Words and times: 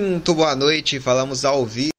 Muito 0.00 0.32
boa 0.32 0.54
noite, 0.54 1.00
falamos 1.00 1.44
ao 1.44 1.66
vivo, 1.66 1.90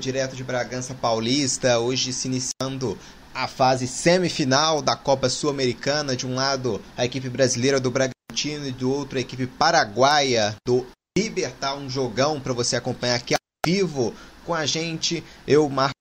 direto 0.00 0.34
de 0.34 0.42
Bragança 0.42 0.92
Paulista, 0.92 1.78
hoje 1.78 2.12
se 2.12 2.26
iniciando 2.26 2.98
a 3.32 3.46
fase 3.46 3.86
semifinal 3.86 4.82
da 4.82 4.96
Copa 4.96 5.30
Sul-Americana. 5.30 6.16
De 6.16 6.26
um 6.26 6.34
lado, 6.34 6.82
a 6.96 7.04
equipe 7.04 7.28
brasileira 7.28 7.78
do 7.78 7.92
Bragantino 7.92 8.66
e 8.66 8.72
do 8.72 8.90
outro, 8.90 9.18
a 9.18 9.20
equipe 9.20 9.46
paraguaia 9.46 10.56
do 10.66 10.84
Libertar. 11.16 11.76
Um 11.76 11.88
jogão 11.88 12.40
para 12.40 12.52
você 12.52 12.74
acompanhar 12.74 13.14
aqui 13.14 13.34
ao 13.34 13.38
vivo 13.64 14.12
com 14.44 14.52
a 14.52 14.66
gente. 14.66 15.22
Eu, 15.46 15.68
Marco, 15.68 15.94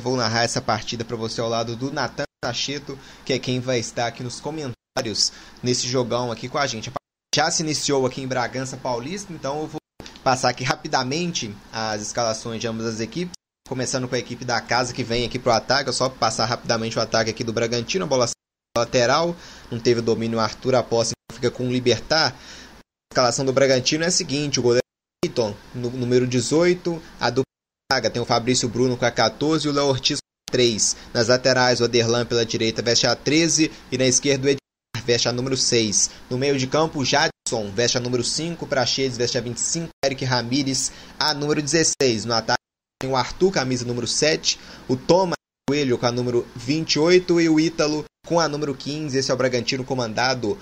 vou 0.00 0.16
narrar 0.16 0.44
essa 0.44 0.60
partida 0.60 1.04
para 1.04 1.16
você 1.16 1.40
ao 1.40 1.48
lado 1.48 1.74
do 1.74 1.92
Natan 1.92 2.22
Tacheto, 2.40 2.96
que 3.24 3.32
é 3.32 3.38
quem 3.40 3.58
vai 3.58 3.80
estar 3.80 4.06
aqui 4.06 4.22
nos 4.22 4.38
comentários 4.38 5.32
nesse 5.60 5.88
jogão 5.88 6.30
aqui 6.30 6.48
com 6.48 6.58
a 6.58 6.68
gente. 6.68 6.88
Já 7.34 7.50
se 7.50 7.64
iniciou 7.64 8.06
aqui 8.06 8.22
em 8.22 8.28
Bragança 8.28 8.76
Paulista, 8.76 9.32
então 9.32 9.60
eu 9.60 9.66
vou 9.66 9.79
passar 10.22 10.50
aqui 10.50 10.64
rapidamente 10.64 11.54
as 11.72 12.02
escalações 12.02 12.60
de 12.60 12.66
ambas 12.66 12.86
as 12.86 13.00
equipes. 13.00 13.32
Começando 13.68 14.08
com 14.08 14.14
a 14.14 14.18
equipe 14.18 14.44
da 14.44 14.60
casa 14.60 14.92
que 14.92 15.04
vem 15.04 15.24
aqui 15.24 15.38
para 15.38 15.52
o 15.52 15.56
ataque. 15.56 15.90
É 15.90 15.92
só 15.92 16.08
passar 16.08 16.44
rapidamente 16.46 16.98
o 16.98 17.00
ataque 17.00 17.30
aqui 17.30 17.44
do 17.44 17.52
Bragantino. 17.52 18.04
A 18.04 18.08
bola 18.08 18.28
lateral. 18.76 19.34
Não 19.70 19.78
teve 19.78 20.00
o 20.00 20.02
domínio 20.02 20.40
Arthur. 20.40 20.74
A 20.74 20.82
posse 20.82 21.12
fica 21.32 21.50
com 21.50 21.68
o 21.68 21.72
Libertar. 21.72 22.32
A 22.32 23.12
escalação 23.12 23.44
do 23.44 23.52
Bragantino 23.52 24.04
é 24.04 24.08
a 24.08 24.10
seguinte: 24.10 24.58
o 24.58 24.62
goleiro 24.62 24.84
Clayton, 25.24 25.54
no, 25.74 25.90
número 25.90 26.26
18. 26.26 27.00
A 27.20 27.30
dupla 27.30 28.10
tem 28.12 28.22
o 28.22 28.26
Fabrício 28.26 28.68
Bruno 28.68 28.96
com 28.96 29.04
a 29.04 29.10
14 29.10 29.66
e 29.66 29.70
o 29.70 29.72
Léo 29.72 29.86
Ortiz 29.86 30.18
com 30.18 30.50
a 30.50 30.52
3. 30.52 30.96
Nas 31.12 31.28
laterais, 31.28 31.80
o 31.80 31.84
Aderlan 31.84 32.26
pela 32.26 32.44
direita 32.44 32.82
veste 32.82 33.06
a 33.06 33.14
13 33.14 33.70
e 33.90 33.98
na 33.98 34.06
esquerda 34.06 34.46
o 34.46 34.50
Edmar 34.50 34.59
veste 35.02 35.28
a 35.28 35.32
número 35.32 35.56
6. 35.56 36.10
No 36.28 36.38
meio 36.38 36.58
de 36.58 36.66
campo, 36.66 37.04
Jadson 37.04 37.70
veste 37.74 37.98
a 37.98 38.00
número 38.00 38.24
5, 38.24 38.66
Praxedes 38.66 39.16
veste 39.16 39.38
a 39.38 39.40
25, 39.40 39.88
Eric 40.04 40.24
Ramírez 40.24 40.92
a 41.18 41.34
número 41.34 41.62
16. 41.62 42.24
No 42.24 42.34
ataque 42.34 42.60
tem 43.00 43.10
o 43.10 43.16
Arthur, 43.16 43.50
camisa 43.50 43.84
número 43.84 44.06
7, 44.06 44.58
o 44.88 44.96
Thomas 44.96 45.36
Coelho 45.68 45.96
com 45.96 46.06
a 46.06 46.12
número 46.12 46.46
28 46.56 47.40
e 47.40 47.48
o 47.48 47.60
Ítalo 47.60 48.04
com 48.26 48.40
a 48.40 48.48
número 48.48 48.74
15. 48.74 49.16
Esse 49.16 49.30
é 49.30 49.34
o 49.34 49.36
Bragantino 49.36 49.84
comandado 49.84 50.58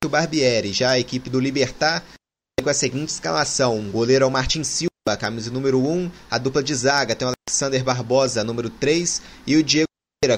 pelo 0.00 0.12
Barbieri. 0.12 0.72
Já 0.72 0.90
a 0.90 0.98
equipe 0.98 1.28
do 1.28 1.40
Libertar 1.40 2.04
com 2.62 2.70
a 2.70 2.74
seguinte 2.74 3.08
escalação: 3.08 3.78
o 3.78 3.90
goleiro 3.90 4.24
é 4.24 4.26
o 4.26 4.30
Martin 4.30 4.62
Silva, 4.62 5.16
camisa 5.18 5.50
número 5.50 5.80
1, 5.80 6.10
a 6.30 6.38
dupla 6.38 6.62
de 6.62 6.74
zaga 6.74 7.16
tem 7.16 7.26
o 7.26 7.32
Alexander 7.48 7.82
Barbosa, 7.82 8.44
número 8.44 8.70
3, 8.70 9.22
e 9.46 9.56
o 9.56 9.62
Diego 9.62 9.86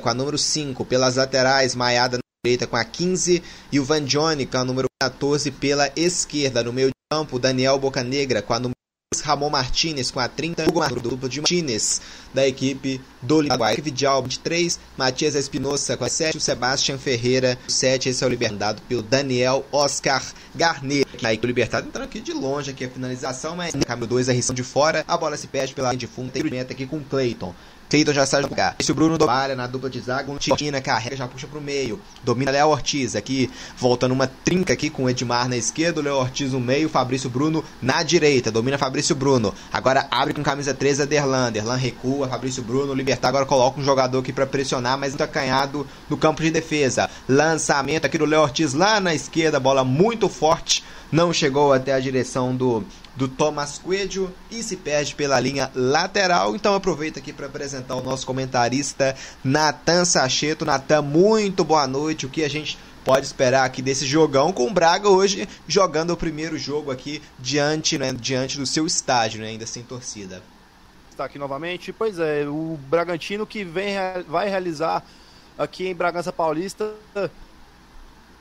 com 0.00 0.08
a 0.08 0.14
número 0.14 0.38
5. 0.38 0.84
Pelas 0.84 1.16
laterais, 1.16 1.74
Maiada 1.74 2.18
direita 2.44 2.66
com 2.66 2.74
a 2.74 2.84
15 2.84 3.40
e 3.70 3.78
o 3.78 3.84
Van 3.84 4.04
com 4.50 4.58
a 4.58 4.64
número 4.64 4.88
14 5.00 5.48
pela 5.52 5.92
esquerda. 5.94 6.60
No 6.64 6.72
meio 6.72 6.88
de 6.88 6.94
campo, 7.08 7.38
Daniel 7.38 7.78
Bocanegra 7.78 8.42
com 8.42 8.52
a 8.52 8.58
número 8.58 8.74
Ramon 9.20 9.48
Martinez 9.48 10.10
com 10.10 10.18
a 10.18 10.26
30, 10.26 10.64
Hugo 10.68 10.80
Martins, 10.80 11.02
duplo 11.02 11.28
de 11.28 11.40
Martinez 11.40 12.00
da 12.34 12.44
equipe 12.48 13.00
do 13.20 13.36
Uruguai. 13.36 13.76
Vidal 13.76 14.22
23, 14.22 14.80
Matias 14.96 15.36
Espinosa 15.36 15.96
com 15.96 16.04
a 16.04 16.08
7, 16.08 16.36
o 16.36 16.40
Sebastian 16.40 16.98
Ferreira 16.98 17.56
7, 17.68 18.08
esse 18.08 18.24
é 18.24 18.26
o 18.26 18.30
libertado 18.30 18.82
pelo 18.88 19.02
Daniel 19.02 19.64
Oscar 19.70 20.24
Garnet. 20.52 21.06
A 21.22 21.32
equipe 21.32 21.46
libertado 21.46 21.86
entrando 21.86 22.06
aqui 22.06 22.20
de 22.20 22.32
longe 22.32 22.72
aqui 22.72 22.86
a 22.86 22.90
finalização, 22.90 23.54
mas 23.54 23.72
câmbio 23.86 24.08
2 24.08 24.28
a 24.28 24.32
de 24.52 24.64
fora, 24.64 25.04
a 25.06 25.16
bola 25.16 25.36
se 25.36 25.46
perde 25.46 25.74
pela 25.74 25.90
linha 25.90 25.98
de 25.98 26.08
fundo, 26.08 26.32
tem 26.32 26.60
aqui 26.60 26.86
com 26.86 26.96
o 26.96 27.04
Clayton. 27.04 27.54
Cleiton 27.92 28.14
já 28.14 28.24
sai 28.24 28.40
jogar. 28.40 28.74
Esse 28.78 28.90
o 28.90 28.94
Bruno 28.94 29.18
trabalha 29.18 29.54
na 29.54 29.66
dupla 29.66 29.90
de 29.90 30.00
zaga, 30.00 30.32
um 30.32 30.38
Titina 30.38 30.80
carrega, 30.80 31.14
já 31.14 31.28
puxa 31.28 31.46
pro 31.46 31.60
meio. 31.60 32.00
Domina 32.24 32.50
Léo 32.50 32.68
Ortiz 32.68 33.14
aqui, 33.14 33.50
volta 33.76 34.08
numa 34.08 34.26
trinca 34.26 34.72
aqui 34.72 34.88
com 34.88 35.04
o 35.04 35.10
Edmar 35.10 35.46
na 35.46 35.58
esquerda, 35.58 36.00
Léo 36.00 36.16
Ortiz 36.16 36.52
no 36.52 36.60
meio, 36.60 36.88
Fabrício 36.88 37.28
Bruno 37.28 37.62
na 37.82 38.02
direita. 38.02 38.50
Domina 38.50 38.78
Fabrício 38.78 39.14
Bruno. 39.14 39.52
Agora 39.70 40.08
abre 40.10 40.32
com 40.32 40.42
camisa 40.42 40.72
13 40.72 41.02
a 41.02 41.04
Derlan. 41.04 41.52
Derlan 41.52 41.76
recua, 41.76 42.28
Fabrício 42.28 42.62
Bruno, 42.62 42.94
Libertar 42.94 43.28
agora 43.28 43.44
coloca 43.44 43.78
um 43.78 43.84
jogador 43.84 44.20
aqui 44.20 44.32
para 44.32 44.46
pressionar, 44.46 44.96
mas 44.96 45.10
muito 45.10 45.20
acanhado 45.20 45.86
no 46.08 46.16
campo 46.16 46.42
de 46.42 46.50
defesa. 46.50 47.10
Lançamento 47.28 48.06
aqui 48.06 48.16
do 48.16 48.24
Léo 48.24 48.40
Ortiz 48.40 48.72
lá 48.72 49.00
na 49.00 49.14
esquerda, 49.14 49.60
bola 49.60 49.84
muito 49.84 50.30
forte 50.30 50.82
não 51.12 51.30
chegou 51.30 51.74
até 51.74 51.92
a 51.92 52.00
direção 52.00 52.56
do, 52.56 52.82
do 53.16 53.28
Thomas 53.28 53.78
Coelho 53.78 54.32
e 54.50 54.62
se 54.62 54.76
perde 54.76 55.14
pela 55.14 55.38
linha 55.38 55.70
lateral. 55.74 56.54
Então 56.56 56.74
aproveito 56.74 57.18
aqui 57.18 57.32
para 57.32 57.46
apresentar 57.46 57.94
o 57.96 58.02
nosso 58.02 58.26
comentarista 58.26 59.14
Natan 59.44 60.04
Sacheto. 60.04 60.64
Natan, 60.64 61.02
muito 61.02 61.64
boa 61.64 61.86
noite. 61.86 62.26
O 62.26 62.30
que 62.30 62.44
a 62.44 62.48
gente 62.48 62.78
pode 63.04 63.26
esperar 63.26 63.64
aqui 63.64 63.82
desse 63.82 64.06
jogão 64.06 64.52
com 64.52 64.66
o 64.66 64.72
Braga 64.72 65.08
hoje 65.08 65.48
jogando 65.66 66.10
o 66.10 66.16
primeiro 66.16 66.56
jogo 66.56 66.90
aqui 66.90 67.20
diante, 67.38 67.98
né, 67.98 68.12
diante 68.12 68.58
do 68.58 68.66
seu 68.66 68.86
estádio, 68.86 69.40
né, 69.40 69.48
ainda 69.48 69.66
sem 69.66 69.82
torcida. 69.82 70.42
Está 71.10 71.24
aqui 71.24 71.38
novamente. 71.38 71.92
Pois 71.92 72.18
é, 72.18 72.46
o 72.46 72.78
Bragantino 72.88 73.46
que 73.46 73.64
vem, 73.64 73.94
vai 74.26 74.48
realizar 74.48 75.04
aqui 75.58 75.86
em 75.86 75.94
Bragança 75.94 76.32
Paulista 76.32 76.94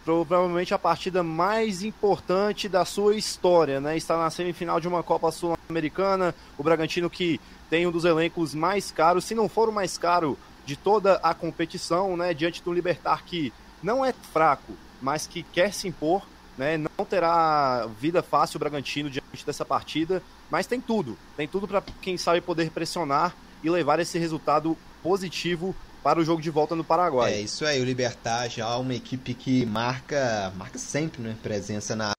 provavelmente 0.04 0.74
a 0.74 0.80
partida 0.80 1.22
mais 1.22 1.84
importante 1.84 2.68
da 2.68 2.84
sua 2.86 3.16
história, 3.16 3.80
né? 3.80 3.96
Está 3.96 4.18
na 4.18 4.30
semifinal 4.30 4.80
de 4.80 4.88
uma 4.88 5.04
Copa 5.04 5.32
Sul-Americana, 5.32 6.34
o 6.58 6.64
Bragantino 6.64 7.10
que 7.10 7.40
tem 7.70 7.86
um 7.86 7.92
dos 7.92 8.06
elencos 8.06 8.54
mais 8.56 8.92
caros, 8.92 9.26
se 9.26 9.36
não 9.36 9.48
for 9.48 9.70
o 9.70 9.72
mais 9.72 9.98
caro 9.98 10.38
de 10.66 10.76
toda 10.76 11.16
a 11.24 11.34
competição, 11.34 12.18
né? 12.18 12.34
Diante 12.34 12.64
do 12.64 12.74
Libertar 12.74 13.24
que 13.24 13.54
não 13.82 14.04
é 14.04 14.14
fraco, 14.14 14.74
mas 15.02 15.28
que 15.28 15.44
quer 15.44 15.74
se 15.74 15.88
impor, 15.88 16.26
né? 16.58 16.78
Não 16.78 17.06
terá 17.06 17.88
vida 18.00 18.24
fácil 18.24 18.58
o 18.58 18.60
Bragantino 18.60 19.10
diante 19.10 19.46
dessa 19.46 19.66
partida, 19.66 20.22
mas 20.50 20.68
tem 20.68 20.82
tudo, 20.82 21.18
tem 21.38 21.48
tudo 21.48 21.68
para 21.68 21.82
quem 22.02 22.18
sabe 22.18 22.42
poder 22.42 22.72
pressionar 22.72 23.36
e 23.64 23.70
levar 23.70 24.00
esse 24.00 24.18
resultado 24.18 24.76
positivo 25.04 25.76
para 26.04 26.20
o 26.20 26.26
jogo 26.26 26.42
de 26.42 26.50
volta 26.50 26.76
no 26.76 26.84
Paraguai. 26.84 27.34
É 27.34 27.42
isso 27.42 27.66
aí, 27.66 27.80
o 27.80 27.86
Libertar 27.86 28.50
já 28.50 28.70
é 28.70 28.76
uma 28.76 28.94
equipe 28.94 29.34
que 29.34 29.66
marca, 29.66 30.52
marca 30.56 30.78
sempre 30.78 31.22
né, 31.22 31.36
presença 31.42 31.96
na, 31.96 32.12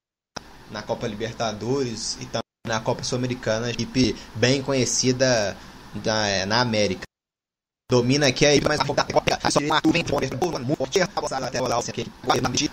na 0.71 0.81
Copa 0.81 1.07
Libertadores 1.07 2.17
e 2.21 2.25
também 2.25 2.43
na 2.67 2.79
Copa 2.79 3.03
Sul-Americana, 3.03 3.69
equipe 3.69 4.15
bem 4.35 4.61
conhecida 4.61 5.57
da, 5.95 6.45
na 6.45 6.61
América. 6.61 7.03
Domina 7.91 8.27
aqui 8.27 8.45
aí, 8.45 8.61
mas 8.61 8.79
a 8.79 8.85
só 9.51 9.59
uma 9.59 9.81
vem 9.91 10.03
a 11.01 11.07
passada 11.07 11.47
até 11.47 11.61
lá, 11.61 11.77
aqui, 11.77 12.05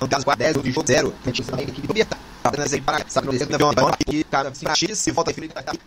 no 0.01 0.09
caso 0.09 0.25
10 0.37 0.57
do 0.57 0.71
jogo 0.71 0.87
0, 0.87 1.15
a 1.27 1.63
equipe 1.63 1.87
do 1.87 1.93
Libertar 1.93 2.19
apenas 2.43 2.73
aí 2.73 2.81
para 2.81 3.05
saber 3.09 3.29
o 3.31 3.67
avião 3.67 3.91
que 4.07 4.25
cara 4.25 4.53
se 4.55 4.97
se 4.97 5.11
volta 5.11 5.33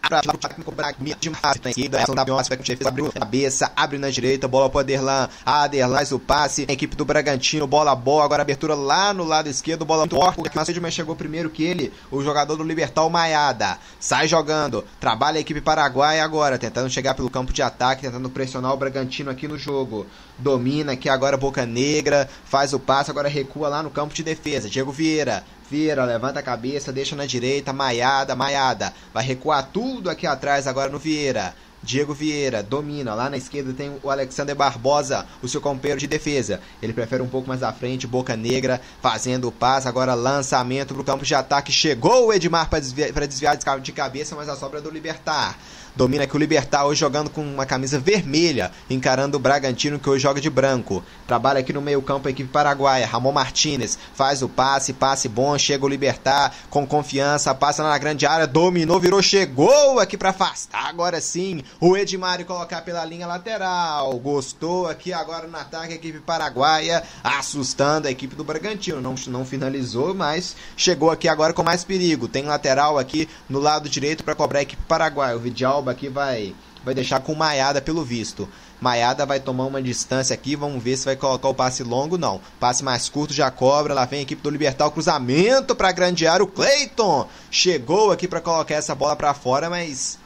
para 0.01 0.33
o 0.33 0.37
técnico 0.37 0.71
Bragmia 0.71 1.15
de 1.19 1.29
Massa 1.29 1.59
na 1.63 1.69
esquerda 1.69 2.03
ação 2.03 2.15
da 2.15 2.25
Bion 2.25 2.37
com 2.37 2.63
o 2.63 2.65
chefe 2.65 2.87
abriu 2.87 3.11
cabeça 3.11 3.71
abre 3.75 3.97
na 3.97 4.09
direita 4.09 4.47
bola 4.47 4.69
para 4.69 4.81
Aderlan 4.81 5.29
Aderlan 5.45 6.03
o 6.11 6.19
passe 6.19 6.65
equipe 6.67 6.95
do 6.95 7.05
Bragantino 7.05 7.65
bola 7.65 7.95
boa 7.95 8.23
agora 8.23 8.41
abertura 8.41 8.75
lá 8.75 9.13
no 9.13 9.23
lado 9.23 9.49
esquerdo 9.49 9.85
bola 9.85 10.07
torta 10.07 10.49
que 10.49 10.55
Macedman 10.55 10.91
chegou 10.91 11.15
primeiro 11.15 11.49
que 11.49 11.63
ele 11.63 11.93
o 12.11 12.23
jogador 12.23 12.55
do 12.55 12.63
Libertal 12.63 13.09
Maiada 13.09 13.77
sai 13.99 14.27
jogando 14.27 14.83
trabalha 14.99 15.37
a 15.37 15.41
equipe 15.41 15.61
paraguaia 15.61 16.23
agora 16.23 16.57
tentando 16.57 16.89
chegar 16.89 17.13
pelo 17.15 17.29
campo 17.29 17.51
de 17.51 17.61
ataque 17.61 18.03
tentando 18.03 18.29
pressionar 18.29 18.73
o 18.73 18.77
Bragantino 18.77 19.31
aqui 19.31 19.47
no 19.47 19.57
jogo. 19.57 20.05
Domina 20.37 20.93
aqui 20.93 21.09
agora 21.09 21.37
Boca 21.37 21.65
Negra 21.65 22.29
faz 22.45 22.73
o 22.73 22.79
passe 22.79 23.09
agora 23.09 23.29
recua 23.29 23.69
lá 23.69 23.83
no 23.83 23.89
campo 23.89 24.13
de 24.13 24.23
defesa. 24.23 24.69
Diego 24.69 24.91
Vieira 24.91 25.43
Vieira 25.69 26.05
levanta 26.05 26.39
a 26.39 26.43
cabeça, 26.43 26.91
deixa 26.91 27.15
na 27.15 27.25
direita, 27.25 27.73
Maiada, 27.73 28.35
Maiada. 28.35 28.93
Vai 29.13 29.23
recuar 29.23 29.69
tudo 29.71 30.09
aqui 30.09 30.27
atrás 30.27 30.67
agora 30.67 30.91
no 30.91 30.99
Vieira. 30.99 31.55
Diego 31.83 32.13
Vieira 32.13 32.63
domina. 32.63 33.13
Lá 33.13 33.29
na 33.29 33.37
esquerda 33.37 33.73
tem 33.73 33.91
o 34.01 34.09
Alexander 34.09 34.55
Barbosa, 34.55 35.25
o 35.41 35.47
seu 35.47 35.59
companheiro 35.59 35.99
de 35.99 36.07
defesa. 36.07 36.61
Ele 36.81 36.93
prefere 36.93 37.21
um 37.21 37.27
pouco 37.27 37.47
mais 37.47 37.61
à 37.61 37.73
frente, 37.73 38.07
Boca 38.07 38.37
Negra, 38.37 38.79
fazendo 39.01 39.49
o 39.49 39.51
passe. 39.51 39.87
Agora 39.87 40.13
lançamento 40.13 40.93
para 40.93 41.01
o 41.01 41.05
campo 41.05 41.25
de 41.25 41.35
ataque. 41.35 41.71
Chegou 41.71 42.27
o 42.27 42.33
Edmar 42.33 42.69
para 42.69 42.79
desviar, 42.79 43.11
desviar 43.27 43.57
de 43.57 43.91
cabeça, 43.91 44.35
mas 44.35 44.47
a 44.47 44.55
sobra 44.55 44.79
do 44.79 44.89
Libertar. 44.89 45.57
Domina 45.95 46.23
aqui 46.23 46.35
o 46.35 46.39
Libertar 46.39 46.85
hoje 46.85 46.99
jogando 46.99 47.29
com 47.29 47.41
uma 47.41 47.67
camisa 47.67 47.99
vermelha, 47.99 48.71
encarando 48.89 49.37
o 49.37 49.39
Bragantino 49.39 49.99
que 49.99 50.09
hoje 50.09 50.23
joga 50.23 50.41
de 50.41 50.49
branco. 50.49 51.03
Trabalha 51.27 51.59
aqui 51.59 51.71
no 51.71 51.81
meio-campo 51.81 52.27
a 52.27 52.31
equipe 52.31 52.49
paraguaia. 52.49 53.05
Ramon 53.05 53.31
Martinez 53.31 53.99
faz 54.15 54.41
o 54.41 54.49
passe, 54.49 54.91
passe 54.91 55.29
bom, 55.29 55.55
chega 55.55 55.85
o 55.85 55.87
Libertar 55.87 56.51
com 56.71 56.87
confiança, 56.87 57.53
passa 57.53 57.83
na 57.83 57.95
grande 57.99 58.25
área, 58.25 58.47
dominou, 58.47 58.99
virou, 58.99 59.21
chegou 59.21 59.99
aqui 59.99 60.17
para 60.17 60.31
afastar. 60.31 60.87
Agora 60.87 61.21
sim, 61.21 61.63
o 61.79 61.95
Edmário 61.95 62.43
colocar 62.43 62.81
pela 62.81 63.05
linha 63.05 63.27
lateral. 63.27 64.17
Gostou 64.17 64.87
aqui 64.87 65.13
agora 65.13 65.47
no 65.47 65.55
ataque 65.55 65.93
a 65.93 65.95
equipe 65.95 66.17
paraguaia, 66.19 67.03
assustando 67.23 68.07
a 68.07 68.11
equipe 68.11 68.35
do 68.35 68.43
Bragantino. 68.43 68.99
Não, 68.99 69.13
não 69.27 69.45
finalizou, 69.45 70.15
mas 70.15 70.55
chegou 70.75 71.11
aqui 71.11 71.27
agora 71.27 71.53
com 71.53 71.61
mais 71.61 71.83
perigo. 71.83 72.27
Tem 72.27 72.45
lateral 72.45 72.97
aqui 72.97 73.29
no 73.47 73.59
lado 73.59 73.87
direito 73.87 74.23
para 74.23 74.33
cobrar 74.33 74.57
a 74.57 74.63
equipe 74.63 74.81
paraguaia. 74.87 75.37
O 75.37 75.39
Vidalba 75.83 75.91
aqui 75.91 76.07
vai, 76.07 76.55
vai 76.83 76.93
deixar 76.95 77.19
com 77.19 77.35
maiada 77.35 77.81
pelo 77.81 78.03
visto. 78.03 78.47
Maiada 78.79 79.25
vai 79.25 79.39
tomar 79.39 79.65
uma 79.65 79.81
distância 79.81 80.33
aqui, 80.33 80.55
vamos 80.55 80.81
ver 80.81 80.97
se 80.97 81.05
vai 81.05 81.15
colocar 81.15 81.49
o 81.49 81.53
passe 81.53 81.83
longo, 81.83 82.17
não. 82.17 82.39
Passe 82.59 82.83
mais 82.83 83.09
curto 83.09 83.33
já 83.33 83.51
cobra, 83.51 83.93
lá 83.93 84.05
vem 84.05 84.19
a 84.19 84.23
equipe 84.23 84.41
do 84.41 84.49
Libertar, 84.49 84.87
o 84.87 84.91
cruzamento 84.91 85.75
para 85.75 85.91
grande 85.91 86.25
área, 86.25 86.43
o 86.43 86.47
Cleiton 86.47 87.27
chegou 87.51 88.11
aqui 88.11 88.27
para 88.27 88.41
colocar 88.41 88.75
essa 88.75 88.95
bola 88.95 89.15
para 89.15 89.33
fora, 89.33 89.69
mas 89.69 90.17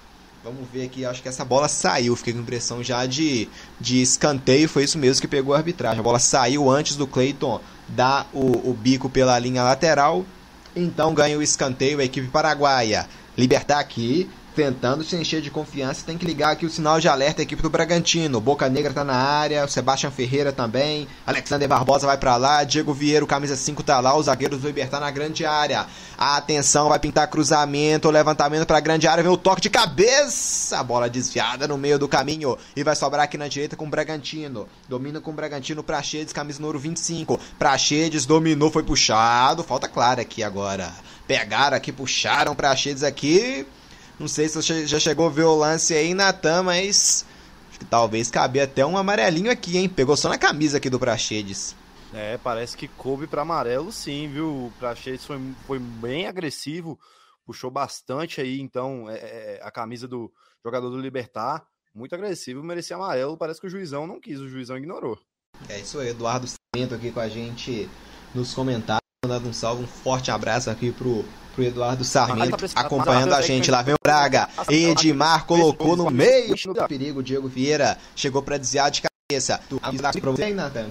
vamos 0.43 0.67
ver 0.71 0.85
aqui, 0.85 1.05
acho 1.05 1.21
que 1.21 1.27
essa 1.27 1.43
bola 1.43 1.67
saiu, 1.67 2.15
fiquei 2.15 2.33
com 2.33 2.39
impressão 2.39 2.83
já 2.83 3.05
de, 3.05 3.49
de 3.79 4.01
escanteio, 4.01 4.69
foi 4.69 4.83
isso 4.83 4.97
mesmo 4.97 5.21
que 5.21 5.27
pegou 5.27 5.53
a 5.53 5.57
arbitragem. 5.57 5.99
A 5.99 6.03
bola 6.03 6.19
saiu 6.19 6.69
antes 6.69 6.95
do 6.95 7.07
Cleiton 7.07 7.59
dar 7.87 8.29
o, 8.33 8.69
o 8.69 8.73
bico 8.73 9.09
pela 9.09 9.37
linha 9.37 9.63
lateral, 9.63 10.25
então 10.75 11.13
ganha 11.13 11.37
o 11.37 11.43
escanteio 11.43 11.99
a 11.99 12.03
equipe 12.03 12.27
paraguaia. 12.27 13.07
Libertar 13.37 13.79
aqui, 13.79 14.27
tentando 14.57 15.03
se 15.03 15.15
encher 15.15 15.39
de 15.39 15.51
confiança, 15.51 16.03
tem 16.03 16.17
que 16.17 16.25
ligar 16.25 16.49
aqui 16.49 16.65
o 16.65 16.69
sinal 16.69 16.99
de 16.99 17.07
alerta 17.07 17.43
equipe 17.43 17.61
do 17.61 17.69
Bragantino. 17.69 18.41
Boca 18.41 18.67
Negra 18.67 18.91
tá 18.91 19.03
na 19.03 19.13
área, 19.13 19.63
o 19.63 19.67
Sebastião 19.67 20.11
Ferreira 20.11 20.51
também, 20.51 21.07
Alexander 21.27 21.69
Barbosa 21.69 22.07
vai 22.07 22.17
para 22.17 22.35
lá, 22.37 22.63
Diego 22.63 22.91
Vieira, 22.91 23.23
camisa 23.27 23.55
5 23.55 23.83
tá 23.83 23.99
lá, 23.99 24.17
os 24.17 24.25
zagueiros 24.25 24.59
do 24.59 24.65
Libertar 24.65 24.99
na 24.99 25.11
grande 25.11 25.45
área. 25.45 25.85
Atenção, 26.17 26.89
vai 26.89 26.97
pintar 26.97 27.27
cruzamento, 27.27 28.09
levantamento 28.09 28.65
para 28.65 28.79
grande 28.79 29.07
área, 29.07 29.21
vem 29.21 29.31
o 29.31 29.37
toque 29.37 29.61
de 29.61 29.69
cabeça, 29.69 30.83
bola 30.83 31.07
desviada 31.07 31.67
no 31.67 31.77
meio 31.77 31.99
do 31.99 32.07
caminho 32.07 32.57
e 32.75 32.83
vai 32.83 32.95
sobrar 32.95 33.25
aqui 33.25 33.37
na 33.37 33.47
direita 33.47 33.75
com 33.75 33.85
o 33.85 33.89
Bragantino. 33.91 34.67
Domina 34.89 35.21
com 35.21 35.29
o 35.29 35.35
Bragantino 35.35 35.83
Praxedes, 35.83 36.33
camisa 36.33 36.59
número 36.59 36.79
25. 36.79 37.39
Praxedes 37.59 38.25
dominou, 38.25 38.71
foi 38.71 38.81
puxado, 38.81 39.63
falta 39.63 39.87
clara 39.87 40.23
aqui 40.23 40.41
agora. 40.41 40.91
Pegaram 41.27 41.77
aqui, 41.77 41.91
puxaram 41.91 42.55
Praxedes 42.55 43.03
aqui, 43.03 43.67
não 44.19 44.27
sei 44.27 44.49
se 44.49 44.55
você 44.55 44.87
já 44.87 44.99
chegou 44.99 45.27
a 45.27 45.29
ver 45.29 45.43
o 45.43 45.55
lance 45.55 45.93
aí, 45.93 46.13
Natan, 46.13 46.63
mas 46.63 47.25
acho 47.69 47.79
que 47.79 47.85
talvez 47.85 48.31
cabia 48.31 48.63
até 48.63 48.85
um 48.85 48.97
amarelinho 48.97 49.51
aqui, 49.51 49.77
hein? 49.77 49.87
Pegou 49.87 50.17
só 50.17 50.27
na 50.29 50.37
camisa 50.37 50.77
aqui 50.77 50.89
do 50.89 50.99
Praxedes. 50.99 51.75
É, 52.13 52.37
parece 52.37 52.75
que 52.75 52.87
coube 52.87 53.27
para 53.27 53.41
amarelo 53.43 53.91
sim, 53.91 54.27
viu? 54.27 54.47
O 54.47 54.73
Praxedes 54.79 55.25
foi, 55.25 55.39
foi 55.67 55.77
bem 55.77 56.25
agressivo, 56.25 56.99
puxou 57.45 57.69
bastante 57.69 58.41
aí, 58.41 58.59
então, 58.59 59.09
é, 59.09 59.15
é, 59.15 59.59
a 59.61 59.69
camisa 59.69 60.07
do 60.07 60.31
jogador 60.63 60.89
do 60.89 60.99
Libertar, 60.99 61.67
muito 61.93 62.15
agressivo, 62.15 62.63
merecia 62.63 62.95
amarelo, 62.95 63.37
parece 63.37 63.61
que 63.61 63.67
o 63.67 63.69
juizão 63.69 64.07
não 64.07 64.19
quis, 64.19 64.39
o 64.39 64.49
juizão 64.49 64.77
ignorou. 64.77 65.19
É 65.69 65.79
isso 65.79 65.99
aí, 65.99 66.09
Eduardo 66.09 66.47
Cimento 66.47 66.95
aqui 66.95 67.11
com 67.11 67.19
a 67.19 67.29
gente 67.29 67.89
nos 68.33 68.53
comentários, 68.53 69.01
mandando 69.23 69.49
um 69.49 69.53
salve, 69.53 69.83
um 69.83 69.87
forte 69.87 70.31
abraço 70.31 70.69
aqui 70.69 70.91
pro 70.91 71.23
pro 71.57 71.65
Eduardo 71.65 72.03
Sarmento 72.03 72.55
acompanhando 72.75 73.33
a 73.33 73.41
gente. 73.41 73.71
Lá 73.71 73.81
vem 73.81 73.95
o 73.95 73.97
Braga. 74.01 74.47
Edmar 74.69 75.45
colocou 75.45 75.97
no 75.97 76.11
meio 76.11 76.55
do 76.55 76.87
perigo. 76.87 77.23
Diego 77.23 77.47
Vieira 77.47 77.97
chegou 78.15 78.43
para 78.43 78.59
desviar 78.59 78.91
de 78.91 79.01
cabeça. 79.01 79.59
Tu 79.67 79.79
pra 79.79 80.31
você, 80.31 80.53
Nathan? 80.53 80.89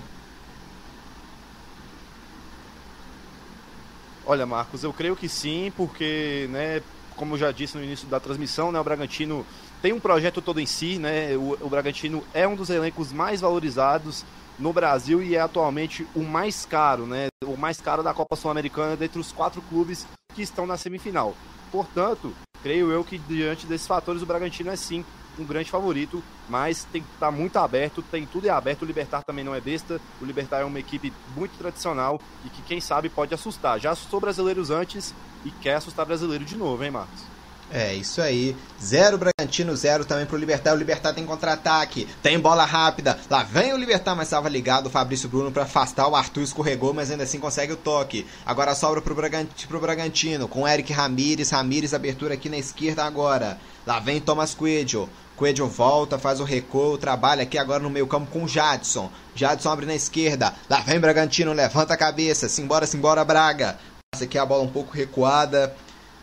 Olha, 4.26 4.44
Marcos, 4.44 4.82
eu 4.82 4.92
creio 4.92 5.14
que 5.14 5.28
sim, 5.28 5.72
porque, 5.76 6.48
né, 6.50 6.82
como 7.14 7.34
eu 7.34 7.38
já 7.38 7.52
disse 7.52 7.78
no 7.78 7.84
início 7.84 8.08
da 8.08 8.18
transmissão, 8.18 8.72
né, 8.72 8.80
o 8.80 8.82
Bragantino 8.82 9.46
tem 9.80 9.92
um 9.92 10.00
projeto 10.00 10.42
todo 10.42 10.58
em 10.58 10.66
si, 10.66 10.98
né? 10.98 11.36
O, 11.36 11.56
o 11.60 11.68
Bragantino 11.68 12.24
é 12.34 12.48
um 12.48 12.56
dos 12.56 12.68
elencos 12.68 13.12
mais 13.12 13.40
valorizados 13.40 14.24
no 14.58 14.72
Brasil 14.72 15.22
e 15.22 15.34
é 15.34 15.40
atualmente 15.40 16.06
o 16.14 16.22
mais 16.22 16.64
caro, 16.64 17.06
né? 17.06 17.28
O 17.44 17.56
mais 17.56 17.80
caro 17.80 18.02
da 18.02 18.14
Copa 18.14 18.36
Sul-Americana 18.36 18.96
dentre 18.96 19.20
os 19.20 19.32
quatro 19.32 19.60
clubes 19.62 20.06
que 20.34 20.42
estão 20.42 20.66
na 20.66 20.76
semifinal. 20.76 21.34
Portanto, 21.70 22.34
creio 22.62 22.90
eu 22.90 23.04
que 23.04 23.18
diante 23.18 23.66
desses 23.66 23.86
fatores 23.86 24.22
o 24.22 24.26
Bragantino 24.26 24.70
é 24.70 24.76
sim 24.76 25.04
um 25.38 25.44
grande 25.44 25.70
favorito, 25.70 26.22
mas 26.48 26.84
tem 26.84 27.02
que 27.02 27.08
estar 27.08 27.26
tá 27.26 27.32
muito 27.32 27.58
aberto, 27.58 28.02
tem 28.02 28.24
tudo 28.26 28.46
é 28.46 28.50
aberto, 28.50 28.82
o 28.82 28.86
Libertar 28.86 29.22
também 29.22 29.44
não 29.44 29.54
é 29.54 29.60
besta, 29.60 30.00
o 30.20 30.24
Libertar 30.24 30.60
é 30.60 30.64
uma 30.64 30.78
equipe 30.78 31.12
muito 31.36 31.58
tradicional 31.58 32.20
e 32.44 32.48
que 32.48 32.62
quem 32.62 32.80
sabe 32.80 33.08
pode 33.08 33.34
assustar. 33.34 33.78
Já 33.78 33.90
assustou 33.90 34.20
brasileiros 34.20 34.70
antes 34.70 35.14
e 35.44 35.50
quer 35.50 35.74
assustar 35.74 36.06
brasileiro 36.06 36.44
de 36.44 36.56
novo, 36.56 36.82
hein, 36.82 36.90
Marcos? 36.90 37.35
É, 37.72 37.94
isso 37.94 38.22
aí. 38.22 38.56
Zero 38.82 39.18
Bragantino, 39.18 39.74
zero 39.74 40.04
também 40.04 40.24
pro 40.24 40.36
Libertar. 40.36 40.72
O 40.72 40.76
Libertar 40.76 41.12
tem 41.12 41.26
contra-ataque, 41.26 42.06
tem 42.22 42.38
bola 42.38 42.64
rápida. 42.64 43.18
Lá 43.28 43.42
vem 43.42 43.72
o 43.72 43.76
Libertar, 43.76 44.14
mas 44.14 44.28
estava 44.28 44.48
ligado 44.48 44.86
o 44.86 44.90
Fabrício 44.90 45.28
Bruno 45.28 45.50
para 45.50 45.64
afastar. 45.64 46.06
O 46.06 46.14
Arthur 46.14 46.42
escorregou, 46.42 46.94
mas 46.94 47.10
ainda 47.10 47.24
assim 47.24 47.40
consegue 47.40 47.72
o 47.72 47.76
toque. 47.76 48.26
Agora 48.44 48.74
sobra 48.74 49.02
pro 49.02 49.14
Bragantino, 49.14 49.68
pro 49.68 49.80
Bragantino 49.80 50.46
com 50.46 50.66
Eric 50.66 50.92
Ramires. 50.92 51.50
Ramires, 51.50 51.92
abertura 51.92 52.34
aqui 52.34 52.48
na 52.48 52.56
esquerda 52.56 53.04
agora. 53.04 53.58
Lá 53.84 53.98
vem 53.98 54.20
Thomas 54.20 54.54
Coelho. 54.54 55.08
Coelho 55.36 55.66
volta, 55.66 56.18
faz 56.18 56.40
o 56.40 56.44
recuo, 56.44 56.96
trabalha 56.96 57.42
aqui 57.42 57.58
agora 57.58 57.82
no 57.82 57.90
meio 57.90 58.06
campo 58.06 58.30
com 58.30 58.44
o 58.44 58.48
Jadson. 58.48 59.10
Jadson 59.34 59.70
abre 59.70 59.84
na 59.84 59.94
esquerda. 59.94 60.54
Lá 60.70 60.80
vem 60.80 61.00
Bragantino, 61.00 61.52
levanta 61.52 61.92
a 61.92 61.96
cabeça. 61.96 62.48
Simbora, 62.48 62.86
simbora, 62.86 63.24
Braga. 63.24 63.76
Essa 64.14 64.24
aqui 64.24 64.38
a 64.38 64.46
bola 64.46 64.62
um 64.62 64.70
pouco 64.70 64.94
recuada 64.94 65.74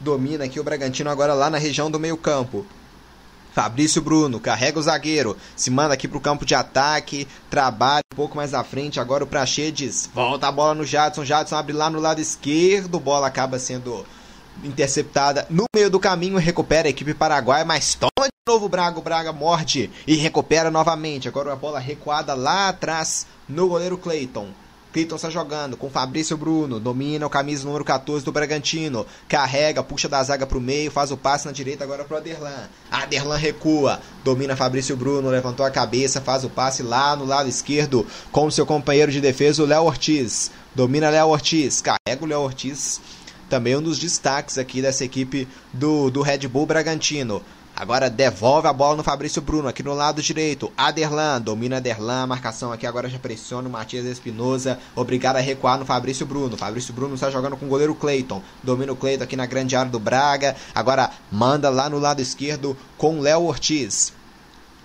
domina 0.04 0.44
aqui 0.44 0.60
o 0.60 0.64
Bragantino 0.64 1.10
agora 1.10 1.34
lá 1.34 1.50
na 1.50 1.58
região 1.58 1.90
do 1.90 2.00
meio 2.00 2.18
campo. 2.18 2.66
Fabrício 3.54 4.02
Bruno 4.02 4.40
carrega 4.40 4.80
o 4.80 4.82
zagueiro, 4.82 5.38
se 5.56 5.70
manda 5.70 5.94
aqui 5.94 6.08
para 6.08 6.18
o 6.18 6.22
campo 6.22 6.44
de 6.44 6.56
ataque, 6.56 7.28
trabalha 7.52 8.02
um 8.12 8.16
pouco 8.16 8.36
mais 8.36 8.54
à 8.54 8.64
frente. 8.64 9.00
Agora 9.00 9.24
o 9.24 9.28
Praxedes 9.28 10.10
volta 10.14 10.48
a 10.48 10.52
bola 10.52 10.74
no 10.74 10.84
Jadson. 10.84 11.24
Jadson 11.24 11.56
abre 11.56 11.72
lá 11.72 11.90
no 11.90 12.00
lado 12.00 12.20
esquerdo, 12.20 13.00
bola 13.00 13.28
acaba 13.28 13.60
sendo 13.60 14.06
interceptada 14.64 15.46
no 15.52 15.66
meio 15.76 15.90
do 15.90 16.00
caminho. 16.00 16.38
Recupera 16.38 16.88
a 16.88 16.90
equipe 16.90 17.14
paraguaia, 17.14 17.64
mas 17.64 17.94
toma 17.94 18.26
de 18.26 18.52
novo 18.52 18.66
o 18.66 18.70
Braga. 18.70 18.98
O 18.98 19.04
Braga 19.04 19.32
morde 19.32 19.90
e 20.08 20.16
recupera 20.16 20.72
novamente. 20.72 21.28
Agora 21.28 21.54
a 21.54 21.56
bola 21.56 21.80
recuada 21.80 22.34
lá 22.34 22.70
atrás 22.70 23.28
no 23.48 23.68
goleiro 23.68 24.00
Clayton. 24.00 24.48
Cleiton 24.94 25.16
está 25.16 25.28
jogando 25.28 25.76
com 25.76 25.90
Fabrício 25.90 26.38
Bruno, 26.38 26.80
domina 26.80 27.26
o 27.26 27.30
camisa 27.30 27.66
número 27.66 27.84
14 27.84 28.24
do 28.24 28.32
Bragantino, 28.32 29.08
carrega, 29.28 29.82
puxa 29.82 30.08
da 30.08 30.24
zaga 30.24 30.46
para 30.46 30.58
o 30.58 30.62
meio, 30.62 30.92
faz 30.92 31.10
o 31.10 31.18
passe 31.18 31.48
na 31.48 31.52
direita 31.52 31.84
agora 31.84 32.04
para 32.04 32.14
o 32.14 32.18
Aderlan. 32.20 32.70
Aderlan 32.92 33.38
recua, 33.38 34.00
domina 34.24 34.56
Fabrício 34.56 34.96
Bruno, 34.96 35.32
levantou 35.32 35.66
a 35.66 35.72
cabeça, 35.72 36.22
faz 36.22 36.44
o 36.44 36.50
passe 36.50 36.84
lá 36.84 37.16
no 37.16 37.26
lado 37.26 37.50
esquerdo 37.50 38.06
com 38.32 38.52
seu 38.52 38.68
companheiro 38.68 39.12
de 39.12 39.20
defesa, 39.20 39.64
o 39.64 39.66
Léo 39.66 39.84
Ortiz. 39.84 40.52
Domina 40.76 41.10
Léo 41.10 41.30
Ortiz, 41.30 41.82
carrega 41.82 42.24
o 42.24 42.28
Léo 42.28 42.42
Ortiz, 42.42 43.02
também 43.50 43.76
um 43.76 43.82
dos 43.82 43.98
destaques 43.98 44.60
aqui 44.60 44.80
dessa 44.80 45.04
equipe 45.04 45.48
do, 45.74 46.12
do 46.12 46.22
Red 46.22 46.48
Bull 46.48 46.68
Bragantino. 46.68 47.42
Agora 47.76 48.08
devolve 48.08 48.68
a 48.68 48.74
bola 48.74 48.98
no 48.98 49.04
Fabrício 49.04 49.42
Bruno, 49.42 49.68
aqui 49.68 49.82
no 49.82 49.96
lado 49.96 50.22
direito. 50.22 50.72
Aderlan, 50.78 51.42
domina 51.42 51.78
Aderlan, 51.78 52.28
marcação 52.28 52.72
aqui 52.72 52.86
agora 52.86 53.10
já 53.10 53.18
pressiona 53.18 53.68
o 53.68 53.72
Matias 53.72 54.06
Espinosa. 54.06 54.78
Obrigado 54.96 55.38
a 55.38 55.40
recuar 55.40 55.80
no 55.80 55.86
Fabrício 55.86 56.24
Bruno. 56.24 56.56
Fabrício 56.56 56.94
Bruno 56.94 57.16
está 57.16 57.32
jogando 57.32 57.58
com 57.58 57.66
o 57.66 57.70
goleiro 57.70 57.96
Cleiton. 57.96 58.44
Domina 58.62 58.94
o 58.94 58.96
Cleiton 58.96 59.24
aqui 59.24 59.36
na 59.36 59.48
grande 59.48 59.76
área 59.76 59.92
do 59.92 60.00
Braga. 60.00 60.56
Agora 60.74 61.10
manda 61.32 61.70
lá 61.70 61.90
no 61.90 61.98
lado 61.98 62.22
esquerdo 62.22 62.78
com 62.96 63.20
Léo 63.20 63.44
Ortiz. 63.44 64.14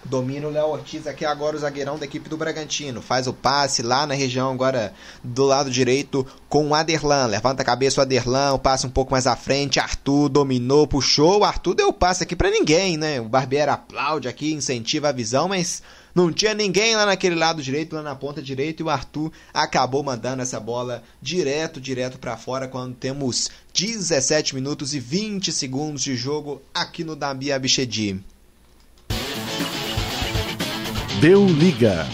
Domina 0.08 0.48
o 0.48 0.50
Léo 0.50 0.68
Ortiz 0.68 1.06
aqui 1.06 1.22
agora, 1.22 1.54
o 1.54 1.58
zagueirão 1.58 1.98
da 1.98 2.06
equipe 2.06 2.30
do 2.30 2.36
Bragantino. 2.38 3.02
Faz 3.02 3.26
o 3.26 3.32
passe 3.34 3.82
lá 3.82 4.06
na 4.06 4.14
região 4.14 4.50
agora 4.50 4.94
do 5.22 5.44
lado 5.44 5.70
direito 5.70 6.26
com 6.48 6.68
o 6.68 6.74
Aderlan. 6.74 7.26
Levanta 7.26 7.60
a 7.60 7.64
cabeça 7.64 8.00
o 8.00 8.02
Aderlan, 8.02 8.54
o 8.54 8.58
passe 8.58 8.86
um 8.86 8.90
pouco 8.90 9.12
mais 9.12 9.26
à 9.26 9.36
frente. 9.36 9.78
Arthur 9.78 10.30
dominou, 10.30 10.86
puxou. 10.86 11.40
O 11.40 11.44
Arthur 11.44 11.74
deu 11.74 11.92
passe 11.92 12.22
aqui 12.22 12.34
para 12.34 12.50
ninguém, 12.50 12.96
né? 12.96 13.20
O 13.20 13.28
Barbieri 13.28 13.70
aplaude 13.70 14.28
aqui, 14.28 14.54
incentiva 14.54 15.10
a 15.10 15.12
visão, 15.12 15.46
mas 15.46 15.82
não 16.14 16.32
tinha 16.32 16.54
ninguém 16.54 16.96
lá 16.96 17.04
naquele 17.04 17.34
lado 17.34 17.62
direito, 17.62 17.94
lá 17.94 18.00
na 18.00 18.14
ponta 18.14 18.40
direita. 18.40 18.80
E 18.80 18.86
o 18.86 18.88
Arthur 18.88 19.30
acabou 19.52 20.02
mandando 20.02 20.40
essa 20.40 20.58
bola 20.58 21.02
direto, 21.20 21.78
direto 21.78 22.18
para 22.18 22.34
fora 22.38 22.66
quando 22.66 22.94
temos 22.94 23.50
17 23.74 24.54
minutos 24.54 24.94
e 24.94 25.00
20 25.00 25.52
segundos 25.52 26.02
de 26.02 26.16
jogo 26.16 26.62
aqui 26.72 27.04
no 27.04 27.14
Dabi 27.14 27.52
Abichedi. 27.52 28.24
Deu 31.20 31.44
liga. 31.46 32.06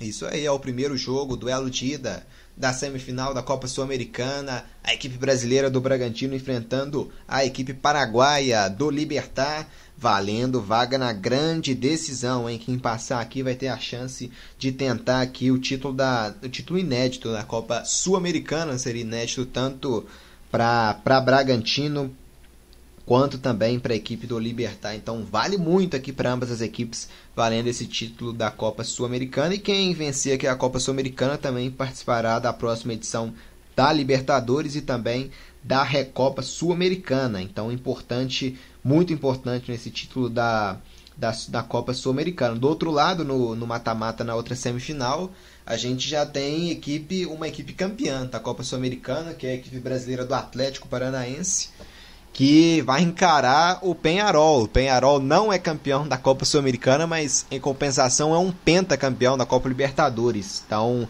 Isso 0.00 0.26
aí 0.26 0.44
é 0.44 0.50
o 0.50 0.58
primeiro 0.58 0.96
jogo, 0.96 1.36
duelo 1.36 1.70
de 1.70 1.92
ida 1.92 2.26
da 2.56 2.72
semifinal 2.72 3.32
da 3.32 3.40
Copa 3.40 3.68
Sul-Americana. 3.68 4.64
A 4.82 4.92
equipe 4.92 5.16
brasileira 5.16 5.70
do 5.70 5.80
Bragantino 5.80 6.34
enfrentando 6.34 7.12
a 7.28 7.44
equipe 7.44 7.72
paraguaia 7.72 8.68
do 8.68 8.90
Libertar, 8.90 9.68
valendo 9.96 10.60
vaga 10.60 10.98
na 10.98 11.12
grande 11.12 11.72
decisão, 11.72 12.50
hein? 12.50 12.58
Quem 12.58 12.76
passar 12.76 13.20
aqui 13.20 13.44
vai 13.44 13.54
ter 13.54 13.68
a 13.68 13.78
chance 13.78 14.28
de 14.58 14.72
tentar 14.72 15.20
aqui 15.20 15.52
o 15.52 15.60
título 15.60 15.94
da 15.94 16.34
o 16.42 16.48
título 16.48 16.80
inédito 16.80 17.30
da 17.30 17.44
Copa 17.44 17.84
Sul-Americana, 17.84 18.76
seria 18.76 19.02
inédito 19.02 19.46
tanto 19.46 20.04
para 20.50 21.20
Bragantino 21.24 22.12
quanto 23.04 23.38
também 23.38 23.78
para 23.78 23.92
a 23.92 23.96
equipe 23.96 24.26
do 24.26 24.38
Libertar. 24.38 24.94
Então 24.94 25.24
vale 25.24 25.56
muito 25.56 25.96
aqui 25.96 26.12
para 26.12 26.32
ambas 26.32 26.50
as 26.50 26.60
equipes, 26.60 27.08
valendo 27.34 27.68
esse 27.68 27.86
título 27.86 28.32
da 28.32 28.50
Copa 28.50 28.84
Sul-Americana. 28.84 29.54
E 29.54 29.58
quem 29.58 29.92
vencer 29.92 30.34
aqui 30.34 30.46
a 30.46 30.56
Copa 30.56 30.78
Sul-Americana 30.78 31.36
também 31.36 31.70
participará 31.70 32.38
da 32.38 32.52
próxima 32.52 32.92
edição 32.92 33.32
da 33.74 33.92
Libertadores 33.92 34.76
e 34.76 34.82
também 34.82 35.30
da 35.62 35.82
Recopa 35.82 36.42
Sul-Americana. 36.42 37.42
Então 37.42 37.72
importante, 37.72 38.58
muito 38.82 39.12
importante 39.12 39.70
nesse 39.70 39.90
título 39.90 40.28
da, 40.28 40.78
da, 41.16 41.32
da 41.48 41.62
Copa 41.62 41.92
Sul-Americana. 41.92 42.54
Do 42.54 42.68
outro 42.68 42.90
lado, 42.90 43.24
no 43.24 43.66
mata-mata 43.66 44.22
na 44.22 44.34
outra 44.34 44.54
semifinal, 44.54 45.32
a 45.64 45.76
gente 45.76 46.08
já 46.08 46.26
tem 46.26 46.70
equipe, 46.70 47.26
uma 47.26 47.48
equipe 47.48 47.72
campeã 47.72 48.26
da 48.26 48.38
Copa 48.38 48.62
Sul-Americana, 48.62 49.34
que 49.34 49.46
é 49.46 49.50
a 49.50 49.54
equipe 49.54 49.78
brasileira 49.78 50.24
do 50.24 50.34
Atlético 50.34 50.88
Paranaense 50.88 51.70
que 52.32 52.80
vai 52.82 53.02
encarar 53.02 53.78
o 53.82 53.94
Penharol. 53.94 54.62
O 54.64 54.68
Penharol 54.68 55.20
não 55.20 55.52
é 55.52 55.58
campeão 55.58 56.08
da 56.08 56.16
Copa 56.16 56.44
Sul-Americana, 56.44 57.06
mas 57.06 57.46
em 57.50 57.60
compensação 57.60 58.34
é 58.34 58.38
um 58.38 58.50
pentacampeão 58.50 59.36
da 59.36 59.44
Copa 59.44 59.68
Libertadores. 59.68 60.62
Então, 60.66 61.06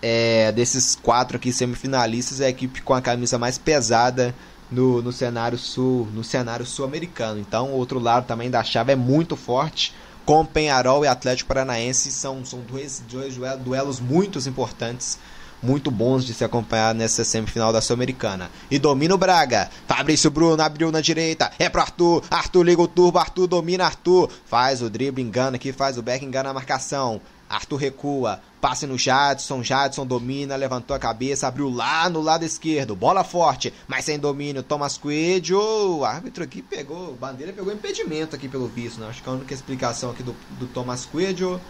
é, 0.00 0.50
desses 0.52 0.94
quatro 0.94 1.36
aqui 1.36 1.52
semifinalistas, 1.52 2.40
é 2.40 2.46
a 2.46 2.50
equipe 2.50 2.80
com 2.80 2.94
a 2.94 3.02
camisa 3.02 3.38
mais 3.38 3.58
pesada 3.58 4.34
no, 4.70 5.02
no 5.02 5.12
cenário 5.12 5.58
sul, 5.58 6.08
no 6.14 6.24
cenário 6.24 6.64
sul-americano. 6.64 7.38
Então, 7.38 7.68
o 7.68 7.76
outro 7.76 7.98
lado 7.98 8.26
também 8.26 8.50
da 8.50 8.64
chave 8.64 8.92
é 8.92 8.96
muito 8.96 9.36
forte. 9.36 9.94
Com 10.24 10.46
Penharol 10.46 11.04
e 11.04 11.08
Atlético 11.08 11.48
Paranaense 11.48 12.10
são, 12.12 12.44
são 12.44 12.60
dois, 12.60 13.02
dois 13.10 13.36
duelos 13.62 14.00
muito 14.00 14.38
importantes 14.48 15.18
muito 15.62 15.90
bons 15.90 16.24
de 16.24 16.34
se 16.34 16.44
acompanhar 16.44 16.94
nessa 16.94 17.24
semifinal 17.24 17.72
da 17.72 17.80
Sul-Americana. 17.80 18.50
E 18.70 18.78
domina 18.78 19.14
o 19.14 19.18
Braga. 19.18 19.70
Fabrício 19.86 20.30
Bruno 20.30 20.62
abriu 20.62 20.90
na 20.90 21.00
direita. 21.00 21.50
É 21.58 21.68
pro 21.68 21.80
Arthur. 21.80 22.24
Arthur 22.30 22.62
liga 22.62 22.82
o 22.82 22.88
turbo. 22.88 23.18
Arthur 23.18 23.46
domina 23.46 23.84
Arthur. 23.84 24.30
Faz 24.46 24.82
o 24.82 24.90
drible, 24.90 25.22
engana 25.22 25.56
aqui, 25.56 25.72
faz 25.72 25.96
o 25.96 26.02
back, 26.02 26.24
engana 26.24 26.50
a 26.50 26.54
marcação. 26.54 27.20
Arthur 27.52 27.76
recua, 27.76 28.40
passe 28.62 28.86
no 28.86 28.96
Jadson, 28.96 29.62
Jadson 29.62 30.06
domina, 30.06 30.56
levantou 30.56 30.96
a 30.96 30.98
cabeça, 30.98 31.46
abriu 31.46 31.68
lá 31.68 32.08
no 32.08 32.22
lado 32.22 32.46
esquerdo, 32.46 32.96
bola 32.96 33.22
forte, 33.22 33.74
mas 33.86 34.06
sem 34.06 34.18
domínio, 34.18 34.62
Thomas 34.62 34.96
Coelho, 34.96 35.60
o 35.98 36.02
árbitro 36.02 36.42
aqui 36.42 36.62
pegou, 36.62 37.14
bandeira 37.14 37.52
pegou 37.52 37.70
impedimento 37.70 38.34
aqui 38.34 38.48
pelo 38.48 38.66
visto, 38.68 38.98
né? 38.98 39.06
acho 39.06 39.22
que 39.22 39.28
a 39.28 39.32
única 39.32 39.52
explicação 39.52 40.12
aqui 40.12 40.22
do, 40.22 40.34
do 40.58 40.66
Thomas 40.66 41.04
Coelho 41.04 41.60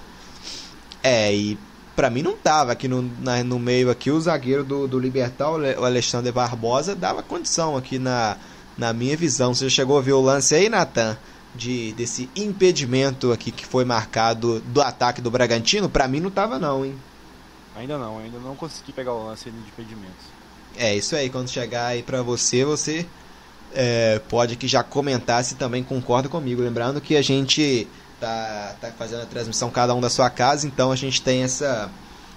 é, 1.02 1.34
e 1.34 1.58
para 1.94 2.10
mim 2.10 2.22
não 2.22 2.36
tava 2.36 2.72
aqui 2.72 2.88
no, 2.88 3.02
na, 3.20 3.42
no 3.44 3.58
meio 3.58 3.90
aqui 3.90 4.10
o 4.10 4.20
zagueiro 4.20 4.64
do, 4.64 4.88
do 4.88 4.98
Libertar, 4.98 5.50
o 5.50 5.84
Alexandre 5.84 6.32
Barbosa, 6.32 6.94
dava 6.94 7.22
condição 7.22 7.76
aqui 7.76 7.98
na, 7.98 8.36
na 8.76 8.92
minha 8.92 9.16
visão. 9.16 9.54
Você 9.54 9.68
chegou 9.68 9.98
a 9.98 10.02
ver 10.02 10.12
o 10.12 10.20
lance 10.20 10.54
aí, 10.54 10.68
Natan? 10.68 11.16
De, 11.54 11.92
desse 11.92 12.30
impedimento 12.34 13.30
aqui 13.30 13.50
que 13.50 13.66
foi 13.66 13.84
marcado 13.84 14.60
do 14.60 14.80
ataque 14.80 15.20
do 15.20 15.30
Bragantino? 15.30 15.88
Para 15.88 16.08
mim 16.08 16.18
não 16.18 16.30
tava 16.30 16.58
não, 16.58 16.84
hein? 16.84 16.94
Ainda 17.76 17.98
não, 17.98 18.18
ainda 18.18 18.38
não 18.38 18.56
consegui 18.56 18.92
pegar 18.92 19.12
o 19.12 19.26
lance 19.26 19.50
de 19.50 19.58
impedimentos. 19.58 20.32
É, 20.76 20.94
isso 20.94 21.14
aí, 21.14 21.28
quando 21.28 21.50
chegar 21.50 21.88
aí 21.88 22.02
para 22.02 22.22
você, 22.22 22.64
você 22.64 23.06
é, 23.74 24.18
pode 24.28 24.54
aqui 24.54 24.66
já 24.66 24.82
comentar 24.82 25.44
se 25.44 25.54
também 25.56 25.82
concorda 25.82 26.28
comigo. 26.28 26.62
Lembrando 26.62 27.00
que 27.00 27.16
a 27.16 27.22
gente 27.22 27.86
tá, 28.22 28.76
tá 28.80 28.92
fazendo 28.92 29.22
a 29.22 29.26
transmissão 29.26 29.68
cada 29.68 29.92
um 29.94 30.00
da 30.00 30.08
sua 30.08 30.30
casa, 30.30 30.64
então 30.64 30.92
a 30.92 30.96
gente 30.96 31.20
tem 31.20 31.42
essa, 31.42 31.90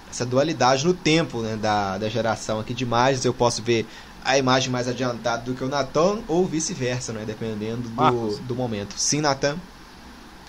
essa 0.10 0.26
dualidade 0.26 0.84
no 0.84 0.96
tempo 0.96 1.42
né, 1.42 1.56
da, 1.56 2.00
da 2.00 2.10
geração 2.10 2.60
aqui 2.60 2.74
de 2.74 2.84
imagens. 2.84 3.24
Eu 3.24 3.34
posso 3.34 3.62
ver 3.62 3.86
a 4.24 4.36
imagem 4.36 4.72
mais 4.72 4.88
adiantada 4.88 5.44
do 5.44 5.54
que 5.54 5.64
o 5.64 5.70
Natan 5.70 6.24
ou 6.28 6.48
vice-versa, 6.48 7.14
né, 7.14 7.24
dependendo 7.24 7.88
do, 7.88 8.38
do 8.40 8.56
momento. 8.56 8.96
Sim, 8.98 9.22
Natan? 9.22 9.58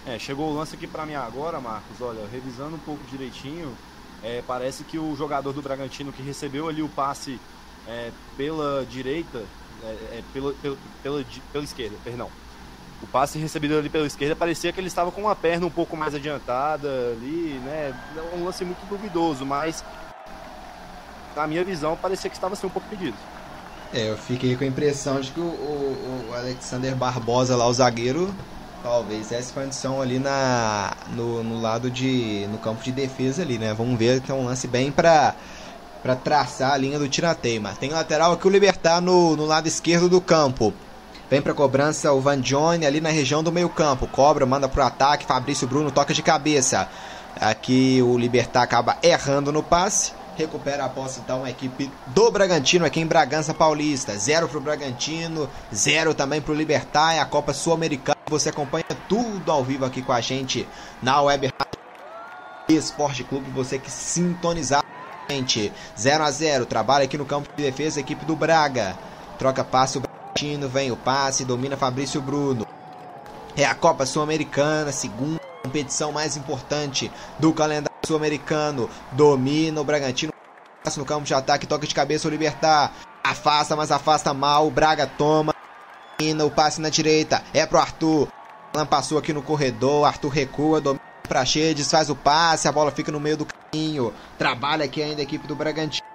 É, 0.07 0.19
chegou 0.19 0.51
o 0.51 0.57
lance 0.57 0.75
aqui 0.75 0.87
para 0.87 1.05
mim 1.05 1.15
agora, 1.15 1.61
Marcos. 1.61 2.01
Olha, 2.01 2.21
revisando 2.33 2.77
um 2.77 2.79
pouco 2.79 3.03
direitinho, 3.11 3.77
é, 4.23 4.43
parece 4.47 4.85
que 4.85 4.99
o 4.99 5.15
jogador 5.17 5.53
do 5.53 5.61
Bragantino 5.61 6.13
que 6.13 6.23
recebeu 6.23 6.69
ali 6.69 6.81
o 6.83 6.89
passe 6.89 7.39
é, 7.87 8.11
pela 8.39 8.87
direita, 8.87 9.45
é, 9.83 9.87
é 9.87 10.23
pela, 10.33 10.55
pela, 10.55 10.77
pela, 11.03 11.25
pela 11.53 11.65
esquerda, 11.65 11.97
perdão 12.03 12.31
o 13.03 13.07
passe 13.07 13.39
recebido 13.39 13.77
ali 13.77 13.89
pela 13.89 14.07
esquerda 14.07 14.35
parecia 14.35 14.73
que 14.73 14.81
ele 14.81 14.89
estava 14.89 15.13
com 15.13 15.21
uma 15.21 15.37
perna 15.37 15.67
um 15.67 15.71
pouco 15.71 15.97
mais 15.97 16.15
adiantada 16.15 16.89
ali, 17.13 17.61
né? 17.65 17.95
Um 18.35 18.45
lance 18.45 18.65
muito 18.65 18.85
duvidoso, 18.89 19.45
mas 19.45 19.85
na 21.35 21.47
minha 21.47 21.65
visão 21.65 21.97
parecia 21.97 22.31
que 22.31 22.37
estava 22.37 22.55
assim 22.55 22.67
um 22.67 22.71
pouco 22.71 22.89
pedido. 22.89 23.17
É, 23.93 24.11
eu 24.11 24.17
fiquei 24.17 24.57
com 24.57 24.65
a 24.65 24.67
impressão 24.67 25.21
de 25.21 25.31
que 25.31 25.41
o, 25.41 25.45
o, 25.45 26.29
o 26.31 26.35
Alexander 26.35 26.95
Barbosa 26.97 27.55
lá, 27.57 27.67
o 27.67 27.73
zagueiro, 27.73 28.35
talvez 28.83 29.31
essa 29.31 29.53
condição 29.53 30.01
ali 30.01 30.19
na 30.19 30.93
no, 31.11 31.43
no 31.43 31.61
lado 31.61 31.91
de 31.91 32.47
no 32.51 32.59
campo 32.59 32.83
de 32.83 32.93
defesa 32.93 33.43
ali, 33.43 33.59
né? 33.59 33.75
Vamos 33.75 33.99
ver 33.99 34.21
que 34.21 34.31
é 34.31 34.35
um 34.35 34.47
lance 34.47 34.67
bem 34.67 34.91
para 34.91 35.35
para 36.03 36.15
traçar 36.15 36.73
a 36.73 36.77
linha 36.77 36.99
do 36.99 37.09
tirateima. 37.09 37.75
Tem 37.81 37.91
lateral 37.91 38.33
aqui 38.33 38.47
o 38.47 38.51
Libertar 38.51 39.01
no, 39.01 39.37
no 39.37 39.45
lado 39.45 39.67
esquerdo 39.67 40.09
do 40.09 40.21
campo. 40.21 40.73
Vem 41.29 41.43
para 41.43 41.53
cobrança 41.53 42.13
o 42.13 42.21
Van 42.21 42.41
Johnny 42.41 42.87
ali 42.87 43.01
na 43.01 43.11
região 43.11 43.43
do 43.43 43.51
meio-campo. 43.51 44.07
Cobra, 44.07 44.47
manda 44.47 44.69
pro 44.69 44.83
ataque. 44.83 45.27
Fabrício 45.27 45.67
Bruno 45.67 45.91
toca 45.91 46.15
de 46.15 46.23
cabeça. 46.23 46.89
Aqui 47.41 48.01
o 48.01 48.17
Libertar 48.17 48.63
acaba 48.63 48.97
errando 49.03 49.53
no 49.53 49.63
passe. 49.63 50.13
Recupera 50.37 50.85
a 50.85 50.89
posse 50.89 51.21
então 51.21 51.45
a 51.45 51.51
equipe 51.51 51.91
do 52.09 52.31
Bragantino 52.31 52.85
aqui 52.85 53.01
em 53.01 53.07
Bragança 53.07 53.53
Paulista. 53.53 54.17
Zero 54.17 54.49
pro 54.49 54.61
Bragantino, 54.61 55.49
zero 55.75 56.15
também 56.15 56.41
pro 56.41 56.55
Libertar. 56.55 57.15
É 57.15 57.19
a 57.19 57.25
Copa 57.25 57.53
Sul-Americana. 57.53 58.19
Você 58.29 58.51
acompanha 58.51 58.85
tudo 59.09 59.51
ao 59.51 59.65
vivo 59.65 59.85
aqui 59.85 60.03
com 60.03 60.13
a 60.13 60.21
gente 60.21 60.69
na 61.03 61.21
Web 61.23 61.53
Esporte 62.69 63.25
Clube. 63.25 63.51
Você 63.51 63.79
que 63.79 63.91
sintonizar. 63.91 64.85
0 65.99 66.23
a 66.23 66.31
0 66.31 66.67
Trabalha 66.67 67.05
aqui 67.05 67.19
no 67.19 67.25
campo 67.25 67.49
de 67.57 67.61
defesa 67.61 67.99
equipe 67.99 68.25
do 68.25 68.37
Braga. 68.37 68.97
Troca 69.39 69.65
passe 69.65 69.99
o 69.99 70.03
Bragantino, 70.37 70.69
vem 70.69 70.93
o 70.93 70.97
passe, 70.97 71.47
domina 71.47 71.79
Fabrício 71.79 72.21
Bruno. 72.21 72.67
É 73.57 73.65
a 73.65 73.75
Copa 73.75 74.05
Sul-Americana, 74.05 74.93
segunda 74.93 75.41
competição 75.63 76.13
mais 76.13 76.37
importante 76.37 77.11
do 77.39 77.55
calendário 77.55 77.97
sul-americano. 78.05 78.91
Domina 79.13 79.81
o 79.81 79.85
Bragantino 79.85 80.31
no 80.95 81.05
campo 81.07 81.25
de 81.25 81.33
ataque, 81.33 81.67
toca 81.67 81.87
de 81.87 81.95
cabeça 81.95 82.29
o 82.29 82.31
Libertar. 82.31 82.93
Afasta, 83.25 83.75
mas 83.75 83.91
afasta 83.91 84.35
mal. 84.35 84.67
O 84.67 84.71
Braga 84.71 85.07
toma. 85.07 85.55
O 86.45 86.51
passe 86.51 86.83
na 86.83 86.91
direita 86.91 87.43
é 87.55 87.65
pro 87.65 87.79
Arthur. 87.79 88.29
Alan 88.75 88.87
passou 88.87 89.17
aqui 89.17 89.33
no 89.33 89.43
corredor. 89.43 90.05
Arthur 90.05 90.29
recua, 90.29 90.83
domina 90.83 91.03
para 91.27 91.47
Chedes, 91.47 91.91
faz 91.91 92.11
o 92.11 92.15
passe. 92.15 92.69
A 92.69 92.73
bola 92.73 92.91
fica 92.91 93.11
no 93.11 93.19
meio 93.19 93.39
do 93.39 93.47
caminho. 93.47 94.13
Trabalha 94.37 94.85
aqui 94.85 95.03
ainda 95.03 95.23
a 95.23 95.25
equipe 95.25 95.47
do 95.47 95.57
Bragantino. 95.57 96.07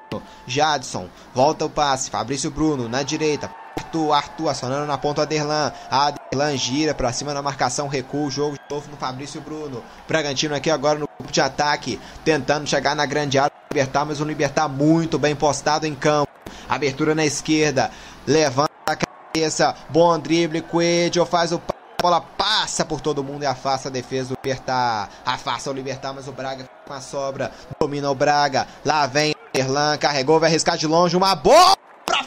Jadson 0.46 1.10
volta 1.34 1.66
o 1.66 1.70
passe. 1.70 2.12
Fabrício 2.12 2.52
Bruno 2.52 2.88
na 2.88 3.02
direita. 3.02 3.61
Arthur, 3.78 4.14
Arthur 4.14 4.50
acionando 4.50 4.86
na 4.86 4.98
ponta 4.98 5.22
Aderlan. 5.24 5.72
Aderlan 5.90 6.58
gira 6.58 6.94
pra 6.94 7.12
cima 7.12 7.34
na 7.34 7.42
marcação, 7.42 7.88
recua 7.88 8.22
o 8.22 8.32
jogo 8.32 8.56
de 8.56 8.74
novo 8.74 8.90
no 8.90 8.98
Fabrício 8.98 9.42
Bruno. 9.42 9.84
Bragantino 10.08 10.56
aqui 10.56 10.70
agora 10.70 11.00
no 11.00 11.08
grupo 11.18 11.32
de 11.32 11.42
ataque, 11.42 12.00
tentando 12.24 12.68
chegar 12.68 12.96
na 12.96 13.06
grande 13.06 13.38
área 13.38 13.52
do 13.52 13.74
Libertar, 13.74 14.06
mas 14.06 14.22
o 14.22 14.26
Libertar 14.26 14.68
muito 14.68 15.20
bem 15.20 15.36
postado 15.36 15.86
em 15.86 15.96
campo. 15.96 16.32
Abertura 16.70 17.14
na 17.14 17.26
esquerda, 17.26 17.92
levanta 18.26 18.72
a 18.86 18.96
cabeça, 18.96 19.76
bom 19.90 20.18
drible, 20.18 20.62
Coelho 20.62 21.26
faz 21.26 21.52
o 21.52 21.62
a 22.02 22.02
bola 22.02 22.22
passa 22.22 22.84
por 22.84 23.00
todo 23.00 23.24
mundo 23.24 23.44
e 23.44 23.46
afasta 23.46 23.88
a 23.88 23.92
defesa 23.92 24.30
do 24.30 24.38
Libertar. 24.44 25.08
Afasta 25.24 25.70
o 25.70 25.74
Libertar, 25.74 26.12
mas 26.12 26.28
o 26.28 26.32
Braga 26.32 26.68
com 26.88 26.94
a 26.94 27.00
sobra. 27.00 27.52
Domina 27.80 28.10
o 28.10 28.16
Braga. 28.16 28.68
Lá 28.84 29.06
vem 29.06 29.36
Erlan, 29.54 30.00
carregou, 30.00 30.40
vai 30.40 30.50
arriscar 30.50 30.76
de 30.78 30.88
longe. 30.88 31.16
Uma 31.16 31.36
boa! 31.36 31.81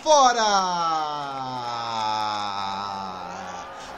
Fora! 0.05 0.45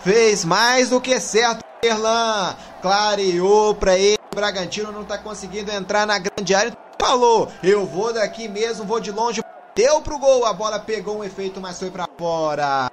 Fez 0.05 0.45
mais 0.45 0.91
do 0.91 1.01
que 1.01 1.19
certo, 1.19 1.65
Erlan. 1.83 2.55
Clareou 2.81 3.75
para 3.75 3.99
ele. 3.99 4.21
O 4.33 4.37
Bragantino 4.37 4.93
não 4.93 5.05
tá 5.05 5.19
conseguindo 5.19 5.73
entrar 5.73 6.07
na 6.07 6.19
grande 6.19 6.55
área. 6.55 6.73
Falou, 7.01 7.51
eu 7.63 7.85
vou 7.85 8.13
daqui 8.13 8.47
mesmo, 8.47 8.85
vou 8.85 9.01
de 9.01 9.11
longe. 9.11 9.43
Deu 9.75 10.01
pro 10.01 10.19
gol, 10.19 10.47
a 10.47 10.53
bola 10.53 10.79
pegou 10.79 11.19
um 11.19 11.25
efeito, 11.25 11.61
mas 11.61 11.79
foi 11.79 11.91
para 11.91 12.09
fora. 12.17 12.91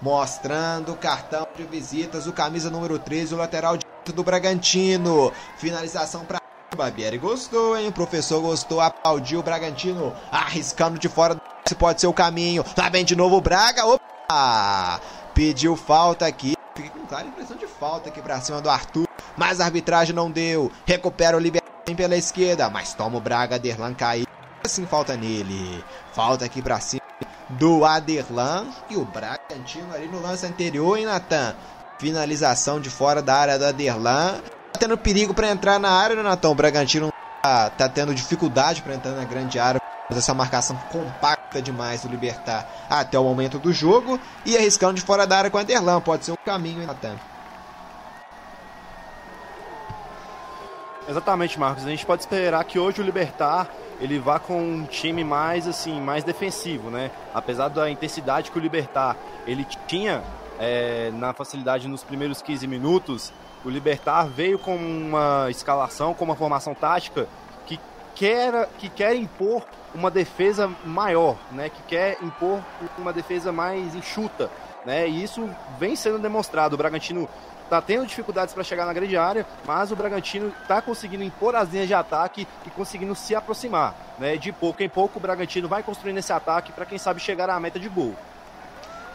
Mostrando 0.00 0.92
o 0.92 0.96
cartão 0.96 1.46
de 1.56 1.64
visitas, 1.64 2.26
o 2.26 2.32
camisa 2.32 2.70
número 2.70 2.98
13, 2.98 3.34
o 3.34 3.38
lateral 3.38 3.76
direito 3.76 4.12
do 4.12 4.22
Bragantino. 4.22 5.32
Finalização 5.58 6.24
para 6.24 6.40
Barbieri 6.76 7.18
gostou, 7.18 7.76
hein? 7.76 7.88
O 7.88 7.92
professor 7.92 8.40
gostou, 8.40 8.80
aplaudiu 8.80 9.40
o 9.40 9.42
Bragantino, 9.42 10.14
arriscando 10.30 10.98
de 10.98 11.08
fora 11.08 11.34
se 11.68 11.74
pode 11.74 12.00
ser 12.00 12.06
o 12.06 12.12
caminho. 12.12 12.64
Lá 12.76 12.88
vem 12.88 13.04
de 13.04 13.16
novo 13.16 13.36
o 13.36 13.40
Braga. 13.40 13.84
Opa! 13.84 15.00
Pediu 15.34 15.76
falta 15.76 16.26
aqui. 16.26 16.54
Fiquei 16.74 16.90
com 16.90 17.06
clara 17.06 17.26
impressão 17.26 17.56
de 17.56 17.66
falta 17.66 18.08
aqui 18.08 18.20
pra 18.20 18.40
cima 18.40 18.60
do 18.60 18.70
Arthur. 18.70 19.06
Mas 19.36 19.60
a 19.60 19.64
arbitragem 19.64 20.14
não 20.14 20.30
deu. 20.30 20.70
Recupera 20.84 21.36
o 21.36 21.40
Libertador 21.40 21.96
pela 21.96 22.16
esquerda. 22.16 22.70
Mas 22.70 22.94
toma 22.94 23.18
o 23.18 23.20
Braga. 23.20 23.58
Derlan 23.58 23.94
caiu. 23.94 24.26
Assim 24.64 24.86
falta 24.86 25.16
nele. 25.16 25.84
Falta 26.12 26.44
aqui 26.44 26.62
pra 26.62 26.80
cima 26.80 27.02
do 27.48 27.84
Aderlan 27.84 28.66
e 28.90 28.96
o 28.96 29.04
Bragantino 29.04 29.94
ali 29.94 30.08
no 30.08 30.20
lance 30.20 30.44
anterior, 30.44 30.98
hein, 30.98 31.06
Natan? 31.06 31.54
Finalização 31.98 32.80
de 32.80 32.90
fora 32.90 33.22
da 33.22 33.36
área 33.36 33.58
do 33.58 33.64
Aderlan. 33.64 34.40
Tá 34.72 34.80
tendo 34.80 34.98
perigo 34.98 35.32
para 35.32 35.50
entrar 35.50 35.78
na 35.78 35.90
área, 35.90 36.16
né, 36.16 36.22
Natan? 36.22 36.50
O 36.50 36.54
Bragantino 36.54 37.12
tá, 37.42 37.70
tá 37.70 37.88
tendo 37.88 38.14
dificuldade 38.14 38.82
para 38.82 38.94
entrar 38.94 39.12
na 39.12 39.24
grande 39.24 39.58
área. 39.58 39.80
Essa 40.10 40.32
marcação 40.32 40.76
compacta 40.90 41.60
demais 41.60 42.02
do 42.02 42.08
Libertar 42.08 42.66
até 42.88 43.18
o 43.18 43.24
momento 43.24 43.58
do 43.58 43.72
jogo. 43.72 44.20
E 44.44 44.56
arriscando 44.56 44.94
de 44.94 45.02
fora 45.02 45.26
da 45.26 45.38
área 45.38 45.50
com 45.50 45.58
o 45.58 45.60
Aderlan. 45.60 46.00
Pode 46.00 46.24
ser 46.24 46.32
um 46.32 46.36
caminho, 46.44 46.80
hein, 46.80 46.86
Natan? 46.86 47.16
Exatamente, 51.08 51.58
Marcos. 51.58 51.84
A 51.84 51.88
gente 51.88 52.04
pode 52.04 52.22
esperar 52.22 52.64
que 52.64 52.78
hoje 52.78 53.00
o 53.00 53.04
Libertar 53.04 53.68
ele 54.00 54.18
vá 54.18 54.38
com 54.38 54.60
um 54.60 54.84
time 54.84 55.24
mais 55.24 55.66
assim, 55.66 56.00
mais 56.00 56.22
defensivo, 56.24 56.90
né? 56.90 57.10
Apesar 57.32 57.68
da 57.68 57.88
intensidade 57.90 58.50
que 58.50 58.58
o 58.58 58.60
Libertar 58.60 59.16
ele 59.46 59.66
tinha 59.86 60.22
é, 60.58 61.10
na 61.14 61.32
facilidade 61.32 61.88
nos 61.88 62.02
primeiros 62.02 62.42
15 62.42 62.66
minutos, 62.66 63.32
o 63.64 63.70
Libertar 63.70 64.26
veio 64.26 64.58
com 64.58 64.76
uma 64.76 65.46
escalação, 65.50 66.12
com 66.12 66.24
uma 66.24 66.36
formação 66.36 66.74
tática 66.74 67.28
que 67.66 67.80
quer, 68.14 68.68
que 68.78 68.88
quer 68.88 69.14
impor 69.14 69.64
uma 69.96 70.10
defesa 70.10 70.70
maior, 70.84 71.36
né? 71.50 71.68
Que 71.68 71.82
quer 71.82 72.18
impor 72.22 72.60
uma 72.98 73.12
defesa 73.12 73.50
mais 73.50 73.94
enxuta, 73.94 74.50
né? 74.84 75.08
E 75.08 75.22
isso 75.22 75.48
vem 75.78 75.96
sendo 75.96 76.18
demonstrado. 76.18 76.74
O 76.74 76.78
Bragantino 76.78 77.28
tá 77.68 77.80
tendo 77.80 78.06
dificuldades 78.06 78.54
para 78.54 78.62
chegar 78.62 78.86
na 78.86 78.92
grande 78.92 79.16
área, 79.16 79.46
mas 79.64 79.90
o 79.90 79.96
Bragantino 79.96 80.52
tá 80.68 80.80
conseguindo 80.80 81.24
impor 81.24 81.56
as 81.56 81.70
linhas 81.70 81.88
de 81.88 81.94
ataque 81.94 82.46
e 82.64 82.70
conseguindo 82.70 83.14
se 83.14 83.34
aproximar. 83.34 83.94
Né? 84.18 84.36
De 84.36 84.52
pouco 84.52 84.82
em 84.82 84.88
pouco, 84.88 85.18
o 85.18 85.22
Bragantino 85.22 85.68
vai 85.68 85.82
construindo 85.82 86.18
esse 86.18 86.32
ataque 86.32 86.72
para 86.72 86.86
quem 86.86 86.98
sabe 86.98 87.20
chegar 87.20 87.50
à 87.50 87.58
meta 87.58 87.78
de 87.78 87.88
gol. 87.88 88.14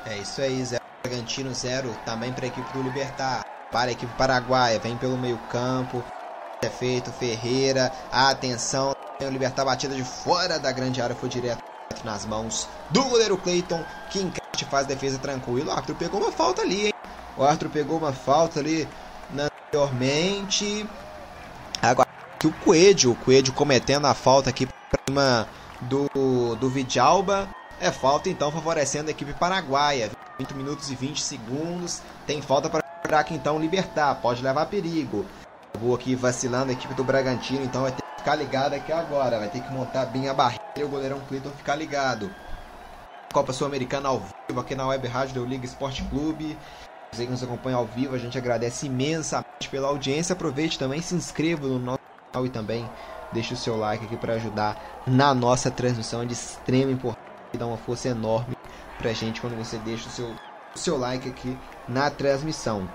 É 0.05 0.17
isso 0.17 0.41
aí, 0.41 0.63
zero 0.65 0.81
Bragantino, 1.03 1.53
zero 1.53 1.95
também 2.05 2.33
para 2.33 2.45
a 2.45 2.47
equipe 2.47 2.73
do 2.73 2.81
Libertar. 2.81 3.45
Para 3.71 3.89
a 3.89 3.93
equipe 3.93 4.11
paraguaia, 4.17 4.79
vem 4.79 4.97
pelo 4.97 5.17
meio-campo. 5.17 6.03
É 6.63 6.69
feito 6.69 7.11
Ferreira, 7.11 7.91
atenção, 8.11 8.95
o 9.19 9.29
Libertar 9.29 9.65
batida 9.65 9.95
de 9.95 10.03
fora 10.03 10.59
da 10.59 10.71
grande 10.71 11.01
área 11.01 11.15
foi 11.15 11.27
direto 11.27 11.63
nas 12.03 12.23
mãos 12.23 12.69
do 12.91 13.03
goleiro 13.03 13.35
Cleiton, 13.35 13.83
que 14.11 14.19
encaixe 14.19 14.65
faz 14.69 14.85
defesa 14.85 15.17
tranquilo. 15.17 15.69
O 15.69 15.71
árbitro 15.71 15.95
pegou 15.95 16.21
uma 16.21 16.31
falta 16.31 16.61
ali, 16.61 16.85
hein? 16.85 16.93
O 17.35 17.43
Arthur 17.43 17.69
pegou 17.69 17.97
uma 17.97 18.13
falta 18.13 18.59
ali 18.59 18.87
anteriormente. 19.33 20.87
Agora 21.81 22.07
aqui 22.35 22.45
o 22.45 22.53
Coelho, 22.53 23.13
o 23.13 23.15
Coelho 23.15 23.53
cometendo 23.53 24.05
a 24.05 24.13
falta 24.13 24.51
aqui 24.51 24.67
para 24.67 24.99
cima 25.07 25.47
do, 25.81 26.55
do 26.57 26.69
Vidalba. 26.69 27.49
É 27.79 27.91
falta 27.91 28.29
então 28.29 28.51
favorecendo 28.51 29.07
a 29.07 29.11
equipe 29.11 29.33
paraguaia. 29.33 30.11
20 30.37 30.53
minutos 30.53 30.91
e 30.91 30.95
20 30.95 31.21
segundos. 31.21 32.03
Tem 32.27 32.39
falta 32.39 32.69
para 32.69 33.23
que 33.23 33.33
então 33.33 33.59
libertar. 33.59 34.13
Pode 34.21 34.43
levar 34.43 34.67
perigo. 34.67 35.25
Vou 35.79 35.95
aqui 35.95 36.15
vacilando 36.15 36.69
a 36.69 36.73
equipe 36.73 36.93
do 36.93 37.03
Bragantino, 37.03 37.63
então 37.63 37.83
vai 37.83 37.91
ter 37.91 38.01
que 38.01 38.19
ficar 38.19 38.35
ligado 38.35 38.73
aqui 38.73 38.91
agora. 38.91 39.39
Vai 39.39 39.49
ter 39.49 39.61
que 39.61 39.71
montar 39.71 40.05
bem 40.05 40.29
a 40.29 40.33
barreira 40.33 40.63
e 40.77 40.83
o 40.83 40.89
goleirão 40.89 41.19
Cleiton 41.27 41.49
ficar 41.51 41.75
ligado. 41.75 42.33
Copa 43.33 43.53
Sul-Americana 43.53 44.09
ao 44.09 44.19
vivo 44.47 44.59
aqui 44.59 44.75
na 44.75 44.85
Web 44.87 45.07
Rádio 45.07 45.35
do 45.35 45.45
Liga 45.45 45.65
Esporte 45.65 46.03
Clube. 46.03 46.57
Você 47.11 47.25
que 47.25 47.31
nos 47.31 47.43
acompanha 47.43 47.77
ao 47.77 47.85
vivo, 47.85 48.15
a 48.15 48.17
gente 48.17 48.37
agradece 48.37 48.85
imensamente 48.85 49.69
pela 49.69 49.87
audiência. 49.87 50.33
Aproveite 50.33 50.77
também, 50.77 51.01
se 51.01 51.15
inscreva 51.15 51.67
no 51.67 51.79
nosso 51.79 51.99
canal 52.31 52.45
e 52.45 52.49
também 52.49 52.89
deixe 53.33 53.53
o 53.53 53.57
seu 53.57 53.77
like 53.77 54.05
aqui 54.05 54.17
para 54.17 54.33
ajudar 54.33 55.01
na 55.07 55.33
nossa 55.33 55.71
transmissão. 55.71 56.25
De 56.25 56.33
extrema 56.33 56.91
importância 56.91 57.31
e 57.53 57.57
dá 57.57 57.65
uma 57.65 57.77
força 57.77 58.09
enorme 58.09 58.55
pra 58.97 59.13
gente 59.13 59.41
quando 59.41 59.57
você 59.57 59.77
deixa 59.79 60.07
o 60.07 60.11
seu, 60.11 60.27
o 60.75 60.77
seu 60.77 60.97
like 60.97 61.27
aqui 61.27 61.57
na 61.87 62.09
transmissão. 62.09 62.87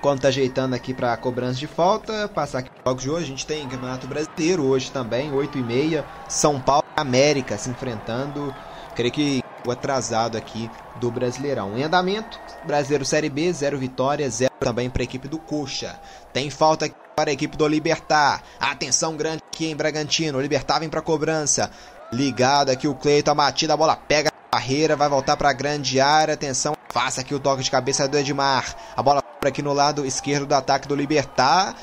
Quando 0.00 0.20
tá 0.20 0.28
ajeitando 0.28 0.76
aqui 0.76 0.94
para 0.94 1.16
cobrança 1.16 1.58
de 1.58 1.66
falta, 1.66 2.28
passar 2.28 2.60
aqui 2.60 2.70
jogos 2.86 3.02
de 3.02 3.10
hoje, 3.10 3.24
a 3.24 3.28
gente 3.28 3.46
tem 3.46 3.68
Campeonato 3.68 4.06
Brasileiro 4.06 4.64
hoje 4.64 4.92
também, 4.92 5.32
8 5.32 5.58
e 5.58 5.62
meia, 5.62 6.04
São 6.28 6.60
Paulo 6.60 6.84
América 6.96 7.58
se 7.58 7.68
enfrentando. 7.68 8.54
Creio 8.94 9.12
que 9.12 9.42
o 9.66 9.70
atrasado 9.72 10.38
aqui 10.38 10.70
do 11.00 11.10
Brasileirão. 11.10 11.76
Em 11.76 11.82
andamento, 11.82 12.38
Brasileiro 12.64 13.04
Série 13.04 13.28
B, 13.28 13.52
0 13.52 13.76
vitória, 13.76 14.28
0 14.30 14.52
também 14.60 14.88
para 14.88 15.02
a 15.02 15.04
equipe 15.04 15.26
do 15.26 15.38
Coxa. 15.38 15.98
Tem 16.32 16.48
falta 16.48 16.84
aqui 16.84 16.94
para 17.16 17.30
a 17.30 17.32
equipe 17.32 17.56
do 17.56 17.66
Libertar. 17.66 18.42
Atenção 18.60 19.16
grande 19.16 19.42
aqui 19.52 19.66
em 19.66 19.76
Bragantino. 19.76 20.38
O 20.38 20.40
Libertar 20.40 20.78
vem 20.78 20.88
para 20.88 21.02
cobrança. 21.02 21.70
Ligado 22.12 22.70
aqui 22.70 22.86
o 22.86 22.94
Cleiton, 22.94 23.32
a 23.32 23.34
batida, 23.34 23.74
a 23.74 23.76
bola 23.76 23.96
pega 23.96 24.30
a 24.30 24.56
barreira, 24.56 24.94
vai 24.94 25.08
voltar 25.08 25.36
para 25.36 25.50
a 25.50 25.52
grande 25.52 26.00
área. 26.00 26.34
Atenção, 26.34 26.74
faça 26.88 27.20
aqui 27.20 27.34
o 27.34 27.40
toque 27.40 27.64
de 27.64 27.70
cabeça 27.70 28.06
do 28.06 28.16
Edmar. 28.16 28.74
A 28.96 29.02
bola 29.02 29.22
para 29.40 29.48
aqui 29.48 29.62
no 29.62 29.72
lado 29.72 30.04
esquerdo 30.04 30.46
do 30.46 30.54
ataque 30.54 30.88
do 30.88 30.94
Libertar. 30.94 31.74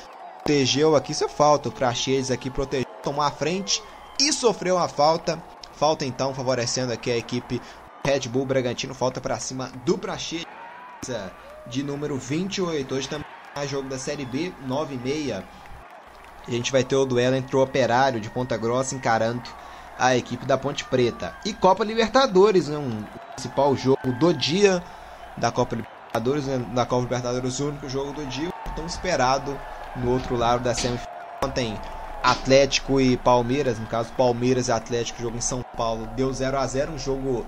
Protegeu 0.44 0.96
aqui, 0.96 1.12
isso 1.12 1.24
é 1.24 1.30
falta. 1.30 1.70
O 1.70 1.72
Praxedes 1.72 2.30
aqui 2.30 2.50
protegeu, 2.50 2.86
tomou 3.02 3.24
a 3.24 3.32
frente 3.32 3.82
e 4.20 4.32
sofreu 4.32 4.76
uma 4.76 4.88
falta. 4.88 5.42
Falta 5.74 6.06
então 6.06 6.34
favorecendo 6.34 6.94
aqui 6.94 7.12
a 7.12 7.18
equipe 7.18 7.62
Red 8.06 8.30
Bull 8.30 8.46
Bragantino. 8.46 8.94
Falta 8.94 9.20
para 9.20 9.40
cima 9.40 9.72
do 9.84 9.98
Praxedes 9.98 10.46
de 11.68 11.84
número 11.84 12.18
28. 12.18 12.94
Hoje 12.94 13.10
também 13.10 13.26
é 13.56 13.68
jogo 13.68 13.90
da 13.90 13.98
Série 13.98 14.26
B, 14.26 14.54
9 14.66 14.96
e 14.96 14.98
meia. 14.98 15.44
A 16.48 16.52
gente 16.52 16.72
vai 16.72 16.84
ter 16.84 16.96
o 16.96 17.06
duelo 17.06 17.36
entre 17.36 17.56
o 17.56 17.62
Operário 17.62 18.22
de 18.22 18.30
Ponta 18.30 18.56
Grossa 18.56 18.94
encarando 18.94 19.50
a 19.98 20.16
equipe 20.16 20.46
da 20.46 20.58
Ponte 20.58 20.84
Preta. 20.86 21.36
E 21.44 21.54
Copa 21.54 21.84
Libertadores, 21.84 22.68
né, 22.68 22.78
um 22.78 23.04
principal 23.34 23.76
jogo 23.76 24.12
do 24.20 24.34
dia 24.34 24.84
da 25.38 25.52
Copa 25.52 25.76
Libertadores, 25.76 25.95
né, 26.46 26.58
da 26.74 26.86
Copa 26.86 27.04
Libertadores, 27.04 27.60
o 27.60 27.70
único 27.70 27.90
jogo 27.90 28.14
do 28.14 28.26
dia, 28.26 28.52
tão 28.76 28.86
esperado 28.86 29.58
no 29.96 30.12
outro 30.12 30.36
lado 30.36 30.64
da 30.64 30.74
semifinal. 30.74 31.16
Ontem 31.44 31.80
Atlético 32.24 33.00
e 33.00 33.18
Palmeiras, 33.18 33.78
no 33.78 33.86
caso 33.86 34.12
Palmeiras 34.14 34.68
e 34.68 34.72
Atlético, 34.72 35.22
jogo 35.22 35.38
em 35.38 35.42
São 35.42 35.64
Paulo, 35.78 36.08
deu 36.16 36.34
0 36.34 36.58
a 36.58 36.66
0 36.66 36.94
um 36.94 36.98
jogo 36.98 37.46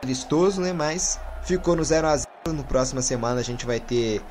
tristoso, 0.00 0.60
né? 0.60 0.72
Mas 0.72 1.20
ficou 1.42 1.76
no 1.76 1.84
0 1.84 2.06
a 2.06 2.16
0 2.16 2.28
No 2.46 2.64
próxima 2.64 3.02
semana 3.02 3.40
a 3.40 3.44
gente 3.44 3.66
vai 3.66 3.80
ter 3.80 4.22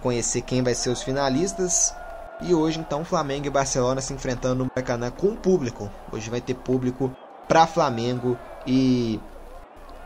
conhecer 0.00 0.42
quem 0.42 0.62
vai 0.62 0.74
ser 0.74 0.90
os 0.90 1.02
finalistas. 1.02 1.94
E 2.40 2.54
hoje 2.54 2.78
então 2.78 3.04
Flamengo 3.04 3.46
e 3.46 3.50
Barcelona 3.50 4.00
se 4.00 4.12
enfrentando 4.12 4.64
no 4.64 4.70
Maracanã 4.74 5.10
com 5.10 5.34
público. 5.34 5.90
Hoje 6.12 6.30
vai 6.30 6.40
ter 6.40 6.54
público 6.54 7.10
para 7.48 7.66
Flamengo 7.66 8.38
e 8.66 9.20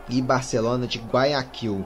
e 0.09 0.21
Barcelona 0.21 0.87
de 0.87 0.99
Guayaquil. 0.99 1.85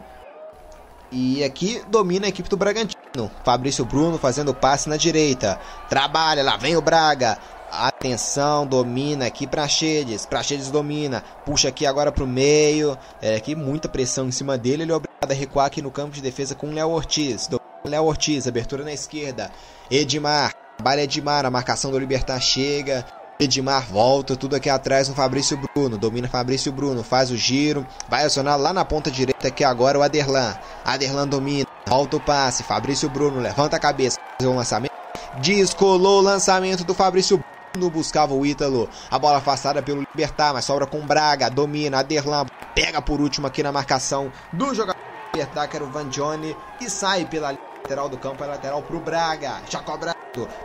E 1.11 1.43
aqui 1.43 1.81
domina 1.87 2.25
a 2.25 2.29
equipe 2.29 2.49
do 2.49 2.57
Bragantino. 2.57 3.31
Fabrício 3.43 3.85
Bruno 3.85 4.17
fazendo 4.17 4.53
passe 4.53 4.89
na 4.89 4.97
direita. 4.97 5.59
Trabalha, 5.89 6.43
lá 6.43 6.57
vem 6.57 6.75
o 6.75 6.81
Braga. 6.81 7.37
Atenção, 7.71 8.65
domina 8.65 9.25
aqui 9.25 9.45
Praxedes. 9.45 10.25
Praxedes 10.25 10.69
domina. 10.69 11.23
Puxa 11.45 11.69
aqui 11.69 11.85
agora 11.85 12.11
pro 12.11 12.27
meio. 12.27 12.97
É 13.21 13.35
aqui 13.35 13.55
muita 13.55 13.89
pressão 13.89 14.27
em 14.27 14.31
cima 14.31 14.57
dele. 14.57 14.83
Ele 14.83 14.91
é 14.91 14.95
obrigado 14.95 15.31
a 15.31 15.33
recuar 15.33 15.65
aqui 15.65 15.81
no 15.81 15.91
campo 15.91 16.15
de 16.15 16.21
defesa 16.21 16.55
com 16.55 16.67
o 16.67 16.73
Léo 16.73 16.89
Ortiz. 16.89 17.49
Léo 17.85 18.05
Ortiz, 18.05 18.47
abertura 18.47 18.83
na 18.83 18.93
esquerda. 18.93 19.51
Edmar. 19.89 20.53
Trabalha 20.77 21.03
Edmar. 21.03 21.45
A 21.45 21.51
marcação 21.51 21.91
do 21.91 21.99
Libertar 21.99 22.39
chega. 22.39 23.05
Edmar 23.39 23.85
volta, 23.85 24.35
tudo 24.35 24.55
aqui 24.55 24.67
atrás 24.67 25.07
no 25.07 25.13
Fabrício 25.13 25.55
Bruno. 25.57 25.95
Domina 25.95 26.27
Fabrício 26.27 26.71
Bruno, 26.71 27.03
faz 27.03 27.29
o 27.29 27.37
giro. 27.37 27.85
Vai 28.09 28.25
acionar 28.25 28.57
lá 28.59 28.73
na 28.73 28.83
ponta 28.83 29.11
direita 29.11 29.49
aqui 29.49 29.63
agora 29.63 29.99
o 29.99 30.01
Aderlan. 30.01 30.57
Aderlan 30.83 31.27
domina, 31.27 31.67
volta 31.85 32.17
o 32.17 32.19
passe. 32.19 32.63
Fabrício 32.63 33.07
Bruno 33.07 33.39
levanta 33.39 33.75
a 33.75 33.79
cabeça, 33.79 34.19
faz 34.39 34.49
o 34.49 34.55
lançamento. 34.55 34.91
Descolou 35.39 36.17
o 36.17 36.23
lançamento 36.23 36.83
do 36.83 36.95
Fabrício 36.95 37.39
Bruno. 37.73 37.91
Buscava 37.91 38.33
o 38.33 38.43
Ítalo. 38.43 38.89
A 39.11 39.19
bola 39.19 39.37
afastada 39.37 39.83
pelo 39.83 39.99
Libertar, 39.99 40.51
mas 40.51 40.65
sobra 40.65 40.87
com 40.87 41.05
Braga. 41.05 41.47
Domina, 41.47 41.99
Aderlan 41.99 42.47
pega 42.73 43.03
por 43.03 43.21
último 43.21 43.45
aqui 43.45 43.61
na 43.61 43.71
marcação 43.71 44.31
do 44.51 44.73
jogador 44.73 44.97
Libertar, 45.31 45.67
que 45.67 45.75
era 45.75 45.85
o 45.85 45.91
Van 45.91 46.09
Johnny. 46.09 46.57
E 46.81 46.89
sai 46.89 47.25
pela 47.25 47.55
lateral 47.87 48.09
do 48.09 48.17
campo, 48.17 48.43
é 48.43 48.47
lateral 48.47 48.81
pro 48.81 48.99
Braga. 48.99 49.61
Já 49.69 49.79
cobra 49.79 50.13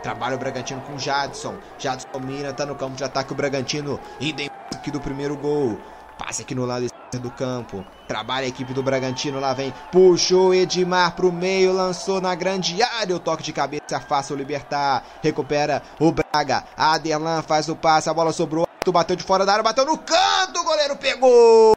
Trabalha 0.03 0.35
o 0.35 0.37
Bragantino 0.37 0.81
com 0.81 0.99
Jadson. 0.99 1.55
Jadson 1.79 2.07
domina, 2.11 2.53
tá 2.53 2.63
no 2.65 2.75
campo 2.75 2.95
de 2.95 3.03
ataque 3.03 3.31
o 3.31 3.35
Bragantino. 3.35 3.99
Idem 4.19 4.47
aqui 4.71 4.91
do 4.91 4.99
primeiro 4.99 5.35
gol. 5.35 5.79
Passe 6.17 6.43
aqui 6.43 6.53
no 6.53 6.65
lado 6.65 6.85
do 7.13 7.31
campo. 7.31 7.83
Trabalha 8.07 8.45
a 8.45 8.49
equipe 8.49 8.71
do 8.71 8.83
Bragantino. 8.83 9.39
Lá 9.39 9.53
vem. 9.53 9.73
Puxou 9.91 10.53
Edmar 10.53 11.15
pro 11.15 11.31
meio. 11.31 11.73
Lançou 11.73 12.21
na 12.21 12.35
grande 12.35 12.83
área. 12.83 13.15
O 13.15 13.19
toque 13.19 13.41
de 13.41 13.51
cabeça 13.51 13.95
afasta 13.95 14.33
o 14.33 14.37
Libertar. 14.37 15.03
Recupera 15.23 15.81
o 15.99 16.11
Braga. 16.11 16.65
Aderlan 16.77 17.41
faz 17.41 17.67
o 17.67 17.75
passe. 17.75 18.09
A 18.09 18.13
bola 18.13 18.31
sobrou. 18.31 18.67
Bateu 18.85 19.15
de 19.15 19.23
fora 19.23 19.43
da 19.43 19.53
área. 19.53 19.63
Bateu 19.63 19.85
no 19.85 19.97
canto. 19.97 20.59
O 20.59 20.63
goleiro 20.63 20.95
pegou. 20.97 21.73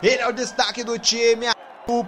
Ele 0.00 0.22
é 0.22 0.28
o 0.28 0.32
destaque 0.32 0.84
do 0.84 0.96
time. 0.98 1.46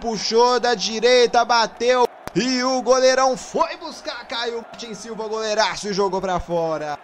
Puxou 0.01 0.61
da 0.61 0.75
direita. 0.75 1.45
Bateu. 1.45 2.05
E 2.35 2.63
o 2.63 2.81
goleirão 2.81 3.37
foi 3.37 3.77
buscar, 3.77 4.25
caiu 4.29 4.63
Martin 4.63 4.95
Silva, 4.95 5.27
goleiraço 5.27 5.89
e 5.89 5.93
jogou 5.93 6.21
para 6.21 6.39
fora. 6.39 6.97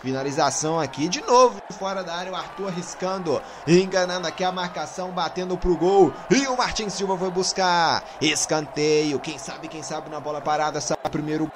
Finalização 0.00 0.78
aqui 0.78 1.08
de 1.08 1.20
novo 1.22 1.60
fora 1.76 2.04
da 2.04 2.14
área. 2.14 2.30
O 2.30 2.36
Arthur 2.36 2.68
arriscando, 2.68 3.42
enganando 3.66 4.28
aqui 4.28 4.44
a 4.44 4.52
marcação, 4.52 5.10
batendo 5.10 5.56
pro 5.56 5.76
gol. 5.76 6.12
E 6.30 6.46
o 6.46 6.56
Martins 6.56 6.92
Silva 6.92 7.18
foi 7.18 7.30
buscar 7.30 8.04
escanteio. 8.20 9.18
Quem 9.18 9.38
sabe, 9.38 9.66
quem 9.66 9.82
sabe 9.82 10.08
na 10.10 10.20
bola 10.20 10.40
parada 10.40 10.80
sai 10.80 10.96
primeiro 11.10 11.50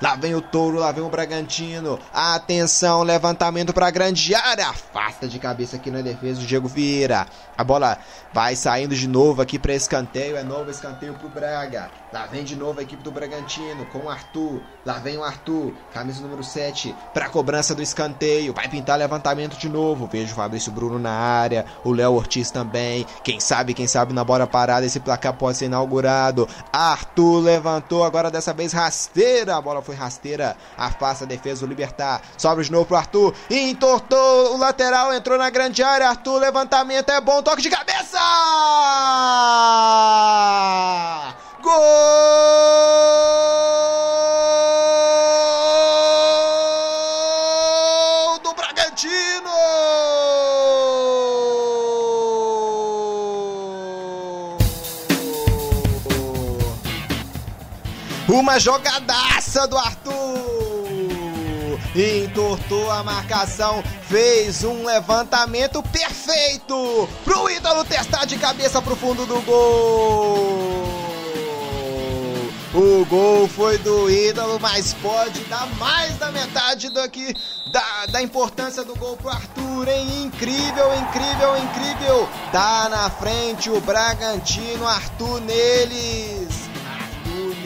Lá 0.00 0.14
vem 0.16 0.34
o 0.34 0.40
Touro, 0.40 0.78
lá 0.78 0.92
vem 0.92 1.04
o 1.04 1.08
Bragantino. 1.08 1.98
Atenção, 2.12 3.02
levantamento 3.02 3.72
para 3.72 3.86
a 3.86 3.90
grande 3.90 4.34
área. 4.34 4.68
Afasta 4.68 5.28
de 5.28 5.38
cabeça 5.38 5.76
aqui 5.76 5.90
na 5.90 6.00
defesa 6.00 6.40
o 6.40 6.44
Diego 6.44 6.68
Vieira. 6.68 7.26
A 7.56 7.64
bola 7.64 7.98
vai 8.32 8.56
saindo 8.56 8.94
de 8.94 9.06
novo 9.06 9.42
aqui 9.42 9.58
para 9.58 9.74
escanteio. 9.74 10.36
É 10.36 10.42
novo 10.42 10.70
escanteio 10.70 11.14
para 11.14 11.26
o 11.26 11.30
Braga. 11.30 11.90
Lá 12.12 12.26
vem 12.26 12.44
de 12.44 12.56
novo 12.56 12.80
a 12.80 12.82
equipe 12.82 13.02
do 13.02 13.10
Bragantino 13.10 13.86
com 13.86 14.00
o 14.00 14.10
Arthur. 14.10 14.60
Lá 14.84 14.94
vem 14.94 15.16
o 15.16 15.24
Arthur, 15.24 15.72
camisa 15.92 16.20
número 16.20 16.42
7, 16.42 16.94
para 17.14 17.28
cobrança 17.28 17.74
do 17.74 17.82
escanteio. 17.82 18.52
Vai 18.52 18.68
pintar 18.68 18.98
levantamento 18.98 19.56
de 19.56 19.68
novo. 19.68 20.06
Vejo 20.06 20.32
o 20.32 20.36
Fabrício 20.36 20.72
Bruno 20.72 20.98
na 20.98 21.12
área, 21.12 21.64
o 21.84 21.92
Léo 21.92 22.12
Ortiz 22.12 22.50
também. 22.50 23.06
Quem 23.22 23.40
sabe, 23.40 23.74
quem 23.74 23.86
sabe 23.86 24.12
na 24.12 24.24
bola 24.24 24.46
parada 24.46 24.86
esse 24.86 25.00
placar 25.00 25.34
pode 25.34 25.58
ser 25.58 25.66
inaugurado. 25.66 26.48
Arthur 26.72 27.40
levantou 27.40 28.04
agora 28.04 28.30
dessa 28.30 28.52
vez 28.52 28.72
rasteira. 28.72 29.56
A 29.56 29.60
bola 29.60 29.81
foi 29.82 29.94
rasteira, 29.94 30.56
afasta 30.76 31.24
a 31.24 31.26
defesa 31.28 31.60
do 31.60 31.66
Libertar, 31.66 32.22
sobra 32.36 32.62
de 32.64 32.70
novo 32.72 32.86
pro 32.86 32.96
Arthur, 32.96 33.34
entortou 33.50 34.54
o 34.54 34.56
lateral, 34.56 35.12
entrou 35.12 35.38
na 35.38 35.50
grande 35.50 35.82
área, 35.82 36.08
Arthur, 36.08 36.38
levantamento 36.38 37.10
é 37.10 37.20
bom, 37.20 37.42
toque 37.42 37.62
de 37.62 37.70
cabeça! 37.70 38.18
Gol 41.62 41.72
do 48.42 48.54
Bragantino! 48.54 49.50
Uma 58.28 58.58
jogadaça 58.58 59.21
do 59.52 59.76
Arthur. 59.76 60.12
Entortou 61.94 62.90
a 62.90 63.02
marcação, 63.02 63.84
fez 64.08 64.64
um 64.64 64.84
levantamento 64.86 65.82
perfeito 65.82 67.08
pro 67.22 67.50
ídolo 67.50 67.84
testar 67.84 68.24
de 68.24 68.38
cabeça 68.38 68.80
pro 68.80 68.96
fundo 68.96 69.26
do 69.26 69.40
gol. 69.42 70.92
O 72.74 73.04
gol 73.04 73.46
foi 73.46 73.76
do 73.76 74.08
ídolo, 74.10 74.58
mas 74.58 74.94
pode 74.94 75.40
dar 75.44 75.66
mais 75.76 76.16
da 76.16 76.32
metade 76.32 76.88
daqui 76.88 77.36
da, 77.70 78.06
da 78.06 78.22
importância 78.22 78.82
do 78.82 78.96
gol 78.96 79.14
pro 79.18 79.28
Arthur, 79.28 79.88
hein? 79.88 80.24
Incrível, 80.24 80.94
incrível, 80.94 81.58
incrível. 81.58 82.28
Tá 82.50 82.88
na 82.88 83.10
frente 83.10 83.68
o 83.68 83.78
Bragantino, 83.82 84.88
Arthur 84.88 85.42
neles 85.42 86.41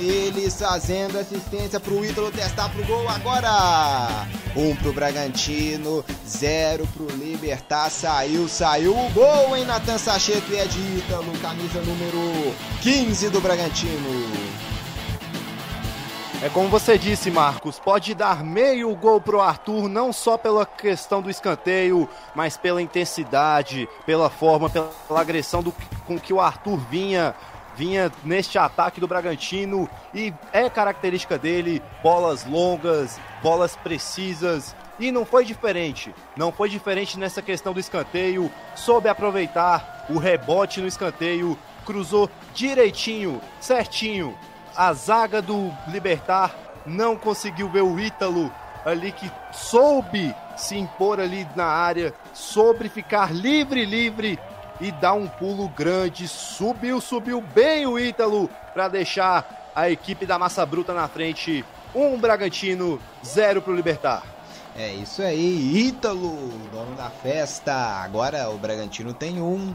eles 0.06 0.58
fazendo 0.58 1.18
assistência 1.18 1.80
pro 1.80 2.04
Ítalo 2.04 2.30
testar 2.30 2.68
pro 2.68 2.84
gol 2.84 3.08
agora. 3.08 4.26
Um 4.54 4.74
pro 4.76 4.92
Bragantino, 4.92 6.04
zero 6.26 6.86
pro 6.88 7.06
Libertar. 7.16 7.90
Saiu, 7.90 8.48
saiu 8.48 8.96
o 8.96 9.10
gol, 9.10 9.56
em 9.56 9.64
Natan 9.64 9.98
Sacheto 9.98 10.52
e 10.52 10.56
é 10.56 10.64
de 10.64 10.78
Ítalo, 10.98 11.32
camisa 11.40 11.80
número 11.80 12.54
15 12.82 13.28
do 13.30 13.40
Bragantino. 13.40 14.66
É 16.42 16.50
como 16.50 16.68
você 16.68 16.98
disse, 16.98 17.30
Marcos, 17.30 17.78
pode 17.78 18.14
dar 18.14 18.44
meio 18.44 18.94
gol 18.94 19.20
pro 19.20 19.40
Arthur, 19.40 19.88
não 19.88 20.12
só 20.12 20.36
pela 20.36 20.66
questão 20.66 21.22
do 21.22 21.30
escanteio, 21.30 22.06
mas 22.34 22.58
pela 22.58 22.82
intensidade, 22.82 23.88
pela 24.04 24.28
forma, 24.28 24.68
pela 24.68 24.92
agressão 25.08 25.62
do, 25.62 25.74
com 26.06 26.18
que 26.20 26.34
o 26.34 26.40
Arthur 26.40 26.76
vinha 26.90 27.34
vinha 27.76 28.10
neste 28.24 28.58
ataque 28.58 29.00
do 29.00 29.06
Bragantino 29.06 29.88
e 30.14 30.32
é 30.52 30.68
característica 30.70 31.38
dele 31.38 31.82
bolas 32.02 32.44
longas, 32.44 33.20
bolas 33.42 33.76
precisas. 33.76 34.74
E 34.98 35.12
não 35.12 35.26
foi 35.26 35.44
diferente. 35.44 36.14
Não 36.36 36.50
foi 36.50 36.70
diferente 36.70 37.18
nessa 37.18 37.42
questão 37.42 37.74
do 37.74 37.80
escanteio. 37.80 38.50
Soube 38.74 39.08
aproveitar 39.08 40.06
o 40.08 40.18
rebote 40.18 40.80
no 40.80 40.86
escanteio. 40.86 41.58
Cruzou 41.84 42.30
direitinho, 42.54 43.40
certinho. 43.60 44.36
A 44.74 44.92
zaga 44.92 45.42
do 45.42 45.70
Libertar 45.88 46.54
não 46.86 47.16
conseguiu 47.16 47.68
ver 47.68 47.82
o 47.82 48.00
Ítalo 48.00 48.50
ali 48.84 49.10
que 49.10 49.30
soube 49.52 50.34
se 50.56 50.76
impor 50.76 51.18
ali 51.20 51.46
na 51.56 51.66
área, 51.66 52.14
soube 52.32 52.88
ficar 52.88 53.34
livre, 53.34 53.84
livre 53.84 54.38
e 54.80 54.92
dá 54.92 55.12
um 55.12 55.26
pulo 55.26 55.68
grande. 55.68 56.28
Subiu, 56.28 57.00
subiu 57.00 57.40
bem 57.40 57.86
o 57.86 57.98
Ítalo 57.98 58.48
para 58.72 58.88
deixar 58.88 59.72
a 59.74 59.90
equipe 59.90 60.26
da 60.26 60.38
Massa 60.38 60.64
Bruta 60.64 60.92
na 60.92 61.08
frente. 61.08 61.64
Um 61.94 62.18
Bragantino, 62.18 63.00
zero 63.24 63.62
para 63.62 63.72
o 63.72 63.76
Libertar. 63.76 64.22
É 64.76 64.92
isso 64.92 65.22
aí, 65.22 65.88
Ítalo, 65.88 66.36
dono 66.70 66.94
da 66.96 67.08
festa. 67.08 67.74
Agora 67.74 68.50
o 68.50 68.58
Bragantino 68.58 69.14
tem 69.14 69.40
um, 69.40 69.74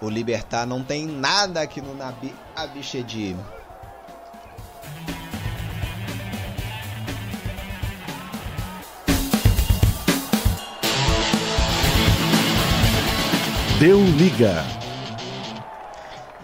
o 0.00 0.10
Libertar 0.10 0.66
não 0.66 0.82
tem 0.82 1.06
nada 1.06 1.60
aqui 1.60 1.80
no 1.80 1.94
Nabi 1.94 2.34
Abichedi. 2.56 3.36
Deu 13.80 13.98
liga. 13.98 14.62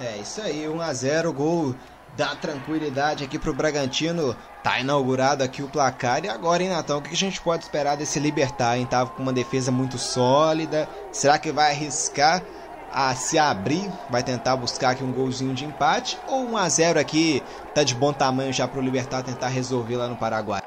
É 0.00 0.16
isso 0.16 0.40
aí, 0.40 0.66
1 0.66 0.80
a 0.80 0.90
0 0.94 1.34
gol 1.34 1.74
da 2.16 2.34
tranquilidade 2.34 3.22
aqui 3.24 3.38
pro 3.38 3.52
Bragantino. 3.52 4.34
Tá 4.62 4.80
inaugurado 4.80 5.44
aqui 5.44 5.62
o 5.62 5.68
placar. 5.68 6.24
E 6.24 6.30
agora, 6.30 6.62
hein, 6.62 6.70
Natão? 6.70 6.96
O 6.96 7.02
que 7.02 7.12
a 7.12 7.16
gente 7.16 7.38
pode 7.42 7.64
esperar 7.64 7.94
desse 7.94 8.18
Libertar, 8.18 8.78
hein? 8.78 8.86
Tava 8.86 9.10
com 9.10 9.22
uma 9.22 9.34
defesa 9.34 9.70
muito 9.70 9.98
sólida. 9.98 10.88
Será 11.12 11.38
que 11.38 11.52
vai 11.52 11.72
arriscar 11.72 12.42
a 12.90 13.14
se 13.14 13.38
abrir? 13.38 13.86
Vai 14.08 14.22
tentar 14.22 14.56
buscar 14.56 14.92
aqui 14.92 15.04
um 15.04 15.12
golzinho 15.12 15.52
de 15.52 15.66
empate? 15.66 16.18
Ou 16.28 16.40
1 16.52 16.56
a 16.56 16.68
0 16.70 16.98
aqui 16.98 17.42
tá 17.74 17.84
de 17.84 17.94
bom 17.94 18.14
tamanho 18.14 18.50
já 18.50 18.66
pro 18.66 18.80
Libertar 18.80 19.22
tentar 19.22 19.48
resolver 19.48 19.98
lá 19.98 20.08
no 20.08 20.16
Paraguai? 20.16 20.62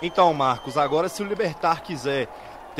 Então, 0.00 0.32
Marcos, 0.32 0.78
agora 0.78 1.08
se 1.08 1.20
o 1.24 1.26
Libertar 1.26 1.82
quiser 1.82 2.28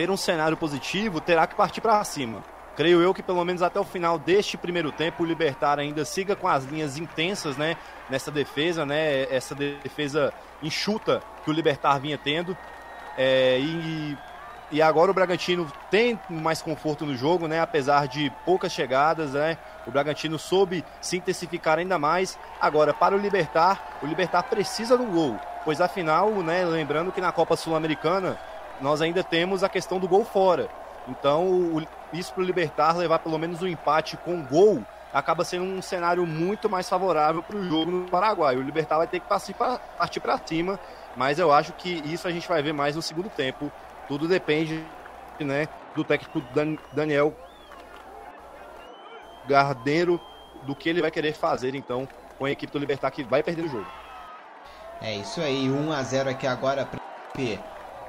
ter 0.00 0.10
um 0.10 0.16
cenário 0.16 0.56
positivo, 0.56 1.20
terá 1.20 1.46
que 1.46 1.54
partir 1.54 1.82
para 1.82 2.02
cima. 2.04 2.42
Creio 2.74 3.02
eu 3.02 3.12
que 3.12 3.22
pelo 3.22 3.44
menos 3.44 3.60
até 3.60 3.78
o 3.78 3.84
final 3.84 4.18
deste 4.18 4.56
primeiro 4.56 4.90
tempo 4.90 5.22
o 5.22 5.26
Libertar 5.26 5.78
ainda 5.78 6.06
siga 6.06 6.34
com 6.34 6.48
as 6.48 6.64
linhas 6.64 6.96
intensas, 6.96 7.58
né, 7.58 7.76
nessa 8.08 8.30
defesa, 8.30 8.86
né, 8.86 9.24
essa 9.30 9.54
defesa 9.54 10.32
enxuta 10.62 11.22
que 11.44 11.50
o 11.50 11.52
Libertar 11.52 12.00
vinha 12.00 12.16
tendo. 12.16 12.56
É, 13.18 13.58
e, 13.60 14.16
e 14.72 14.80
agora 14.80 15.10
o 15.10 15.14
Bragantino 15.14 15.70
tem 15.90 16.18
mais 16.30 16.62
conforto 16.62 17.04
no 17.04 17.14
jogo, 17.14 17.46
né, 17.46 17.60
apesar 17.60 18.08
de 18.08 18.32
poucas 18.46 18.72
chegadas, 18.72 19.32
né, 19.34 19.58
o 19.86 19.90
Bragantino 19.90 20.38
soube 20.38 20.82
se 21.02 21.18
intensificar 21.18 21.78
ainda 21.78 21.98
mais. 21.98 22.38
Agora, 22.58 22.94
para 22.94 23.14
o 23.14 23.18
Libertar, 23.18 23.98
o 24.02 24.06
Libertar 24.06 24.44
precisa 24.44 24.96
do 24.96 25.04
gol, 25.04 25.38
pois 25.62 25.78
afinal, 25.78 26.30
né, 26.36 26.64
lembrando 26.64 27.12
que 27.12 27.20
na 27.20 27.32
Copa 27.32 27.54
Sul-Americana 27.54 28.38
nós 28.80 29.00
ainda 29.02 29.22
temos 29.22 29.62
a 29.62 29.68
questão 29.68 29.98
do 29.98 30.08
gol 30.08 30.24
fora. 30.24 30.68
Então, 31.08 31.84
isso 32.12 32.32
para 32.32 32.42
o 32.42 32.46
Libertar 32.46 32.96
levar 32.96 33.18
pelo 33.18 33.38
menos 33.38 33.62
um 33.62 33.66
empate 33.66 34.16
com 34.16 34.42
gol 34.42 34.82
acaba 35.12 35.44
sendo 35.44 35.64
um 35.64 35.82
cenário 35.82 36.24
muito 36.24 36.68
mais 36.70 36.88
favorável 36.88 37.42
para 37.42 37.56
o 37.56 37.64
jogo 37.68 37.90
no 37.90 38.08
Paraguai. 38.08 38.56
O 38.56 38.62
Libertar 38.62 38.98
vai 38.98 39.06
ter 39.06 39.20
que 39.20 39.26
partir 39.26 40.20
para 40.20 40.38
cima, 40.46 40.78
mas 41.16 41.38
eu 41.38 41.52
acho 41.52 41.72
que 41.72 42.00
isso 42.04 42.28
a 42.28 42.30
gente 42.30 42.48
vai 42.48 42.62
ver 42.62 42.72
mais 42.72 42.96
no 42.96 43.02
segundo 43.02 43.28
tempo. 43.28 43.70
Tudo 44.06 44.28
depende 44.28 44.84
né, 45.40 45.68
do 45.94 46.04
técnico 46.04 46.42
Daniel 46.92 47.34
Gardeiro, 49.48 50.20
do 50.62 50.76
que 50.76 50.88
ele 50.88 51.00
vai 51.00 51.10
querer 51.10 51.32
fazer 51.32 51.74
então 51.74 52.06
com 52.38 52.44
a 52.44 52.50
equipe 52.50 52.72
do 52.72 52.78
Libertar 52.78 53.10
que 53.10 53.24
vai 53.24 53.42
perder 53.42 53.64
o 53.64 53.68
jogo. 53.68 53.86
É 55.00 55.16
isso 55.16 55.40
aí, 55.40 55.68
1 55.68 55.92
a 55.92 56.02
0 56.02 56.30
aqui 56.30 56.46
agora 56.46 56.84
para 56.84 57.00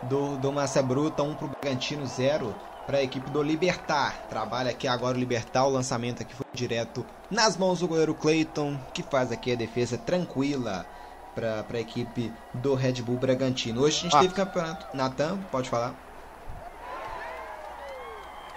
do, 0.03 0.37
do 0.37 0.51
Massa 0.51 0.81
Bruta, 0.81 1.23
1 1.23 1.29
um 1.29 1.33
para 1.35 1.45
o 1.45 1.49
Bragantino, 1.49 2.05
0 2.05 2.53
para 2.85 2.97
a 2.97 3.03
equipe 3.03 3.29
do 3.29 3.41
Libertar. 3.41 4.25
Trabalha 4.29 4.71
aqui 4.71 4.87
agora 4.87 5.15
o 5.15 5.19
Libertar, 5.19 5.65
o 5.65 5.69
lançamento 5.69 6.21
aqui 6.21 6.33
foi 6.33 6.45
direto 6.53 7.05
nas 7.29 7.55
mãos 7.55 7.79
do 7.79 7.87
goleiro 7.87 8.13
Clayton, 8.13 8.77
que 8.93 9.03
faz 9.03 9.31
aqui 9.31 9.51
a 9.51 9.55
defesa 9.55 9.97
tranquila 9.97 10.85
para 11.33 11.65
a 11.73 11.79
equipe 11.79 12.31
do 12.53 12.75
Red 12.75 13.01
Bull 13.01 13.17
Bragantino. 13.17 13.81
Hoje 13.81 13.99
a 13.99 14.01
gente 14.01 14.15
ah. 14.15 14.19
teve 14.19 14.33
campeonato. 14.33 14.85
Natan, 14.95 15.37
pode 15.51 15.69
falar. 15.69 15.93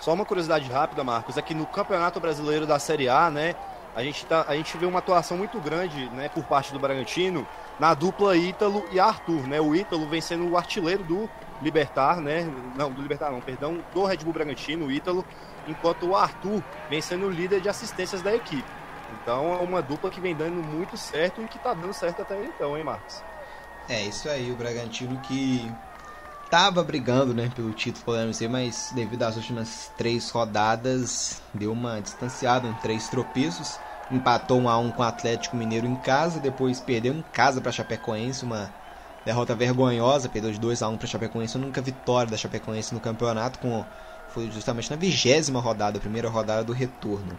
Só 0.01 0.13
uma 0.13 0.25
curiosidade 0.25 0.71
rápida, 0.71 1.03
Marcos, 1.03 1.39
é 1.39 1.43
que 1.43 1.55
no 1.55 1.65
Campeonato 1.65 2.21
Brasileiro 2.21 2.67
da 2.67 2.79
Série 2.79 3.09
A, 3.09 3.31
né, 3.31 3.55
a 3.95 4.03
gente, 4.03 4.27
tá, 4.27 4.45
a 4.49 4.57
gente 4.57 4.77
vê 4.77 4.87
uma 4.87 4.99
atuação 4.99 5.37
muito 5.37 5.61
grande 5.61 6.09
né, 6.11 6.29
por 6.29 6.45
parte 6.45 6.73
do 6.73 6.79
Bragantino 6.79 7.47
na 7.79 7.95
dupla 7.95 8.37
Ítalo 8.37 8.85
e 8.91 8.99
Arthur. 8.99 9.47
Né? 9.47 9.61
O 9.61 9.75
Ítalo 9.75 10.09
vem 10.09 10.21
sendo 10.21 10.49
o 10.49 10.57
artilheiro 10.57 11.05
do 11.05 11.31
Libertar, 11.63 12.21
né? 12.21 12.51
Não, 12.77 12.91
do 12.91 13.01
Libertar 13.01 13.31
não, 13.31 13.41
perdão, 13.41 13.79
do 13.95 14.05
Red 14.05 14.19
Bull 14.19 14.33
Bragantino, 14.33 14.87
o 14.87 14.93
Ítalo, 14.93 15.25
enquanto 15.69 16.07
o 16.07 16.17
Arthur 16.17 16.63
vem 16.91 17.01
sendo 17.01 17.27
o 17.27 17.31
líder 17.31 17.61
de 17.61 17.69
assistências 17.69 18.21
da 18.21 18.35
equipe. 18.35 18.69
Então 19.23 19.55
é 19.55 19.59
uma 19.59 19.81
dupla 19.81 20.11
que 20.11 20.21
vem 20.21 20.35
dando 20.35 20.57
muito 20.57 20.97
certo 20.97 21.41
e 21.41 21.47
que 21.47 21.59
tá 21.59 21.73
dando 21.73 21.93
certo 21.93 22.23
até 22.23 22.43
então, 22.45 22.77
hein, 22.77 22.85
Marcos? 22.85 23.23
É, 23.89 24.03
isso 24.03 24.29
aí, 24.29 24.51
o 24.51 24.57
Bragantino 24.57 25.19
que 25.21 25.71
tava 26.55 26.85
brigando, 26.85 27.35
né, 27.35 27.51
pelo 27.53 27.73
título, 27.73 28.05
podemos 28.05 28.37
dizer, 28.37 28.49
mas 28.49 28.93
devido 28.95 29.25
às 29.25 29.35
últimas 29.35 29.91
três 29.99 30.31
rodadas, 30.31 31.43
deu 31.53 31.73
uma 31.73 32.01
distanciada, 32.01 32.69
em 32.69 32.73
três 32.75 33.09
tropeços 33.09 33.77
empatou 34.09 34.61
1 34.61 34.69
a 34.69 34.79
1 34.79 34.93
com 34.93 35.03
o 35.03 35.05
Atlético 35.05 35.57
Mineiro 35.57 35.85
em 35.85 35.97
casa, 35.97 36.39
depois 36.39 36.79
perdeu 36.79 37.13
em 37.13 37.25
casa 37.33 37.61
para 37.61 37.73
Chapecoense, 37.73 38.45
uma 38.45 38.73
derrota 39.25 39.53
vergonhosa, 39.53 40.29
perdeu 40.29 40.53
de 40.53 40.61
2 40.61 40.81
a 40.81 40.89
1 40.91 40.97
para 40.97 41.09
Chapecoense, 41.09 41.57
a 41.57 41.61
única 41.61 41.83
vitória 41.83 42.31
da 42.31 42.37
Chapecoense 42.37 42.95
no 42.95 43.01
campeonato 43.01 43.59
com 43.59 43.85
foi 44.29 44.49
justamente 44.49 44.89
na 44.89 44.97
vigésima 44.97 45.59
rodada, 45.59 45.99
a 45.99 46.01
primeira 46.01 46.29
rodada 46.29 46.63
do 46.63 46.73
retorno. 46.73 47.37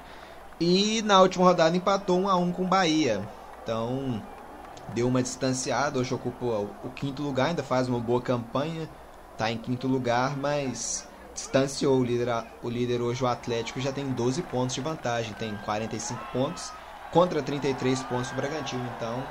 E 0.59 1.01
na 1.03 1.21
última 1.21 1.45
rodada 1.45 1.77
empatou 1.77 2.19
1 2.19 2.27
a 2.27 2.35
1 2.35 2.51
com 2.51 2.65
o 2.65 2.67
Bahia. 2.67 3.21
Então, 3.63 4.21
deu 4.93 5.07
uma 5.07 5.23
distanciada, 5.23 5.99
hoje 5.99 6.13
ocupa 6.13 6.45
o 6.45 6.89
quinto 6.93 7.23
lugar, 7.23 7.47
ainda 7.47 7.63
faz 7.63 7.87
uma 7.87 7.99
boa 7.99 8.21
campanha, 8.21 8.89
está 9.35 9.51
em 9.51 9.57
quinto 9.57 9.87
lugar, 9.87 10.35
mas 10.37 11.07
distanciou 11.33 11.99
o 11.99 12.03
líder, 12.03 12.29
o 12.63 12.69
líder 12.69 13.01
hoje, 13.01 13.23
o 13.23 13.27
Atlético, 13.27 13.81
já 13.81 13.91
tem 13.91 14.07
12 14.07 14.41
pontos 14.43 14.73
de 14.73 14.81
vantagem, 14.81 15.33
tem 15.33 15.55
45 15.57 16.19
pontos 16.31 16.71
contra 17.11 17.41
33 17.41 18.01
pontos 18.03 18.29
do 18.31 18.35
Bragantino. 18.35 18.89
Então, 18.95 19.23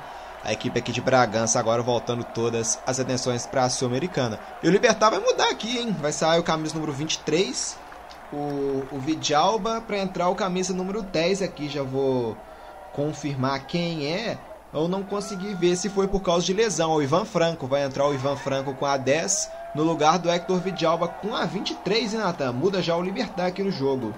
a 0.43 0.53
equipe 0.53 0.77
aqui 0.77 0.91
de 0.91 1.01
Bragança 1.01 1.59
agora 1.59 1.81
voltando 1.81 2.23
todas 2.23 2.79
as 2.85 2.99
atenções 2.99 3.47
para 3.47 3.63
a 3.63 3.69
Sul-Americana. 3.69 4.39
E 4.61 4.67
o 4.67 4.71
Libertar 4.71 5.09
vai 5.09 5.19
mudar 5.19 5.49
aqui, 5.49 5.79
hein? 5.79 5.95
Vai 5.99 6.11
sair 6.11 6.39
o 6.39 6.43
camisa 6.43 6.75
número 6.75 6.93
23, 6.93 7.75
o, 8.31 8.83
o 8.91 8.99
Vidalba, 8.99 9.81
para 9.81 9.97
entrar 9.97 10.29
o 10.29 10.35
camisa 10.35 10.71
número 10.71 11.01
10 11.01 11.41
aqui. 11.41 11.67
Já 11.67 11.81
vou 11.81 12.37
confirmar 12.93 13.65
quem 13.65 14.05
é. 14.05 14.37
Eu 14.71 14.87
não 14.87 15.01
consegui 15.03 15.55
ver 15.55 15.75
se 15.75 15.89
foi 15.89 16.07
por 16.07 16.21
causa 16.21 16.45
de 16.45 16.53
lesão. 16.53 16.91
O 16.91 17.01
Ivan 17.01 17.25
Franco 17.25 17.65
vai 17.65 17.83
entrar 17.83 18.05
o 18.07 18.13
Ivan 18.13 18.35
Franco 18.35 18.75
com 18.75 18.85
a 18.85 18.97
10 18.97 19.49
no 19.75 19.83
lugar 19.83 20.17
do 20.17 20.31
Hector 20.31 20.57
Vidalba 20.59 21.07
com 21.07 21.35
a 21.35 21.45
23, 21.45 22.13
hein, 22.13 22.19
Nathan? 22.21 22.53
Muda 22.53 22.81
já 22.81 22.95
o 22.95 23.03
Libertar 23.03 23.47
aqui 23.47 23.61
no 23.61 23.71
jogo. 23.71 24.13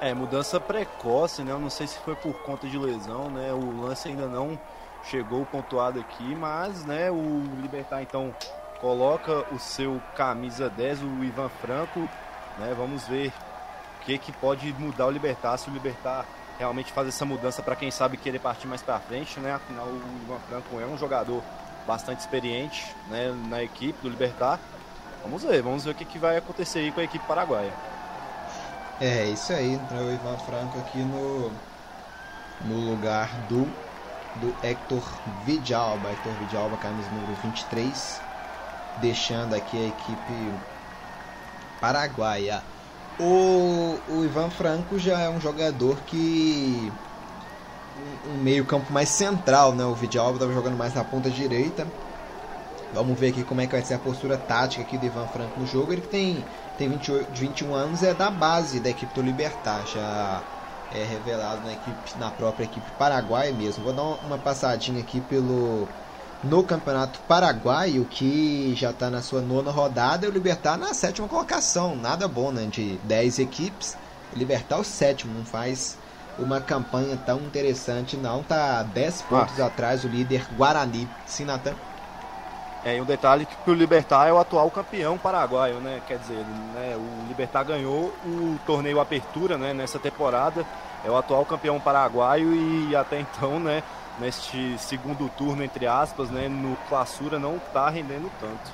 É, 0.00 0.14
mudança 0.14 0.58
precoce, 0.58 1.42
né? 1.42 1.52
Eu 1.52 1.58
não 1.58 1.70
sei 1.70 1.86
se 1.86 1.98
foi 1.98 2.16
por 2.16 2.32
conta 2.42 2.66
de 2.66 2.78
lesão, 2.78 3.30
né? 3.30 3.52
O 3.52 3.82
lance 3.82 4.08
ainda 4.08 4.26
não 4.26 4.58
chegou 5.04 5.44
pontuado 5.44 6.00
aqui, 6.00 6.34
mas, 6.34 6.84
né, 6.86 7.10
o 7.10 7.42
Libertar 7.60 8.02
então 8.02 8.34
coloca 8.80 9.44
o 9.52 9.58
seu 9.58 10.00
camisa 10.16 10.70
10, 10.70 11.02
o 11.02 11.24
Ivan 11.24 11.50
Franco, 11.60 12.00
né? 12.58 12.74
Vamos 12.76 13.06
ver 13.06 13.28
o 13.28 14.04
que 14.04 14.16
que 14.16 14.32
pode 14.32 14.72
mudar 14.78 15.06
o 15.06 15.10
Libertar, 15.10 15.58
se 15.58 15.68
o 15.68 15.72
Libertar 15.72 16.24
realmente 16.58 16.92
faz 16.92 17.08
essa 17.08 17.24
mudança 17.24 17.62
para 17.62 17.76
quem 17.76 17.90
sabe 17.90 18.16
querer 18.16 18.38
partir 18.38 18.66
mais 18.66 18.80
para 18.80 18.98
frente, 19.00 19.38
né? 19.40 19.52
Afinal, 19.52 19.84
o 19.86 20.02
Ivan 20.24 20.38
Franco 20.48 20.80
é 20.80 20.86
um 20.86 20.96
jogador 20.96 21.42
bastante 21.86 22.20
experiente 22.20 22.94
né, 23.08 23.34
na 23.48 23.62
equipe 23.62 23.98
do 24.02 24.08
Libertar. 24.08 24.58
Vamos 25.22 25.42
ver, 25.42 25.62
vamos 25.62 25.84
ver 25.84 25.92
o 25.92 25.94
que, 25.94 26.04
que 26.04 26.18
vai 26.18 26.36
acontecer 26.36 26.80
aí 26.80 26.92
com 26.92 27.00
a 27.00 27.04
equipe 27.04 27.24
paraguaia. 27.26 27.72
É, 29.00 29.24
isso 29.26 29.52
aí, 29.52 29.74
entrou 29.74 30.02
o 30.02 30.12
Ivan 30.12 30.38
Franco 30.38 30.78
aqui 30.78 30.98
no, 30.98 31.50
no 32.62 32.90
lugar 32.90 33.28
do, 33.48 33.64
do 34.36 34.54
Hector 34.62 35.02
Vidalba. 35.44 36.10
Hector 36.10 36.32
Vidalba, 36.34 36.76
camisa 36.76 37.08
número 37.10 37.34
23, 37.42 38.20
deixando 39.00 39.54
aqui 39.54 39.76
a 39.76 39.88
equipe 39.88 40.52
paraguaia. 41.80 42.62
O, 43.18 43.98
o 44.08 44.24
Ivan 44.24 44.50
Franco 44.50 44.98
já 44.98 45.20
é 45.20 45.28
um 45.28 45.40
jogador 45.40 45.96
que 46.06 46.92
um 48.28 48.42
meio 48.42 48.64
campo 48.64 48.92
mais 48.92 49.08
central, 49.08 49.72
né? 49.74 49.84
O 49.84 49.94
Vidalba 49.94 50.34
estava 50.34 50.52
jogando 50.52 50.76
mais 50.76 50.94
na 50.94 51.04
ponta 51.04 51.30
direita. 51.30 51.86
Vamos 52.92 53.18
ver 53.18 53.28
aqui 53.28 53.42
como 53.42 53.60
é 53.60 53.66
que 53.66 53.72
vai 53.72 53.82
ser 53.82 53.94
a 53.94 53.98
postura 53.98 54.36
tática 54.36 54.82
aqui 54.82 54.96
do 54.96 55.06
Ivan 55.06 55.26
Franco 55.26 55.58
no 55.58 55.66
jogo. 55.66 55.92
Ele 55.92 56.00
que 56.00 56.08
tem, 56.08 56.44
tem 56.78 56.88
28, 56.88 57.28
21 57.32 57.74
anos, 57.74 58.02
é 58.02 58.14
da 58.14 58.30
base 58.30 58.78
da 58.78 58.90
equipe 58.90 59.12
do 59.14 59.20
Libertar, 59.20 59.84
já 59.92 60.42
é 60.94 61.04
revelado 61.04 61.62
na, 61.64 61.72
equipe, 61.72 62.18
na 62.18 62.30
própria 62.30 62.64
equipe 62.64 62.88
paraguaia 62.98 63.52
mesmo. 63.52 63.82
Vou 63.82 63.92
dar 63.92 64.02
uma 64.24 64.38
passadinha 64.38 65.00
aqui 65.00 65.20
pelo 65.20 65.88
no 66.44 66.62
Campeonato 66.62 67.18
Paraguaio, 67.26 68.04
que 68.04 68.74
já 68.76 68.90
está 68.90 69.10
na 69.10 69.22
sua 69.22 69.40
nona 69.40 69.70
rodada, 69.70 70.26
e 70.26 70.28
o 70.28 70.32
Libertar 70.32 70.76
na 70.76 70.92
sétima 70.92 71.26
colocação. 71.26 71.96
Nada 71.96 72.28
bom, 72.28 72.52
né? 72.52 72.66
De 72.66 72.98
10 73.04 73.38
equipes, 73.40 73.96
Libertar 74.34 74.78
o 74.78 74.84
sétimo, 74.84 75.32
não 75.36 75.44
faz 75.44 75.96
uma 76.38 76.60
campanha 76.60 77.16
tão 77.16 77.38
interessante, 77.40 78.16
não. 78.16 78.42
Tá 78.42 78.82
10 78.82 79.22
pontos 79.22 79.60
ah. 79.60 79.66
atrás 79.66 80.04
o 80.04 80.08
líder 80.08 80.46
Guarani. 80.56 81.08
Sim, 81.26 81.44
Natan? 81.44 81.74
É, 82.84 82.98
e 82.98 83.00
um 83.00 83.04
detalhe 83.04 83.46
que 83.46 83.70
o 83.70 83.74
Libertar 83.74 84.28
é 84.28 84.32
o 84.32 84.38
atual 84.38 84.70
campeão 84.70 85.16
paraguaio, 85.16 85.76
né? 85.76 86.02
Quer 86.06 86.18
dizer, 86.18 86.44
né, 86.74 86.94
o 86.96 87.28
Libertar 87.28 87.64
ganhou 87.64 88.14
o 88.26 88.58
torneio 88.66 89.00
Apertura, 89.00 89.56
né, 89.56 89.72
nessa 89.72 89.98
temporada. 89.98 90.66
É 91.02 91.10
o 91.10 91.16
atual 91.16 91.46
campeão 91.46 91.80
paraguaio 91.80 92.54
e 92.54 92.94
até 92.94 93.20
então, 93.20 93.58
né, 93.58 93.82
neste 94.18 94.76
segundo 94.78 95.30
turno, 95.30 95.64
entre 95.64 95.86
aspas, 95.86 96.28
né, 96.28 96.46
no 96.46 96.76
clausura 96.88 97.38
não 97.38 97.58
tá 97.58 97.88
rendendo 97.88 98.30
tanto. 98.38 98.70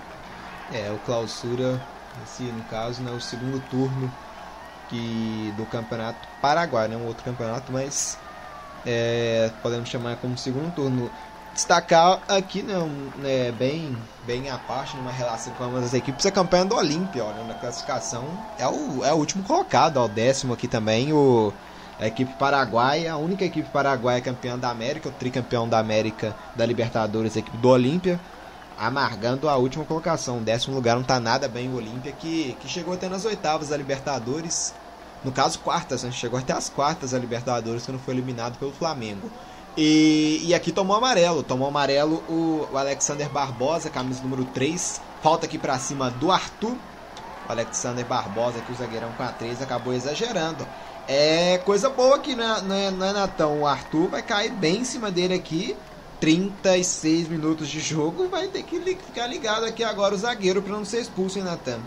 É, 0.72 0.90
o 0.90 0.98
clausura, 1.06 1.80
esse 2.24 2.42
no 2.42 2.64
caso, 2.64 3.02
né, 3.02 3.12
o 3.12 3.20
segundo 3.20 3.60
turno 3.70 4.12
que 4.90 5.54
do 5.56 5.64
campeonato 5.66 6.28
Paraguai, 6.42 6.88
né? 6.88 6.96
Um 6.96 7.06
outro 7.06 7.24
campeonato, 7.24 7.72
mas 7.72 8.18
é, 8.84 9.50
podemos 9.62 9.88
chamar 9.88 10.16
como 10.16 10.36
segundo 10.36 10.74
turno. 10.74 11.10
Destacar 11.54 12.20
aqui, 12.28 12.62
né, 12.62 12.78
um, 12.78 13.10
né, 13.18 13.50
bem, 13.50 13.96
bem 14.24 14.48
a 14.48 14.56
parte, 14.56 14.96
numa 14.96 15.10
relação 15.10 15.52
com 15.54 15.64
ambas 15.64 15.86
as 15.86 15.94
equipes, 15.94 16.24
a 16.24 16.30
campanha 16.30 16.64
do 16.64 16.76
Olímpia, 16.76 17.24
né, 17.24 17.44
na 17.48 17.54
classificação. 17.54 18.24
É 18.56 18.68
o, 18.68 19.04
é 19.04 19.12
o 19.12 19.16
último 19.16 19.42
colocado, 19.42 19.96
ó, 19.96 20.04
o 20.04 20.08
décimo 20.08 20.54
aqui 20.54 20.68
também, 20.68 21.12
o, 21.12 21.52
a 21.98 22.06
equipe 22.06 22.32
paraguaia, 22.34 23.12
a 23.12 23.16
única 23.16 23.44
equipe 23.44 23.68
paraguaia 23.68 24.20
campeã 24.20 24.56
da 24.56 24.70
América, 24.70 25.08
o 25.08 25.12
tricampeão 25.12 25.68
da 25.68 25.80
América 25.80 26.36
da 26.54 26.64
Libertadores, 26.64 27.36
a 27.36 27.40
equipe 27.40 27.56
do 27.56 27.68
Olímpia 27.68 28.18
amargando 28.80 29.46
a 29.46 29.56
última 29.56 29.84
colocação. 29.84 30.42
décimo 30.42 30.74
lugar 30.74 30.94
não 30.94 31.02
está 31.02 31.20
nada 31.20 31.46
bem 31.46 31.68
o 31.68 31.76
Olímpia, 31.76 32.12
que, 32.12 32.56
que 32.60 32.66
chegou 32.66 32.94
até 32.94 33.10
nas 33.10 33.26
oitavas 33.26 33.68
da 33.68 33.76
Libertadores. 33.76 34.74
No 35.22 35.30
caso, 35.30 35.58
quartas, 35.58 36.02
né? 36.02 36.10
chegou 36.10 36.38
até 36.38 36.54
as 36.54 36.70
quartas 36.70 37.10
da 37.10 37.18
Libertadores 37.18 37.84
quando 37.84 37.98
foi 37.98 38.14
eliminado 38.14 38.58
pelo 38.58 38.72
Flamengo. 38.72 39.30
E, 39.76 40.40
e 40.44 40.54
aqui 40.54 40.72
tomou 40.72 40.96
amarelo. 40.96 41.42
Tomou 41.42 41.68
amarelo 41.68 42.24
o, 42.26 42.66
o 42.72 42.78
Alexander 42.78 43.28
Barbosa, 43.28 43.90
camisa 43.90 44.22
número 44.22 44.46
3. 44.46 44.98
Falta 45.22 45.44
aqui 45.44 45.58
para 45.58 45.78
cima 45.78 46.10
do 46.10 46.32
Arthur. 46.32 46.74
O 47.46 47.52
Alexander 47.52 48.06
Barbosa, 48.06 48.60
que 48.60 48.72
o 48.72 48.74
zagueirão 48.74 49.12
com 49.12 49.22
a 49.22 49.28
3 49.28 49.60
acabou 49.60 49.92
exagerando. 49.92 50.66
É 51.06 51.58
coisa 51.66 51.90
boa 51.90 52.16
aqui, 52.16 52.34
né, 52.34 52.62
né, 52.62 52.90
né, 52.90 53.12
Natão? 53.12 53.60
O 53.60 53.66
Arthur 53.66 54.08
vai 54.08 54.22
cair 54.22 54.52
bem 54.52 54.78
em 54.78 54.84
cima 54.84 55.10
dele 55.10 55.34
aqui. 55.34 55.76
36 56.20 57.28
minutos 57.28 57.68
de 57.68 57.80
jogo, 57.80 58.28
vai 58.28 58.46
ter 58.48 58.62
que 58.62 58.78
ficar 58.78 59.26
ligado 59.26 59.64
aqui 59.64 59.82
agora 59.82 60.14
o 60.14 60.18
zagueiro 60.18 60.60
para 60.60 60.72
não 60.72 60.84
ser 60.84 61.00
expulso, 61.00 61.38
hein, 61.38 61.44
Natan? 61.44 61.80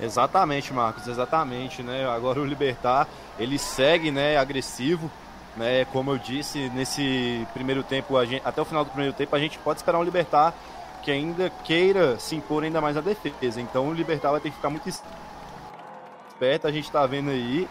Exatamente, 0.00 0.72
Marcos, 0.72 1.06
exatamente, 1.06 1.82
né? 1.82 2.08
Agora 2.08 2.40
o 2.40 2.44
Libertar, 2.44 3.06
ele 3.38 3.58
segue, 3.58 4.10
né, 4.10 4.38
agressivo, 4.38 5.10
né? 5.56 5.84
Como 5.86 6.12
eu 6.12 6.18
disse, 6.18 6.70
nesse 6.70 7.46
primeiro 7.52 7.82
tempo, 7.82 8.24
gente, 8.24 8.42
até 8.44 8.62
o 8.62 8.64
final 8.64 8.84
do 8.84 8.90
primeiro 8.90 9.12
tempo, 9.12 9.34
a 9.36 9.38
gente 9.38 9.58
pode 9.58 9.80
esperar 9.80 9.98
um 9.98 10.04
Libertar 10.04 10.54
que 11.02 11.10
ainda 11.10 11.50
queira 11.64 12.18
se 12.18 12.36
impor 12.36 12.62
ainda 12.62 12.80
mais 12.80 12.94
na 12.96 13.02
defesa. 13.02 13.60
Então 13.60 13.88
o 13.88 13.92
Libertar 13.92 14.30
vai 14.30 14.40
ter 14.40 14.50
que 14.50 14.56
ficar 14.56 14.70
muito 14.70 14.88
esperto, 14.88 16.66
a 16.66 16.72
gente 16.72 16.84
está 16.84 17.04
vendo 17.06 17.30
aí. 17.30 17.68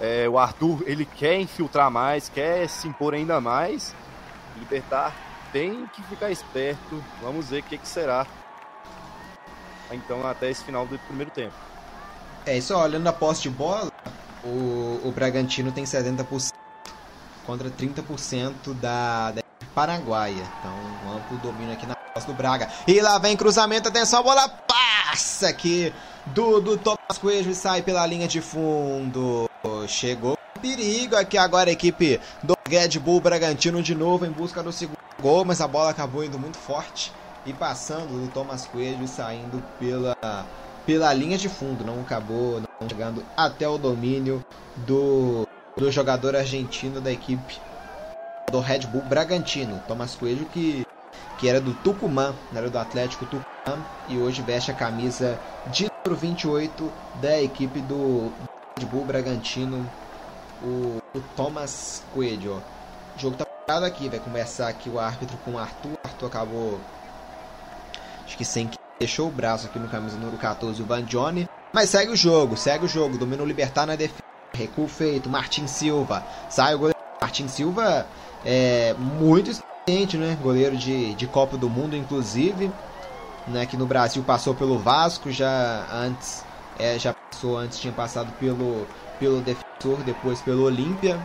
É, 0.00 0.28
o 0.28 0.38
Arthur, 0.38 0.82
ele 0.86 1.04
quer 1.04 1.38
infiltrar 1.38 1.90
mais, 1.90 2.28
quer 2.28 2.68
se 2.68 2.88
impor 2.88 3.14
ainda 3.14 3.40
mais, 3.40 3.94
Libertar 4.56 5.14
tem 5.52 5.86
que 5.86 6.02
ficar 6.04 6.30
esperto. 6.30 7.02
Vamos 7.22 7.50
ver 7.50 7.60
o 7.60 7.62
que, 7.62 7.78
que 7.78 7.86
será. 7.86 8.26
Então, 9.92 10.26
até 10.26 10.50
esse 10.50 10.64
final 10.64 10.86
do 10.86 10.98
primeiro 11.00 11.30
tempo. 11.30 11.54
É 12.44 12.56
isso, 12.56 12.76
olhando 12.76 13.06
a 13.06 13.12
posse 13.12 13.42
de 13.42 13.50
bola, 13.50 13.90
o, 14.42 15.00
o 15.04 15.12
Bragantino 15.14 15.70
tem 15.70 15.84
70% 15.84 16.50
contra 17.46 17.70
30% 17.70 18.74
da, 18.74 19.30
da 19.30 19.42
Paraguaia. 19.74 20.42
Então, 20.58 20.74
um 21.06 21.16
amplo 21.16 21.38
domínio 21.38 21.72
aqui 21.72 21.86
na 21.86 21.94
posse 21.94 22.26
do 22.26 22.34
Braga. 22.34 22.68
E 22.86 23.00
lá 23.00 23.18
vem 23.18 23.36
cruzamento, 23.36 23.88
atenção, 23.88 24.20
a 24.20 24.22
bola 24.22 24.48
passa 24.48 25.48
aqui 25.48 25.92
do, 26.26 26.60
do 26.60 26.76
Thomas 26.76 27.18
Coelho 27.20 27.50
e 27.50 27.54
sai 27.54 27.82
pela 27.82 28.04
linha 28.06 28.26
de 28.26 28.40
fundo. 28.40 29.48
chegou 29.86 30.36
perigo 30.60 31.14
aqui 31.14 31.36
agora 31.36 31.68
a 31.68 31.72
equipe 31.74 32.18
do 32.42 32.53
Red 32.66 32.98
Bull 32.98 33.20
Bragantino 33.20 33.82
de 33.82 33.94
novo 33.94 34.24
em 34.24 34.30
busca 34.30 34.62
do 34.62 34.72
segundo 34.72 34.96
gol, 35.20 35.44
mas 35.44 35.60
a 35.60 35.68
bola 35.68 35.90
acabou 35.90 36.24
indo 36.24 36.38
muito 36.38 36.56
forte 36.56 37.12
e 37.44 37.52
passando 37.52 38.24
do 38.24 38.32
Thomas 38.32 38.64
Coelho 38.64 39.04
e 39.04 39.08
saindo 39.08 39.62
pela, 39.78 40.16
pela 40.86 41.12
linha 41.12 41.36
de 41.36 41.46
fundo, 41.46 41.84
não 41.84 42.00
acabou 42.00 42.60
não 42.60 42.88
chegando 42.88 43.22
até 43.36 43.68
o 43.68 43.76
domínio 43.76 44.40
do, 44.76 45.46
do 45.76 45.92
jogador 45.92 46.34
argentino 46.34 47.02
da 47.02 47.12
equipe 47.12 47.58
do 48.50 48.60
Red 48.60 48.80
Bull 48.80 49.02
Bragantino, 49.02 49.82
Thomas 49.86 50.14
Coelho 50.14 50.46
que, 50.46 50.86
que 51.38 51.48
era 51.48 51.60
do 51.60 51.74
Tucumã, 51.74 52.34
era 52.54 52.70
do 52.70 52.78
Atlético 52.78 53.26
Tucumã 53.26 53.84
e 54.08 54.18
hoje 54.18 54.40
veste 54.40 54.70
a 54.70 54.74
camisa 54.74 55.38
de 55.66 55.86
número 56.06 56.18
28 56.18 56.90
da 57.20 57.42
equipe 57.42 57.80
do 57.80 58.32
Red 58.78 58.86
Bull 58.86 59.04
Bragantino 59.04 59.86
o, 60.64 61.02
o 61.14 61.20
Thomas 61.36 62.02
Coelho. 62.12 62.62
O 63.16 63.20
jogo 63.20 63.36
tá 63.36 63.44
parado 63.44 63.84
aqui, 63.84 64.08
vai 64.08 64.18
começar 64.18 64.68
aqui 64.68 64.88
o 64.88 64.98
árbitro 64.98 65.36
com 65.44 65.52
o 65.52 65.58
Arthur. 65.58 65.92
O 65.92 66.06
Arthur 66.08 66.26
acabou, 66.26 66.80
acho 68.24 68.36
que 68.36 68.44
sem 68.44 68.66
que 68.66 68.78
deixou 68.98 69.28
o 69.28 69.30
braço 69.30 69.66
aqui 69.66 69.78
no 69.78 69.88
camisa 69.88 70.16
número 70.16 70.36
14, 70.38 70.82
o 70.82 70.86
Van 70.86 71.02
Johnny. 71.02 71.48
Mas 71.72 71.90
segue 71.90 72.12
o 72.12 72.16
jogo, 72.16 72.56
segue 72.56 72.84
o 72.84 72.88
jogo. 72.88 73.18
Domina 73.18 73.42
o 73.42 73.46
Libertar 73.46 73.86
na 73.86 73.96
defesa. 73.96 74.22
Recuo 74.52 74.86
feito, 74.86 75.28
Martin 75.28 75.66
Silva. 75.66 76.24
Sai 76.48 76.74
o 76.74 76.78
goleiro. 76.78 76.98
Martin 77.20 77.48
Silva 77.48 78.06
é 78.44 78.94
muito 78.94 79.50
experiente, 79.50 80.16
né? 80.16 80.38
Goleiro 80.40 80.76
de, 80.76 81.14
de 81.14 81.26
Copa 81.26 81.56
do 81.56 81.68
Mundo, 81.68 81.96
inclusive. 81.96 82.70
Né, 83.46 83.66
que 83.66 83.76
no 83.76 83.84
Brasil 83.84 84.22
passou 84.22 84.54
pelo 84.54 84.78
Vasco, 84.78 85.30
já 85.30 85.86
antes, 85.92 86.42
é, 86.78 86.98
já 86.98 87.12
passou 87.12 87.58
antes, 87.58 87.78
tinha 87.78 87.92
passado 87.92 88.32
pelo, 88.40 88.86
pelo 89.20 89.42
Defensor, 89.84 90.02
depois 90.02 90.40
pelo 90.40 90.64
Olímpia. 90.64 91.20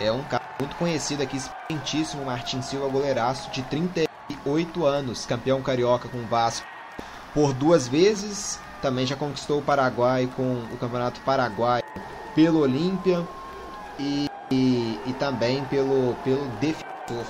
É 0.00 0.10
um 0.10 0.22
cara 0.22 0.44
muito 0.58 0.74
conhecido 0.76 1.22
aqui, 1.22 1.36
experientíssimo, 1.36 2.24
Martin 2.24 2.62
Silva, 2.62 2.88
goleiraço 2.88 3.50
de 3.50 3.62
38 3.62 4.86
anos, 4.86 5.26
campeão 5.26 5.60
carioca 5.62 6.08
com 6.08 6.18
o 6.18 6.26
Vasco 6.26 6.66
por 7.34 7.52
duas 7.52 7.86
vezes. 7.86 8.58
Também 8.80 9.06
já 9.06 9.16
conquistou 9.16 9.58
o 9.58 9.62
Paraguai 9.62 10.28
com 10.36 10.64
o 10.72 10.76
Campeonato 10.78 11.20
Paraguai 11.20 11.82
pelo 12.34 12.60
Olímpia 12.60 13.26
e, 13.98 14.28
e, 14.50 15.00
e, 15.06 15.12
também 15.14 15.64
pelo, 15.64 16.14
pelo 16.24 16.46
Defensor. 16.60 17.26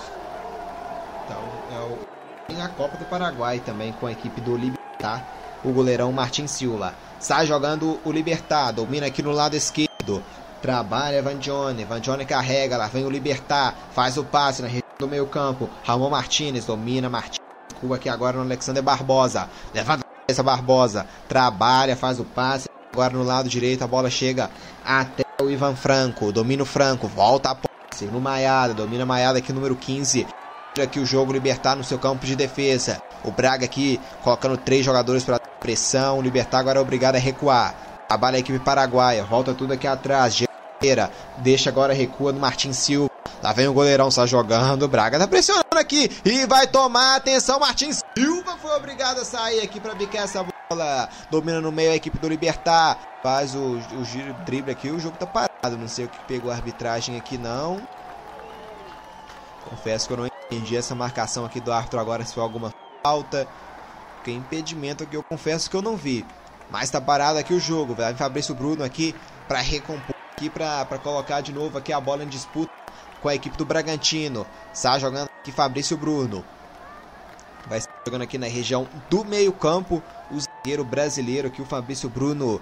Então, 1.24 1.42
é 1.72 1.78
o, 1.80 1.98
tem 2.46 2.60
a 2.62 2.68
Copa 2.68 2.98
do 2.98 3.06
Paraguai 3.06 3.60
também 3.60 3.92
com 3.92 4.06
a 4.06 4.12
equipe 4.12 4.40
do 4.42 4.56
Libertar, 4.56 5.26
o 5.64 5.72
goleirão 5.72 6.12
Martin 6.12 6.46
Silva. 6.46 6.94
Sai 7.18 7.46
jogando 7.46 7.98
o 8.04 8.12
Libertar, 8.12 8.72
domina 8.72 9.06
aqui 9.06 9.22
no 9.22 9.32
lado 9.32 9.56
esquerdo. 9.56 10.22
Trabalha 10.60 11.22
Vandione, 11.22 11.84
Vandione 11.84 12.24
carrega, 12.24 12.76
lá 12.76 12.88
vem 12.88 13.04
o 13.04 13.10
Libertar, 13.10 13.74
faz 13.92 14.16
o 14.16 14.24
passe 14.24 14.60
na 14.60 14.68
região 14.68 14.82
do 14.98 15.06
meio 15.06 15.26
campo. 15.26 15.70
Ramon 15.84 16.10
Martinez 16.10 16.64
domina, 16.64 17.08
Martinez 17.08 17.38
Cuba 17.80 17.94
aqui 17.94 18.08
agora 18.08 18.36
no 18.36 18.42
Alexander 18.42 18.82
Barbosa. 18.82 19.48
Levanta 19.72 20.04
essa 20.26 20.42
Barbosa, 20.42 21.06
trabalha, 21.28 21.96
faz 21.96 22.18
o 22.18 22.24
passe. 22.24 22.68
Agora 22.92 23.14
no 23.14 23.22
lado 23.22 23.48
direito 23.48 23.84
a 23.84 23.86
bola 23.86 24.10
chega 24.10 24.50
até 24.84 25.24
o 25.40 25.48
Ivan 25.48 25.76
Franco. 25.76 26.32
Domina 26.32 26.64
o 26.64 26.66
Franco, 26.66 27.06
volta 27.06 27.50
a 27.50 27.54
posse 27.54 28.06
no 28.06 28.20
Maiada, 28.20 28.74
domina 28.74 29.06
Maiada 29.06 29.38
aqui 29.38 29.52
número 29.52 29.76
15. 29.76 30.26
Aqui 30.82 31.00
o 31.00 31.06
jogo 31.06 31.32
Libertar 31.32 31.76
no 31.76 31.84
seu 31.84 31.98
campo 31.98 32.26
de 32.26 32.36
defesa. 32.36 33.00
O 33.24 33.30
Braga 33.30 33.64
aqui 33.64 34.00
colocando 34.22 34.56
três 34.56 34.84
jogadores 34.84 35.24
para 35.24 35.38
pressão. 35.38 36.18
O 36.18 36.22
Libertar 36.22 36.58
agora 36.58 36.78
é 36.78 36.82
obrigado 36.82 37.16
a 37.16 37.18
recuar. 37.18 37.74
Trabalha 38.08 38.36
a 38.36 38.40
equipe 38.40 38.58
paraguaia. 38.60 39.24
Volta 39.24 39.54
tudo 39.54 39.72
aqui 39.72 39.86
atrás. 39.86 40.47
Geira. 40.80 41.10
Deixa 41.38 41.70
agora 41.70 41.92
recua 41.92 42.32
no 42.32 42.40
Martin 42.40 42.72
Silva. 42.72 43.10
Lá 43.42 43.52
vem 43.52 43.68
o 43.68 43.72
goleirão, 43.72 44.08
está 44.08 44.26
jogando. 44.26 44.82
O 44.82 44.88
Braga 44.88 45.18
tá 45.18 45.26
pressionando 45.26 45.78
aqui. 45.78 46.10
E 46.24 46.46
vai 46.46 46.66
tomar 46.66 47.16
atenção. 47.16 47.58
Martin 47.58 47.90
Silva 47.92 48.56
foi 48.56 48.74
obrigado 48.76 49.20
a 49.20 49.24
sair 49.24 49.60
aqui 49.60 49.80
para 49.80 49.94
bicar 49.94 50.22
essa 50.22 50.44
bola. 50.70 51.08
Domina 51.30 51.60
no 51.60 51.72
meio 51.72 51.92
a 51.92 51.96
equipe 51.96 52.18
do 52.18 52.28
Libertar. 52.28 52.98
Faz 53.22 53.54
o, 53.54 53.80
o 54.00 54.04
giro 54.04 54.34
drible 54.44 54.72
aqui. 54.72 54.90
O 54.90 54.98
jogo 54.98 55.16
tá 55.16 55.26
parado. 55.26 55.76
Não 55.76 55.88
sei 55.88 56.04
o 56.04 56.08
que 56.08 56.18
pegou 56.26 56.50
a 56.50 56.54
arbitragem 56.54 57.16
aqui, 57.16 57.36
não. 57.38 57.80
Confesso 59.68 60.06
que 60.06 60.12
eu 60.12 60.16
não 60.16 60.26
entendi 60.26 60.76
essa 60.76 60.94
marcação 60.94 61.44
aqui 61.44 61.60
do 61.60 61.72
árbitro 61.72 62.00
agora. 62.00 62.24
Se 62.24 62.34
foi 62.34 62.42
alguma 62.42 62.72
falta. 63.02 63.46
Que 64.24 64.32
impedimento 64.32 65.04
aqui 65.04 65.16
eu 65.16 65.22
confesso 65.22 65.70
que 65.70 65.76
eu 65.76 65.82
não 65.82 65.96
vi. 65.96 66.24
Mas 66.70 66.90
tá 66.90 67.00
parado 67.00 67.38
aqui 67.38 67.54
o 67.54 67.60
jogo. 67.60 67.94
Vai 67.94 68.14
Fabrício 68.14 68.54
Bruno 68.54 68.84
aqui 68.84 69.14
para 69.46 69.60
recompor 69.60 70.17
aqui 70.38 70.48
para 70.48 70.98
colocar 71.02 71.40
de 71.40 71.52
novo 71.52 71.76
aqui 71.76 71.92
a 71.92 72.00
bola 72.00 72.22
em 72.22 72.28
disputa 72.28 72.72
com 73.20 73.28
a 73.28 73.34
equipe 73.34 73.56
do 73.56 73.66
Bragantino. 73.66 74.46
Está 74.72 74.96
jogando 74.96 75.28
aqui 75.40 75.50
Fabrício 75.50 75.96
Bruno. 75.96 76.44
Vai 77.66 77.82
jogando 78.06 78.22
aqui 78.22 78.38
na 78.38 78.46
região 78.46 78.86
do 79.10 79.24
meio-campo 79.24 80.00
o 80.30 80.38
zagueiro 80.40 80.84
brasileiro 80.84 81.48
aqui 81.48 81.60
o 81.60 81.66
Fabrício 81.66 82.08
Bruno 82.08 82.60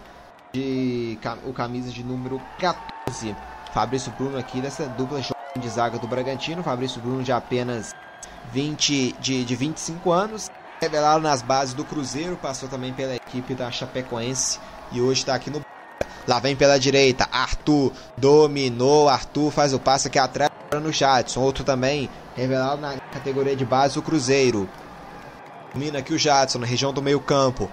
de 0.53 1.19
o 1.45 1.53
camisa 1.53 1.91
de 1.91 2.03
número 2.03 2.41
14. 2.59 3.37
Fabrício 3.75 4.11
Bruno 4.13 4.39
aqui 4.39 4.63
dessa 4.63 4.87
dupla 4.87 5.21
de 5.21 5.69
zaga 5.69 5.99
do 5.99 6.07
Bragantino, 6.07 6.63
Fabrício 6.63 7.01
Bruno 7.01 7.23
de 7.23 7.31
apenas 7.31 7.95
20 8.53 9.13
de, 9.21 9.45
de 9.45 9.55
25 9.55 10.11
anos, 10.11 10.51
revelado 10.81 11.21
nas 11.21 11.43
bases 11.43 11.75
do 11.75 11.85
Cruzeiro, 11.85 12.37
passou 12.37 12.69
também 12.69 12.95
pela 12.95 13.15
equipe 13.15 13.55
da 13.55 13.71
Chapecoense 13.71 14.59
e 14.93 15.01
hoje 15.01 15.21
está 15.21 15.35
aqui 15.35 15.51
no. 15.51 15.61
Lá 16.27 16.39
vem 16.41 16.57
pela 16.57 16.79
direita, 16.79 17.29
Arthur 17.31 17.93
dominou, 18.17 19.09
Arthur 19.09 19.51
faz 19.51 19.73
o 19.73 19.79
passe 19.79 20.09
aqui 20.09 20.19
atrás 20.19 20.51
no 20.73 20.93
Jadson, 20.93 21.41
outro 21.41 21.63
também 21.63 22.11
revelado 22.35 22.81
na 22.81 22.97
categoria 23.13 23.55
de 23.55 23.65
base 23.65 23.95
do 23.95 24.03
Cruzeiro. 24.03 24.69
Domina 25.73 26.01
aqui 26.01 26.13
o 26.13 26.19
Jadson 26.19 26.59
na 26.59 26.67
região 26.67 26.93
do 26.93 27.03
meio 27.03 27.21
campo. 27.21 27.71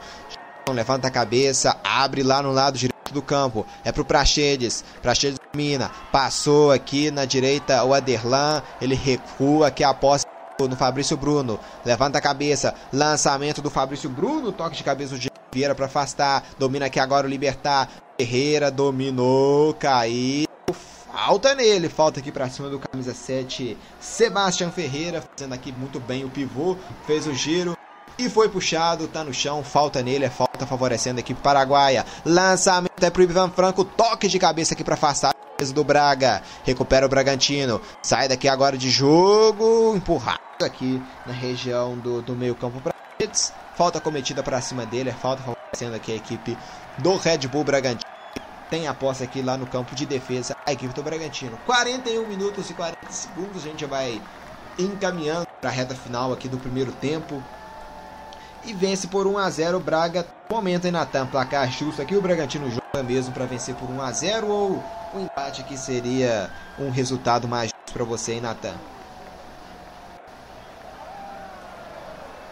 Levanta 0.70 1.08
a 1.08 1.12
cabeça, 1.12 1.78
abre 1.84 2.24
lá 2.24 2.42
no 2.42 2.52
lado 2.52 2.78
direito 2.78 3.13
do 3.13 3.22
campo. 3.22 3.66
É 3.84 3.92
pro 3.92 4.06
Praxedes. 4.06 4.84
Praxedes 5.02 5.39
domina. 5.52 5.92
Passou 6.12 6.72
aqui 6.72 7.12
na 7.12 7.26
direita 7.26 7.84
o 7.84 7.94
Aderlan. 7.94 8.62
Ele 8.82 8.96
recua 8.96 9.68
aqui 9.68 9.84
a 9.84 9.94
posse 9.94 10.26
no 10.60 10.76
Fabrício 10.76 11.18
Bruno. 11.18 11.60
Levanta 11.86 12.18
a 12.18 12.22
cabeça. 12.22 12.74
Lançamento 12.92 13.62
do 13.62 13.70
Fabrício 13.70 14.10
Bruno. 14.10 14.52
Toque 14.52 14.78
de 14.78 14.84
cabeça 14.84 15.16
do 15.16 15.30
Vieira 15.54 15.76
para 15.76 15.86
afastar. 15.86 16.44
Domina 16.58 16.88
aqui 16.88 17.00
agora 17.00 17.28
o 17.28 17.30
Libertar. 17.30 17.89
Ferreira 18.17 18.71
dominou. 18.71 19.73
Caiu. 19.73 20.47
Falta 20.73 21.54
nele. 21.56 21.89
Falta 21.89 22.19
aqui 22.19 22.32
para 22.32 22.49
cima 22.49 22.69
do 22.69 22.80
camisa 22.80 23.13
7. 23.13 23.78
Sebastião 23.99 24.71
Ferreira. 24.71 25.21
Fazendo 25.21 25.54
aqui 25.54 25.71
muito 25.71 25.99
bem 25.99 26.23
o 26.23 26.30
pivô. 26.30 26.76
Fez 27.06 27.28
o 27.28 27.34
giro. 27.34 27.78
E 28.17 28.30
foi 28.30 28.47
puxado, 28.47 29.08
tá 29.08 29.23
no 29.23 29.34
chão, 29.34 29.63
falta 29.63 30.04
nele, 30.04 30.26
é 30.26 30.30
falta 30.30 30.67
favorecendo 30.67 31.17
a 31.17 31.21
equipe 31.21 31.41
paraguaia. 31.41 32.06
Lançamento 32.23 33.04
é 33.04 33.10
pro 33.10 33.23
Ivan 33.23 33.49
Franco, 33.49 33.84
toque 33.84 34.28
de 34.28 34.38
cabeça 34.38 34.76
aqui 34.76 34.84
para 34.84 34.93
afastar 34.93 35.34
do 35.73 35.84
Braga. 35.84 36.41
Recupera 36.63 37.06
o 37.06 37.10
Bragantino. 37.10 37.80
Sai 38.02 38.28
daqui 38.28 38.47
agora 38.47 38.78
de 38.78 38.89
jogo. 38.89 39.95
Empurrado 39.95 40.39
aqui 40.62 41.02
na 41.26 41.32
região 41.32 41.97
do, 41.97 42.21
do 42.21 42.36
meio-campo 42.36 42.82
para 42.82 42.93
Falta 43.76 44.02
cometida 44.02 44.43
para 44.43 44.60
cima 44.62 44.86
dele. 44.86 45.10
É 45.10 45.13
falta 45.13 45.41
favorecendo 45.41 45.95
aqui 45.95 46.12
a 46.12 46.15
equipe 46.15 46.58
do 46.97 47.15
Red 47.15 47.39
Bull 47.47 47.63
Bragantino. 47.63 48.12
Tem 48.69 48.88
a 48.88 48.93
posse 48.93 49.23
aqui 49.23 49.41
lá 49.41 49.58
no 49.58 49.67
campo 49.67 49.93
de 49.93 50.06
defesa 50.06 50.56
a 50.65 50.71
equipe 50.71 50.93
do 50.93 51.03
Bragantino. 51.03 51.58
41 51.65 52.27
minutos 52.27 52.69
e 52.69 52.73
40 52.73 53.12
segundos. 53.12 53.63
A 53.63 53.67
gente 53.67 53.86
vai 53.86 54.21
encaminhando 54.77 55.47
para 55.62 55.69
a 55.69 55.73
reta 55.73 55.93
final 55.95 56.34
aqui 56.34 56.47
do 56.47 56.58
primeiro 56.58 56.91
tempo 56.93 57.41
e 58.65 58.73
vence 58.73 59.08
por 59.08 59.27
1 59.27 59.38
a 59.38 59.49
0 59.49 59.77
o 59.77 59.79
Braga. 59.79 60.25
Momento 60.49 60.86
aí, 60.86 60.91
Natan, 60.91 61.27
placar 61.27 61.69
justo 61.71 62.01
aqui. 62.01 62.15
O 62.15 62.21
Bragantino 62.21 62.69
joga 62.69 63.03
mesmo 63.03 63.34
para 63.34 63.45
vencer 63.45 63.75
por 63.75 63.89
1 63.89 64.01
a 64.01 64.12
0 64.12 64.47
ou 64.47 64.84
o 65.13 65.19
empate 65.19 65.62
aqui 65.62 65.77
seria 65.77 66.49
um 66.79 66.89
resultado 66.89 67.47
mais 67.47 67.69
justo 67.69 67.93
para 67.93 68.03
você, 68.03 68.34
hein, 68.34 68.41
Natan? 68.41 68.73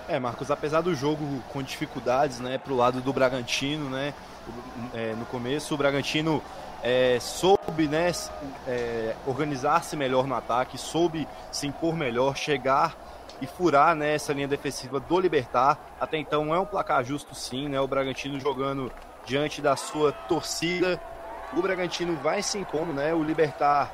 É, 0.07 0.19
Marcos, 0.19 0.51
apesar 0.51 0.81
do 0.81 0.93
jogo 0.93 1.41
com 1.53 1.63
dificuldades, 1.63 2.39
né, 2.39 2.57
pro 2.57 2.75
lado 2.75 2.99
do 2.99 3.13
Bragantino, 3.13 3.89
né, 3.89 4.13
é, 4.93 5.13
no 5.13 5.25
começo 5.25 5.73
o 5.73 5.77
Bragantino 5.77 6.41
é, 6.83 7.19
soube, 7.19 7.87
né, 7.87 8.11
é, 8.67 9.15
organizar-se 9.25 9.95
melhor 9.95 10.25
no 10.25 10.35
ataque, 10.35 10.77
soube 10.77 11.27
se 11.51 11.67
impor 11.67 11.95
melhor, 11.95 12.35
chegar 12.35 12.95
e 13.41 13.47
furar 13.47 13.95
né, 13.95 14.15
essa 14.15 14.31
linha 14.33 14.47
defensiva 14.47 14.99
do 14.99 15.19
Libertar. 15.19 15.79
Até 15.99 16.17
então 16.17 16.53
é 16.53 16.59
um 16.59 16.65
placar 16.65 17.03
justo 17.03 17.33
sim, 17.33 17.67
né? 17.67 17.81
O 17.81 17.87
Bragantino 17.87 18.39
jogando 18.39 18.91
diante 19.25 19.61
da 19.61 19.75
sua 19.75 20.11
torcida. 20.11 21.01
O 21.53 21.61
Bragantino 21.61 22.15
vai 22.17 22.43
se 22.43 22.59
impondo, 22.59 22.93
né? 22.93 23.13
O 23.13 23.23
Libertar, 23.23 23.91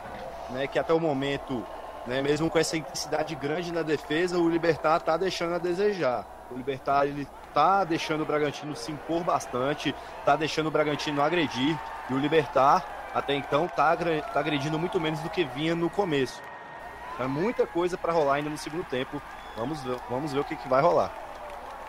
né, 0.50 0.68
que 0.68 0.78
até 0.78 0.94
o 0.94 1.00
momento, 1.00 1.66
né, 2.06 2.22
mesmo 2.22 2.50
com 2.50 2.60
essa 2.60 2.76
intensidade 2.76 3.34
grande 3.36 3.72
na 3.72 3.82
defesa, 3.82 4.38
o 4.38 4.50
Libertar 4.50 5.00
tá 5.00 5.16
deixando 5.16 5.56
a 5.56 5.58
desejar. 5.58 6.26
O 6.52 6.58
Libertar 6.58 7.08
ele 7.08 7.28
tá 7.58 7.84
deixando 7.84 8.22
o 8.22 8.26
Bragantino 8.26 8.76
se 8.76 8.92
impor 8.92 9.24
bastante, 9.24 9.96
tá 10.24 10.36
deixando 10.36 10.68
o 10.68 10.72
Bragantino 10.72 11.24
agredir 11.24 11.76
e 12.08 12.14
o 12.14 12.20
Libertar 12.20 12.86
até 13.16 13.34
então 13.34 13.68
tá, 13.68 13.98
tá 13.98 14.40
agredindo 14.40 14.78
muito 14.78 15.00
menos 15.00 15.20
do 15.22 15.30
que 15.32 15.44
vinha 15.44 15.74
no 15.74 15.90
começo. 15.90 16.40
É 17.20 17.26
muita 17.26 17.66
coisa 17.66 17.98
para 17.98 18.14
rolar 18.14 18.36
ainda 18.36 18.52
no 18.52 18.60
segundo 18.60 18.84
tempo. 18.84 19.20
Vamos 19.56 19.82
ver, 19.82 19.98
vamos 20.08 20.32
ver 20.32 20.40
o 20.40 20.44
que, 20.44 20.56
que 20.56 20.70
vai 20.70 20.84
rolar. 20.84 21.12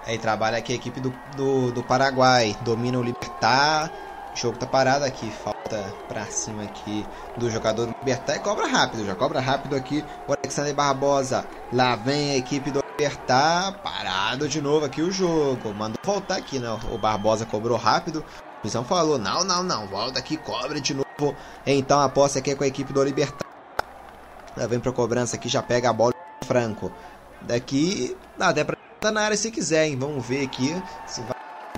Aí 0.07 0.17
trabalha 0.17 0.57
aqui 0.57 0.73
a 0.73 0.77
equipe 0.77 1.01
do, 1.01 1.13
do, 1.37 1.71
do 1.71 1.83
Paraguai. 1.83 2.57
Domina 2.63 2.99
o 2.99 3.03
Libertar. 3.03 3.93
O 4.33 4.37
jogo 4.37 4.59
tá 4.59 4.67
parado 4.67 5.05
aqui. 5.05 5.31
Falta 5.31 5.85
pra 6.09 6.25
cima 6.27 6.63
aqui 6.63 7.07
do 7.37 7.51
jogador 7.51 7.87
do 7.87 7.95
Libertar. 7.99 8.37
E 8.37 8.41
cobra 8.41 8.67
rápido. 8.67 9.05
Já 9.05 9.15
cobra 9.15 9.41
rápido 9.41 9.77
aqui 9.77 10.05
o 10.27 10.33
Alexander 10.33 10.75
Barbosa. 10.75 11.45
Lá 11.73 11.97
vem 11.97 12.33
a 12.33 12.37
equipe 12.37 12.71
do 12.71 12.83
Libertar. 12.91 13.73
Parado 13.83 14.49
de 14.49 14.61
novo 14.61 14.87
aqui 14.87 15.03
o 15.03 15.11
jogo. 15.11 15.73
Mandou 15.75 15.99
voltar 16.05 16.37
aqui, 16.37 16.59
né? 16.59 16.69
O 16.93 16.99
Barbosa 16.99 17.47
cobrou 17.47 17.77
rápido. 17.77 18.25
O 18.61 18.63
Visão 18.63 18.85
falou: 18.85 19.19
não, 19.19 19.45
não, 19.45 19.63
não. 19.63 19.87
Volta 19.87 20.19
aqui, 20.19 20.37
cobre 20.37 20.81
de 20.81 20.95
novo. 20.95 21.37
Então 21.67 22.01
a 22.01 22.09
posse 22.09 22.39
aqui 22.39 22.53
é 22.53 22.55
com 22.55 22.65
a 22.65 22.69
equipe 22.69 22.93
do 22.93 23.03
Libertar. 23.03 23.47
Lá 24.57 24.67
vem 24.67 24.81
pra 24.81 24.93
cobrança 24.93 25.37
aqui. 25.37 25.49
Já 25.49 25.63
pega 25.63 25.91
a 25.91 25.93
bola. 25.93 26.13
Franco. 26.45 26.91
Daqui 27.43 28.17
dá 28.37 28.49
até 28.49 28.65
pra 28.65 28.77
na 29.13 29.21
área 29.21 29.37
se 29.37 29.51
quiser, 29.51 29.87
hein? 29.87 29.97
Vamos 29.97 30.27
ver 30.27 30.45
aqui 30.45 30.75
se 31.07 31.21
vai 31.21 31.37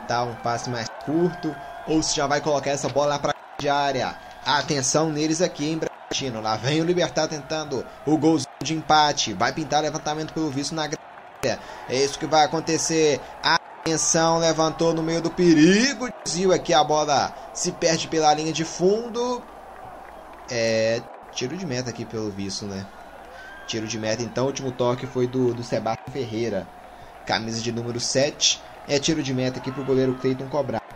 dar 0.09 0.24
um 0.24 0.34
passe 0.36 0.70
mais 0.70 0.88
curto 1.05 1.55
ou 1.91 2.03
se 2.03 2.14
já 2.14 2.26
vai 2.26 2.41
colocar 2.41 2.70
essa 2.70 2.88
bola 2.88 3.09
lá 3.09 3.18
pra 3.18 3.34
de 3.59 3.68
área. 3.68 4.16
Atenção 4.47 5.11
neles 5.11 5.43
aqui, 5.43 5.68
hein, 5.68 5.78
Bragantino. 5.78 6.41
Lá 6.41 6.57
vem 6.57 6.80
o 6.80 6.84
Libertar 6.84 7.28
tentando 7.28 7.84
o 8.07 8.16
gol 8.16 8.38
de 8.62 8.74
empate. 8.74 9.34
Vai 9.34 9.53
pintar 9.53 9.82
levantamento 9.82 10.32
pelo 10.32 10.51
visto 10.51 10.74
na 10.74 10.86
grande. 10.86 11.61
É 11.88 11.97
isso 11.97 12.18
que 12.18 12.26
vai 12.26 12.45
acontecer. 12.45 13.20
Atenção, 13.43 14.38
levantou 14.38 14.95
no 14.95 15.03
meio 15.03 15.20
do 15.20 15.30
perigo. 15.30 16.09
Desvio 16.24 16.53
aqui 16.53 16.72
a 16.72 16.82
bola 16.82 17.34
se 17.53 17.72
perde 17.72 18.09
pela 18.09 18.32
linha 18.32 18.53
de 18.53 18.64
fundo. 18.64 19.43
É 20.51 21.03
tiro 21.32 21.57
de 21.57 21.66
meta 21.66 21.91
aqui 21.91 22.05
pelo 22.05 22.30
visto, 22.30 22.64
né? 22.64 22.86
Tiro 23.66 23.86
de 23.86 23.99
meta, 23.99 24.22
então, 24.22 24.45
o 24.45 24.47
último 24.49 24.72
toque 24.72 25.07
foi 25.07 25.28
do, 25.28 25.55
do 25.55 25.62
Sebastião 25.62 26.12
Ferreira. 26.12 26.66
Camisa 27.26 27.61
de 27.61 27.70
número 27.70 28.01
7. 28.01 28.61
É 28.88 28.99
tiro 28.99 29.22
de 29.22 29.32
meta 29.34 29.59
aqui 29.59 29.70
para 29.70 29.82
o 29.82 29.84
goleiro 29.84 30.14
Cleiton 30.14 30.49
cobrar. 30.49 30.89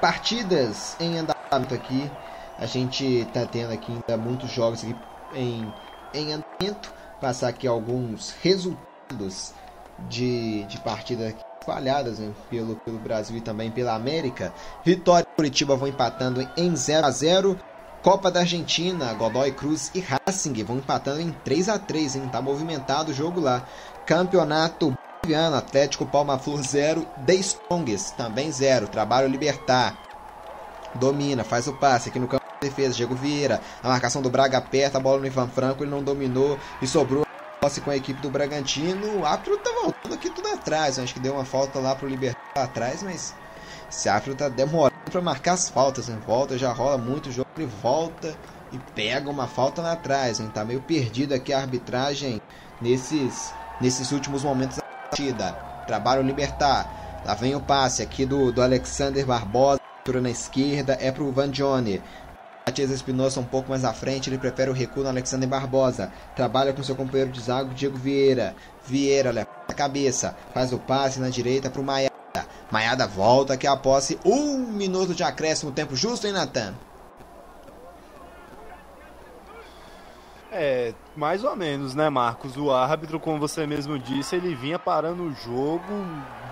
Partidas 0.00 0.96
em 1.00 1.18
andamento 1.18 1.74
aqui. 1.74 2.10
A 2.58 2.66
gente 2.66 3.04
está 3.04 3.46
tendo 3.46 3.72
aqui 3.72 3.92
ainda 3.92 4.16
muitos 4.16 4.50
jogos 4.50 4.84
aqui 4.84 4.96
em, 5.34 5.72
em 6.14 6.32
andamento. 6.32 6.92
Passar 7.20 7.48
aqui 7.48 7.66
alguns 7.66 8.30
resultados 8.42 9.52
de, 10.08 10.62
de 10.64 10.78
partidas 10.80 11.34
espalhadas 11.60 12.20
pelo, 12.48 12.76
pelo 12.76 12.98
Brasil 12.98 13.36
e 13.36 13.40
também 13.40 13.70
pela 13.70 13.94
América. 13.94 14.52
Vitória 14.84 15.26
e 15.28 15.36
Curitiba 15.36 15.76
vão 15.76 15.88
empatando 15.88 16.48
em 16.56 16.74
0 16.74 17.06
a 17.06 17.10
0 17.10 17.58
Copa 18.02 18.30
da 18.30 18.40
Argentina, 18.40 19.12
Godoy 19.14 19.50
Cruz 19.50 19.90
e 19.92 20.00
Racing 20.00 20.62
vão 20.62 20.76
empatando 20.76 21.20
em 21.20 21.32
3 21.44 21.68
a 21.68 21.78
3 21.78 22.16
hein? 22.16 22.28
Tá 22.30 22.40
movimentado 22.40 23.10
o 23.10 23.14
jogo 23.14 23.40
lá. 23.40 23.66
Campeonato 24.06 24.96
Atlético 25.34 26.06
Palma 26.06 26.38
Flor 26.38 26.62
0, 26.62 27.06
The 27.26 27.34
Strongest 27.34 28.14
também 28.16 28.50
0. 28.50 28.88
Trabalho 28.88 29.28
Libertar. 29.28 29.96
Domina, 30.94 31.44
faz 31.44 31.66
o 31.68 31.74
passe 31.74 32.08
aqui 32.08 32.18
no 32.18 32.28
campo 32.28 32.44
de 32.60 32.68
defesa. 32.68 32.94
Diego 32.94 33.14
Vieira, 33.14 33.60
a 33.82 33.88
marcação 33.88 34.22
do 34.22 34.30
Braga 34.30 34.58
aperta 34.58 34.98
a 34.98 35.00
bola 35.00 35.18
no 35.18 35.26
Ivan 35.26 35.48
Franco, 35.48 35.84
ele 35.84 35.90
não 35.90 36.02
dominou 36.02 36.58
e 36.80 36.86
sobrou 36.86 37.26
posse 37.60 37.80
com 37.80 37.90
a 37.90 37.96
equipe 37.96 38.20
do 38.20 38.30
Bragantino. 38.30 39.20
O 39.20 39.26
árbitro 39.26 39.58
tá 39.58 39.70
voltando 39.82 40.14
aqui 40.14 40.30
tudo 40.30 40.48
atrás. 40.48 40.98
Acho 40.98 41.14
que 41.14 41.20
deu 41.20 41.34
uma 41.34 41.44
falta 41.44 41.78
lá 41.78 41.94
pro 41.94 42.08
Libertar 42.08 42.40
atrás, 42.54 43.02
mas 43.02 43.34
esse 43.90 44.08
árbitro 44.08 44.34
tá 44.34 44.48
demorando 44.48 44.98
para 45.10 45.20
marcar 45.20 45.52
as 45.52 45.68
faltas, 45.68 46.08
né? 46.08 46.18
Volta, 46.26 46.58
já 46.58 46.72
rola 46.72 46.98
muito 46.98 47.28
o 47.28 47.32
jogo, 47.32 47.48
ele 47.56 47.66
volta 47.82 48.36
e 48.72 48.78
pega 48.94 49.30
uma 49.30 49.46
falta 49.46 49.82
lá 49.82 49.92
atrás, 49.92 50.40
hein? 50.40 50.50
Tá 50.52 50.64
meio 50.64 50.80
perdido 50.80 51.34
aqui 51.34 51.52
a 51.52 51.58
arbitragem 51.58 52.40
nesses, 52.80 53.52
nesses 53.80 54.12
últimos 54.12 54.44
momentos 54.44 54.78
da 55.08 55.16
partida. 55.16 55.52
Trabalho 55.86 56.22
libertar. 56.22 57.22
Lá 57.24 57.34
vem 57.34 57.54
o 57.54 57.60
passe 57.60 58.02
aqui 58.02 58.24
do, 58.24 58.52
do 58.52 58.62
Alexander 58.62 59.24
Barbosa, 59.24 59.80
na 60.22 60.30
esquerda, 60.30 60.96
é 61.00 61.10
pro 61.10 61.30
Van 61.30 61.50
Johnny. 61.50 62.02
Matias 62.66 62.90
Espinosa 62.90 63.40
um 63.40 63.44
pouco 63.44 63.70
mais 63.70 63.84
à 63.84 63.92
frente, 63.92 64.28
ele 64.28 64.38
prefere 64.38 64.70
o 64.70 64.74
recuo 64.74 65.02
no 65.02 65.08
Alexander 65.08 65.48
Barbosa. 65.48 66.12
Trabalha 66.34 66.72
com 66.72 66.82
seu 66.82 66.94
companheiro 66.94 67.30
de 67.30 67.40
zago, 67.40 67.74
Diego 67.74 67.96
Vieira. 67.96 68.54
Vieira 68.86 69.30
leva 69.30 69.48
a 69.68 69.74
cabeça, 69.74 70.36
faz 70.54 70.72
o 70.72 70.78
passe 70.78 71.20
na 71.20 71.28
direita 71.28 71.70
pro 71.70 71.82
Maia. 71.82 72.10
Maiada 72.70 73.06
volta 73.06 73.56
que 73.56 73.66
a 73.66 73.76
posse. 73.76 74.18
Um 74.24 74.58
minuto 74.58 75.14
de 75.14 75.22
acréscimo, 75.22 75.72
tempo 75.72 75.96
justo, 75.96 76.26
hein, 76.26 76.32
Natan? 76.34 76.74
É, 80.50 80.94
mais 81.14 81.44
ou 81.44 81.54
menos, 81.54 81.94
né, 81.94 82.08
Marcos? 82.08 82.56
O 82.56 82.72
árbitro, 82.72 83.20
como 83.20 83.38
você 83.38 83.66
mesmo 83.66 83.98
disse, 83.98 84.36
ele 84.36 84.54
vinha 84.54 84.78
parando 84.78 85.24
o 85.24 85.34
jogo 85.34 85.82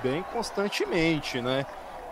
bem 0.03 0.23
constantemente, 0.33 1.41
né? 1.41 1.65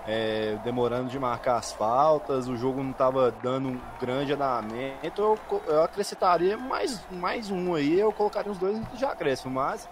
É, 0.07 0.59
demorando 0.63 1.09
de 1.09 1.19
marcar 1.19 1.57
as 1.57 1.73
faltas, 1.73 2.47
o 2.47 2.57
jogo 2.57 2.83
não 2.83 2.91
estava 2.91 3.31
dando 3.31 3.69
um 3.69 3.81
grande 4.01 4.33
andamento. 4.33 5.21
Eu, 5.21 5.39
eu 5.67 5.83
acrescentaria 5.83 6.57
mais, 6.57 7.01
mais 7.11 7.51
um 7.51 7.75
aí, 7.75 7.99
eu 7.99 8.13
colocaria 8.13 8.53
os 8.53 8.59
dois 8.59 8.79
de 8.93 9.05
acréscimo, 9.05 9.55
mas 9.55 9.89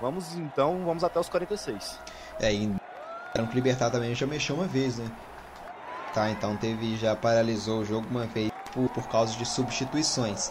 vamos 0.00 0.34
então, 0.36 0.84
vamos 0.84 1.02
até 1.02 1.18
os 1.18 1.28
46. 1.28 1.98
É, 2.40 2.52
e 2.52 2.72
Branco 3.34 3.54
Libertar 3.54 3.90
também 3.90 4.14
já 4.14 4.26
mexeu 4.26 4.56
uma 4.56 4.66
vez, 4.66 4.98
né? 4.98 5.10
Tá, 6.14 6.30
então 6.30 6.56
teve, 6.56 6.96
já 6.96 7.14
paralisou 7.14 7.80
o 7.80 7.84
jogo 7.84 8.06
uma 8.10 8.24
vez 8.26 8.50
por, 8.72 8.88
por 8.90 9.08
causa 9.08 9.36
de 9.36 9.44
substituições. 9.44 10.50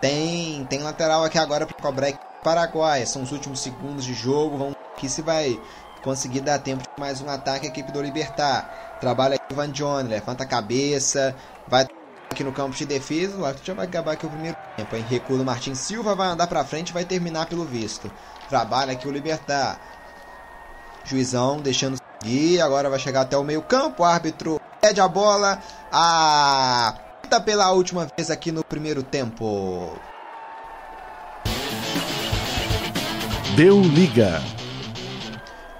Tem, 0.00 0.64
tem 0.66 0.82
lateral 0.82 1.24
aqui 1.24 1.38
agora 1.38 1.66
para 1.66 1.76
cobrar 1.76 2.12
Paraguai. 2.42 3.04
São 3.06 3.22
os 3.22 3.32
últimos 3.32 3.60
segundos 3.60 4.04
de 4.04 4.14
jogo. 4.14 4.56
Vamos 4.56 4.76
aqui 4.94 5.08
se 5.08 5.22
vai 5.22 5.60
conseguir 6.02 6.40
dar 6.40 6.58
tempo 6.58 6.82
de 6.82 7.00
mais 7.00 7.20
um 7.20 7.28
ataque 7.28 7.66
a 7.66 7.70
equipe 7.70 7.90
do 7.90 8.00
Libertar. 8.00 8.98
Trabalha 9.00 9.34
aqui 9.34 9.54
Van 9.54 9.70
John, 9.70 10.02
levanta 10.02 10.44
a 10.44 10.46
cabeça, 10.46 11.34
vai 11.66 11.86
aqui 12.30 12.44
no 12.44 12.52
campo 12.52 12.76
de 12.76 12.86
defesa. 12.86 13.36
O 13.36 13.44
árbitro 13.44 13.66
já 13.66 13.74
vai 13.74 13.86
acabar 13.86 14.12
aqui 14.12 14.26
o 14.26 14.30
primeiro 14.30 14.56
tempo. 14.76 14.94
Em 14.94 15.02
recuo 15.02 15.36
do 15.36 15.44
Martin 15.44 15.74
Silva 15.74 16.14
vai 16.14 16.28
andar 16.28 16.46
para 16.46 16.64
frente, 16.64 16.92
vai 16.92 17.04
terminar 17.04 17.46
pelo 17.46 17.64
visto. 17.64 18.10
Trabalha 18.48 18.92
aqui 18.92 19.08
o 19.08 19.10
Libertar. 19.10 19.80
Juizão 21.04 21.58
deixando 21.58 21.96
seguir. 22.22 22.60
Agora 22.60 22.90
vai 22.90 22.98
chegar 22.98 23.22
até 23.22 23.36
o 23.36 23.42
meio-campo. 23.42 24.02
O 24.02 24.06
árbitro 24.06 24.60
pede 24.80 25.00
a 25.00 25.08
bola. 25.08 25.60
A 25.90 26.94
pita 26.94 27.05
pela 27.40 27.70
última 27.72 28.06
vez 28.16 28.30
aqui 28.30 28.52
no 28.52 28.64
primeiro 28.64 29.02
tempo. 29.02 29.92
Deu 33.56 33.80
liga. 33.80 34.42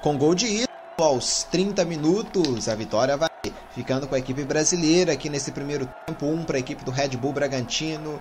Com 0.02 0.16
gol 0.16 0.34
de 0.34 0.46
ida 0.46 0.68
aos 0.98 1.44
30 1.44 1.84
minutos, 1.84 2.68
a 2.68 2.74
vitória 2.74 3.16
vai 3.16 3.28
ficando 3.70 4.08
com 4.08 4.14
a 4.14 4.18
equipe 4.18 4.44
brasileira 4.44 5.12
aqui 5.12 5.28
nesse 5.28 5.52
primeiro 5.52 5.88
tempo. 6.06 6.26
1 6.26 6.34
um 6.34 6.44
para 6.44 6.56
a 6.56 6.60
equipe 6.60 6.84
do 6.84 6.90
Red 6.90 7.10
Bull 7.10 7.32
Bragantino, 7.32 8.20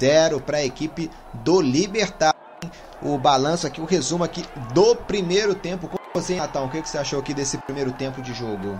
0 0.00 0.40
para 0.40 0.58
a 0.58 0.64
equipe 0.64 1.10
do 1.34 1.60
Libertar. 1.60 2.34
O 3.02 3.18
balanço 3.18 3.66
aqui, 3.66 3.80
o 3.80 3.84
resumo 3.84 4.24
aqui 4.24 4.44
do 4.72 4.94
primeiro 4.94 5.54
tempo 5.54 5.88
você, 6.14 6.36
Natal, 6.36 6.66
o 6.66 6.68
que 6.68 6.86
você 6.86 6.98
achou 6.98 7.18
aqui 7.18 7.32
desse 7.32 7.56
primeiro 7.56 7.90
tempo 7.92 8.20
de 8.20 8.34
jogo? 8.34 8.78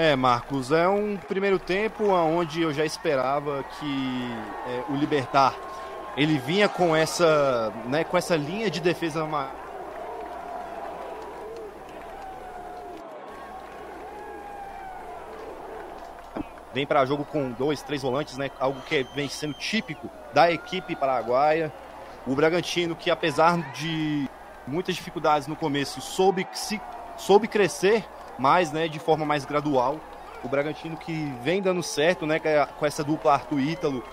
É, 0.00 0.14
Marcos, 0.14 0.70
é 0.70 0.88
um 0.88 1.16
primeiro 1.16 1.58
tempo 1.58 2.04
onde 2.10 2.62
eu 2.62 2.72
já 2.72 2.84
esperava 2.84 3.64
que 3.64 4.32
é, 4.68 4.92
o 4.92 4.94
Libertar 4.94 5.56
ele 6.16 6.38
vinha 6.38 6.68
com 6.68 6.94
essa, 6.94 7.72
né, 7.86 8.04
com 8.04 8.16
essa 8.16 8.36
linha 8.36 8.70
de 8.70 8.80
defesa 8.80 9.26
vem 16.72 16.86
para 16.86 17.04
jogo 17.04 17.24
com 17.24 17.50
dois, 17.50 17.82
três 17.82 18.00
volantes, 18.00 18.38
né? 18.38 18.52
Algo 18.60 18.80
que 18.82 19.02
vem 19.16 19.28
sendo 19.28 19.54
típico 19.54 20.08
da 20.32 20.48
equipe 20.48 20.94
paraguaia. 20.94 21.72
O 22.24 22.36
Bragantino, 22.36 22.94
que 22.94 23.10
apesar 23.10 23.72
de 23.72 24.30
muitas 24.64 24.94
dificuldades 24.94 25.48
no 25.48 25.56
começo, 25.56 26.00
soube, 26.00 26.46
se, 26.52 26.80
soube 27.16 27.48
crescer 27.48 28.04
mais, 28.38 28.72
né? 28.72 28.88
De 28.88 28.98
forma 28.98 29.24
mais 29.24 29.44
gradual. 29.44 29.98
O 30.42 30.48
Bragantino 30.48 30.96
que 30.96 31.34
vem 31.42 31.60
dando 31.60 31.82
certo, 31.82 32.24
né? 32.26 32.40
Com 32.78 32.86
essa 32.86 33.02
dupla 33.02 33.32
Arthur 33.32 33.60
Ítalo 33.60 34.04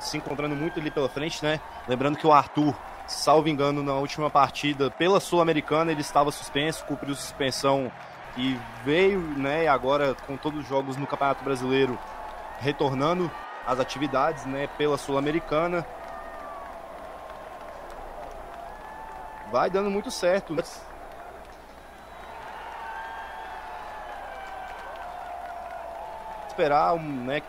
se 0.00 0.16
encontrando 0.16 0.54
muito 0.54 0.78
ali 0.78 0.90
pela 0.90 1.08
frente, 1.08 1.42
né? 1.44 1.60
Lembrando 1.88 2.16
que 2.16 2.26
o 2.26 2.32
Arthur, 2.32 2.76
salvo 3.06 3.48
engano, 3.48 3.82
na 3.82 3.94
última 3.94 4.30
partida 4.30 4.90
pela 4.90 5.18
Sul-Americana, 5.18 5.90
ele 5.90 6.02
estava 6.02 6.30
suspenso, 6.30 6.84
cumpriu 6.84 7.14
suspensão 7.14 7.90
e 8.36 8.56
veio, 8.84 9.18
né, 9.18 9.66
agora 9.66 10.14
com 10.26 10.36
todos 10.36 10.60
os 10.60 10.68
jogos 10.68 10.96
no 10.96 11.08
Campeonato 11.08 11.42
Brasileiro 11.42 11.98
retornando 12.60 13.28
às 13.66 13.80
atividades, 13.80 14.46
né, 14.46 14.68
pela 14.78 14.96
Sul-Americana. 14.96 15.84
Vai 19.50 19.70
dando 19.70 19.90
muito 19.90 20.10
certo. 20.10 20.54
Esperar, 26.58 26.94
um, 26.94 27.24
né? 27.24 27.40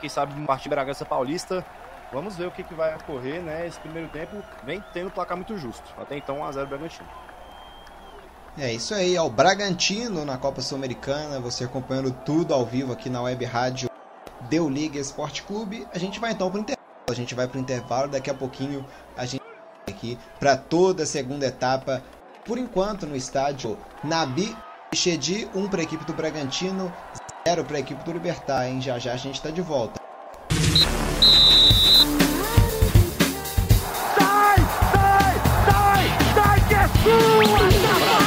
Quem 0.00 0.10
sabe 0.10 0.34
partido 0.44 0.70
Bragança 0.70 1.04
Paulista. 1.04 1.64
Vamos 2.12 2.36
ver 2.36 2.46
o 2.46 2.50
que, 2.50 2.62
que 2.62 2.74
vai 2.74 2.94
ocorrer, 2.96 3.40
né? 3.40 3.66
Esse 3.66 3.78
primeiro 3.80 4.08
tempo 4.08 4.42
vem 4.64 4.82
tendo 4.92 5.10
placar 5.10 5.36
muito 5.36 5.56
justo. 5.56 5.84
Até 5.96 6.16
então, 6.16 6.38
1x0 6.38 6.66
Bragantino. 6.66 7.08
É 8.58 8.72
isso 8.72 8.94
aí, 8.94 9.14
é 9.14 9.20
o 9.20 9.28
Bragantino 9.28 10.24
na 10.24 10.38
Copa 10.38 10.62
Sul-Americana, 10.62 11.40
você 11.40 11.64
acompanhando 11.64 12.10
tudo 12.10 12.54
ao 12.54 12.64
vivo 12.64 12.92
aqui 12.92 13.10
na 13.10 13.20
web 13.20 13.44
rádio 13.44 13.90
Deu 14.48 14.68
Liga 14.68 14.98
Esporte 14.98 15.42
Clube. 15.42 15.86
A 15.92 15.98
gente 15.98 16.18
vai 16.18 16.32
então 16.32 16.50
para 16.50 16.58
o 16.58 16.60
intervalo. 16.60 16.86
A 17.08 17.14
gente 17.14 17.34
vai 17.34 17.46
para 17.46 17.58
o 17.58 17.60
intervalo, 17.60 18.08
daqui 18.08 18.30
a 18.30 18.34
pouquinho 18.34 18.84
a 19.16 19.26
gente 19.26 19.42
vai 19.42 19.94
aqui 19.94 20.18
para 20.38 20.56
toda 20.56 21.02
a 21.02 21.06
segunda 21.06 21.46
etapa. 21.46 22.02
Por 22.44 22.56
enquanto, 22.56 23.06
no 23.06 23.16
estádio 23.16 23.76
Nabi 24.02 24.56
Chedi, 24.94 25.48
um 25.54 25.68
para 25.68 25.80
a 25.80 25.84
equipe 25.84 26.04
do 26.04 26.12
Bragantino, 26.12 26.92
zero 27.46 27.64
para 27.64 27.76
a 27.76 27.80
equipe 27.80 28.02
do 28.04 28.12
Libertar, 28.12 28.66
hein? 28.68 28.80
Já 28.80 28.98
já 28.98 29.12
a 29.12 29.16
gente 29.16 29.34
está 29.34 29.50
de 29.50 29.60
volta. 29.60 30.00
Sai, 34.18 34.56
sai, 34.92 35.34
sai, 35.66 36.08
sai 36.34 36.68
que 36.68 36.74
é 36.74 36.88
sua! 37.02 38.25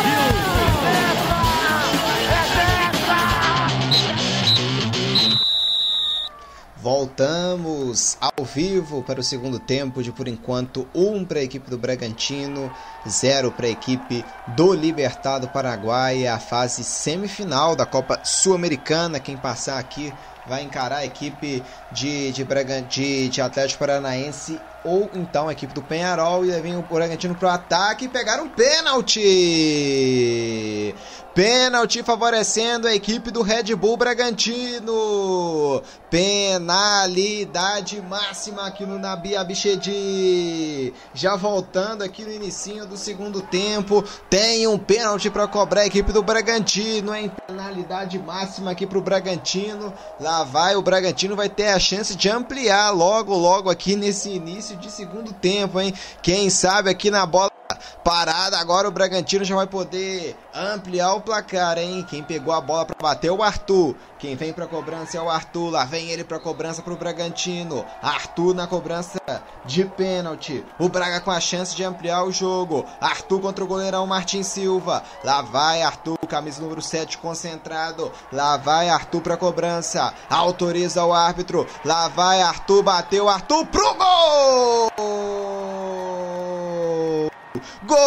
Voltamos 6.82 8.16
ao 8.22 8.46
vivo 8.46 9.04
para 9.04 9.20
o 9.20 9.24
segundo 9.24 9.60
tempo 9.60 10.02
de 10.02 10.14
por 10.14 10.30
enquanto 10.30 10.88
um 10.96 11.26
para 11.26 11.40
a 11.40 11.44
equipe 11.44 11.70
do 11.70 11.78
Bragantino, 11.78 12.72
zero 13.06 13.52
para 13.52 13.68
a 13.68 13.70
equipe 13.70 14.24
do 14.48 14.74
Libertado 14.74 15.50
Paraguai, 15.50 16.26
a 16.26 16.40
fase 16.40 16.86
semifinal 16.86 17.76
da 17.76 17.86
Copa 17.86 18.22
Sul-Americana. 18.24 19.20
Quem 19.20 19.36
passar 19.36 19.78
aqui 19.78 20.14
vai 20.48 20.64
encarar 20.64 21.00
a 21.00 21.06
equipe 21.06 21.62
de, 21.92 22.32
de, 22.32 22.46
de, 22.88 23.28
de 23.28 23.42
Atlético 23.42 23.80
Paranaense 23.80 24.58
ou 24.84 25.10
então 25.14 25.48
a 25.48 25.52
equipe 25.52 25.74
do 25.74 25.82
Penharol 25.82 26.46
e 26.46 26.52
vem 26.62 26.78
o 26.78 26.82
Bragantino 26.82 27.36
para 27.36 27.48
o 27.48 27.52
ataque 27.52 28.06
e 28.06 28.10
pegaram 28.10 28.46
um 28.46 28.50
pênalti. 28.50 29.20
Pênalti 31.34 32.04
favorecendo 32.04 32.88
a 32.88 32.94
equipe 32.94 33.32
do 33.32 33.42
Red 33.42 33.76
Bull 33.76 33.96
Bragantino. 33.96 35.82
Penalidade 36.10 38.02
máxima 38.02 38.66
aqui 38.68 38.86
no 38.86 38.98
Nabi 39.00 39.38
Abichedi. 39.38 40.94
Já 41.14 41.36
voltando 41.36 42.04
aqui 42.04 42.26
no 42.26 42.34
início 42.34 42.86
do 42.86 42.98
segundo 42.98 43.42
tempo, 43.42 44.04
tem 44.30 44.68
um 44.68 44.78
pênalti 44.78 45.30
para 45.30 45.48
cobrar 45.48 45.82
a 45.82 45.86
equipe 45.86 46.12
do 46.12 46.24
Bragantino, 46.24 47.16
hein? 47.16 47.32
Penalidade 47.48 48.18
máxima 48.20 48.72
aqui 48.72 48.86
para 48.86 48.98
o 48.98 49.02
Bragantino. 49.02 49.94
Lá 50.20 50.44
vai 50.44 50.76
o 50.76 50.82
Bragantino 50.82 51.36
vai 51.36 51.48
ter 51.48 51.68
a 51.68 51.80
chance 51.80 52.16
de 52.16 52.28
ampliar 52.28 52.90
logo 52.90 53.34
logo 53.38 53.70
aqui 53.70 53.96
nesse 53.96 54.30
início 54.32 54.69
de 54.76 54.90
segundo 54.92 55.34
tempo, 55.34 55.80
hein? 55.80 55.94
Quem 56.22 56.50
sabe 56.50 56.90
aqui 56.90 57.10
na 57.10 57.26
bola 57.26 57.50
parada, 58.04 58.58
agora 58.58 58.88
o 58.88 58.92
Bragantino 58.92 59.46
já 59.46 59.56
vai 59.56 59.68
poder 59.68 60.36
ampliar 60.54 61.14
o 61.14 61.22
placar, 61.22 61.78
hein? 61.78 62.06
Quem 62.10 62.24
pegou 62.24 62.54
a 62.54 62.62
bola 62.62 62.86
para 62.86 62.96
bater 63.02 63.28
é 63.28 63.32
o 63.32 63.44
Arthur. 63.44 63.96
Quem 64.18 64.36
vem 64.36 64.52
para 64.52 64.68
cobrança 64.68 65.18
é 65.18 65.22
o 65.22 65.30
Arthur. 65.30 65.72
Lá 65.72 65.86
vem 65.86 66.10
ele 66.10 66.24
para 66.24 66.40
cobrança 66.40 66.82
pro 66.82 66.98
Bragantino. 66.98 67.86
Arthur 68.02 68.54
na 68.54 68.68
cobrança 68.68 69.20
de 69.66 69.86
pênalti. 69.86 70.66
O 70.78 70.90
Braga 70.90 71.22
com 71.22 71.32
a 71.32 71.40
chance 71.40 71.76
de 71.76 71.84
ampliar 71.84 72.24
o 72.24 72.32
jogo. 72.32 72.86
Arthur 73.00 73.40
contra 73.40 73.64
o 73.64 73.68
goleirão 73.68 74.06
Martin 74.06 74.44
Silva. 74.44 75.04
Lá 75.24 75.42
vai 75.42 75.82
Arthur, 75.82 76.18
camisa 76.28 76.62
número 76.62 76.82
7 76.82 77.18
concentrado. 77.18 78.12
Lá 78.32 78.58
vai 78.58 78.90
Arthur 78.90 79.22
para 79.22 79.38
cobrança. 79.38 80.14
Autoriza 80.30 81.06
o 81.06 81.14
árbitro. 81.14 81.66
Lá 81.86 82.10
vai 82.10 82.42
Arthur, 82.42 82.84
bateu 82.84 83.30
Arthur 83.30 83.66
pro 83.68 83.96
gol! 83.96 84.90
Gol! 87.84 87.98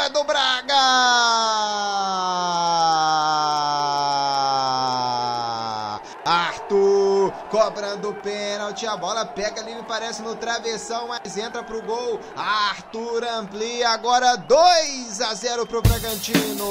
É 0.00 0.08
do 0.10 0.22
Braga! 0.22 0.74
Arthur 6.24 7.32
cobrando 7.50 8.14
pênalti, 8.22 8.86
a 8.86 8.96
bola 8.96 9.26
pega 9.26 9.60
ali, 9.60 9.74
me 9.74 9.82
parece 9.82 10.22
no 10.22 10.36
travessão, 10.36 11.08
mas 11.08 11.36
entra 11.36 11.64
pro 11.64 11.82
gol. 11.82 12.20
Arthur 12.36 13.24
amplia 13.24 13.88
agora 13.90 14.36
2 14.36 15.20
a 15.22 15.34
0 15.34 15.66
pro 15.66 15.82
Bragantino. 15.82 16.70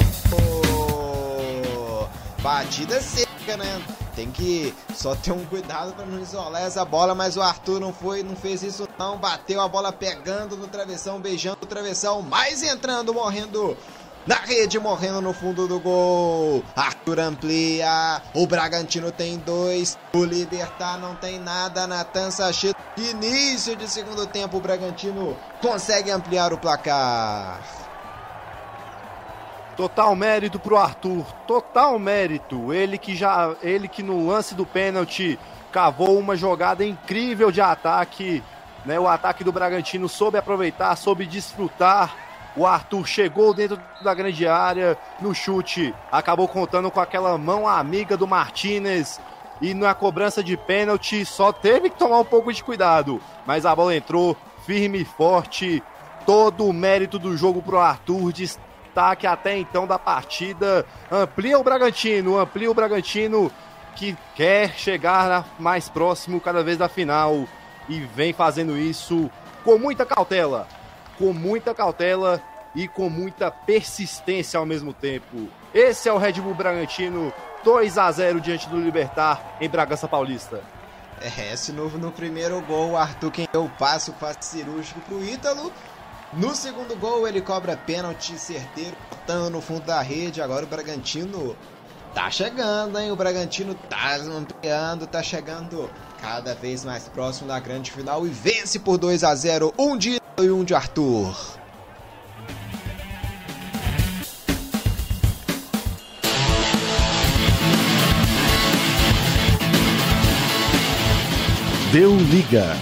Batida 2.41 3.01
seca, 3.01 3.57
né? 3.57 3.81
Tem 4.21 4.29
que 4.29 4.71
só 4.93 5.15
ter 5.15 5.31
um 5.31 5.43
cuidado 5.45 5.93
para 5.93 6.05
não 6.05 6.21
isolar 6.21 6.61
essa 6.61 6.85
bola, 6.85 7.15
mas 7.15 7.35
o 7.35 7.41
Arthur 7.41 7.79
não 7.79 7.91
foi, 7.91 8.21
não 8.21 8.35
fez 8.35 8.61
isso 8.61 8.87
não, 8.99 9.17
bateu 9.17 9.59
a 9.59 9.67
bola 9.67 9.91
pegando 9.91 10.55
no 10.55 10.67
travessão, 10.67 11.19
beijando 11.19 11.57
o 11.63 11.65
travessão, 11.65 12.21
mas 12.21 12.61
entrando, 12.61 13.15
morrendo 13.15 13.75
na 14.27 14.35
rede, 14.35 14.77
morrendo 14.77 15.21
no 15.21 15.33
fundo 15.33 15.67
do 15.67 15.79
gol. 15.79 16.63
Arthur 16.75 17.19
amplia, 17.19 18.21
o 18.35 18.45
Bragantino 18.45 19.11
tem 19.11 19.39
dois, 19.39 19.97
o 20.15 20.23
Libertar 20.23 20.99
não 20.99 21.15
tem 21.15 21.39
nada, 21.39 21.87
Natan 21.87 22.29
Sachê. 22.29 22.75
Início 22.95 23.75
de 23.75 23.89
segundo 23.89 24.27
tempo, 24.27 24.57
o 24.57 24.61
Bragantino 24.61 25.35
consegue 25.59 26.11
ampliar 26.11 26.53
o 26.53 26.59
placar. 26.59 27.80
Total 29.81 30.15
mérito 30.15 30.59
pro 30.59 30.77
Arthur, 30.77 31.25
total 31.47 31.97
mérito. 31.97 32.71
Ele 32.71 32.99
que 32.99 33.15
já, 33.15 33.55
ele 33.63 33.87
que 33.87 34.03
no 34.03 34.27
lance 34.27 34.53
do 34.53 34.63
pênalti 34.63 35.39
cavou 35.71 36.19
uma 36.19 36.35
jogada 36.35 36.85
incrível 36.85 37.49
de 37.49 37.61
ataque, 37.61 38.43
né? 38.85 38.99
O 38.99 39.07
ataque 39.07 39.43
do 39.43 39.51
Bragantino 39.51 40.07
soube 40.07 40.37
aproveitar, 40.37 40.95
soube 40.95 41.25
desfrutar. 41.25 42.15
O 42.55 42.63
Arthur 42.63 43.07
chegou 43.07 43.55
dentro 43.55 43.81
da 44.03 44.13
grande 44.13 44.47
área 44.47 44.95
no 45.19 45.33
chute, 45.33 45.95
acabou 46.11 46.47
contando 46.47 46.91
com 46.91 46.99
aquela 46.99 47.35
mão 47.35 47.67
amiga 47.67 48.15
do 48.15 48.27
Martinez 48.27 49.19
e 49.59 49.73
na 49.73 49.95
cobrança 49.95 50.43
de 50.43 50.55
pênalti 50.55 51.25
só 51.25 51.51
teve 51.51 51.89
que 51.89 51.97
tomar 51.97 52.19
um 52.19 52.25
pouco 52.25 52.53
de 52.53 52.63
cuidado, 52.63 53.19
mas 53.47 53.65
a 53.65 53.75
bola 53.75 53.95
entrou 53.95 54.37
firme 54.63 55.01
e 55.01 55.05
forte. 55.05 55.81
Todo 56.23 56.67
o 56.67 56.71
mérito 56.71 57.17
do 57.17 57.35
jogo 57.35 57.63
pro 57.63 57.79
Arthur, 57.79 58.31
até 58.95 59.57
então 59.57 59.87
da 59.87 59.97
partida. 59.97 60.85
Amplia 61.11 61.59
o 61.59 61.63
Bragantino, 61.63 62.37
amplia 62.37 62.69
o 62.69 62.73
Bragantino 62.73 63.51
que 63.95 64.17
quer 64.35 64.77
chegar 64.77 65.45
mais 65.59 65.89
próximo 65.89 66.39
cada 66.39 66.63
vez 66.63 66.77
da 66.77 66.87
final 66.87 67.45
e 67.89 67.99
vem 67.99 68.33
fazendo 68.33 68.77
isso 68.77 69.29
com 69.63 69.77
muita 69.77 70.05
cautela, 70.05 70.67
com 71.17 71.33
muita 71.33 71.73
cautela 71.73 72.41
e 72.73 72.87
com 72.87 73.09
muita 73.09 73.51
persistência 73.51 74.59
ao 74.59 74.65
mesmo 74.65 74.93
tempo. 74.93 75.49
Esse 75.73 76.09
é 76.09 76.13
o 76.13 76.17
Red 76.17 76.33
Bull 76.33 76.55
Bragantino 76.55 77.33
2 77.63 77.97
a 77.97 78.11
0 78.11 78.41
diante 78.41 78.67
do 78.69 78.79
Libertar 78.79 79.57
em 79.59 79.69
Bragança 79.69 80.07
Paulista. 80.07 80.61
É, 81.21 81.53
esse 81.53 81.71
novo 81.71 81.99
no 81.99 82.11
primeiro 82.11 82.59
gol, 82.61 82.91
o 82.91 82.97
Arthur 82.97 83.31
quem 83.31 83.47
deu 83.51 83.65
o 83.65 83.69
passo, 83.69 84.11
passe 84.13 84.57
cirúrgico 84.57 84.99
pro 85.01 85.23
Ítalo. 85.23 85.71
No 86.33 86.55
segundo 86.55 86.95
gol, 86.95 87.27
ele 87.27 87.41
cobra 87.41 87.75
pênalti 87.75 88.37
certeiro, 88.37 88.95
botando 89.09 89.51
no 89.51 89.59
fundo 89.59 89.81
da 89.81 90.01
rede. 90.01 90.41
Agora 90.41 90.63
o 90.63 90.67
Bragantino 90.67 91.57
tá 92.13 92.31
chegando, 92.31 92.97
hein? 92.97 93.11
O 93.11 93.17
Bragantino 93.17 93.75
tá 93.75 94.15
ampliando, 94.15 95.05
tá 95.05 95.21
chegando 95.21 95.89
cada 96.21 96.55
vez 96.55 96.85
mais 96.85 97.09
próximo 97.09 97.49
da 97.49 97.59
grande 97.59 97.91
final 97.91 98.25
e 98.25 98.29
vence 98.29 98.79
por 98.79 98.97
2 98.97 99.25
a 99.25 99.35
0 99.35 99.73
um 99.77 99.97
de 99.97 100.21
e 100.41 100.49
um 100.49 100.63
de 100.63 100.73
Arthur. 100.73 101.35
Deu 111.91 112.15
liga. 112.15 112.77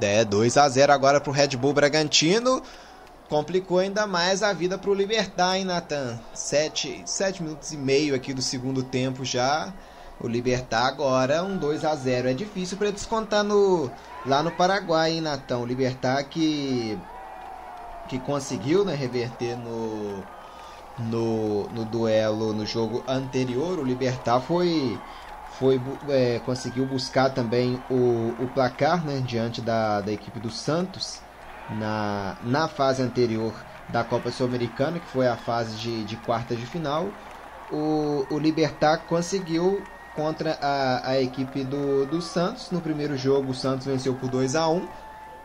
É, 0.00 0.24
2 0.24 0.56
a 0.56 0.68
0 0.68 0.92
agora 0.92 1.20
pro 1.20 1.32
Red 1.32 1.48
Bull 1.56 1.72
Bragantino. 1.72 2.62
Complicou 3.28 3.78
ainda 3.78 4.06
mais 4.06 4.42
a 4.42 4.52
vida 4.52 4.78
pro 4.78 4.94
Libertar, 4.94 5.56
hein, 5.56 5.64
Nathan? 5.64 6.18
7, 6.32 7.02
7 7.04 7.42
minutos 7.42 7.72
e 7.72 7.76
meio 7.76 8.14
aqui 8.14 8.32
do 8.32 8.42
segundo 8.42 8.82
tempo 8.84 9.24
já. 9.24 9.72
O 10.20 10.28
Libertar 10.28 10.86
agora 10.86 11.42
um 11.42 11.58
2 11.58 11.84
a 11.84 11.94
0 11.94 12.28
É 12.28 12.34
difícil 12.34 12.78
para 12.78 12.90
descontar 12.90 13.42
no, 13.42 13.90
lá 14.24 14.42
no 14.42 14.52
Paraguai, 14.52 15.12
hein, 15.12 15.20
Nathan? 15.20 15.58
O 15.58 15.66
Libertar 15.66 16.22
que, 16.24 16.98
que 18.06 18.18
conseguiu 18.20 18.84
né, 18.84 18.94
reverter 18.94 19.56
no, 19.56 20.24
no, 20.96 21.68
no 21.68 21.84
duelo, 21.84 22.52
no 22.52 22.64
jogo 22.64 23.04
anterior. 23.08 23.78
O 23.78 23.84
Libertar 23.84 24.40
foi 24.40 25.02
foi 25.58 25.80
é, 26.08 26.40
conseguiu 26.44 26.86
buscar 26.86 27.30
também 27.30 27.82
o, 27.90 28.34
o 28.38 28.50
placar 28.54 29.04
né, 29.04 29.22
diante 29.24 29.60
da, 29.60 30.00
da 30.00 30.12
equipe 30.12 30.38
do 30.38 30.50
Santos 30.50 31.20
na, 31.70 32.36
na 32.42 32.68
fase 32.68 33.02
anterior 33.02 33.54
da 33.88 34.02
Copa 34.04 34.30
Sul-Americana, 34.30 34.98
que 34.98 35.06
foi 35.06 35.26
a 35.26 35.36
fase 35.36 35.76
de, 35.76 36.04
de 36.04 36.16
quartas 36.16 36.58
de 36.58 36.66
final, 36.66 37.08
o, 37.70 38.26
o 38.30 38.38
Libertar 38.38 38.98
conseguiu 39.06 39.82
contra 40.14 40.58
a, 40.60 41.10
a 41.10 41.20
equipe 41.20 41.62
do, 41.62 42.06
do 42.06 42.22
Santos. 42.22 42.70
No 42.70 42.80
primeiro 42.80 43.16
jogo, 43.16 43.50
o 43.50 43.54
Santos 43.54 43.86
venceu 43.86 44.14
por 44.14 44.30
2 44.30 44.56
a 44.56 44.68
1 44.68 44.88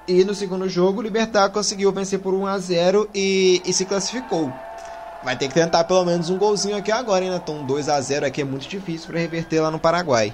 e 0.07 0.23
no 0.23 0.33
segundo 0.33 0.67
jogo, 0.67 0.99
o 0.99 1.03
Libertar 1.03 1.49
conseguiu 1.49 1.91
vencer 1.91 2.19
por 2.19 2.33
1 2.33 2.47
a 2.47 2.57
0 2.57 3.09
e, 3.13 3.61
e 3.63 3.71
se 3.71 3.85
classificou. 3.85 4.51
Vai 5.23 5.37
ter 5.37 5.47
que 5.47 5.53
tentar 5.53 5.83
pelo 5.83 6.03
menos 6.03 6.29
um 6.29 6.37
golzinho 6.37 6.75
aqui 6.75 6.91
agora, 6.91 7.23
hein, 7.23 7.29
Natom? 7.29 7.63
2 7.63 7.89
a 7.89 8.01
0 8.01 8.25
aqui 8.25 8.41
é 8.41 8.43
muito 8.43 8.67
difícil 8.67 9.07
para 9.07 9.19
reverter 9.19 9.59
lá 9.59 9.69
no 9.69 9.79
Paraguai. 9.79 10.33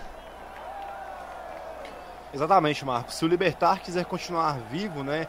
Exatamente, 2.34 2.86
Marcos. 2.86 3.16
Se 3.16 3.26
o 3.26 3.28
Libertar 3.28 3.82
quiser 3.82 4.06
continuar 4.06 4.60
vivo, 4.70 5.04
né, 5.04 5.28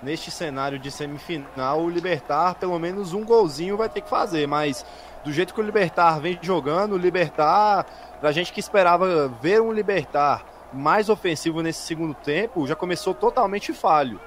neste 0.00 0.30
cenário 0.30 0.78
de 0.78 0.90
semifinal, 0.90 1.80
o 1.80 1.90
Libertar 1.90 2.54
pelo 2.54 2.78
menos 2.78 3.12
um 3.12 3.24
golzinho 3.24 3.76
vai 3.76 3.88
ter 3.88 4.00
que 4.00 4.08
fazer, 4.08 4.46
mas 4.46 4.84
do 5.24 5.32
jeito 5.32 5.54
que 5.54 5.60
o 5.60 5.64
Libertar 5.64 6.20
vem 6.20 6.38
jogando, 6.40 6.92
o 6.92 6.98
Libertar, 6.98 7.86
pra 8.20 8.30
gente 8.30 8.52
que 8.52 8.60
esperava 8.60 9.28
ver 9.42 9.60
um 9.60 9.72
Libertar 9.72 10.44
mais 10.72 11.08
ofensivo 11.08 11.62
nesse 11.62 11.80
segundo 11.80 12.14
tempo, 12.14 12.66
já 12.66 12.76
começou 12.76 13.12
totalmente 13.12 13.72
falho. 13.72 14.20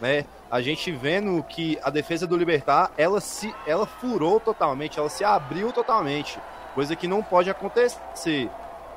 Né? 0.00 0.24
A 0.50 0.60
gente 0.60 0.92
vendo 0.92 1.42
que 1.42 1.76
a 1.82 1.90
defesa 1.90 2.26
do 2.26 2.36
Libertar, 2.36 2.92
ela 2.96 3.20
se 3.20 3.52
ela 3.66 3.84
furou 3.84 4.38
totalmente, 4.38 4.98
ela 4.98 5.08
se 5.08 5.24
abriu 5.24 5.72
totalmente, 5.72 6.38
coisa 6.74 6.94
que 6.94 7.08
não 7.08 7.22
pode 7.22 7.50
acontecer. 7.50 8.48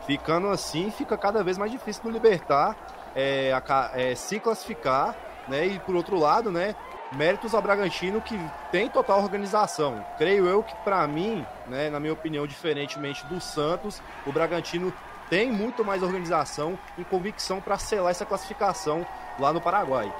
Ficando 0.05 0.47
assim, 0.49 0.91
fica 0.91 1.17
cada 1.17 1.43
vez 1.43 1.57
mais 1.57 1.71
difícil 1.71 2.03
no 2.05 2.11
Libertar 2.11 2.75
é, 3.15 3.51
é, 3.93 4.15
se 4.15 4.39
classificar, 4.39 5.15
né? 5.47 5.65
E 5.65 5.79
por 5.79 5.95
outro 5.95 6.17
lado, 6.19 6.51
né? 6.51 6.75
Méritos 7.11 7.55
ao 7.55 7.61
Bragantino 7.61 8.21
que 8.21 8.39
tem 8.71 8.87
total 8.87 9.23
organização. 9.23 10.05
Creio 10.19 10.45
eu 10.45 10.61
que 10.61 10.75
para 10.83 11.05
mim, 11.07 11.43
né, 11.67 11.89
na 11.89 11.99
minha 11.99 12.13
opinião, 12.13 12.45
diferentemente 12.45 13.25
do 13.25 13.41
Santos, 13.41 13.99
o 14.27 14.31
Bragantino 14.31 14.93
tem 15.27 15.51
muito 15.51 15.83
mais 15.83 16.03
organização 16.03 16.77
e 16.97 17.03
convicção 17.03 17.59
para 17.59 17.79
selar 17.79 18.11
essa 18.11 18.25
classificação 18.25 19.05
lá 19.39 19.51
no 19.51 19.59
Paraguai. 19.59 20.11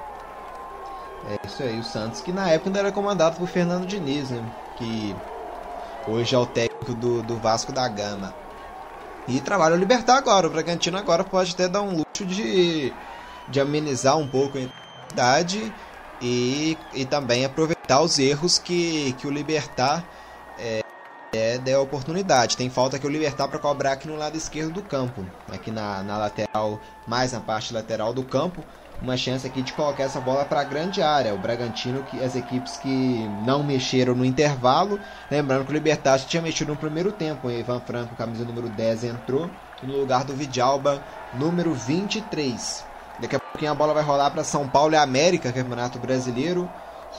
É 1.28 1.46
isso 1.46 1.62
aí, 1.62 1.78
o 1.78 1.84
Santos 1.84 2.20
que 2.20 2.32
na 2.32 2.48
época 2.48 2.70
ainda 2.70 2.78
era 2.78 2.92
comandado 2.92 3.36
por 3.36 3.46
Fernando 3.46 3.86
Diniz, 3.86 4.30
né? 4.30 4.42
que 4.76 5.14
hoje 6.08 6.34
é 6.34 6.38
o 6.38 6.46
técnico 6.46 6.94
do, 6.94 7.22
do 7.22 7.36
Vasco 7.36 7.72
da 7.72 7.86
Gama. 7.88 8.34
E 9.28 9.40
trabalha 9.40 9.74
o 9.74 9.78
Libertar 9.78 10.16
agora, 10.16 10.46
o 10.46 10.50
Bragantino 10.50 10.96
agora 10.96 11.22
pode 11.22 11.52
até 11.52 11.68
dar 11.68 11.82
um 11.82 11.90
luxo 11.90 12.24
de, 12.26 12.92
de 13.48 13.60
amenizar 13.60 14.16
um 14.18 14.26
pouco 14.26 14.58
a 14.58 14.62
idade 15.12 15.72
e, 16.20 16.76
e 16.94 17.04
também 17.04 17.44
aproveitar 17.44 18.00
os 18.00 18.18
erros 18.18 18.58
que, 18.58 19.12
que 19.14 19.26
o 19.26 19.30
Libertar 19.30 20.04
é, 20.58 20.80
é, 21.34 21.58
der 21.58 21.78
oportunidade. 21.78 22.56
Tem 22.56 22.68
falta 22.70 22.98
que 22.98 23.06
o 23.06 23.10
Libertar 23.10 23.46
para 23.48 23.58
cobrar 23.58 23.92
aqui 23.92 24.08
no 24.08 24.16
lado 24.16 24.36
esquerdo 24.36 24.72
do 24.72 24.82
campo, 24.82 25.24
aqui 25.50 25.70
na, 25.70 26.02
na 26.02 26.18
lateral, 26.18 26.80
mais 27.06 27.32
na 27.32 27.40
parte 27.40 27.72
lateral 27.72 28.12
do 28.12 28.24
campo. 28.24 28.64
Uma 29.02 29.16
chance 29.16 29.46
aqui 29.46 29.62
de 29.62 29.72
colocar 29.72 30.04
essa 30.04 30.20
bola 30.20 30.44
para 30.44 30.60
a 30.60 30.64
grande 30.64 31.00
área. 31.00 31.34
O 31.34 31.38
Bragantino, 31.38 32.02
que 32.02 32.22
as 32.22 32.36
equipes 32.36 32.76
que 32.76 33.26
não 33.46 33.62
mexeram 33.62 34.14
no 34.14 34.24
intervalo. 34.24 35.00
Lembrando 35.30 35.64
que 35.64 35.70
o 35.70 35.74
Libertar 35.74 36.18
tinha 36.20 36.42
mexido 36.42 36.72
no 36.72 36.76
primeiro 36.76 37.10
tempo. 37.10 37.48
O 37.48 37.50
Ivan 37.50 37.80
Franco, 37.80 38.14
camisa 38.14 38.44
número 38.44 38.68
10, 38.68 39.04
entrou 39.04 39.50
no 39.82 39.96
lugar 40.00 40.24
do 40.24 40.34
Vidalba, 40.34 41.02
número 41.32 41.72
23. 41.72 42.84
Daqui 43.18 43.36
a 43.36 43.40
pouquinho 43.40 43.70
a 43.72 43.74
bola 43.74 43.94
vai 43.94 44.02
rolar 44.02 44.30
para 44.30 44.44
São 44.44 44.68
Paulo 44.68 44.92
e 44.92 44.96
América, 44.96 45.52
Campeonato 45.52 45.98
Brasileiro 45.98 46.68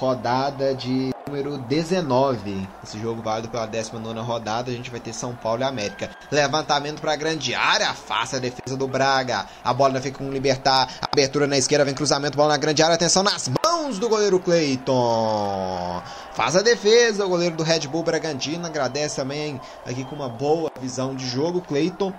rodada 0.02 0.74
de 0.74 1.12
número 1.28 1.60
19. 1.60 2.68
Esse 2.84 3.00
jogo 3.00 3.22
válido 3.22 3.50
pela 3.50 3.68
19 3.68 4.20
rodada. 4.20 4.72
A 4.72 4.74
gente 4.74 4.90
vai 4.90 5.00
ter 5.00 5.14
São 5.14 5.36
Paulo 5.36 5.62
e 5.62 5.64
América. 5.64 6.10
Levantamento 6.32 7.00
para 7.00 7.14
a 7.14 7.16
grande 7.16 7.54
área. 7.54 7.94
Faça 7.94 8.38
a 8.38 8.40
defesa 8.40 8.76
do 8.76 8.88
Braga. 8.88 9.46
A 9.64 9.72
bola 9.72 9.90
ainda 9.90 10.02
fica 10.02 10.18
com 10.18 10.28
o 10.28 10.32
Libertar. 10.32 10.90
Abertura 11.12 11.46
na 11.46 11.56
esquerda. 11.56 11.86
Vem 11.86 11.94
cruzamento. 11.94 12.36
Bola 12.36 12.50
na 12.50 12.58
grande 12.58 12.82
área. 12.82 12.96
Atenção 12.96 13.22
nas 13.22 13.48
mãos 13.64 14.00
do 14.00 14.10
goleiro 14.10 14.40
Cleiton. 14.40 16.02
Faz 16.34 16.56
a 16.56 16.64
defesa. 16.64 17.24
O 17.24 17.30
goleiro 17.30 17.56
do 17.56 17.64
Red 17.64 17.82
Bull 17.82 18.02
Bragantino. 18.02 18.66
Agradece 18.66 19.18
também 19.18 19.62
aqui 19.86 20.04
com 20.04 20.16
uma 20.16 20.30
boa 20.30 20.72
visão 20.82 21.14
de 21.14 21.30
jogo. 21.30 21.62
Cleiton 21.62 22.12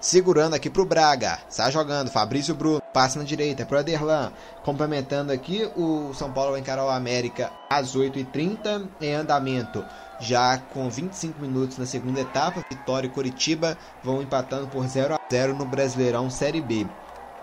segurando 0.00 0.54
aqui 0.54 0.70
para 0.70 0.82
o 0.82 0.86
Braga. 0.86 1.38
Sai 1.48 1.70
jogando. 1.70 2.10
Fabrício 2.10 2.54
Bruno. 2.54 2.82
Passa 2.92 3.18
na 3.18 3.24
direita. 3.24 3.64
Para 3.64 3.76
o 3.76 3.80
Aderlan. 3.80 4.32
Complementando 4.64 5.32
aqui. 5.32 5.70
O 5.76 6.12
São 6.14 6.32
Paulo 6.32 6.52
vai 6.52 6.60
encarar 6.60 6.84
o 6.84 6.90
América 6.90 7.50
às 7.68 7.96
8h30. 7.96 8.88
Em 9.00 9.14
andamento. 9.14 9.84
Já 10.18 10.58
com 10.58 10.88
25 10.88 11.40
minutos 11.40 11.78
na 11.78 11.86
segunda 11.86 12.20
etapa. 12.20 12.64
Vitória 12.68 13.06
e 13.06 13.10
Curitiba 13.10 13.76
vão 14.02 14.22
empatando 14.22 14.66
por 14.68 14.86
0 14.86 15.14
a 15.14 15.20
0 15.30 15.54
no 15.54 15.64
Brasileirão 15.64 16.30
Série 16.30 16.60
B. 16.60 16.86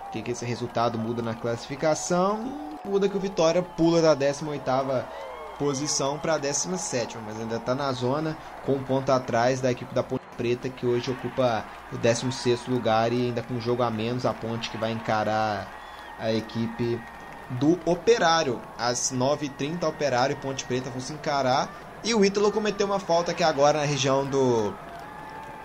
O 0.07 0.11
que, 0.11 0.21
que 0.21 0.31
esse 0.31 0.45
resultado 0.45 0.97
muda 0.97 1.21
na 1.21 1.33
classificação? 1.33 2.79
Muda 2.85 3.09
que 3.09 3.17
o 3.17 3.19
Vitória 3.19 3.63
pula 3.63 4.01
da 4.01 4.15
18ª 4.15 5.05
posição 5.57 6.17
para 6.17 6.33
a 6.33 6.37
17, 6.37 7.17
mas 7.25 7.39
ainda 7.39 7.57
está 7.57 7.73
na 7.73 7.91
zona 7.91 8.37
com 8.65 8.73
um 8.73 8.83
ponto 8.83 9.11
atrás 9.11 9.61
da 9.61 9.71
equipe 9.71 9.93
da 9.93 10.03
Ponte 10.03 10.22
Preta 10.33 10.69
que 10.69 10.85
hoje 10.85 11.11
ocupa 11.11 11.65
o 11.91 11.97
16 11.97 12.67
lugar 12.67 13.11
e 13.13 13.27
ainda 13.27 13.41
com 13.41 13.55
um 13.55 13.61
jogo 13.61 13.83
a 13.83 13.89
menos 13.89 14.25
a 14.25 14.33
Ponte 14.33 14.69
que 14.69 14.77
vai 14.77 14.91
encarar 14.91 15.67
a 16.19 16.31
equipe 16.33 16.99
do 17.51 17.79
Operário. 17.85 18.59
Às 18.77 19.11
9h30 19.11 19.87
Operário 19.87 20.33
e 20.33 20.39
Ponte 20.39 20.65
Preta 20.65 20.89
vão 20.89 20.99
se 20.99 21.13
encarar. 21.13 21.69
E 22.03 22.13
o 22.13 22.25
Ítalo 22.25 22.51
cometeu 22.51 22.85
uma 22.85 22.99
falta 22.99 23.31
aqui 23.31 23.43
agora 23.43 23.79
na 23.79 23.85
região 23.85 24.25
do 24.25 24.73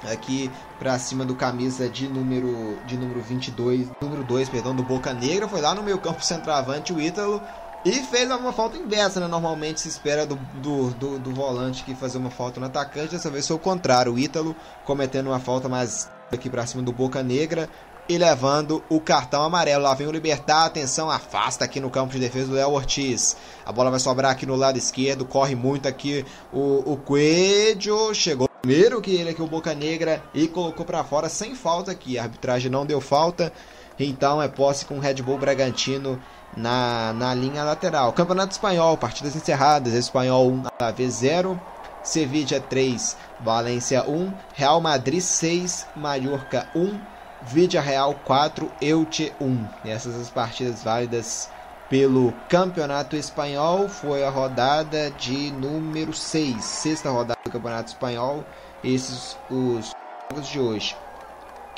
aqui 0.09 0.51
para 0.79 0.97
cima 0.99 1.25
do 1.25 1.35
camisa 1.35 1.89
de 1.89 2.07
número 2.09 2.79
de 2.87 2.97
número 2.97 3.21
22, 3.21 3.89
número 4.01 4.23
2, 4.23 4.49
perdão, 4.49 4.75
do 4.75 4.85
Boca 4.85 5.13
Negra, 5.13 5.49
foi 5.49 5.61
lá 5.61 5.75
no 5.75 5.83
meio 5.83 5.99
campo 5.99 6.25
centroavante 6.25 6.93
o 6.93 7.01
Ítalo 7.01 7.43
e 7.89 8.03
fez 8.03 8.31
uma 8.31 8.53
falta 8.53 8.77
inversa, 8.77 9.19
né? 9.19 9.27
Normalmente 9.27 9.81
se 9.81 9.89
espera 9.89 10.27
do, 10.27 10.37
do, 10.61 10.91
do, 10.91 11.19
do, 11.19 11.33
volante 11.33 11.83
que 11.85 11.95
fazer 11.95 12.19
uma 12.19 12.31
falta 12.31 12.61
no 12.61 12.67
atacante. 12.67 13.13
Dessa 13.13 13.31
vez 13.31 13.47
foi 13.47 13.57
o 13.57 13.59
contrário. 13.59 14.13
O 14.13 14.19
Ítalo 14.19 14.55
cometendo 14.85 15.29
uma 15.29 15.41
falta 15.41 15.69
mais 15.69 16.11
aqui 16.31 16.51
para 16.51 16.67
cima 16.67 16.83
do 16.83 16.93
Boca 16.93 17.23
Negra 17.23 17.69
e 18.07 18.19
levando 18.19 18.85
o 18.91 19.01
cartão 19.01 19.43
amarelo. 19.43 19.85
Lá 19.85 19.95
vem 19.95 20.07
o 20.07 20.13
Libertar. 20.13 20.67
Atenção, 20.67 21.11
afasta 21.11 21.65
aqui 21.65 21.81
no 21.81 21.89
campo 21.89 22.13
de 22.13 22.19
defesa 22.19 22.49
do 22.49 22.55
Léo 22.55 22.73
Ortiz. 22.73 23.39
A 23.65 23.73
bola 23.73 23.91
vai 23.91 24.01
sobrar 24.01 24.33
aqui 24.33 24.45
no 24.45 24.55
lado 24.55 24.77
esquerdo. 24.77 25.25
Corre 25.25 25.55
muito 25.55 25.89
aqui 25.89 26.27
o, 26.53 26.93
o 26.93 26.97
Coelho. 26.99 28.15
Chegou 28.15 28.49
primeiro 28.61 29.01
que 29.01 29.13
ele 29.13 29.31
aqui, 29.31 29.41
o 29.41 29.47
Boca 29.47 29.75
Negra, 29.75 30.23
e 30.35 30.47
colocou 30.47 30.85
para 30.85 31.03
fora 31.05 31.31
sem 31.31 31.55
falta 31.55 31.91
aqui. 31.91 32.19
A 32.19 32.25
arbitragem 32.25 32.71
não 32.71 32.85
deu 32.85 33.01
falta. 33.01 33.51
Então 33.99 34.41
é 34.41 34.47
posse 34.47 34.85
com 34.85 34.99
o 34.99 35.01
Red 35.01 35.23
Bull 35.23 35.39
Bragantino 35.39 36.21
na, 36.57 37.13
na 37.13 37.35
linha 37.35 37.65
lateral. 37.65 38.13
Campeonato 38.13 38.53
Espanhol, 38.53 38.97
partidas 38.97 39.37
encerradas. 39.37 39.95
Espanhol 39.95 40.49
1, 40.49 40.63
Alavés 40.79 41.15
0. 41.15 41.61
Sevilla 42.03 42.61
3, 42.61 43.17
Valência 43.41 44.03
1. 44.09 44.33
Real 44.55 44.81
Madrid 44.81 45.21
6, 45.21 45.87
Mallorca 45.97 46.69
1. 46.75 46.99
Vidia 47.43 47.81
Real 47.81 48.15
4, 48.25 48.71
Elche 48.81 49.33
1. 49.41 49.67
essas 49.85 50.17
as 50.17 50.31
partidas 50.31 50.83
válidas 50.83 51.49
pelo 51.89 52.33
Campeonato 52.49 53.17
Espanhol. 53.17 53.89
Foi 53.89 54.25
a 54.25 54.31
rodada 54.31 55.11
de 55.13 55.51
número 55.53 56.13
6, 56.13 56.63
sexta 56.65 57.11
rodada 57.11 57.39
do 57.45 57.51
Campeonato 57.51 57.89
Espanhol. 57.89 58.45
Esses 58.83 59.37
os 59.51 59.93
jogos 60.31 60.49
de 60.49 60.61
hoje. 60.61 60.97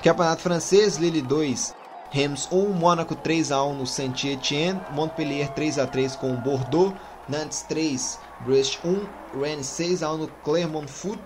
Campeonato 0.02 0.42
Francês, 0.42 0.96
Lille 0.96 1.20
2, 1.20 1.74
Reims 2.12 2.48
1, 2.50 2.70
Mônaco 2.70 3.14
3 3.14 3.52
a 3.52 3.62
1 3.64 3.74
no 3.74 3.86
Saint-Étienne, 3.86 4.80
Montpellier 4.92 5.48
3 5.52 5.78
a 5.78 5.86
3 5.86 6.16
com 6.16 6.32
o 6.32 6.36
Bordeaux, 6.36 6.92
Nantes 7.28 7.62
3, 7.62 8.18
Brest 8.40 8.80
1, 8.84 9.40
Rennes 9.40 9.66
6 9.66 10.02
a 10.02 10.12
1 10.12 10.16
no 10.16 10.28
Clermont 10.42 10.88
Foot, 10.88 11.20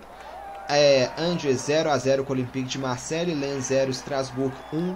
é, 0.69 1.09
Angers 1.17 1.61
0 1.61 1.89
a 1.89 1.97
0 1.97 2.23
com 2.23 2.33
o 2.33 2.35
Olympique 2.35 2.69
de 2.69 2.77
Marseille, 2.77 3.33
Lens 3.33 3.65
0, 3.65 3.91
Strasbourg 3.91 4.53
1, 4.71 4.95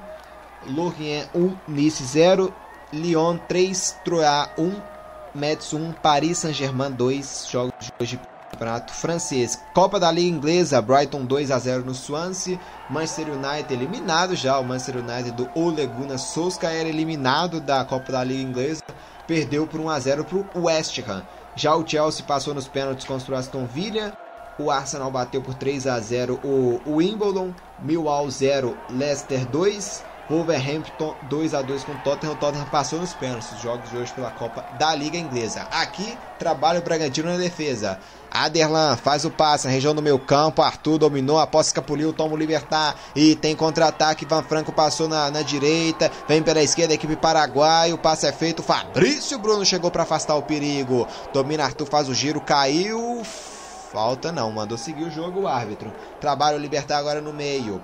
Lorient 0.67 1.27
1, 1.33 1.57
Nice 1.67 2.03
0, 2.03 2.53
Lyon 2.93 3.39
3, 3.47 3.97
Troyes 4.05 4.49
1, 4.57 4.75
Metz 5.33 5.73
1, 5.73 5.91
Paris 5.93 6.37
Saint-Germain 6.37 6.91
2, 6.91 7.47
jogos 7.49 7.73
de 7.79 7.93
hoje 7.99 8.19
Campeonato 8.51 8.93
Francês. 8.93 9.59
Copa 9.73 9.99
da 9.99 10.11
Liga 10.11 10.35
Inglesa, 10.35 10.81
Brighton 10.81 11.25
2 11.25 11.51
a 11.51 11.59
0 11.59 11.85
no 11.85 11.93
Swansea. 11.93 12.59
Manchester 12.89 13.27
United 13.29 13.73
eliminado 13.73 14.35
já. 14.35 14.59
O 14.59 14.63
Manchester 14.63 14.97
United 14.97 15.31
do 15.31 15.49
Ole 15.55 15.85
Gunnar 15.85 16.17
Solskjaer 16.17 16.87
eliminado 16.87 17.61
da 17.61 17.85
Copa 17.85 18.11
da 18.11 18.23
Liga 18.23 18.41
Inglesa. 18.41 18.83
Perdeu 19.27 19.67
por 19.67 19.79
1 19.79 19.89
a 19.89 19.99
0 19.99 20.25
para 20.25 20.59
o 20.59 20.65
West 20.65 20.99
Ham. 21.07 21.23
Já 21.55 21.75
o 21.75 21.87
Chelsea 21.87 22.25
passou 22.25 22.53
nos 22.53 22.67
pênaltis 22.67 23.05
contra 23.05 23.33
o 23.33 23.37
Aston 23.37 23.65
Villa. 23.65 24.17
O 24.57 24.69
Arsenal 24.69 25.09
bateu 25.09 25.41
por 25.41 25.53
3 25.53 25.87
a 25.87 25.99
0 25.99 26.39
o 26.43 26.81
Wimbledon. 26.95 27.53
Millwall 27.79 28.29
0, 28.29 28.77
Leicester 28.89 29.45
2. 29.45 30.03
Wolverhampton 30.29 31.15
2 31.23 31.55
a 31.55 31.61
2 31.63 31.83
com 31.83 31.91
o 31.91 31.97
Tottenham. 31.99 32.33
O 32.33 32.35
Tottenham 32.37 32.65
passou 32.65 32.99
nos 32.99 33.13
pênaltis 33.13 33.51
os 33.51 33.61
jogos 33.61 33.89
de 33.89 33.97
hoje 33.97 34.13
pela 34.13 34.29
Copa 34.29 34.63
da 34.77 34.93
Liga 34.93 35.17
Inglesa. 35.17 35.61
Aqui 35.71 36.15
trabalha 36.37 36.79
o 36.79 36.83
Bragantino 36.83 37.31
na 37.31 37.37
defesa. 37.37 37.99
Aderlan 38.32 38.95
faz 38.95 39.25
o 39.25 39.32
passe 39.32 39.67
na 39.67 39.73
região 39.73 39.95
do 39.95 40.01
meio 40.01 40.19
campo. 40.19 40.61
Arthur 40.61 40.97
dominou, 40.97 41.39
a 41.39 41.47
posse 41.47 41.73
toma 42.15 42.34
o 42.34 42.38
Libertar 42.38 42.95
e 43.15 43.36
tem 43.36 43.55
contra-ataque. 43.55 44.25
Van 44.25 44.43
Franco 44.43 44.71
passou 44.71 45.07
na, 45.07 45.32
na 45.32 45.41
direita, 45.41 46.11
vem 46.27 46.41
pela 46.41 46.61
esquerda, 46.61 46.93
equipe 46.93 47.15
paraguaia. 47.15 47.93
O 47.93 47.97
passe 47.97 48.27
é 48.27 48.32
feito. 48.32 48.63
Fabrício 48.63 49.38
Bruno 49.39 49.65
chegou 49.65 49.91
para 49.91 50.03
afastar 50.03 50.36
o 50.36 50.43
perigo. 50.43 51.07
Domina 51.34 51.63
Arthur, 51.65 51.86
faz 51.86 52.09
o 52.09 52.13
giro, 52.13 52.41
caiu. 52.41 53.23
Falta 53.91 54.32
não, 54.32 54.51
mandou 54.51 54.77
seguir 54.77 55.03
o 55.03 55.11
jogo 55.11 55.41
o 55.41 55.47
árbitro. 55.47 55.91
Trabalha 56.21 56.57
o 56.57 56.59
Libertar 56.59 56.97
agora 56.99 57.21
no 57.21 57.34
meio. 57.34 57.82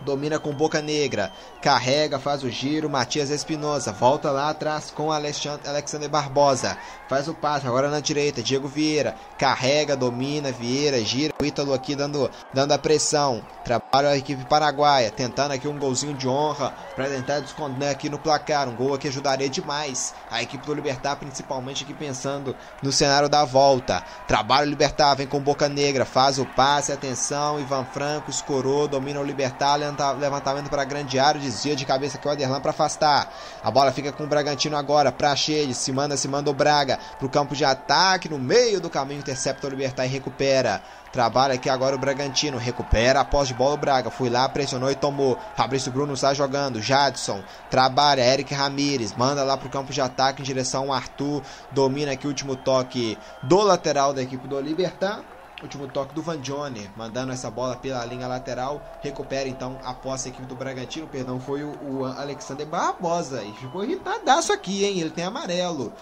Domina 0.00 0.38
com 0.38 0.52
Boca 0.52 0.80
Negra. 0.80 1.32
Carrega, 1.60 2.18
faz 2.18 2.44
o 2.44 2.50
giro. 2.50 2.88
Matias 2.88 3.30
Espinosa. 3.30 3.92
Volta 3.92 4.30
lá 4.30 4.50
atrás 4.50 4.92
com 4.92 5.10
Alexandre 5.10 6.08
Barbosa. 6.08 6.78
Faz 7.08 7.26
o 7.26 7.34
passe. 7.34 7.66
Agora 7.66 7.90
na 7.90 7.98
direita. 7.98 8.42
Diego 8.42 8.68
Vieira. 8.68 9.16
Carrega, 9.36 9.96
domina. 9.96 10.52
Vieira. 10.52 11.00
Gira. 11.00 11.34
O 11.40 11.44
Ítalo 11.44 11.74
aqui 11.74 11.96
dando, 11.96 12.30
dando 12.54 12.72
a 12.72 12.78
pressão. 12.78 13.42
Trabalha 13.64 14.10
a 14.10 14.16
equipe 14.16 14.44
paraguaia. 14.44 15.10
Tentando 15.10 15.52
aqui 15.52 15.66
um 15.66 15.78
golzinho 15.78 16.14
de 16.14 16.28
honra. 16.28 16.72
Para 16.94 17.08
tentar 17.08 17.40
esconder 17.40 17.88
aqui 17.88 18.08
no 18.08 18.18
placar. 18.18 18.68
Um 18.68 18.76
gol 18.76 18.94
aqui 18.94 19.08
ajudaria 19.08 19.48
demais. 19.48 20.14
A 20.30 20.40
equipe 20.40 20.64
do 20.64 20.74
Libertar, 20.74 21.16
principalmente 21.16 21.82
aqui 21.82 21.92
pensando 21.92 22.54
no 22.82 22.92
cenário 22.92 23.28
da 23.28 23.44
volta. 23.44 24.04
Trabalha 24.28 24.66
o 24.66 24.70
Libertar. 24.70 25.16
Vem 25.16 25.26
com 25.26 25.40
Boca 25.40 25.68
Negra. 25.68 26.04
Faz 26.04 26.38
o 26.38 26.46
passe. 26.46 26.92
Atenção. 26.92 27.58
Ivan 27.58 27.84
Franco 27.84 28.30
escorou. 28.30 28.86
Domina 28.86 29.18
o 29.18 29.24
Libertar 29.24 29.87
levantamento 30.18 30.68
para 30.68 30.82
a 30.82 30.84
grande 30.84 31.18
área, 31.18 31.40
desvia 31.40 31.76
de 31.76 31.84
cabeça 31.84 32.18
que 32.18 32.26
o 32.26 32.30
Aderlan 32.30 32.60
para 32.60 32.70
afastar. 32.70 33.32
A 33.62 33.70
bola 33.70 33.92
fica 33.92 34.12
com 34.12 34.24
o 34.24 34.26
Bragantino 34.26 34.76
agora, 34.76 35.12
Praxedes, 35.12 35.76
se 35.76 35.92
manda, 35.92 36.16
se 36.16 36.28
manda 36.28 36.50
o 36.50 36.54
Braga 36.54 36.98
pro 37.18 37.28
campo 37.28 37.54
de 37.54 37.64
ataque, 37.64 38.28
no 38.28 38.38
meio 38.38 38.80
do 38.80 38.90
caminho, 38.90 39.20
intercepta 39.20 39.66
o 39.66 39.70
Libertar 39.70 40.06
e 40.06 40.08
recupera. 40.08 40.82
Trabalha 41.12 41.54
aqui 41.54 41.70
agora 41.70 41.96
o 41.96 41.98
Bragantino, 41.98 42.58
recupera 42.58 43.20
a 43.20 43.24
posse 43.24 43.48
de 43.48 43.54
bola 43.54 43.74
o 43.74 43.78
Braga, 43.78 44.10
foi 44.10 44.28
lá, 44.28 44.48
pressionou 44.48 44.90
e 44.90 44.94
tomou. 44.94 45.38
Fabrício 45.56 45.90
Bruno 45.90 46.12
está 46.12 46.34
jogando, 46.34 46.82
Jadson, 46.82 47.42
trabalha, 47.70 48.22
Eric 48.22 48.52
Ramires, 48.52 49.14
manda 49.16 49.42
lá 49.42 49.56
pro 49.56 49.70
campo 49.70 49.92
de 49.92 50.00
ataque 50.00 50.42
em 50.42 50.44
direção 50.44 50.84
ao 50.84 50.92
Arthur, 50.92 51.42
domina 51.72 52.12
aqui 52.12 52.26
o 52.26 52.28
último 52.28 52.56
toque 52.56 53.16
do 53.42 53.62
lateral 53.62 54.12
da 54.12 54.22
equipe 54.22 54.46
do 54.46 54.60
Libertar. 54.60 55.37
Último 55.60 55.88
toque 55.88 56.14
do 56.14 56.22
Van 56.22 56.38
Johnny, 56.38 56.88
mandando 56.96 57.32
essa 57.32 57.50
bola 57.50 57.74
pela 57.74 58.04
linha 58.04 58.28
lateral. 58.28 58.80
Recupera 59.02 59.48
então 59.48 59.76
a 59.84 59.92
posse 59.92 60.28
a 60.28 60.30
equipe 60.30 60.46
do 60.46 60.54
Bragantino. 60.54 61.08
Perdão, 61.08 61.40
foi 61.40 61.64
o, 61.64 61.72
o 61.82 62.04
Alexander 62.04 62.64
Barbosa. 62.64 63.42
E 63.42 63.52
ficou 63.54 63.82
irritadaço 63.82 64.52
aqui, 64.52 64.84
hein? 64.84 65.00
Ele 65.00 65.10
tem 65.10 65.24
amarelo. 65.24 65.92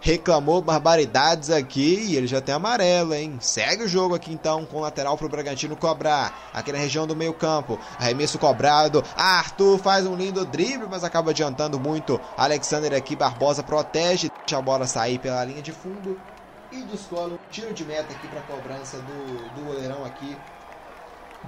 Reclamou 0.00 0.62
barbaridades 0.62 1.50
aqui 1.50 2.06
e 2.06 2.16
ele 2.16 2.28
já 2.28 2.40
tem 2.40 2.54
amarelo, 2.54 3.12
hein? 3.12 3.36
Segue 3.40 3.82
o 3.82 3.88
jogo 3.88 4.14
aqui 4.14 4.32
então 4.32 4.64
com 4.64 4.78
o 4.78 4.80
lateral 4.80 5.18
pro 5.18 5.28
Bragantino 5.28 5.76
cobrar. 5.76 6.50
Aqui 6.54 6.70
na 6.70 6.78
região 6.78 7.04
do 7.04 7.16
meio-campo. 7.16 7.80
Arremesso 7.98 8.38
cobrado. 8.38 9.02
Arthur 9.16 9.76
faz 9.78 10.06
um 10.06 10.14
lindo 10.14 10.46
drible, 10.46 10.86
mas 10.88 11.02
acaba 11.02 11.32
adiantando 11.32 11.80
muito. 11.80 12.18
Alexander 12.36 12.94
aqui, 12.94 13.16
Barbosa 13.16 13.62
protege. 13.64 14.30
Deixa 14.38 14.56
a 14.56 14.62
bola 14.62 14.86
sair 14.86 15.18
pela 15.18 15.44
linha 15.44 15.60
de 15.60 15.72
fundo 15.72 16.16
e 16.72 16.82
descola 16.82 17.34
um 17.34 17.38
tiro 17.50 17.72
de 17.72 17.84
meta 17.84 18.12
aqui 18.12 18.28
para 18.28 18.40
cobrança 18.42 18.98
do, 18.98 19.54
do 19.54 19.64
goleirão 19.64 20.04
aqui 20.04 20.36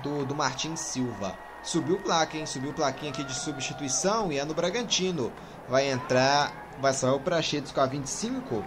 do, 0.02 0.24
do 0.24 0.34
Martins 0.34 0.80
Silva. 0.80 1.36
Subiu 1.62 1.98
placa, 2.00 2.36
hein? 2.36 2.46
Subiu 2.46 2.72
plaquinha 2.72 3.12
aqui 3.12 3.22
de 3.22 3.34
substituição 3.34 4.32
e 4.32 4.38
é 4.38 4.44
no 4.44 4.54
Bragantino. 4.54 5.32
Vai 5.68 5.90
entrar, 5.90 6.52
vai 6.80 6.92
sair 6.92 7.12
o 7.12 7.20
Prachedes 7.20 7.70
com 7.70 7.80
a 7.80 7.86
25 7.86 8.64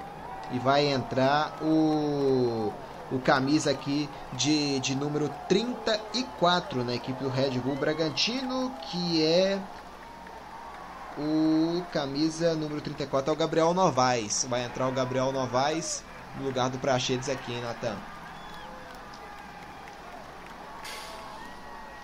e 0.52 0.60
vai 0.60 0.86
entrar 0.86 1.58
o 1.62 2.72
o 3.12 3.20
camisa 3.20 3.72
aqui 3.72 4.10
de, 4.34 4.80
de 4.80 4.96
número 4.96 5.30
34 5.48 6.84
na 6.84 6.96
equipe 6.96 7.24
do 7.24 7.30
Red 7.30 7.52
Bull 7.60 7.76
Bragantino, 7.76 8.72
que 8.90 9.24
é 9.24 9.60
o 11.18 11.84
camisa 11.92 12.56
número 12.56 12.82
34 12.82 13.30
é 13.30 13.34
o 13.34 13.38
Gabriel 13.38 13.74
Novaes. 13.74 14.46
Vai 14.50 14.66
entrar 14.66 14.88
o 14.88 14.92
Gabriel 14.92 15.32
Novaes 15.32 16.04
no 16.38 16.46
lugar 16.46 16.70
do 16.70 16.78
Praxedes 16.78 17.30
aqui, 17.30 17.54
hein, 17.54 17.62
Natan? 17.62 17.96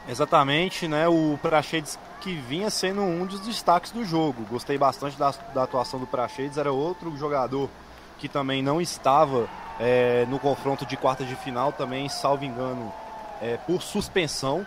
Exatamente, 0.07 0.87
né? 0.87 1.07
O 1.07 1.37
Praxedes 1.41 1.97
que 2.21 2.35
vinha 2.35 2.69
sendo 2.69 3.01
um 3.01 3.25
dos 3.25 3.39
destaques 3.41 3.91
do 3.91 4.03
jogo. 4.05 4.45
Gostei 4.49 4.77
bastante 4.77 5.17
da, 5.17 5.31
da 5.53 5.63
atuação 5.63 5.99
do 5.99 6.07
Praxedes. 6.07 6.57
Era 6.57 6.71
outro 6.71 7.15
jogador 7.17 7.69
que 8.17 8.27
também 8.27 8.61
não 8.61 8.79
estava 8.79 9.47
é, 9.79 10.25
no 10.27 10.39
confronto 10.39 10.85
de 10.85 10.95
quarta 10.95 11.23
de 11.23 11.35
final, 11.35 11.71
também, 11.71 12.07
salvo 12.07 12.45
engano, 12.45 12.93
é, 13.41 13.57
por 13.57 13.81
suspensão. 13.81 14.65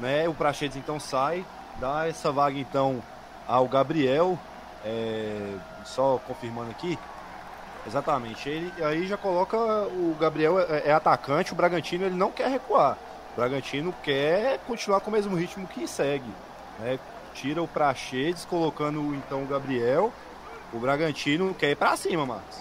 Né? 0.00 0.28
O 0.28 0.34
Praxedes 0.34 0.76
então 0.76 0.98
sai, 0.98 1.44
dá 1.78 2.08
essa 2.08 2.32
vaga 2.32 2.58
então 2.58 3.02
ao 3.46 3.68
Gabriel. 3.68 4.38
É, 4.84 5.54
só 5.84 6.20
confirmando 6.26 6.70
aqui, 6.70 6.98
Exatamente. 7.88 8.48
Ele 8.48 8.72
aí 8.84 9.06
já 9.06 9.16
coloca 9.16 9.56
o 9.56 10.14
Gabriel 10.20 10.60
é, 10.60 10.82
é, 10.86 10.92
atacante, 10.92 11.52
o 11.52 11.56
Bragantino 11.56 12.04
ele 12.04 12.14
não 12.14 12.30
quer 12.30 12.48
recuar. 12.48 12.98
O 13.32 13.36
Bragantino 13.36 13.94
quer 14.02 14.58
continuar 14.66 15.00
com 15.00 15.10
o 15.10 15.12
mesmo 15.12 15.34
ritmo 15.34 15.66
que 15.66 15.88
segue. 15.88 16.30
Né? 16.78 16.98
Tira 17.34 17.62
o 17.62 17.68
Praxedes, 17.68 18.44
colocando 18.44 19.14
então 19.14 19.42
o 19.42 19.46
Gabriel. 19.46 20.12
O 20.72 20.78
Bragantino 20.78 21.54
quer 21.54 21.70
ir 21.70 21.76
pra 21.76 21.96
cima, 21.96 22.26
Marcos. 22.26 22.58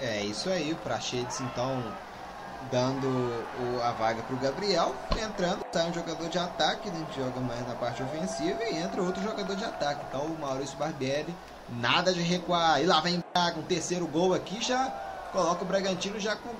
É 0.00 0.20
isso 0.20 0.48
aí, 0.48 0.72
o 0.72 0.76
Praxedes 0.76 1.40
então 1.40 1.82
dando 2.70 3.06
o, 3.06 3.82
a 3.82 3.92
vaga 3.92 4.22
pro 4.22 4.36
Gabriel, 4.36 4.94
entrando, 5.22 5.60
sai 5.72 5.88
um 5.88 5.94
jogador 5.94 6.28
de 6.28 6.38
ataque, 6.38 6.90
né, 6.90 7.06
que 7.10 7.20
joga 7.20 7.40
mais 7.40 7.66
na 7.66 7.74
parte 7.74 8.02
ofensiva, 8.02 8.62
e 8.64 8.76
entra 8.76 9.02
outro 9.02 9.22
jogador 9.22 9.54
de 9.54 9.64
ataque. 9.64 10.04
Então 10.08 10.26
o 10.26 10.38
Maurício 10.38 10.76
Barbieri 10.76 11.34
Nada 11.68 12.12
de 12.12 12.20
recuar. 12.20 12.80
E 12.82 12.86
lá 12.86 13.00
vem 13.00 13.20
Braga, 13.34 13.58
um 13.58 13.62
terceiro 13.62 14.06
gol 14.06 14.32
aqui 14.34 14.62
já 14.62 14.92
coloca 15.32 15.62
o 15.62 15.66
Bragantino 15.66 16.18
já 16.18 16.34
com 16.34 16.54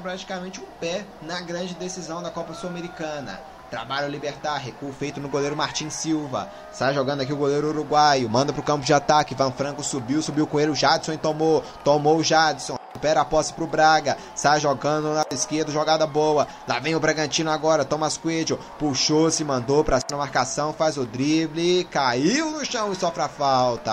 praticamente 0.00 0.58
um 0.58 0.64
pé 0.80 1.04
na 1.20 1.38
grande 1.42 1.74
decisão 1.74 2.22
da 2.22 2.30
Copa 2.30 2.54
Sul-Americana. 2.54 3.55
Trabalho 3.70 4.08
libertar, 4.08 4.58
recuo 4.58 4.92
feito 4.92 5.20
no 5.20 5.28
goleiro 5.28 5.56
Martin 5.56 5.90
Silva. 5.90 6.48
Sai 6.70 6.94
jogando 6.94 7.22
aqui 7.22 7.32
o 7.32 7.36
goleiro 7.36 7.68
uruguaio, 7.68 8.30
manda 8.30 8.52
pro 8.52 8.62
campo 8.62 8.84
de 8.84 8.94
ataque. 8.94 9.34
Van 9.34 9.50
Franco 9.50 9.82
subiu, 9.82 10.22
subiu 10.22 10.48
o 10.50 10.74
Jadson 10.74 11.12
e 11.12 11.18
tomou. 11.18 11.64
Tomou 11.82 12.18
o 12.18 12.22
Jadson. 12.22 12.76
Recupera 12.92 13.22
a 13.22 13.24
posse 13.24 13.52
pro 13.52 13.66
Braga. 13.66 14.16
Sai 14.36 14.60
jogando 14.60 15.12
na 15.12 15.24
esquerda, 15.32 15.72
jogada 15.72 16.06
boa. 16.06 16.46
Lá 16.66 16.78
vem 16.78 16.94
o 16.94 17.00
Bragantino 17.00 17.50
agora. 17.50 17.84
Thomas 17.84 18.16
Coelho 18.16 18.58
puxou, 18.78 19.30
se 19.30 19.42
mandou 19.42 19.82
pra 19.82 19.98
cima 20.00 20.18
marcação, 20.18 20.72
faz 20.72 20.96
o 20.96 21.04
drible. 21.04 21.84
Caiu 21.90 22.52
no 22.52 22.64
chão 22.64 22.92
e 22.92 22.96
sofre 22.96 23.22
a 23.22 23.28
falta. 23.28 23.92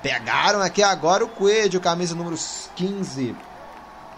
Pegaram 0.00 0.62
aqui 0.62 0.82
agora 0.82 1.24
o 1.24 1.28
Coelho, 1.28 1.80
camisa 1.80 2.14
número 2.14 2.36
15 2.76 3.34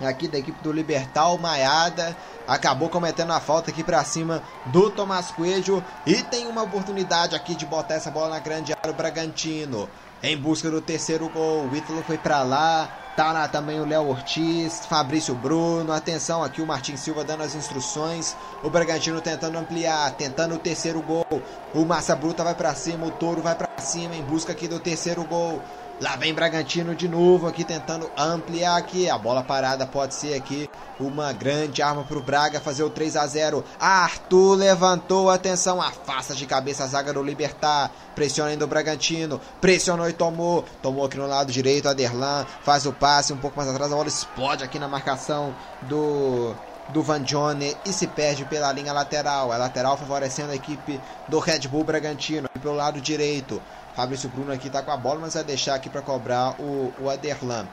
aqui 0.01 0.29
da 0.29 0.39
equipe 0.39 0.63
do 0.63 0.73
Libertal 0.73 1.39
Maiada 1.39 2.17
acabou 2.47 2.89
cometendo 2.89 3.33
a 3.33 3.41
falta 3.41 3.71
aqui 3.71 3.83
para 3.83 4.05
cima 4.05 4.43
do 4.67 4.91
Tomás 4.91 5.31
Coelho 5.31 5.83
e 6.07 6.23
tem 6.23 6.47
uma 6.47 6.63
oportunidade 6.63 7.35
aqui 7.35 7.55
de 7.55 7.67
botar 7.67 7.95
essa 7.95 8.11
bola 8.11 8.31
na 8.31 8.39
grande 8.39 8.73
área 8.73 8.91
o 8.91 8.95
Bragantino 8.95 9.89
em 10.23 10.37
busca 10.37 10.71
do 10.71 10.81
terceiro 10.81 11.29
gol. 11.29 11.67
O 11.67 11.77
Ítalo 11.77 12.03
foi 12.03 12.19
para 12.19 12.43
lá, 12.43 12.89
tá 13.17 13.33
lá 13.33 13.47
também 13.49 13.81
o 13.81 13.87
Léo 13.87 14.09
Ortiz, 14.09 14.87
Fabrício 14.87 15.35
Bruno. 15.35 15.93
Atenção 15.93 16.43
aqui 16.43 16.61
o 16.63 16.67
Martin 16.67 16.97
Silva 16.97 17.25
dando 17.25 17.43
as 17.43 17.55
instruções. 17.55 18.37
O 18.63 18.71
Bragantino 18.71 19.21
tentando 19.21 19.59
ampliar, 19.59 20.11
tentando 20.13 20.55
o 20.55 20.59
terceiro 20.59 21.03
gol. 21.03 21.27
O 21.75 21.85
Massa 21.85 22.17
Bruta 22.17 22.43
vai 22.43 22.55
para 22.55 22.75
cima, 22.75 23.07
o 23.07 23.11
Touro 23.11 23.43
vai 23.43 23.55
para 23.55 23.69
cima 23.83 24.15
em 24.15 24.23
busca 24.23 24.53
aqui 24.53 24.67
do 24.67 24.81
terceiro 24.81 25.25
gol. 25.25 25.63
Lá 25.99 26.15
vem 26.15 26.35
Bragantino 26.35 26.95
de 26.95 27.09
novo 27.09 27.47
aqui 27.47 27.65
tentando 27.65 28.11
ampliar 28.19 28.77
aqui. 28.77 29.09
A 29.09 29.17
bola 29.17 29.43
parada 29.43 29.87
pode 29.87 30.15
ser 30.15 30.35
aqui 30.35 30.69
uma 31.01 31.33
grande 31.33 31.81
arma 31.81 32.05
para 32.05 32.19
o 32.19 32.23
Braga 32.23 32.61
fazer 32.61 32.83
o 32.83 32.91
3 32.91 33.17
a 33.17 33.27
0. 33.27 33.65
Arthur 33.81 34.57
levantou, 34.57 35.31
atenção, 35.31 35.81
afasta 35.81 36.35
de 36.35 36.45
cabeça 36.45 36.85
a 36.85 36.87
zaga 36.87 37.15
do 37.15 37.23
Libertar. 37.23 37.91
Pressiona 38.15 38.51
ainda 38.51 38.67
o 38.67 38.69
Bragantino. 38.69 39.41
Pressionou 39.59 40.07
e 40.07 40.13
tomou. 40.13 40.67
Tomou 40.83 41.07
aqui 41.07 41.17
no 41.17 41.27
lado 41.27 41.51
direito. 41.51 41.89
Aderlan 41.89 42.45
faz 42.61 42.85
o 42.85 42.93
passe 42.93 43.33
um 43.33 43.39
pouco 43.39 43.57
mais 43.57 43.71
atrás. 43.71 43.91
A 43.91 43.97
bola 43.97 44.09
explode 44.09 44.63
aqui 44.63 44.79
na 44.79 44.89
marcação 44.89 45.55
do 45.83 46.55
do 46.91 47.03
Van 47.03 47.23
Johnny 47.23 47.77
e 47.85 47.93
se 47.93 48.07
perde 48.07 48.45
pela 48.45 48.73
linha 48.73 48.93
lateral. 48.93 49.53
É 49.53 49.57
lateral 49.57 49.97
favorecendo 49.97 50.53
a 50.53 50.55
equipe 50.55 51.01
do 51.29 51.39
Red 51.39 51.61
Bull 51.69 51.85
Bragantino. 51.85 52.49
Pelo 52.61 52.75
lado 52.75 53.01
direito. 53.01 53.63
Fabrício 53.97 54.29
Bruno 54.29 54.53
aqui 54.53 54.69
tá 54.69 54.83
com 54.83 54.91
a 54.91 54.97
bola, 54.99 55.21
mas 55.21 55.33
vai 55.33 55.43
deixar 55.43 55.75
aqui 55.75 55.89
para 55.89 56.03
cobrar 56.03 56.55
o, 56.61 56.93
o 57.01 57.09
Aderlan. 57.09 57.67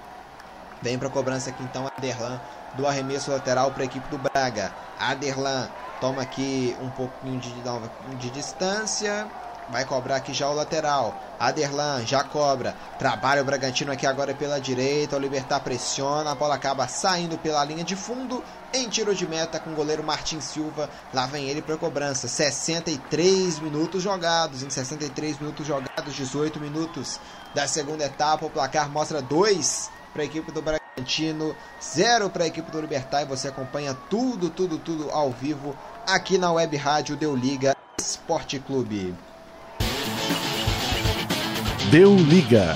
Vem 0.81 0.97
para 0.97 1.09
cobrança 1.09 1.49
aqui 1.49 1.61
então 1.61 1.85
Aderlan 1.97 2.39
do 2.73 2.87
arremesso 2.87 3.29
lateral 3.29 3.71
para 3.71 3.83
a 3.83 3.85
equipe 3.85 4.07
do 4.07 4.17
Braga. 4.17 4.73
Aderlan 4.97 5.69
toma 5.99 6.21
aqui 6.21 6.77
um 6.79 6.89
pouquinho 6.89 7.37
de, 7.41 7.61
de 8.15 8.29
distância. 8.29 9.29
Vai 9.69 9.85
cobrar 9.85 10.17
aqui 10.17 10.33
já 10.33 10.49
o 10.49 10.53
lateral. 10.53 11.15
Aderlan 11.39 12.05
já 12.05 12.23
cobra. 12.23 12.75
Trabalha 12.97 13.41
o 13.41 13.45
Bragantino 13.45 13.91
aqui 13.91 14.05
agora 14.05 14.33
pela 14.33 14.59
direita. 14.59 15.15
O 15.15 15.19
Libertar 15.19 15.59
pressiona. 15.59 16.31
A 16.31 16.35
bola 16.35 16.55
acaba 16.55 16.87
saindo 16.87 17.37
pela 17.37 17.63
linha 17.63 17.83
de 17.83 17.95
fundo. 17.95 18.43
Em 18.73 18.89
tiro 18.89 19.13
de 19.13 19.27
meta 19.27 19.59
com 19.59 19.71
o 19.71 19.75
goleiro 19.75 20.03
Martin 20.03 20.39
Silva. 20.41 20.89
Lá 21.13 21.25
vem 21.25 21.47
ele 21.49 21.61
para 21.61 21.77
cobrança. 21.77 22.27
63 22.27 23.59
minutos 23.59 24.01
jogados. 24.01 24.63
Em 24.63 24.69
63 24.69 25.39
minutos 25.39 25.65
jogados, 25.65 26.15
18 26.15 26.59
minutos 26.59 27.19
da 27.53 27.67
segunda 27.67 28.05
etapa. 28.05 28.45
O 28.45 28.49
placar 28.49 28.89
mostra 28.89 29.21
2 29.21 29.91
para 30.13 30.21
a 30.21 30.25
equipe 30.25 30.51
do 30.51 30.61
Bragantino, 30.61 31.55
0 31.81 32.29
para 32.29 32.43
a 32.43 32.47
equipe 32.47 32.71
do 32.71 32.79
Libertar. 32.79 33.23
E 33.23 33.25
você 33.25 33.47
acompanha 33.47 33.97
tudo, 34.09 34.49
tudo, 34.49 34.77
tudo 34.77 35.09
ao 35.11 35.31
vivo 35.31 35.75
aqui 36.07 36.37
na 36.37 36.51
web 36.51 36.75
rádio 36.77 37.15
Deu 37.15 37.35
Liga 37.35 37.75
Esporte 37.99 38.59
Clube. 38.59 39.15
Deu 41.93 42.15
Liga. 42.15 42.75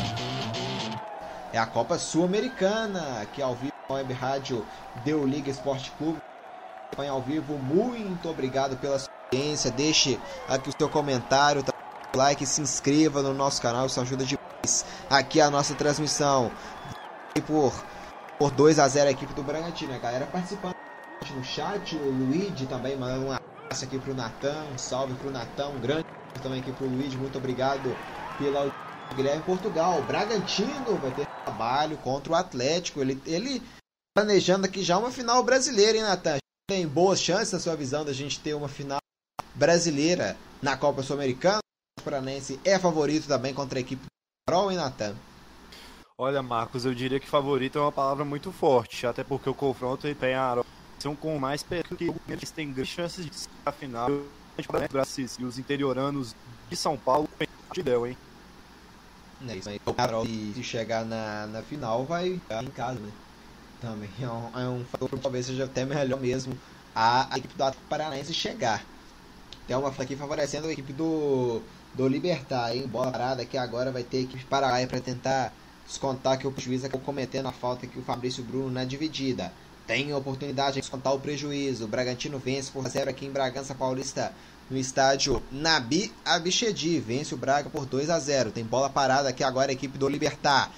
É 1.51 1.57
a 1.57 1.65
Copa 1.65 1.97
Sul-Americana, 1.97 3.19
aqui 3.19 3.41
ao 3.41 3.55
vivo 3.55 3.73
na 3.89 3.95
web 3.95 4.13
rádio 4.13 4.63
Deu 5.03 5.25
Liga 5.25 5.49
Esporte 5.49 5.91
Clube. 5.97 6.19
Acompanha 6.85 7.13
ao 7.13 7.21
vivo, 7.23 7.57
muito 7.57 8.29
obrigado 8.29 8.77
pela 8.77 8.99
sua 8.99 9.09
audiência. 9.23 9.71
Deixe 9.71 10.19
aqui 10.47 10.69
o 10.69 10.73
seu 10.77 10.87
comentário, 10.87 11.63
tá? 11.63 11.73
like, 12.15 12.45
se 12.45 12.61
inscreva 12.61 13.23
no 13.23 13.33
nosso 13.33 13.59
canal, 13.59 13.87
isso 13.87 13.99
ajuda 13.99 14.23
demais. 14.23 14.85
Aqui 15.09 15.41
a 15.41 15.49
nossa 15.49 15.73
transmissão 15.73 16.51
por, 17.47 17.73
por 18.37 18.51
2 18.51 18.77
a 18.77 18.87
0 18.87 19.07
a 19.07 19.11
equipe 19.11 19.33
do 19.33 19.41
Bragantino. 19.41 19.95
A 19.95 19.97
galera 19.97 20.27
participando 20.27 20.75
no 21.35 21.43
chat, 21.43 21.95
o 21.95 22.11
Luigi 22.11 22.67
também 22.67 22.95
mandando 22.95 23.25
um 23.25 23.31
abraço 23.31 23.83
aqui 23.83 23.97
pro 23.97 24.13
Natan, 24.13 24.63
um 24.71 24.77
salve 24.77 25.15
pro 25.15 25.31
Natan, 25.31 25.69
um 25.69 25.79
grande 25.79 26.05
também 26.43 26.59
aqui 26.59 26.71
pro 26.71 26.85
Luigi, 26.85 27.17
muito 27.17 27.39
obrigado 27.39 27.97
pela 28.37 28.71
Guilherme 29.15 29.43
Portugal. 29.43 29.99
O 29.99 30.03
Bragantino 30.03 30.97
vai 30.97 31.11
ter 31.11 31.27
trabalho 31.43 31.97
contra 31.97 32.33
o 32.33 32.35
Atlético. 32.35 33.01
Ele, 33.01 33.21
ele 33.25 33.61
planejando 34.15 34.65
aqui 34.65 34.83
já 34.83 34.97
uma 34.97 35.11
final 35.11 35.43
brasileira, 35.43 35.97
hein, 35.97 36.03
Natan? 36.03 36.37
Tem 36.69 36.87
boas 36.87 37.21
chances, 37.21 37.53
na 37.53 37.59
sua 37.59 37.75
visão, 37.75 38.03
da 38.03 38.13
gente 38.13 38.39
ter 38.39 38.53
uma 38.53 38.67
final 38.67 38.99
brasileira 39.55 40.35
na 40.61 40.75
Copa 40.75 41.01
Sul-Americana. 41.03 41.59
O 41.99 42.03
Paranense 42.03 42.59
é 42.63 42.77
favorito 42.77 43.27
também 43.27 43.53
contra 43.53 43.79
a 43.79 43.81
equipe 43.81 44.03
do 44.03 44.09
Carol, 44.47 44.71
hein, 44.71 44.77
Natan? 44.77 45.15
Olha, 46.19 46.41
Marcos, 46.41 46.83
eu 46.83 46.95
diria 46.95 47.19
que 47.19 47.27
favorito 47.27 47.77
é 47.77 47.81
uma 47.81 47.91
palavra 47.91 48.25
muito 48.25 48.51
forte, 48.51 49.05
até 49.05 49.23
porque 49.23 49.49
o 49.49 49.53
confronto 49.53 50.07
entre 50.07 50.19
Penharol 50.19 50.65
são 50.97 51.15
com 51.15 51.37
mais 51.37 51.61
perto 51.61 51.95
que 51.95 52.11
eles 52.27 52.49
têm 52.49 52.73
grandes 52.73 52.91
chances 52.91 53.25
de 53.25 53.35
ser 53.35 53.49
a 53.65 53.71
final. 53.71 54.09
E 54.09 55.43
os 55.43 55.59
interioranos 55.59 56.35
de 56.67 56.75
São 56.75 56.97
Paulo, 56.97 57.29
hein? 57.39 58.17
É 59.45 59.55
isso 59.55 59.69
aí. 59.69 59.79
O 59.85 59.93
Carol, 59.93 60.25
se 60.25 60.63
chegar 60.63 61.05
na, 61.05 61.47
na 61.47 61.61
final, 61.61 62.05
vai 62.05 62.39
ficar 62.39 62.63
em 62.63 62.67
casa, 62.67 62.99
né? 62.99 63.11
Também 63.81 64.09
é 64.19 64.27
um, 64.27 64.59
é 64.59 64.69
um 64.69 64.85
fator 64.85 65.09
que 65.09 65.17
talvez 65.19 65.45
seja 65.45 65.65
até 65.65 65.85
melhor 65.85 66.19
mesmo 66.19 66.57
a, 66.95 67.33
a 67.33 67.37
equipe 67.37 67.53
do 67.55 67.63
Atlético 67.63 67.87
Paranaense 67.87 68.33
chegar. 68.33 68.83
Tem 69.67 69.75
uma 69.75 69.89
aqui 69.89 70.15
favorecendo 70.15 70.67
a 70.67 70.71
equipe 70.71 70.93
do, 70.93 71.61
do 71.93 72.07
Libertar, 72.07 72.75
hein? 72.75 72.87
Bola 72.87 73.11
parada 73.11 73.45
que 73.45 73.57
agora 73.57 73.91
vai 73.91 74.03
ter 74.03 74.17
a 74.17 74.21
equipe 74.21 74.43
Paraguai 74.45 74.87
para 74.87 74.99
tentar 74.99 75.53
descontar 75.85 76.39
que 76.39 76.47
o 76.47 76.53
juiz 76.57 76.83
acabou 76.83 77.05
cometendo 77.05 77.47
a 77.47 77.51
falta 77.51 77.85
que 77.85 77.99
o 77.99 78.03
Fabrício 78.03 78.43
Bruno 78.43 78.71
na 78.71 78.83
dividida. 78.83 79.53
Tem 79.85 80.11
a 80.11 80.17
oportunidade 80.17 80.75
de 80.75 80.81
descontar 80.81 81.13
o 81.13 81.19
prejuízo. 81.19 81.85
O 81.85 81.87
Bragantino 81.87 82.39
vence 82.39 82.71
por 82.71 82.87
0 82.87 83.09
aqui 83.09 83.25
em 83.25 83.31
Bragança 83.31 83.75
Paulista 83.75 84.33
no 84.69 84.77
estádio 84.77 85.41
Nabi 85.51 86.13
Abichedi. 86.25 86.99
Vence 86.99 87.33
o 87.33 87.37
Braga 87.37 87.69
por 87.69 87.85
2 87.85 88.09
a 88.09 88.19
0. 88.19 88.51
Tem 88.51 88.63
bola 88.63 88.89
parada 88.89 89.29
aqui 89.29 89.43
agora 89.43 89.71
a 89.71 89.73
equipe 89.73 89.97
do 89.97 90.07
Libertar. 90.07 90.71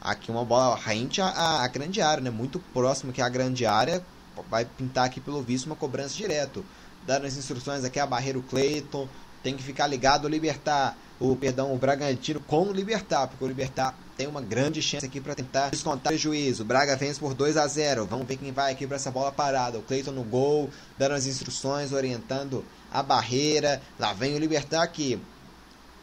Aqui 0.00 0.30
uma 0.30 0.44
bola 0.44 0.76
rente 0.76 1.20
à, 1.20 1.66
grande 1.68 2.00
área, 2.00 2.22
né? 2.22 2.30
Muito 2.30 2.58
próximo 2.58 3.12
que 3.12 3.22
a 3.22 3.28
grande 3.28 3.64
área. 3.66 4.04
Vai 4.50 4.64
pintar 4.64 5.06
aqui 5.06 5.20
pelo 5.20 5.42
visto 5.42 5.66
uma 5.66 5.76
cobrança 5.76 6.14
direto. 6.14 6.64
Dando 7.06 7.26
as 7.26 7.36
instruções 7.36 7.84
aqui 7.84 7.98
a 7.98 8.06
barreiro 8.06 8.42
Cleiton. 8.42 9.08
Tem 9.42 9.56
que 9.56 9.62
ficar 9.62 9.86
ligado 9.86 10.24
o 10.24 10.28
Libertar. 10.28 10.96
O 11.18 11.34
perdão, 11.34 11.72
o 11.72 11.78
Bragantino 11.78 12.40
com 12.40 12.64
o 12.64 12.72
Libertar, 12.72 13.26
porque 13.26 13.42
o 13.42 13.48
Libertar 13.48 13.94
tem 14.18 14.26
uma 14.26 14.42
grande 14.42 14.82
chance 14.82 15.06
aqui 15.06 15.18
para 15.18 15.34
tentar 15.34 15.70
descontar 15.70 16.12
o 16.12 16.14
prejuízo. 16.14 16.62
Braga 16.62 16.94
vence 16.94 17.18
por 17.18 17.32
2 17.32 17.56
a 17.56 17.66
0. 17.66 18.04
Vamos 18.04 18.26
ver 18.26 18.36
quem 18.36 18.52
vai 18.52 18.72
aqui 18.72 18.86
para 18.86 18.96
essa 18.96 19.10
bola 19.10 19.32
parada. 19.32 19.78
O 19.78 19.82
Cleiton 19.82 20.10
no 20.10 20.22
gol, 20.22 20.68
dando 20.98 21.12
as 21.12 21.26
instruções, 21.26 21.92
orientando 21.92 22.62
a 22.96 23.02
barreira. 23.02 23.82
Lá 23.98 24.14
vem 24.14 24.34
o 24.34 24.38
Libertar 24.38 24.82
aqui. 24.82 25.20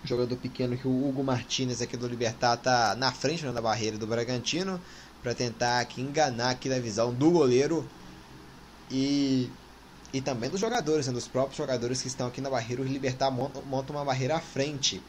Jogador 0.03 0.35
pequeno 0.37 0.77
que 0.77 0.87
o 0.87 1.07
Hugo 1.07 1.23
Martinez 1.23 1.81
aqui 1.81 1.97
do 1.97 2.07
Libertar 2.07 2.57
tá 2.57 2.95
na 2.95 3.11
frente 3.11 3.43
né, 3.43 3.51
da 3.51 3.61
barreira 3.61 3.97
do 3.97 4.05
Bragantino 4.05 4.79
para 5.23 5.33
tentar 5.33 5.79
aqui 5.79 6.01
enganar 6.01 6.51
aqui 6.51 6.69
da 6.69 6.77
visão 6.79 7.13
do 7.13 7.31
goleiro 7.31 7.87
e 8.91 9.49
e 10.13 10.21
também 10.21 10.47
dos 10.47 10.59
jogadores, 10.59 11.07
né, 11.07 11.13
dos 11.13 11.27
próprios 11.27 11.57
jogadores 11.57 11.99
que 11.99 12.07
estão 12.07 12.27
aqui 12.27 12.39
na 12.39 12.49
barreira. 12.49 12.83
O 12.83 12.85
Libertar 12.85 13.31
monta, 13.31 13.59
monta 13.61 13.91
uma 13.91 14.05
barreira 14.05 14.35
à 14.35 14.39
frente 14.39 15.01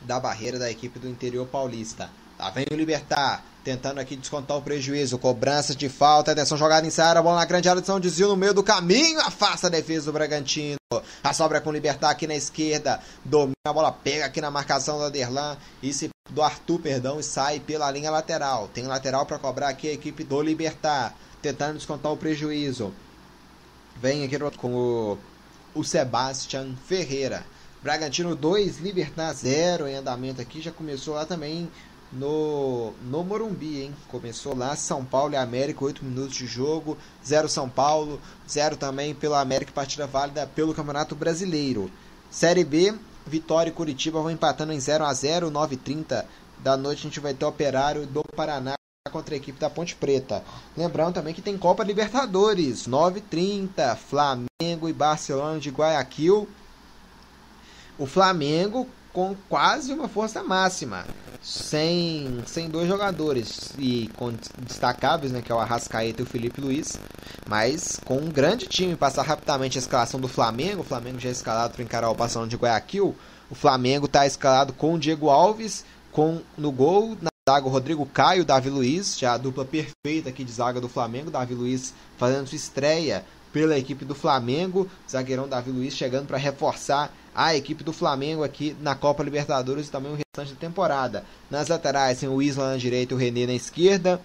da 0.00 0.18
barreira 0.18 0.58
da 0.58 0.68
equipe 0.68 0.98
do 0.98 1.08
interior 1.08 1.46
paulista. 1.46 2.10
Lá 2.40 2.48
vem 2.48 2.64
o 2.70 2.74
Libertar, 2.74 3.44
tentando 3.62 4.00
aqui 4.00 4.16
descontar 4.16 4.56
o 4.56 4.62
prejuízo. 4.62 5.18
Cobrança 5.18 5.74
de 5.74 5.90
falta, 5.90 6.32
atenção, 6.32 6.56
jogada 6.56 6.86
em 6.86 6.90
Sara, 6.90 7.20
bola 7.20 7.36
na 7.36 7.44
grande 7.44 7.68
área 7.68 7.82
de 7.82 7.86
São 7.86 8.00
Desvio 8.00 8.28
no 8.28 8.36
meio 8.36 8.54
do 8.54 8.62
caminho, 8.62 9.20
afasta 9.20 9.66
a 9.66 9.70
defesa 9.70 10.06
do 10.06 10.14
Bragantino. 10.14 10.78
A 11.22 11.34
sobra 11.34 11.60
com 11.60 11.68
o 11.68 11.72
Libertar 11.72 12.08
aqui 12.08 12.26
na 12.26 12.34
esquerda, 12.34 12.98
domina 13.22 13.52
a 13.66 13.72
bola, 13.74 13.92
pega 13.92 14.24
aqui 14.24 14.40
na 14.40 14.50
marcação 14.50 14.96
do 14.96 15.04
Aderlan 15.04 15.58
e 15.82 15.92
se 15.92 16.08
do 16.30 16.40
Arthur, 16.40 16.80
perdão, 16.80 17.20
e 17.20 17.22
sai 17.22 17.60
pela 17.60 17.90
linha 17.90 18.10
lateral. 18.10 18.68
Tem 18.72 18.86
lateral 18.86 19.26
para 19.26 19.38
cobrar 19.38 19.68
aqui 19.68 19.90
a 19.90 19.92
equipe 19.92 20.24
do 20.24 20.40
Libertar, 20.40 21.14
tentando 21.42 21.74
descontar 21.74 22.10
o 22.10 22.16
prejuízo. 22.16 22.90
Vem 24.00 24.24
aqui 24.24 24.38
com 24.56 24.74
o, 24.74 25.18
o 25.74 25.84
Sebastian 25.84 26.74
Ferreira. 26.86 27.44
Bragantino 27.82 28.36
2, 28.36 28.78
Libertar 28.78 29.32
0 29.32 29.88
em 29.88 29.94
andamento 29.94 30.40
aqui. 30.40 30.60
Já 30.60 30.70
começou 30.70 31.14
lá 31.14 31.24
também 31.24 31.70
no, 32.12 32.92
no 33.02 33.22
Morumbi, 33.22 33.82
hein? 33.82 33.94
Começou 34.08 34.56
lá 34.56 34.74
São 34.76 35.04
Paulo 35.04 35.34
e 35.34 35.36
América, 35.36 35.84
8 35.84 36.04
minutos 36.04 36.34
de 36.34 36.46
jogo. 36.46 36.96
0 37.24 37.48
São 37.48 37.68
Paulo, 37.68 38.20
0 38.48 38.76
também 38.76 39.14
pela 39.14 39.40
América, 39.40 39.72
partida 39.72 40.06
válida 40.06 40.46
pelo 40.46 40.74
Campeonato 40.74 41.14
Brasileiro. 41.14 41.90
Série 42.30 42.64
B, 42.64 42.94
Vitória 43.26 43.70
e 43.70 43.72
Curitiba 43.74 44.20
vão 44.20 44.30
empatando 44.30 44.72
em 44.72 44.80
0 44.80 45.04
a 45.04 45.12
0 45.12 45.50
9h30 45.50 46.24
da 46.62 46.76
noite 46.76 47.00
a 47.00 47.02
gente 47.02 47.20
vai 47.20 47.32
ter 47.32 47.44
Operário 47.44 48.06
do 48.06 48.22
Paraná 48.36 48.74
contra 49.10 49.34
a 49.34 49.38
equipe 49.38 49.58
da 49.58 49.70
Ponte 49.70 49.94
Preta. 49.94 50.44
Lembrando 50.76 51.14
também 51.14 51.32
que 51.32 51.40
tem 51.40 51.56
Copa 51.56 51.82
Libertadores, 51.82 52.86
9h30, 52.86 53.96
Flamengo 53.96 54.88
e 54.88 54.92
Barcelona 54.92 55.58
de 55.58 55.70
Guayaquil. 55.70 56.48
O 57.98 58.06
Flamengo 58.06 58.86
com 59.12 59.34
quase 59.48 59.92
uma 59.92 60.08
força 60.08 60.42
máxima, 60.42 61.04
sem, 61.42 62.42
sem 62.46 62.68
dois 62.68 62.86
jogadores 62.86 63.72
e 63.78 64.10
com 64.16 64.32
destacáveis, 64.58 65.32
né, 65.32 65.42
que 65.42 65.50
é 65.50 65.54
o 65.54 65.58
Arrascaeta 65.58 66.20
e 66.20 66.24
o 66.24 66.26
Felipe 66.26 66.60
Luiz, 66.60 66.98
mas 67.48 68.00
com 68.04 68.18
um 68.18 68.28
grande 68.28 68.66
time. 68.66 68.94
Passar 68.94 69.22
rapidamente 69.22 69.78
a 69.78 69.80
escalação 69.80 70.20
do 70.20 70.28
Flamengo, 70.28 70.82
o 70.82 70.84
Flamengo 70.84 71.18
já 71.18 71.28
é 71.28 71.32
escalado 71.32 71.74
para 71.74 71.82
encarar 71.82 72.10
o 72.10 72.14
Barcelona 72.14 72.48
de 72.48 72.56
Guayaquil. 72.56 73.16
O 73.50 73.54
Flamengo 73.54 74.06
está 74.06 74.26
escalado 74.26 74.72
com 74.72 74.94
o 74.94 74.98
Diego 74.98 75.28
Alves, 75.28 75.84
com 76.12 76.40
no 76.56 76.70
gol, 76.70 77.16
na 77.20 77.30
zaga 77.48 77.66
o 77.66 77.70
Rodrigo 77.70 78.06
Caio, 78.06 78.44
Davi 78.44 78.70
Luiz, 78.70 79.18
já 79.18 79.32
a 79.32 79.38
dupla 79.38 79.64
perfeita 79.64 80.28
aqui 80.28 80.44
de 80.44 80.52
zaga 80.52 80.80
do 80.80 80.88
Flamengo, 80.88 81.30
Davi 81.30 81.54
Luiz 81.54 81.92
fazendo 82.16 82.46
sua 82.46 82.56
estreia 82.56 83.24
pela 83.52 83.76
equipe 83.76 84.04
do 84.04 84.14
Flamengo, 84.14 84.88
zagueirão 85.10 85.48
Davi 85.48 85.70
Luiz 85.70 85.94
chegando 85.94 86.26
para 86.26 86.38
reforçar 86.38 87.12
a 87.34 87.54
equipe 87.54 87.84
do 87.84 87.92
Flamengo 87.92 88.42
aqui 88.42 88.76
na 88.80 88.94
Copa 88.94 89.22
Libertadores 89.22 89.86
e 89.86 89.90
também 89.90 90.12
o 90.12 90.16
restante 90.16 90.54
da 90.54 90.60
temporada. 90.60 91.24
Nas 91.50 91.68
laterais 91.68 92.18
tem 92.18 92.28
o 92.28 92.42
Isla 92.42 92.72
na 92.72 92.76
direita 92.76 93.12
e 93.12 93.16
o 93.16 93.18
René 93.18 93.46
na 93.46 93.54
esquerda. 93.54 94.20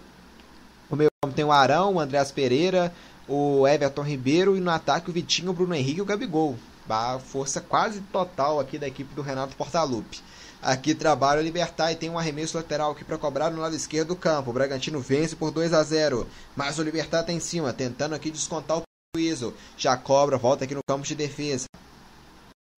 O 0.89 0.95
meio 0.95 1.09
campo 1.23 1.35
tem 1.35 1.45
o 1.45 1.51
Arão, 1.51 1.95
o 1.95 1.99
Andréas 1.99 2.31
Pereira, 2.31 2.93
o 3.27 3.67
Everton 3.67 4.03
Ribeiro 4.03 4.55
e 4.55 4.59
no 4.59 4.71
ataque 4.71 5.09
o 5.09 5.13
Vitinho, 5.13 5.51
o 5.51 5.53
Bruno 5.53 5.73
Henrique 5.73 5.99
e 5.99 6.01
o 6.01 6.05
Gabigol. 6.05 6.57
A 6.87 7.19
força 7.19 7.59
quase 7.59 7.99
total 8.11 8.59
aqui 8.59 8.77
da 8.77 8.87
equipe 8.87 9.13
do 9.15 9.21
Renato 9.21 9.55
Portaluppi. 9.55 10.21
Aqui 10.61 10.95
trabalha 10.95 11.39
o 11.41 11.43
Libertar 11.43 11.91
e 11.91 11.95
tem 11.95 12.09
um 12.09 12.17
arremesso 12.17 12.57
lateral 12.57 12.91
aqui 12.91 13.03
para 13.03 13.17
cobrar 13.17 13.51
no 13.51 13.61
lado 13.61 13.75
esquerdo 13.75 14.09
do 14.09 14.15
campo. 14.15 14.49
O 14.49 14.53
Bragantino 14.53 14.99
vence 14.99 15.35
por 15.35 15.51
2 15.51 15.73
a 15.73 15.83
0, 15.83 16.27
mas 16.55 16.79
o 16.79 16.83
Libertar 16.83 17.21
está 17.21 17.31
em 17.31 17.39
cima, 17.39 17.71
tentando 17.71 18.15
aqui 18.15 18.31
descontar 18.31 18.77
o 18.77 18.83
prejuízo. 19.13 19.53
Já 19.77 19.95
cobra, 19.95 20.37
volta 20.37 20.63
aqui 20.63 20.73
no 20.73 20.81
campo 20.87 21.05
de 21.05 21.13
defesa. 21.13 21.65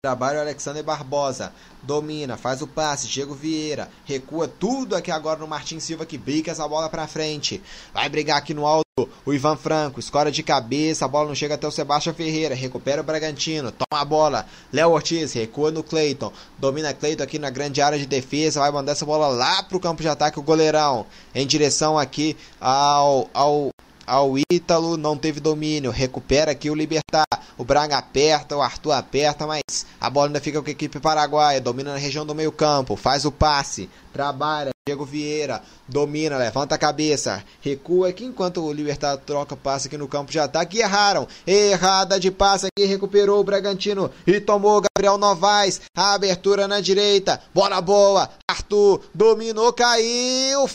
Trabalha 0.06 0.38
o 0.38 0.42
Alexander 0.42 0.84
Barbosa. 0.84 1.52
Domina, 1.82 2.36
faz 2.36 2.62
o 2.62 2.66
passe. 2.68 3.08
Diego 3.08 3.34
Vieira. 3.34 3.90
Recua 4.04 4.46
tudo 4.46 4.94
aqui 4.94 5.10
agora 5.10 5.40
no 5.40 5.48
Martin 5.48 5.80
Silva 5.80 6.06
que 6.06 6.16
briga 6.16 6.52
essa 6.52 6.68
bola 6.68 6.88
pra 6.88 7.08
frente. 7.08 7.60
Vai 7.92 8.08
brigar 8.08 8.38
aqui 8.38 8.54
no 8.54 8.64
alto. 8.64 8.86
O 9.24 9.34
Ivan 9.34 9.56
Franco. 9.56 9.98
Escora 9.98 10.30
de 10.30 10.44
cabeça. 10.44 11.04
A 11.04 11.08
bola 11.08 11.26
não 11.26 11.34
chega 11.34 11.56
até 11.56 11.66
o 11.66 11.72
Sebastião 11.72 12.14
Ferreira. 12.14 12.54
Recupera 12.54 13.00
o 13.00 13.04
Bragantino. 13.04 13.72
Toma 13.72 14.00
a 14.00 14.04
bola. 14.04 14.46
Léo 14.72 14.92
Ortiz. 14.92 15.32
Recua 15.32 15.72
no 15.72 15.82
Cleiton. 15.82 16.32
Domina 16.56 16.94
Cleiton 16.94 17.24
aqui 17.24 17.40
na 17.40 17.50
grande 17.50 17.82
área 17.82 17.98
de 17.98 18.06
defesa. 18.06 18.60
Vai 18.60 18.70
mandar 18.70 18.92
essa 18.92 19.04
bola 19.04 19.26
lá 19.26 19.60
pro 19.64 19.80
campo 19.80 20.02
de 20.02 20.08
ataque. 20.08 20.38
O 20.38 20.42
goleirão. 20.42 21.04
Em 21.34 21.44
direção 21.44 21.98
aqui 21.98 22.36
ao, 22.60 23.28
ao 23.34 23.70
ao 24.06 24.36
Ítalo, 24.50 24.96
não 24.96 25.16
teve 25.16 25.40
domínio, 25.40 25.90
recupera 25.90 26.52
aqui 26.52 26.70
o 26.70 26.74
Libertar, 26.74 27.26
o 27.58 27.64
Braga 27.64 27.98
aperta, 27.98 28.56
o 28.56 28.62
Arthur 28.62 28.92
aperta, 28.92 29.46
mas 29.46 29.62
a 30.00 30.10
bola 30.10 30.28
ainda 30.28 30.40
fica 30.40 30.60
com 30.60 30.68
a 30.68 30.72
equipe 30.72 31.00
paraguaia, 31.00 31.60
domina 31.60 31.92
na 31.92 31.98
região 31.98 32.26
do 32.26 32.34
meio 32.34 32.52
campo, 32.52 32.96
faz 32.96 33.24
o 33.24 33.32
passe, 33.32 33.88
trabalha, 34.12 34.70
Diego 34.88 35.04
Vieira, 35.04 35.62
domina, 35.88 36.36
levanta 36.36 36.74
a 36.74 36.78
cabeça, 36.78 37.42
recua 37.60 38.08
aqui 38.08 38.24
enquanto 38.24 38.64
o 38.64 38.72
Libertar 38.72 39.16
troca 39.16 39.56
passe 39.56 39.88
aqui 39.88 39.96
no 39.96 40.06
campo 40.06 40.30
de 40.30 40.38
ataque, 40.38 40.78
e 40.78 40.80
erraram, 40.80 41.26
errada 41.46 42.20
de 42.20 42.30
passe 42.30 42.66
aqui, 42.66 42.86
recuperou 42.86 43.40
o 43.40 43.44
Bragantino 43.44 44.10
e 44.26 44.40
tomou 44.40 44.80
Gabriel 44.80 45.18
Novaes, 45.18 45.80
a 45.96 46.14
abertura 46.14 46.68
na 46.68 46.80
direita, 46.80 47.40
bola 47.52 47.80
boa, 47.80 48.30
Arthur 48.48 49.02
dominou, 49.12 49.72
caiu, 49.72 50.68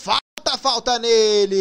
falta 0.57 0.81
falta 0.81 0.97
nele. 0.99 1.59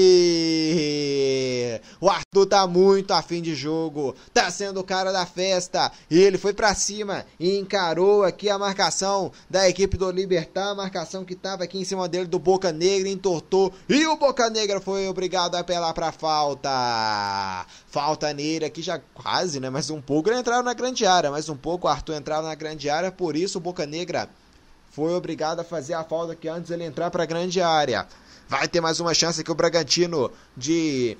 O 2.00 2.08
Arthur 2.08 2.46
tá 2.46 2.66
muito 2.66 3.12
afim 3.12 3.42
de 3.42 3.54
jogo, 3.54 4.16
tá 4.32 4.50
sendo 4.50 4.80
o 4.80 4.84
cara 4.84 5.12
da 5.12 5.26
festa. 5.26 5.92
E 6.10 6.18
ele 6.18 6.38
foi 6.38 6.54
para 6.54 6.74
cima 6.74 7.26
e 7.38 7.58
encarou 7.58 8.24
aqui 8.24 8.48
a 8.48 8.58
marcação 8.58 9.30
da 9.48 9.68
equipe 9.68 9.98
do 9.98 10.10
Libertar, 10.10 10.70
a 10.70 10.74
marcação 10.74 11.24
que 11.24 11.34
tava 11.34 11.64
aqui 11.64 11.78
em 11.78 11.84
cima 11.84 12.08
dele 12.08 12.26
do 12.26 12.38
Boca 12.38 12.72
Negra, 12.72 13.08
entortou 13.08 13.72
e 13.88 14.06
o 14.06 14.16
Boca 14.16 14.48
Negra 14.48 14.80
foi 14.80 15.06
obrigado 15.08 15.54
a 15.56 15.60
apelar 15.60 15.92
para 15.92 16.12
falta. 16.12 17.66
Falta 17.88 18.32
nele 18.32 18.64
aqui 18.64 18.80
já 18.80 18.98
quase, 19.12 19.60
né? 19.60 19.68
Mais 19.68 19.90
um 19.90 20.00
pouco 20.00 20.30
ele 20.30 20.38
entrava 20.38 20.62
na 20.62 20.72
grande 20.72 21.04
área, 21.04 21.30
mais 21.30 21.48
um 21.48 21.56
pouco 21.56 21.86
o 21.86 21.90
Arthur 21.90 22.14
entrava 22.14 22.48
na 22.48 22.54
grande 22.54 22.88
área, 22.88 23.12
por 23.12 23.36
isso 23.36 23.58
o 23.58 23.60
Boca 23.60 23.84
Negra 23.86 24.30
foi 24.90 25.12
obrigado 25.14 25.60
a 25.60 25.64
fazer 25.64 25.94
a 25.94 26.02
falta 26.02 26.34
que 26.34 26.48
antes 26.48 26.70
ele 26.70 26.84
entrar 26.84 27.10
para 27.10 27.24
grande 27.24 27.60
área. 27.60 28.06
Vai 28.50 28.66
ter 28.66 28.80
mais 28.80 28.98
uma 28.98 29.14
chance 29.14 29.40
aqui 29.40 29.52
o 29.52 29.54
Bragantino 29.54 30.28
de 30.56 31.16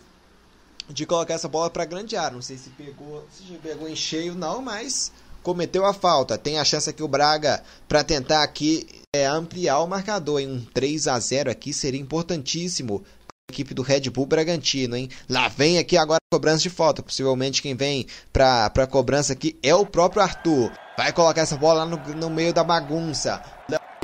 de 0.89 1.07
colocar 1.07 1.35
essa 1.35 1.47
bola 1.47 1.71
para 1.71 1.85
grande 1.85 2.17
área. 2.17 2.35
Não 2.35 2.43
sei 2.43 2.59
se 2.59 2.71
pegou, 2.71 3.25
se 3.31 3.45
pegou 3.63 3.89
em 3.89 3.95
cheio 3.95 4.35
não, 4.35 4.61
mas 4.61 5.13
cometeu 5.41 5.87
a 5.87 5.95
falta. 5.95 6.37
Tem 6.37 6.59
a 6.59 6.65
chance 6.65 6.91
aqui 6.91 7.05
o 7.05 7.07
Braga 7.07 7.63
para 7.87 8.03
tentar 8.03 8.43
aqui 8.43 8.85
é, 9.15 9.27
ampliar 9.27 9.79
o 9.79 9.87
marcador 9.87 10.41
em 10.41 10.51
um 10.51 10.65
3 10.75 11.07
a 11.07 11.21
0 11.21 11.53
aqui 11.53 11.73
seria 11.73 12.01
importantíssimo 12.01 13.05
equipe 13.49 13.75
do 13.75 13.83
Red 13.83 14.11
Bull 14.11 14.27
Bragantino, 14.27 14.97
hein? 14.97 15.09
Lá 15.29 15.47
vem 15.47 15.79
aqui 15.79 15.97
agora 15.97 16.19
a 16.19 16.35
cobrança 16.35 16.65
de 16.65 16.71
falta. 16.71 17.01
Possivelmente 17.01 17.63
quem 17.63 17.77
vem 17.77 18.09
para 18.33 18.73
a 18.75 18.87
cobrança 18.89 19.35
aqui 19.35 19.57
é 19.63 19.73
o 19.73 19.87
próprio 19.87 20.21
Arthur. 20.21 20.73
Vai 20.99 21.13
colocar 21.13 21.43
essa 21.43 21.57
bola 21.57 21.85
no, 21.85 21.97
no 21.97 22.29
meio 22.29 22.53
da 22.53 22.65
bagunça 22.65 23.41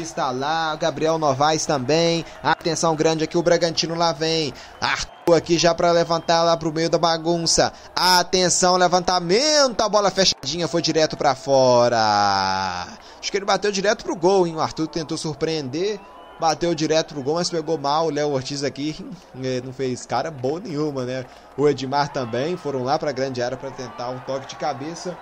está 0.03 0.31
lá, 0.31 0.77
Gabriel 0.77 1.19
Novaes 1.19 1.65
também. 1.65 2.23
Atenção 2.43 2.95
grande 2.95 3.25
aqui, 3.25 3.39
o 3.39 3.43
Bragantino 3.43 3.95
lá 3.95 4.13
vem. 4.13 4.53
Arthur 4.79 5.35
aqui 5.35 5.57
já 5.57 5.75
para 5.75 5.91
levantar 5.91 6.43
lá 6.43 6.55
pro 6.55 6.73
meio 6.73 6.91
da 6.91 6.99
bagunça. 6.99 7.73
Atenção, 7.95 8.77
levantamento, 8.77 9.81
a 9.81 9.89
bola 9.89 10.11
fechadinha 10.11 10.69
foi 10.69 10.83
direto 10.83 11.17
para 11.17 11.35
fora. 11.35 12.87
Acho 13.19 13.31
que 13.31 13.39
ele 13.39 13.47
bateu 13.47 13.73
direto 13.73 14.05
pro 14.05 14.15
gol, 14.15 14.47
hein? 14.47 14.57
O 14.57 14.61
Arthur 14.61 14.87
tentou 14.87 15.17
surpreender. 15.17 15.99
Bateu 16.39 16.75
direto 16.75 17.15
pro 17.15 17.23
gol, 17.23 17.37
mas 17.37 17.49
pegou 17.49 17.79
mal. 17.79 18.09
O 18.09 18.11
Léo 18.11 18.33
Ortiz 18.33 18.63
aqui 18.63 18.95
eh, 19.43 19.63
não 19.65 19.73
fez 19.73 20.05
cara 20.05 20.31
boa 20.31 20.61
nenhuma, 20.61 21.07
né? 21.07 21.25
O 21.57 21.67
Edmar 21.67 22.13
também 22.13 22.55
foram 22.55 22.85
lá 22.85 22.99
para 22.99 23.09
a 23.09 23.15
grande 23.15 23.43
área 23.43 23.57
para 23.57 23.71
tentar 23.71 24.11
um 24.11 24.19
toque 24.19 24.47
de 24.47 24.57
cabeça 24.57 25.17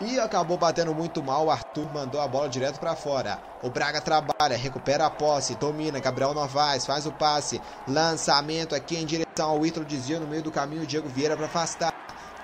e 0.00 0.18
acabou 0.18 0.56
batendo 0.56 0.94
muito 0.94 1.22
mal. 1.22 1.46
O 1.46 1.50
Arthur 1.50 1.92
mandou 1.92 2.20
a 2.20 2.26
bola 2.26 2.48
direto 2.48 2.80
para 2.80 2.96
fora. 2.96 3.38
O 3.62 3.68
Braga 3.68 4.00
trabalha, 4.00 4.56
recupera 4.56 5.06
a 5.06 5.10
posse, 5.10 5.54
domina. 5.54 6.00
Gabriel 6.00 6.32
Novaes 6.32 6.86
faz 6.86 7.06
o 7.06 7.12
passe. 7.12 7.60
Lançamento 7.86 8.74
aqui 8.74 8.96
em 8.96 9.04
direção 9.04 9.50
ao 9.50 9.66
Ítalo 9.66 9.84
Dizia 9.84 10.18
no 10.18 10.26
meio 10.26 10.42
do 10.42 10.50
caminho. 10.50 10.86
Diego 10.86 11.08
Vieira 11.08 11.36
para 11.36 11.46
afastar. 11.46 11.92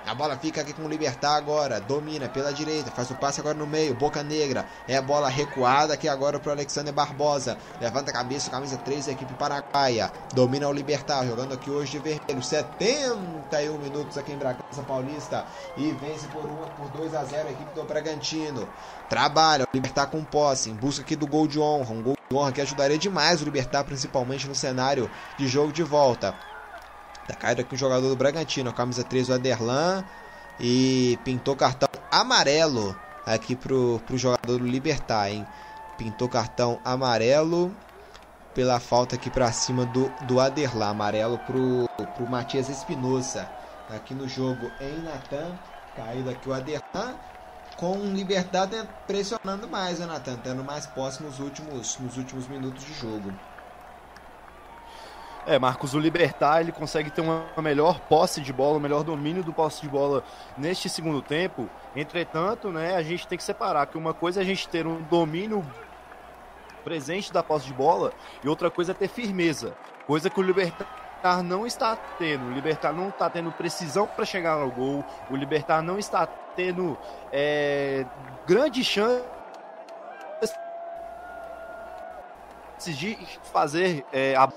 A 0.07 0.15
bola 0.15 0.37
fica 0.37 0.61
aqui 0.61 0.71
com 0.71 0.83
o 0.83 0.87
Libertar 0.87 1.35
agora. 1.35 1.81
Domina 1.81 2.29
pela 2.29 2.53
direita. 2.53 2.89
Faz 2.89 3.11
o 3.11 3.15
passe 3.15 3.41
agora 3.41 3.57
no 3.57 3.67
meio. 3.67 3.93
Boca 3.93 4.23
Negra. 4.23 4.65
É 4.87 4.95
a 4.95 5.01
bola 5.01 5.27
recuada 5.27 5.93
aqui 5.93 6.07
agora 6.07 6.39
para 6.39 6.49
o 6.49 6.53
Alexander 6.53 6.93
Barbosa. 6.93 7.57
Levanta 7.81 8.09
a 8.09 8.13
cabeça. 8.13 8.49
Camisa 8.49 8.77
3 8.77 9.07
da 9.07 9.11
equipe 9.11 9.33
paraguaia. 9.33 10.09
Domina 10.33 10.65
o 10.69 10.71
Libertar. 10.71 11.25
Jogando 11.25 11.55
aqui 11.55 11.69
hoje 11.69 11.91
de 11.91 11.99
vermelho. 11.99 12.41
71 12.41 13.77
minutos 13.79 14.17
aqui 14.17 14.31
em 14.31 14.37
Bragança 14.37 14.81
Paulista. 14.87 15.45
E 15.75 15.91
vence 15.91 16.25
por, 16.27 16.45
uma, 16.45 16.67
por 16.67 16.87
2 16.91 17.13
a 17.13 17.25
0 17.25 17.49
a 17.49 17.51
equipe 17.51 17.75
do 17.75 17.83
Bragantino. 17.83 18.65
Trabalha. 19.09 19.65
O 19.65 19.67
Libertar 19.73 20.07
com 20.07 20.23
posse. 20.23 20.69
Em 20.69 20.73
busca 20.73 21.03
aqui 21.03 21.17
do 21.17 21.27
gol 21.27 21.49
de 21.49 21.59
honra. 21.59 21.93
Um 21.93 22.01
gol 22.01 22.15
de 22.29 22.33
honra 22.33 22.53
que 22.53 22.61
ajudaria 22.61 22.97
demais 22.97 23.41
o 23.41 23.43
Libertar, 23.43 23.83
principalmente 23.83 24.47
no 24.47 24.55
cenário 24.55 25.11
de 25.37 25.49
jogo 25.49 25.73
de 25.73 25.83
volta. 25.83 26.33
Tá 27.27 27.35
caído 27.35 27.59
aqui 27.59 27.75
o 27.75 27.77
jogador 27.77 28.07
do 28.07 28.15
Bragantino, 28.15 28.71
camisa 28.71 29.03
3 29.03 29.29
o 29.29 29.33
Aderlan. 29.33 30.03
E 30.59 31.19
pintou 31.25 31.55
cartão 31.55 31.89
amarelo 32.09 32.95
aqui 33.25 33.53
pro, 33.53 34.01
pro 34.07 34.17
jogador 34.17 34.57
do 34.57 34.65
Libertar, 34.65 35.29
hein? 35.29 35.45
Pintou 35.97 36.29
cartão 36.29 36.79
amarelo 36.85 37.75
pela 38.55 38.79
falta 38.79 39.15
aqui 39.15 39.29
para 39.29 39.51
cima 39.51 39.85
do, 39.85 40.09
do 40.25 40.39
Aderlan. 40.39 40.87
Amarelo 40.87 41.37
pro, 41.39 41.85
pro 42.15 42.27
Matias 42.29 42.69
Espinosa. 42.69 43.45
Aqui 43.89 44.13
no 44.13 44.27
jogo 44.27 44.71
em 44.79 45.01
Natan. 45.03 45.51
Caído 45.97 46.29
aqui 46.29 46.47
o 46.47 46.53
Aderlan. 46.53 47.13
Com 47.75 47.97
o 47.97 48.13
Libertar 48.13 48.69
pressionando 49.05 49.67
mais, 49.67 49.99
né, 49.99 50.05
Natan? 50.05 50.37
Tendo 50.37 50.63
mais 50.63 50.85
posse 50.87 51.21
nos 51.21 51.39
últimos, 51.39 51.97
nos 51.99 52.17
últimos 52.17 52.47
minutos 52.47 52.85
de 52.85 52.93
jogo. 52.93 53.33
É, 55.47 55.57
Marcos, 55.57 55.93
o 55.93 55.99
Libertar 55.99 56.59
ele 56.59 56.73
consegue 56.73 57.09
ter 57.09 57.21
uma 57.21 57.45
melhor 57.61 58.01
posse 58.01 58.41
de 58.41 58.51
bola, 58.51 58.75
um 58.75 58.81
melhor 58.81 59.01
domínio 59.01 59.41
do 59.41 59.53
posse 59.53 59.81
de 59.81 59.87
bola 59.87 60.21
neste 60.57 60.89
segundo 60.89 61.21
tempo. 61.21 61.69
Entretanto, 61.95 62.69
né, 62.69 62.97
a 62.97 63.01
gente 63.01 63.25
tem 63.25 63.37
que 63.37 63.43
separar 63.45 63.87
que 63.87 63.97
uma 63.97 64.13
coisa 64.13 64.41
é 64.41 64.43
a 64.43 64.45
gente 64.45 64.67
ter 64.67 64.85
um 64.85 65.01
domínio 65.03 65.65
presente 66.83 67.31
da 67.31 67.41
posse 67.41 67.65
de 67.65 67.73
bola 67.73 68.11
e 68.43 68.49
outra 68.49 68.69
coisa 68.69 68.91
é 68.91 68.93
ter 68.93 69.07
firmeza, 69.07 69.73
coisa 70.05 70.29
que 70.29 70.37
o 70.37 70.43
Libertar 70.43 71.41
não 71.41 71.65
está 71.65 71.95
tendo. 71.95 72.47
O 72.47 72.51
Libertar 72.51 72.91
não 72.91 73.07
está 73.07 73.29
tendo 73.29 73.49
precisão 73.53 74.05
para 74.05 74.25
chegar 74.25 74.55
ao 74.55 74.69
gol. 74.69 75.01
O 75.31 75.35
Libertar 75.37 75.81
não 75.81 75.97
está 75.97 76.27
tendo 76.27 76.97
é, 77.31 78.05
grande 78.45 78.83
chance 78.83 79.23
de 82.85 83.17
fazer 83.43 84.05
é, 84.11 84.35
a 84.35 84.49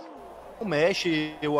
mexe, 0.64 1.36
eu 1.40 1.58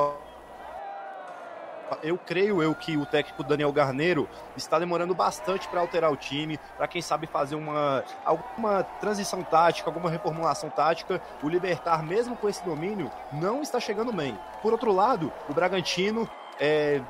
eu 2.03 2.16
creio 2.16 2.62
eu 2.62 2.74
que 2.74 2.96
o 2.96 3.05
técnico 3.05 3.42
Daniel 3.42 3.72
Garneiro 3.72 4.28
está 4.57 4.78
demorando 4.78 5.14
bastante 5.14 5.66
para 5.68 5.80
alterar 5.80 6.12
o 6.12 6.16
time, 6.16 6.59
para 6.76 6.86
quem 6.86 7.03
sabe 7.03 7.26
fazer 7.26 7.57
uma 7.57 8.05
alguma 8.24 8.82
transição 8.82 9.42
tática, 9.42 9.88
alguma 9.88 10.11
reformulação 10.11 10.70
tática. 10.70 11.20
O 11.42 11.48
Libertar, 11.48 12.03
mesmo 12.03 12.36
com 12.36 12.48
esse 12.48 12.64
domínio, 12.64 13.11
não 13.32 13.62
está 13.62 13.80
chegando 13.80 14.12
bem. 14.12 14.38
Por 14.62 14.72
outro 14.72 14.92
lado, 14.92 15.32
o 15.48 15.55
Bragantino 15.55 16.28
é, 16.61 17.01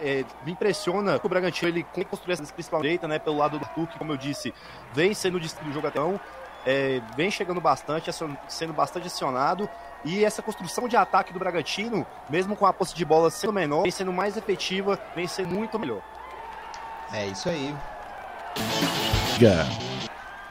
é, 0.00 0.24
me 0.44 0.52
impressiona 0.52 1.18
que 1.18 1.26
o 1.26 1.28
Bragantino 1.28 1.70
ele 1.70 1.86
construiu 2.04 2.32
essa 2.32 2.52
principal 2.52 2.80
direita, 2.80 3.06
né, 3.06 3.18
pelo 3.18 3.36
lado 3.36 3.58
do 3.58 3.64
Arthur, 3.64 3.86
que, 3.86 3.98
como 3.98 4.12
eu 4.12 4.16
disse, 4.16 4.52
vem 4.92 5.14
sendo 5.14 5.38
o 5.38 5.72
jogo 5.72 5.86
é, 6.66 7.00
vem 7.16 7.30
chegando 7.30 7.60
bastante, 7.60 8.10
sendo 8.48 8.72
bastante 8.72 9.06
acionado. 9.06 9.68
E 10.04 10.24
essa 10.24 10.42
construção 10.42 10.88
de 10.88 10.96
ataque 10.96 11.32
do 11.32 11.38
Bragantino, 11.38 12.06
mesmo 12.28 12.56
com 12.56 12.66
a 12.66 12.72
posse 12.72 12.94
de 12.94 13.04
bola 13.04 13.30
sendo 13.30 13.52
menor, 13.52 13.82
vem 13.82 13.90
sendo 13.90 14.12
mais 14.12 14.36
efetiva, 14.36 14.98
vem 15.14 15.26
sendo 15.26 15.54
muito 15.54 15.78
melhor. 15.78 16.00
É 17.12 17.26
isso 17.26 17.48
aí. 17.48 17.74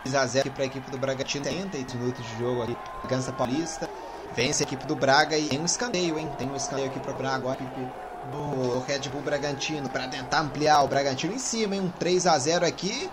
2 0.03 0.15
a 0.15 0.25
0 0.25 0.51
para 0.51 0.63
a 0.63 0.65
equipe 0.67 0.89
do 0.91 0.97
Bragantino, 0.97 1.43
38 1.43 1.97
minutos 1.97 2.25
de 2.25 2.39
jogo 2.39 2.63
aqui, 2.63 2.77
Gansa 3.07 3.31
Paulista. 3.31 3.89
Vence 4.35 4.63
a 4.63 4.65
equipe 4.65 4.85
do 4.85 4.95
Braga 4.95 5.37
e 5.37 5.49
tem 5.49 5.59
um 5.59 5.65
escanteio, 5.65 6.19
hein? 6.19 6.29
Tem 6.37 6.49
um 6.49 6.55
escanteio 6.55 6.89
aqui 6.89 6.99
para 6.99 7.13
Braga, 7.13 7.35
agora 7.35 7.57
a 7.59 7.63
equipe 7.63 7.91
do 8.31 8.79
Red 8.85 9.09
Bull 9.09 9.21
Bragantino 9.21 9.89
para 9.89 10.07
tentar 10.07 10.41
ampliar 10.41 10.83
o 10.83 10.87
Bragantino 10.87 11.33
em 11.33 11.39
cima, 11.39 11.75
hein? 11.75 11.81
Um 11.81 11.89
3 11.89 12.27
a 12.27 12.37
0 12.37 12.65
aqui 12.65 13.09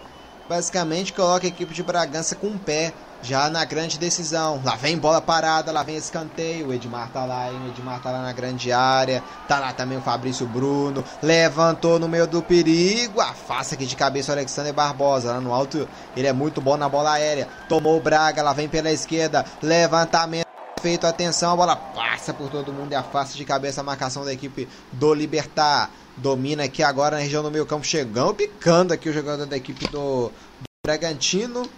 basicamente 0.48 1.12
coloca 1.12 1.46
a 1.46 1.48
equipe 1.48 1.72
de 1.74 1.82
Bragança 1.82 2.34
com 2.34 2.48
o 2.48 2.58
pé 2.58 2.92
já 3.22 3.50
na 3.50 3.64
grande 3.64 3.98
decisão. 3.98 4.60
Lá 4.64 4.76
vem 4.76 4.96
bola 4.96 5.20
parada, 5.20 5.72
lá 5.72 5.82
vem 5.82 5.96
escanteio. 5.96 6.68
O 6.68 6.72
Edmar 6.72 7.10
tá 7.10 7.24
lá, 7.24 7.50
hein? 7.50 7.60
O 7.64 7.68
Edmar 7.68 8.00
tá 8.00 8.10
lá 8.10 8.22
na 8.22 8.32
grande 8.32 8.72
área. 8.72 9.22
Tá 9.48 9.58
lá 9.58 9.72
também 9.72 9.98
o 9.98 10.02
Fabrício 10.02 10.46
Bruno. 10.46 11.04
Levantou 11.22 11.98
no 11.98 12.08
meio 12.08 12.26
do 12.26 12.42
perigo. 12.42 13.20
Afasta 13.20 13.74
aqui 13.74 13.86
de 13.86 13.96
cabeça 13.96 14.32
o 14.32 14.34
Alexander 14.34 14.72
Barbosa. 14.72 15.32
Lá 15.32 15.40
no 15.40 15.52
alto, 15.52 15.88
ele 16.16 16.26
é 16.26 16.32
muito 16.32 16.60
bom 16.60 16.76
na 16.76 16.88
bola 16.88 17.12
aérea. 17.12 17.48
Tomou 17.68 17.96
o 17.96 18.00
Braga, 18.00 18.42
lá 18.42 18.52
vem 18.52 18.68
pela 18.68 18.90
esquerda. 18.90 19.44
Levantamento 19.62 20.46
feito, 20.80 21.06
atenção, 21.06 21.54
a 21.54 21.56
bola 21.56 21.74
passa 21.74 22.32
por 22.32 22.48
todo 22.48 22.72
mundo 22.72 22.92
e 22.92 22.94
afasta 22.94 23.36
de 23.36 23.44
cabeça 23.44 23.80
a 23.80 23.84
marcação 23.84 24.24
da 24.24 24.32
equipe 24.32 24.68
do 24.92 25.12
Libertar. 25.14 25.90
Domina 26.16 26.64
aqui 26.64 26.82
agora 26.82 27.16
na 27.16 27.22
região 27.22 27.42
do 27.42 27.50
meio 27.50 27.66
campo, 27.66 27.84
chegando, 27.84 28.34
picando 28.34 28.94
aqui 28.94 29.08
o 29.08 29.12
jogador 29.12 29.44
da 29.46 29.56
equipe 29.56 29.86
do, 29.88 30.28
do 30.28 30.66
Bragantino 30.84 31.68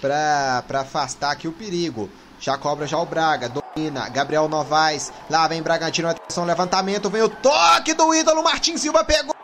para 0.00 0.64
afastar 0.74 1.30
aqui 1.30 1.46
o 1.46 1.52
perigo. 1.52 2.10
Já 2.40 2.56
cobra 2.56 2.86
já 2.86 2.98
o 2.98 3.06
Braga, 3.06 3.48
domina, 3.48 4.08
Gabriel 4.08 4.48
Novaes, 4.48 5.12
lá 5.28 5.46
vem 5.48 5.62
Bragantino, 5.62 6.08
atenção, 6.08 6.44
levantamento, 6.44 7.10
vem 7.10 7.22
o 7.22 7.28
toque 7.28 7.94
do 7.94 8.14
ídolo, 8.14 8.42
Martin 8.42 8.76
Silva 8.78 9.04
pegou! 9.04 9.34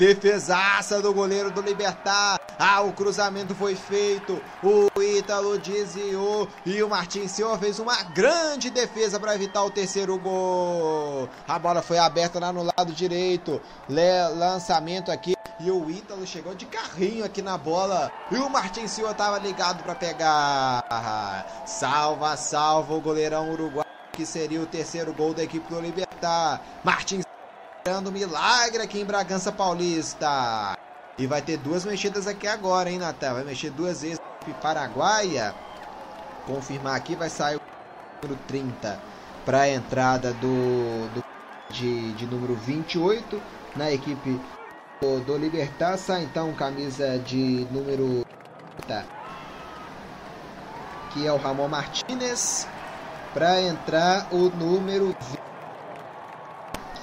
Defesaça 0.00 1.02
do 1.02 1.12
goleiro 1.12 1.50
do 1.50 1.60
Libertar. 1.60 2.40
Ah, 2.58 2.80
o 2.80 2.90
cruzamento 2.94 3.54
foi 3.54 3.76
feito. 3.76 4.40
O 4.62 4.88
Ítalo 4.98 5.58
desviou. 5.58 6.48
E 6.64 6.82
o 6.82 6.88
Martins 6.88 7.32
Silva 7.32 7.58
fez 7.58 7.78
uma 7.78 8.02
grande 8.04 8.70
defesa 8.70 9.20
para 9.20 9.34
evitar 9.34 9.62
o 9.62 9.70
terceiro 9.70 10.18
gol. 10.18 11.28
A 11.46 11.58
bola 11.58 11.82
foi 11.82 11.98
aberta 11.98 12.40
lá 12.40 12.50
no 12.50 12.62
lado 12.62 12.94
direito. 12.94 13.60
Lançamento 14.38 15.12
aqui. 15.12 15.34
E 15.60 15.70
o 15.70 15.90
Ítalo 15.90 16.26
chegou 16.26 16.54
de 16.54 16.64
carrinho 16.64 17.22
aqui 17.22 17.42
na 17.42 17.58
bola. 17.58 18.10
E 18.32 18.36
o 18.36 18.48
Martins 18.48 18.92
Silva 18.92 19.10
estava 19.10 19.38
ligado 19.38 19.82
para 19.82 19.94
pegar. 19.94 21.62
Salva, 21.66 22.38
salva 22.38 22.94
o 22.94 23.02
goleirão 23.02 23.52
uruguai. 23.52 23.84
Que 24.12 24.24
seria 24.24 24.62
o 24.62 24.66
terceiro 24.66 25.12
gol 25.12 25.34
da 25.34 25.42
equipe 25.42 25.68
do 25.68 25.78
Libertar. 25.78 26.62
Martins 26.82 27.22
Esperando 27.80 28.12
milagre 28.12 28.82
aqui 28.82 29.00
em 29.00 29.06
Bragança 29.06 29.50
Paulista. 29.50 30.76
E 31.16 31.26
vai 31.26 31.40
ter 31.40 31.56
duas 31.56 31.82
mexidas 31.82 32.26
aqui 32.26 32.46
agora, 32.46 32.90
hein, 32.90 32.98
Natal? 32.98 33.36
Vai 33.36 33.44
mexer 33.44 33.70
duas 33.70 34.02
vezes 34.02 34.20
Paraguaia. 34.60 35.54
Confirmar 36.46 36.94
aqui, 36.94 37.16
vai 37.16 37.30
sair 37.30 37.56
o 37.56 37.60
número 38.22 38.38
30 38.46 39.00
para 39.46 39.62
a 39.62 39.70
entrada 39.70 40.34
do, 40.34 41.08
do 41.14 41.24
de, 41.70 42.12
de, 42.12 42.26
número 42.26 42.54
28 42.54 43.40
na 43.74 43.90
equipe 43.90 44.38
do, 45.00 45.20
do 45.20 45.38
Libertar. 45.38 45.96
Sai 45.96 46.24
então 46.24 46.52
camisa 46.52 47.18
de 47.20 47.66
número 47.70 48.26
30, 48.86 49.06
que 51.14 51.26
é 51.26 51.32
o 51.32 51.38
Ramon 51.38 51.68
Martinez. 51.68 52.68
Para 53.32 53.62
entrar 53.62 54.28
o 54.30 54.50
número 54.50 55.16
20 55.18 55.49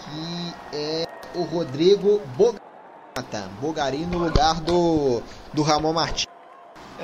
que 0.09 0.75
é 0.75 1.07
o 1.35 1.43
Rodrigo 1.43 2.19
Bogata. 2.35 3.49
Bogari 3.59 4.05
no 4.05 4.19
lugar 4.19 4.61
do, 4.61 5.21
do 5.53 5.61
Ramon 5.61 5.93
Martins. 5.93 6.27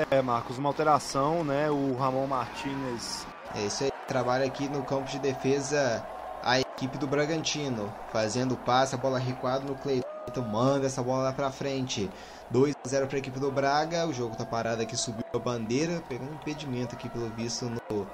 É, 0.09 0.21
Marcos, 0.21 0.57
uma 0.57 0.69
alteração, 0.69 1.43
né? 1.43 1.69
O 1.69 1.95
Ramon 1.95 2.27
Martinez. 2.27 3.25
É 3.55 3.65
isso 3.65 3.83
aí, 3.83 3.91
trabalha 4.07 4.45
aqui 4.45 4.67
no 4.67 4.83
campo 4.83 5.09
de 5.09 5.19
defesa 5.19 6.03
a 6.43 6.59
equipe 6.59 6.97
do 6.97 7.07
Bragantino, 7.07 7.93
fazendo 8.11 8.57
passe, 8.57 8.95
a 8.95 8.97
bola 8.97 9.17
recuada 9.17 9.63
no 9.65 9.75
Cleiton, 9.75 10.41
manda 10.41 10.87
essa 10.87 11.01
bola 11.01 11.23
lá 11.23 11.33
pra 11.33 11.51
frente. 11.51 12.09
2 12.49 12.75
a 12.83 12.87
0 12.87 13.07
para 13.07 13.17
a 13.17 13.19
equipe 13.19 13.39
do 13.39 13.51
Braga. 13.51 14.05
O 14.05 14.13
jogo 14.13 14.35
tá 14.35 14.45
parado 14.45 14.81
aqui, 14.81 14.97
subiu 14.97 15.23
a 15.33 15.39
bandeira, 15.39 16.03
pegou 16.09 16.27
um 16.27 16.33
impedimento 16.33 16.95
aqui 16.95 17.07
pelo 17.09 17.29
visto 17.29 17.65
no 17.65 18.07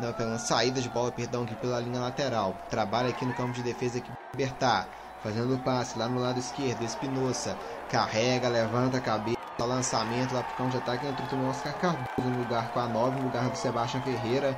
não, 0.00 0.12
pela 0.12 0.38
saída 0.38 0.80
de 0.80 0.88
bola, 0.88 1.10
perdão, 1.10 1.44
aqui 1.44 1.54
pela 1.56 1.80
linha 1.80 2.00
lateral. 2.00 2.54
Trabalha 2.68 3.08
aqui 3.08 3.24
no 3.24 3.34
campo 3.34 3.52
de 3.52 3.62
defesa 3.62 3.98
aqui 3.98 4.10
Libertar. 4.34 4.86
Fazendo 5.22 5.54
o 5.54 5.58
passe 5.58 5.98
lá 5.98 6.08
no 6.08 6.20
lado 6.20 6.38
esquerdo, 6.38 6.82
Espinosa. 6.82 7.56
Carrega, 7.88 8.48
levanta 8.48 8.98
a 8.98 9.00
cabeça, 9.00 9.36
lançamento 9.58 10.34
lá 10.34 10.42
pro 10.42 10.56
campo 10.56 10.70
de 10.70 10.76
ataque. 10.76 11.06
Também 11.06 11.46
o 11.46 11.48
Oscar 11.48 11.74
Cardoso 11.74 12.06
no 12.18 12.38
lugar 12.38 12.70
com 12.70 12.80
a 12.80 12.86
9, 12.86 13.16
no 13.16 13.24
lugar 13.24 13.48
do 13.48 13.56
Sebastião 13.56 14.02
Ferreira. 14.02 14.56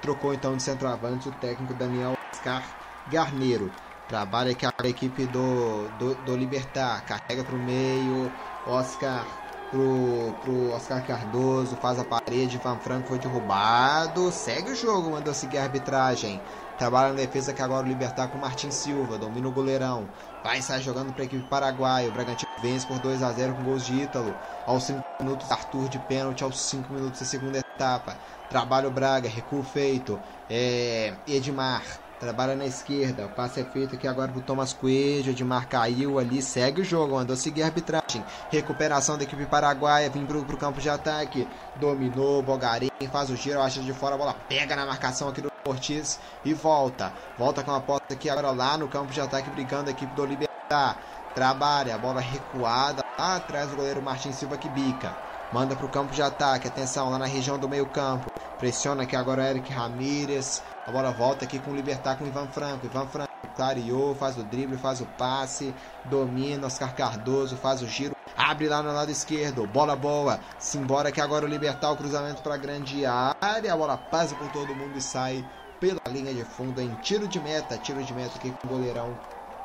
Trocou 0.00 0.32
então 0.32 0.56
de 0.56 0.62
centroavante 0.62 1.28
o 1.28 1.32
técnico 1.32 1.74
Daniel 1.74 2.14
Oscar 2.32 2.62
Garneiro. 3.08 3.70
Trabalha 4.08 4.52
aqui 4.52 4.64
a 4.64 4.72
equipe 4.88 5.26
do, 5.26 5.88
do, 5.98 6.14
do 6.14 6.36
Libertar. 6.36 7.04
Carrega 7.04 7.44
pro 7.44 7.58
meio. 7.58 8.30
Oscar 8.66 9.26
pro, 9.70 10.34
pro 10.42 10.72
Oscar 10.72 11.04
Cardoso, 11.06 11.76
faz 11.76 11.98
a 11.98 12.04
parede, 12.04 12.58
Van 12.58 12.78
Franco 12.78 13.08
foi 13.08 13.18
derrubado, 13.18 14.30
segue 14.30 14.70
o 14.70 14.74
jogo, 14.74 15.10
mandou 15.10 15.34
seguir 15.34 15.58
a 15.58 15.64
arbitragem. 15.64 16.40
Trabalha 16.78 17.08
na 17.08 17.14
defesa 17.14 17.54
que 17.54 17.62
agora 17.62 17.86
o 17.86 17.88
Libertar 17.88 18.28
com 18.28 18.36
Martin 18.36 18.70
Silva, 18.70 19.16
domina 19.16 19.48
o 19.48 19.52
goleirão. 19.52 20.08
Vai 20.44 20.60
sair 20.60 20.82
jogando 20.82 21.12
para 21.12 21.22
a 21.22 21.24
equipe 21.24 21.48
paraguaia. 21.48 22.08
O 22.08 22.12
Bragantino 22.12 22.50
vence 22.60 22.86
por 22.86 22.98
2 22.98 23.22
a 23.22 23.32
0 23.32 23.54
com 23.54 23.64
gols 23.64 23.86
de 23.86 24.02
Ítalo. 24.02 24.34
Aos 24.66 24.84
5 24.84 25.02
minutos, 25.20 25.50
Arthur 25.50 25.88
de 25.88 25.98
pênalti. 26.00 26.44
Aos 26.44 26.60
5 26.60 26.92
minutos 26.92 27.20
da 27.20 27.26
segunda 27.26 27.58
etapa. 27.58 28.18
Trabalha 28.50 28.88
o 28.88 28.90
Braga, 28.90 29.26
recuo 29.26 29.62
feito. 29.62 30.20
É, 30.50 31.14
Edmar 31.26 31.82
Trabalha 32.18 32.56
na 32.56 32.64
esquerda. 32.64 33.26
O 33.26 33.28
passe 33.28 33.60
é 33.60 33.64
feito 33.64 33.94
aqui 33.94 34.08
agora 34.08 34.32
pro 34.32 34.40
Thomas 34.40 34.72
Coelho. 34.72 35.32
Edmar 35.32 35.68
caiu 35.68 36.18
ali. 36.18 36.40
Segue 36.40 36.80
o 36.80 36.84
jogo. 36.84 37.14
Mandou 37.14 37.36
seguir 37.36 37.62
a 37.62 37.66
arbitragem. 37.66 38.24
Recuperação 38.50 39.18
da 39.18 39.24
equipe 39.24 39.44
paraguaia. 39.44 40.08
Vem 40.08 40.24
pro, 40.24 40.42
pro 40.42 40.56
campo 40.56 40.80
de 40.80 40.88
ataque. 40.88 41.46
Dominou. 41.76 42.42
Bogarim 42.42 42.88
faz 43.12 43.28
o 43.28 43.36
giro. 43.36 43.60
Acha 43.60 43.82
de 43.82 43.92
fora. 43.92 44.14
A 44.14 44.18
bola 44.18 44.34
pega 44.48 44.74
na 44.74 44.86
marcação 44.86 45.28
aqui 45.28 45.42
do 45.42 45.52
Ortiz. 45.66 46.18
E 46.42 46.54
volta. 46.54 47.12
Volta 47.36 47.62
com 47.62 47.72
a 47.72 47.80
posse 47.80 48.04
aqui 48.10 48.30
agora 48.30 48.50
lá 48.50 48.78
no 48.78 48.88
campo 48.88 49.12
de 49.12 49.20
ataque. 49.20 49.50
Brigando 49.50 49.90
a 49.90 49.92
equipe 49.92 50.14
do 50.14 50.24
Libertar. 50.24 50.96
Trabalha. 51.34 51.96
A 51.96 51.98
bola 51.98 52.22
recuada. 52.22 53.04
Lá 53.18 53.36
atrás 53.36 53.68
do 53.68 53.76
goleiro 53.76 54.00
Martins 54.00 54.36
Silva 54.36 54.56
que 54.56 54.70
bica. 54.70 55.14
Manda 55.52 55.76
para 55.76 55.86
o 55.86 55.88
campo 55.88 56.12
de 56.12 56.22
ataque. 56.22 56.68
Atenção 56.68 57.10
lá 57.10 57.18
na 57.18 57.26
região 57.26 57.58
do 57.58 57.68
meio 57.68 57.86
campo. 57.86 58.30
Pressiona 58.58 59.04
aqui 59.04 59.14
agora 59.14 59.42
o 59.42 59.46
Eric 59.46 59.72
Ramírez. 59.72 60.62
A 60.86 60.90
bola 60.90 61.10
volta 61.12 61.44
aqui 61.44 61.58
com 61.58 61.70
o 61.70 61.76
Libertar 61.76 62.16
com 62.16 62.24
o 62.24 62.28
Ivan 62.28 62.48
Franco. 62.48 62.86
Ivan 62.86 63.06
Franco 63.06 63.30
clareou, 63.54 64.14
faz 64.14 64.36
o 64.36 64.42
drible, 64.42 64.76
faz 64.76 65.00
o 65.00 65.06
passe, 65.06 65.74
domina. 66.04 66.66
Oscar 66.66 66.94
Cardoso 66.94 67.56
faz 67.56 67.80
o 67.80 67.86
giro, 67.86 68.14
abre 68.36 68.68
lá 68.68 68.82
no 68.82 68.92
lado 68.92 69.10
esquerdo. 69.10 69.66
Bola 69.66 69.94
boa. 69.94 70.40
Simbora 70.58 71.12
que 71.12 71.20
agora 71.20 71.44
o 71.44 71.48
Libertar 71.48 71.92
o 71.92 71.96
cruzamento 71.96 72.42
para 72.42 72.54
a 72.54 72.58
grande 72.58 73.04
área. 73.06 73.72
A 73.72 73.76
bola 73.76 73.96
passa 73.96 74.34
por 74.34 74.50
todo 74.50 74.74
mundo 74.74 74.96
e 74.96 75.02
sai 75.02 75.44
pela 75.80 76.00
linha 76.08 76.32
de 76.32 76.44
fundo 76.44 76.80
em 76.80 76.94
tiro 76.96 77.28
de 77.28 77.38
meta. 77.40 77.78
Tiro 77.78 78.02
de 78.02 78.12
meta 78.12 78.36
aqui 78.36 78.50
com 78.50 78.66
o 78.66 78.70
goleirão 78.70 79.16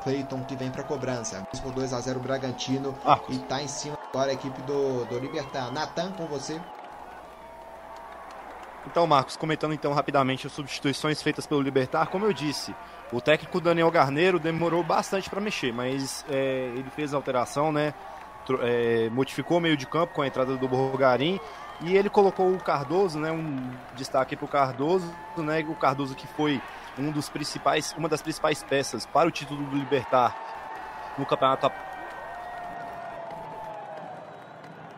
Cleiton 0.03 0.43
que 0.43 0.55
vem 0.55 0.69
para 0.71 0.83
cobrança. 0.83 1.45
Por 1.61 1.71
2 1.71 1.93
a 1.93 1.99
0 1.99 2.19
o 2.19 2.23
Bragantino 2.23 2.95
ah. 3.05 3.19
e 3.29 3.37
tá 3.39 3.61
em 3.61 3.67
cima 3.67 3.97
agora 4.09 4.31
a 4.31 4.33
equipe 4.33 4.61
do, 4.63 5.05
do 5.05 5.19
Libertar. 5.19 5.71
Natan 5.71 6.11
com 6.11 6.25
você. 6.25 6.59
Então, 8.85 9.05
Marcos, 9.05 9.37
comentando 9.37 9.73
então 9.73 9.93
rapidamente 9.93 10.47
as 10.47 10.53
substituições 10.53 11.21
feitas 11.21 11.45
pelo 11.45 11.61
Libertar, 11.61 12.07
como 12.07 12.25
eu 12.25 12.33
disse, 12.33 12.75
o 13.11 13.21
técnico 13.21 13.61
Daniel 13.61 13.91
Garneiro 13.91 14.39
demorou 14.39 14.83
bastante 14.83 15.29
para 15.29 15.39
mexer, 15.39 15.71
mas 15.71 16.25
é, 16.29 16.71
ele 16.75 16.89
fez 16.89 17.13
a 17.13 17.17
alteração, 17.17 17.71
né? 17.71 17.93
É, 18.61 19.07
modificou 19.11 19.57
o 19.57 19.61
meio 19.61 19.77
de 19.77 19.85
campo 19.85 20.15
com 20.15 20.23
a 20.23 20.27
entrada 20.27 20.57
do 20.57 20.67
Borgarim 20.67 21.39
e 21.81 21.95
ele 21.95 22.09
colocou 22.09 22.51
o 22.51 22.57
Cardoso, 22.57 23.19
né? 23.19 23.31
Um 23.31 23.69
destaque 23.95 24.35
para 24.35 24.45
o 24.45 24.47
Cardoso, 24.47 25.13
né? 25.37 25.63
O 25.67 25.75
Cardoso 25.75 26.15
que 26.15 26.25
foi 26.27 26.59
um 26.97 27.11
dos 27.11 27.29
principais, 27.29 27.93
uma 27.97 28.09
das 28.09 28.21
principais 28.21 28.63
peças 28.63 29.05
para 29.05 29.27
o 29.27 29.31
título 29.31 29.63
do 29.65 29.77
Libertar 29.77 30.35
no 31.17 31.25
campeonato 31.25 31.71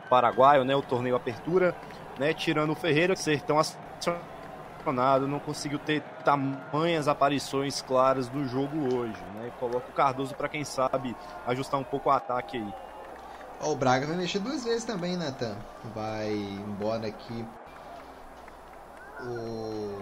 paraguaio, 0.09 0.63
né? 0.63 0.75
O 0.75 0.81
torneio 0.81 1.15
Apertura 1.15 1.75
né? 2.17 2.33
Tirando 2.33 2.71
o 2.71 2.75
Ferreira, 2.75 3.15
ser 3.15 3.41
tão 3.41 3.59
acionado, 3.59 5.27
não 5.27 5.39
conseguiu 5.39 5.79
ter 5.79 6.01
tamanhas 6.23 7.07
aparições 7.07 7.81
claras 7.81 8.27
do 8.27 8.45
jogo 8.45 8.95
hoje, 8.95 9.21
né? 9.35 9.51
Coloca 9.59 9.89
o 9.89 9.93
Cardoso 9.93 10.35
para 10.35 10.49
quem 10.49 10.63
sabe 10.63 11.15
ajustar 11.47 11.79
um 11.79 11.83
pouco 11.83 12.09
o 12.09 12.11
ataque 12.11 12.57
aí. 12.57 12.73
o 13.61 13.75
Braga 13.75 14.07
vai 14.07 14.15
mexer 14.15 14.39
duas 14.39 14.63
vezes 14.63 14.83
também, 14.83 15.17
Nathan. 15.17 15.55
Vai 15.95 16.31
embora 16.31 17.07
aqui 17.07 17.45
o, 19.21 20.01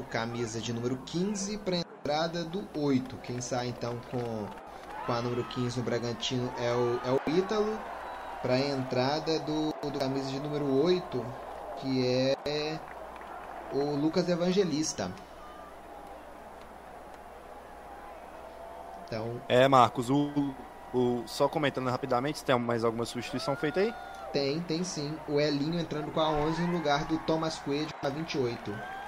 o, 0.00 0.04
camisa 0.04 0.60
de 0.60 0.72
número 0.72 0.96
15 1.06 1.58
para 1.58 1.76
entrada 1.76 2.44
do 2.44 2.66
8. 2.74 3.16
Quem 3.18 3.40
sai 3.40 3.68
então 3.68 4.00
com, 4.10 4.46
com 5.06 5.12
a 5.12 5.20
número 5.20 5.44
15 5.44 5.78
no 5.78 5.84
Bragantino 5.84 6.52
é 6.58 6.72
o, 6.72 7.00
é 7.04 7.12
o 7.12 7.38
Ítalo 7.38 7.78
para 8.42 8.54
a 8.54 8.60
entrada 8.60 9.38
do, 9.40 9.72
do 9.90 9.98
camisa 9.98 10.30
de 10.30 10.40
número 10.40 10.82
8, 10.82 11.26
que 11.78 12.06
é 12.06 12.80
o 13.72 13.96
Lucas 13.96 14.28
Evangelista. 14.28 15.12
Então... 19.06 19.40
É, 19.48 19.68
Marcos, 19.68 20.08
o, 20.08 20.54
o, 20.94 21.22
só 21.26 21.48
comentando 21.48 21.88
rapidamente, 21.90 22.44
tem 22.44 22.58
mais 22.58 22.84
alguma 22.84 23.04
substituição 23.04 23.56
feita 23.56 23.80
aí? 23.80 23.94
Tem, 24.32 24.60
tem 24.60 24.84
sim. 24.84 25.16
O 25.28 25.40
Elinho 25.40 25.78
entrando 25.80 26.12
com 26.12 26.20
a 26.20 26.30
11 26.30 26.62
no 26.62 26.72
lugar 26.74 27.04
do 27.04 27.18
Thomas 27.18 27.58
Coelho, 27.58 27.90
a 28.02 28.08
28. 28.08 28.99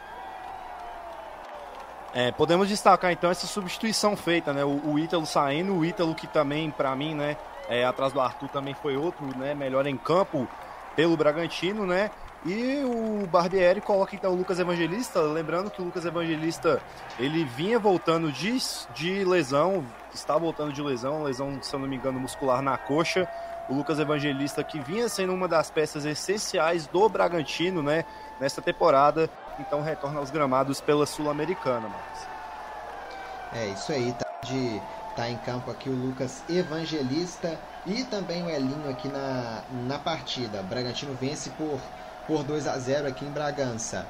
É, 2.14 2.30
podemos 2.30 2.68
destacar 2.68 3.10
então 3.10 3.30
essa 3.30 3.46
substituição 3.46 4.16
feita, 4.16 4.52
né? 4.52 4.64
O, 4.64 4.92
o 4.92 4.98
Ítalo 4.98 5.24
saindo, 5.24 5.74
o 5.74 5.84
Ítalo 5.84 6.14
que 6.14 6.26
também, 6.26 6.70
para 6.70 6.94
mim, 6.94 7.14
né, 7.14 7.36
é, 7.68 7.84
atrás 7.84 8.12
do 8.12 8.20
Arthur 8.20 8.48
também 8.48 8.74
foi 8.74 8.96
outro, 8.96 9.26
né, 9.38 9.54
melhor 9.54 9.86
em 9.86 9.96
campo 9.96 10.46
pelo 10.94 11.16
Bragantino, 11.16 11.86
né? 11.86 12.10
E 12.44 12.82
o 12.84 13.24
Barbieri 13.28 13.80
coloca 13.80 14.16
então 14.16 14.32
o 14.32 14.36
Lucas 14.36 14.58
Evangelista, 14.58 15.20
lembrando 15.20 15.70
que 15.70 15.80
o 15.80 15.84
Lucas 15.84 16.04
Evangelista 16.04 16.82
ele 17.18 17.44
vinha 17.44 17.78
voltando 17.78 18.32
de, 18.32 18.58
de 18.94 19.24
lesão, 19.24 19.84
está 20.12 20.36
voltando 20.36 20.72
de 20.72 20.82
lesão, 20.82 21.22
lesão, 21.22 21.62
se 21.62 21.72
eu 21.72 21.78
não 21.78 21.86
me 21.86 21.96
engano, 21.96 22.18
muscular 22.18 22.60
na 22.60 22.76
coxa. 22.76 23.28
O 23.68 23.74
Lucas 23.74 23.98
Evangelista 23.98 24.62
que 24.64 24.80
vinha 24.80 25.08
sendo 25.08 25.32
uma 25.32 25.46
das 25.46 25.70
peças 25.70 26.04
essenciais 26.04 26.86
do 26.86 27.08
Bragantino, 27.08 27.82
né, 27.82 28.04
nesta 28.40 28.60
temporada, 28.60 29.30
então 29.58 29.82
retorna 29.82 30.18
aos 30.18 30.30
gramados 30.30 30.80
pela 30.80 31.06
Sul-Americana, 31.06 31.88
Marcos. 31.88 32.20
É 33.54 33.66
isso 33.68 33.92
aí, 33.92 34.12
tá 34.12 34.26
de 34.44 34.80
tá 35.14 35.28
em 35.28 35.36
campo 35.38 35.70
aqui 35.70 35.90
o 35.90 35.92
Lucas 35.92 36.42
Evangelista 36.48 37.58
e 37.86 38.02
também 38.04 38.42
o 38.42 38.48
Elinho 38.48 38.88
aqui 38.90 39.08
na, 39.08 39.62
na 39.86 39.98
partida. 39.98 40.62
Bragantino 40.62 41.16
vence 41.20 41.50
por 41.50 41.78
por 42.26 42.44
2 42.44 42.66
a 42.66 42.78
0 42.78 43.08
aqui 43.08 43.24
em 43.24 43.30
Bragança. 43.30 44.06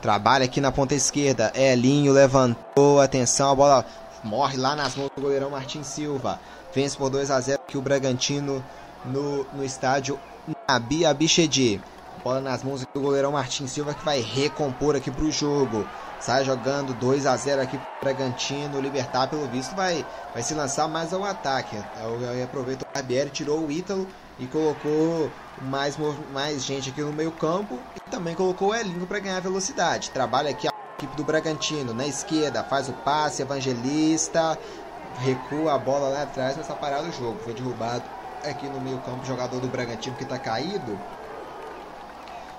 Trabalha 0.00 0.44
aqui 0.44 0.60
na 0.60 0.70
ponta 0.70 0.94
esquerda. 0.94 1.52
Elinho 1.54 2.12
levantou. 2.12 3.00
Atenção, 3.00 3.50
a 3.50 3.54
bola 3.54 3.86
morre 4.24 4.56
lá 4.56 4.74
nas 4.74 4.96
mãos 4.96 5.10
do 5.14 5.22
goleirão 5.22 5.50
Martin 5.50 5.82
Silva. 5.82 6.40
Vence 6.74 6.96
por 6.96 7.10
2 7.10 7.30
a 7.30 7.40
0 7.40 7.60
aqui 7.66 7.78
o 7.78 7.82
Bragantino 7.82 8.64
no, 9.04 9.44
no 9.52 9.64
estádio 9.64 10.18
Nabi 10.68 11.04
Abichedi. 11.06 11.80
Bola 12.22 12.40
nas 12.40 12.62
mãos 12.62 12.84
do 12.84 13.00
goleirão 13.00 13.32
Martin 13.32 13.66
Silva 13.66 13.94
que 13.94 14.04
vai 14.04 14.20
recompor 14.20 14.96
aqui 14.96 15.10
para 15.10 15.24
o 15.24 15.30
jogo. 15.30 15.86
Sai 16.20 16.44
jogando 16.44 16.92
2 16.94 17.26
a 17.26 17.36
0 17.36 17.62
aqui 17.62 17.78
para 17.78 17.86
o 17.86 18.00
Bragantino. 18.00 18.80
Libertar, 18.80 19.28
pelo 19.28 19.46
visto, 19.46 19.74
vai, 19.76 20.04
vai 20.32 20.42
se 20.42 20.52
lançar 20.52 20.88
mais 20.88 21.12
ao 21.12 21.24
ataque. 21.24 21.76
Eu, 22.02 22.44
aproveito 22.44 22.82
o 22.82 22.86
Barbieri, 22.92 23.30
tirou 23.30 23.64
o 23.64 23.70
Ítalo 23.70 24.06
e 24.38 24.46
colocou 24.46 25.30
mais, 25.62 25.96
mais 26.32 26.64
gente 26.64 26.90
aqui 26.90 27.00
no 27.02 27.12
meio 27.12 27.30
campo. 27.32 27.78
E 27.96 28.10
também 28.10 28.34
colocou 28.34 28.70
o 28.70 28.74
Elinho 28.74 29.06
para 29.06 29.20
ganhar 29.20 29.40
velocidade. 29.40 30.10
Trabalha 30.10 30.50
aqui 30.50 30.66
a 30.66 30.77
equipe 30.98 31.16
do 31.16 31.22
Bragantino 31.22 31.94
na 31.94 32.06
esquerda. 32.06 32.64
Faz 32.64 32.88
o 32.88 32.92
passe, 32.92 33.42
Evangelista. 33.42 34.58
Recua 35.20 35.74
a 35.74 35.78
bola 35.78 36.08
lá 36.08 36.22
atrás, 36.22 36.56
mas 36.56 36.66
está 36.66 36.74
parado 36.74 37.08
o 37.08 37.12
jogo. 37.12 37.38
Foi 37.42 37.54
derrubado 37.54 38.02
aqui 38.44 38.66
no 38.66 38.80
meio 38.80 38.98
campo. 38.98 39.24
Jogador 39.24 39.60
do 39.60 39.68
Bragantino 39.68 40.16
que 40.16 40.24
está 40.24 40.38
caído. 40.38 40.98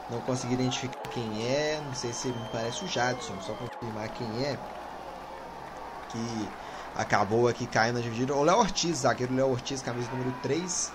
Não 0.09 0.21
consegui 0.21 0.53
identificar 0.53 1.01
quem 1.11 1.45
é. 1.45 1.81
Não 1.85 1.93
sei 1.93 2.13
se 2.13 2.29
me 2.29 2.49
parece 2.51 2.85
o 2.85 2.87
Jadson. 2.87 3.35
Só 3.41 3.53
confirmar 3.53 4.07
quem 4.09 4.27
é. 4.45 4.57
Que 6.09 6.49
acabou 6.95 7.47
aqui 7.47 7.67
caindo 7.67 7.95
na 7.95 8.01
dividida. 8.01 8.33
O 8.33 8.43
Léo 8.43 8.59
Ortiz, 8.59 8.99
zagueiro 8.99 9.35
Léo 9.35 9.51
Ortiz, 9.51 9.81
camisa 9.81 10.09
número 10.11 10.31
3. 10.41 10.91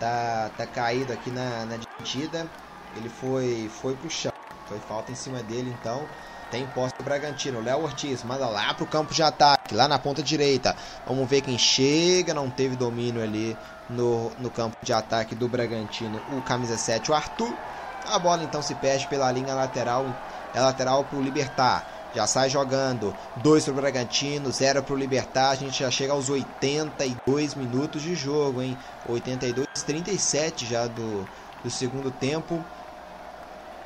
Tá, 0.00 0.50
tá 0.56 0.66
caído 0.66 1.12
aqui 1.12 1.30
na, 1.30 1.64
na 1.66 1.76
dividida. 1.76 2.48
Ele 2.96 3.08
foi, 3.08 3.70
foi 3.80 3.94
pro 3.94 4.10
chão. 4.10 4.32
Foi 4.66 4.78
falta 4.80 5.12
em 5.12 5.14
cima 5.14 5.42
dele, 5.42 5.74
então. 5.80 6.06
Tem 6.54 6.68
posse 6.68 6.94
do 6.96 7.02
Bragantino. 7.02 7.60
Léo 7.60 7.82
Ortiz 7.82 8.22
manda 8.22 8.46
lá 8.46 8.72
pro 8.74 8.86
campo 8.86 9.12
de 9.12 9.20
ataque, 9.24 9.74
lá 9.74 9.88
na 9.88 9.98
ponta 9.98 10.22
direita. 10.22 10.76
Vamos 11.04 11.28
ver 11.28 11.40
quem 11.40 11.58
chega. 11.58 12.32
Não 12.32 12.48
teve 12.48 12.76
domínio 12.76 13.20
ali 13.20 13.58
no, 13.90 14.30
no 14.38 14.48
campo 14.48 14.76
de 14.80 14.92
ataque 14.92 15.34
do 15.34 15.48
Bragantino. 15.48 16.22
O 16.30 16.40
camisa 16.42 16.78
7, 16.78 17.10
o 17.10 17.14
Arthur. 17.14 17.52
A 18.06 18.20
bola 18.20 18.44
então 18.44 18.62
se 18.62 18.72
perde 18.76 19.08
pela 19.08 19.32
linha 19.32 19.52
lateral, 19.52 20.06
é 20.54 20.60
lateral 20.60 21.02
para 21.02 21.18
o 21.18 21.22
Libertar. 21.22 21.88
Já 22.14 22.24
sai 22.24 22.48
jogando. 22.48 23.12
2 23.38 23.64
para 23.64 23.72
o 23.72 23.76
Bragantino, 23.76 24.52
0 24.52 24.84
para 24.84 24.94
o 24.94 24.96
Libertar. 24.96 25.50
A 25.50 25.54
gente 25.56 25.80
já 25.80 25.90
chega 25.90 26.12
aos 26.12 26.30
82 26.30 27.56
minutos 27.56 28.00
de 28.00 28.14
jogo, 28.14 28.62
hein? 28.62 28.78
82, 29.08 29.66
37 29.84 30.66
já 30.66 30.86
do, 30.86 31.28
do 31.64 31.68
segundo 31.68 32.12
tempo. 32.12 32.64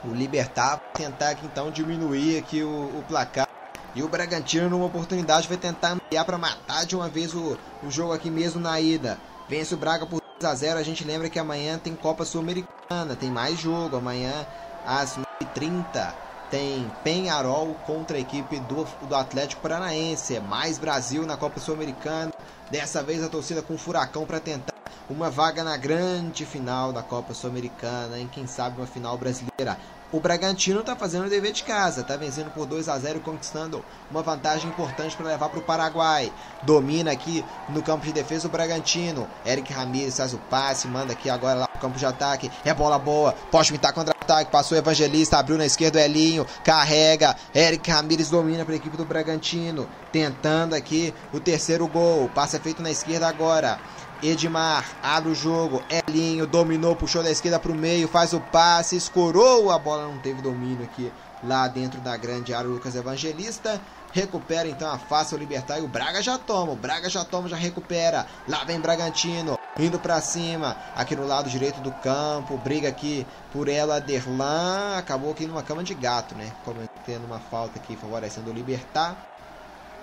O 0.05 0.15
Libertar 0.15 0.77
vai 0.77 1.07
tentar 1.07 1.31
aqui, 1.31 1.45
então 1.45 1.70
diminuir 1.70 2.39
aqui 2.39 2.62
o, 2.62 2.69
o, 2.69 3.05
placar. 3.09 3.49
E 3.95 4.03
o 4.03 4.09
Bragantino, 4.09 4.70
numa 4.70 4.87
oportunidade, 4.87 5.49
vai 5.49 5.57
tentar 5.57 5.93
ampliar 5.93 6.25
para 6.25 6.39
matar 6.39 6.87
de 6.87 6.95
uma 6.95 7.09
vez 7.09 7.35
o, 7.35 7.59
o 7.83 7.91
jogo 7.91 8.12
aqui 8.12 8.31
mesmo 8.31 8.61
na 8.61 8.81
ida. 8.81 9.19
Vence 9.49 9.75
o 9.75 9.79
Braga 9.79 10.07
por 10.07 10.20
2 10.39 10.53
a 10.53 10.55
0 10.55 10.79
A 10.79 10.83
gente 10.83 11.03
lembra 11.05 11.29
que 11.29 11.39
amanhã 11.39 11.79
tem 11.79 11.97
Copa 11.97 12.25
Sul-Americana, 12.25 13.16
tem 13.19 13.31
mais 13.31 13.59
jogo. 13.59 13.97
Amanhã 13.97 14.47
às 14.87 15.19
9h30 15.43 16.15
tem 16.51 16.91
Penharol 17.03 17.75
contra 17.87 18.16
a 18.16 18.20
equipe 18.20 18.61
do, 18.61 18.87
do 19.09 19.15
Atlético 19.16 19.62
Paranaense. 19.62 20.37
É 20.37 20.41
mais 20.41 20.79
Brasil 20.79 21.27
na 21.27 21.37
Copa 21.37 21.59
Sul-Americana. 21.59 22.33
Dessa 22.70 23.03
vez 23.03 23.25
a 23.25 23.29
torcida 23.29 23.62
com 23.62 23.77
furacão 23.77 24.27
para 24.27 24.39
tentar 24.39 24.78
uma 25.11 25.31
vaga 25.31 25.65
na 25.65 25.77
grande 25.77 26.45
final 26.45 26.93
da 26.93 27.03
Copa 27.03 27.33
Sul-Americana, 27.33 28.19
em 28.19 28.29
quem 28.29 28.47
sabe 28.47 28.79
uma 28.79 28.87
final 28.87 29.17
brasileira. 29.17 29.79
O 30.11 30.21
Bragantino 30.21 30.81
está 30.81 30.97
fazendo 30.97 31.27
o 31.27 31.31
dever 31.31 31.53
de 31.53 31.63
casa, 31.63 32.01
está 32.01 32.17
vencendo 32.17 32.51
por 32.51 32.65
2 32.65 32.89
a 32.89 32.99
0 32.99 33.21
conquistando 33.21 33.85
uma 34.11 34.23
vantagem 34.23 34.69
importante 34.71 35.15
para 35.15 35.27
levar 35.27 35.51
para 35.51 35.59
o 35.59 35.63
Paraguai. 35.63 36.33
Domina 36.63 37.13
aqui 37.13 37.45
no 37.69 37.83
campo 37.83 38.07
de 38.07 38.13
defesa 38.13 38.49
o 38.49 38.51
Bragantino. 38.51 39.29
Eric 39.45 39.71
Ramirez 39.71 40.17
faz 40.17 40.33
o 40.33 40.39
passe, 40.39 40.89
manda 40.89 41.13
aqui 41.13 41.29
agora 41.29 41.61
lá 41.61 41.69
para 41.69 41.77
o 41.77 41.81
campo 41.81 41.99
de 41.99 42.07
ataque. 42.07 42.51
É 42.65 42.73
bola 42.73 42.99
boa, 42.99 43.35
pode 43.51 43.71
pintar 43.71 43.93
contra-ataque, 43.93 44.51
passou 44.51 44.77
o 44.77 44.79
Evangelista, 44.79 45.39
abriu 45.39 45.59
na 45.59 45.67
esquerda 45.67 45.99
o 45.99 46.03
Elinho, 46.03 46.47
carrega. 46.65 47.37
Eric 47.55 47.91
Ramirez 47.91 48.31
domina 48.31 48.65
para 48.65 48.73
a 48.73 48.79
equipe 48.79 48.97
do 48.97 49.05
Bragantino, 49.05 49.87
tentando 50.11 50.75
aqui 50.75 51.13
o 51.35 51.41
terceiro 51.41 51.87
gol. 51.87 52.31
Passe 52.35 52.57
é 52.57 52.61
feito 52.61 52.83
na 52.83 52.91
esquerda 52.91 53.29
agora. 53.29 53.79
Edmar 54.23 54.85
abre 55.03 55.31
o 55.31 55.35
jogo, 55.35 55.82
Elinho 55.89 56.47
dominou, 56.47 56.97
puxou 56.97 57.23
da 57.23 57.31
esquerda 57.31 57.59
para 57.59 57.70
o 57.70 57.74
meio, 57.74 58.09
faz 58.09 58.32
o 58.32 58.40
passe, 58.40 58.97
escorou 58.97 59.70
a 59.70 59.78
bola, 59.78 60.09
não 60.09 60.19
teve 60.19 60.43
domínio 60.43 60.85
aqui 60.85 61.12
lá 61.43 61.69
dentro 61.69 62.01
da 62.01 62.16
grande 62.16 62.53
área. 62.53 62.69
Lucas 62.69 62.97
Evangelista 62.97 63.81
recupera 64.12 64.69
então, 64.69 64.90
afasta 64.90 65.36
o 65.36 65.39
Libertar 65.39 65.78
e 65.78 65.82
o 65.82 65.89
Braga 65.89 66.20
já 66.20 66.36
toma. 66.36 66.73
O 66.73 66.77
Braga 66.77 67.09
já 67.09 67.24
toma, 67.24 67.49
já 67.49 67.57
recupera. 67.57 68.27
Lá 68.49 68.65
vem 68.65 68.81
Bragantino, 68.81 69.59
indo 69.78 69.99
para 69.99 70.20
cima, 70.20 70.77
aqui 70.97 71.15
no 71.15 71.27
lado 71.27 71.49
direito 71.49 71.81
do 71.81 71.93
campo. 71.93 72.57
Briga 72.59 72.89
aqui 72.89 73.27
por 73.53 73.69
ela, 73.69 74.01
Derlan. 74.01 74.97
Acabou 74.97 75.31
aqui 75.31 75.47
numa 75.47 75.62
cama 75.62 75.85
de 75.85 75.95
gato, 75.95 76.35
né? 76.35 76.53
Cometendo 76.65 77.24
uma 77.24 77.39
falta 77.39 77.78
aqui, 77.78 77.97
favorecendo 77.97 78.51
o 78.51 78.55
Libertar. 78.55 79.16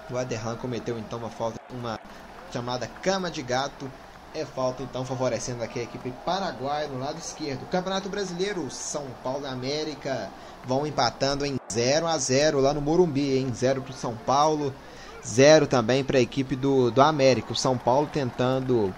O 0.09 0.17
Aderlan 0.17 0.55
cometeu 0.55 0.99
então 0.99 1.17
uma 1.17 1.31
falta, 1.31 1.59
uma 1.71 1.99
chamada 2.53 2.87
cama 3.01 3.31
de 3.31 3.41
gato 3.41 3.91
é 4.35 4.45
falta 4.45 4.83
então 4.83 5.05
favorecendo 5.05 5.63
aqui 5.63 5.79
a 5.79 5.83
equipe 5.83 6.13
paraguaia 6.25 6.87
no 6.87 6.99
lado 6.99 7.17
esquerdo. 7.17 7.65
Campeonato 7.67 8.09
Brasileiro, 8.09 8.69
São 8.69 9.05
Paulo 9.23 9.45
e 9.45 9.47
América 9.47 10.29
vão 10.65 10.85
empatando 10.85 11.45
em 11.45 11.57
0 11.71 12.05
a 12.05 12.17
0 12.17 12.59
lá 12.59 12.73
no 12.73 12.81
Morumbi, 12.81 13.37
em 13.37 13.53
0 13.53 13.81
para 13.81 13.91
o 13.91 13.95
São 13.95 14.15
Paulo, 14.15 14.73
0 15.25 15.67
também 15.67 16.03
para 16.03 16.17
a 16.17 16.21
equipe 16.21 16.55
do, 16.55 16.91
do 16.91 17.01
América. 17.01 17.53
O 17.53 17.55
São 17.55 17.77
Paulo 17.77 18.09
tentando 18.11 18.93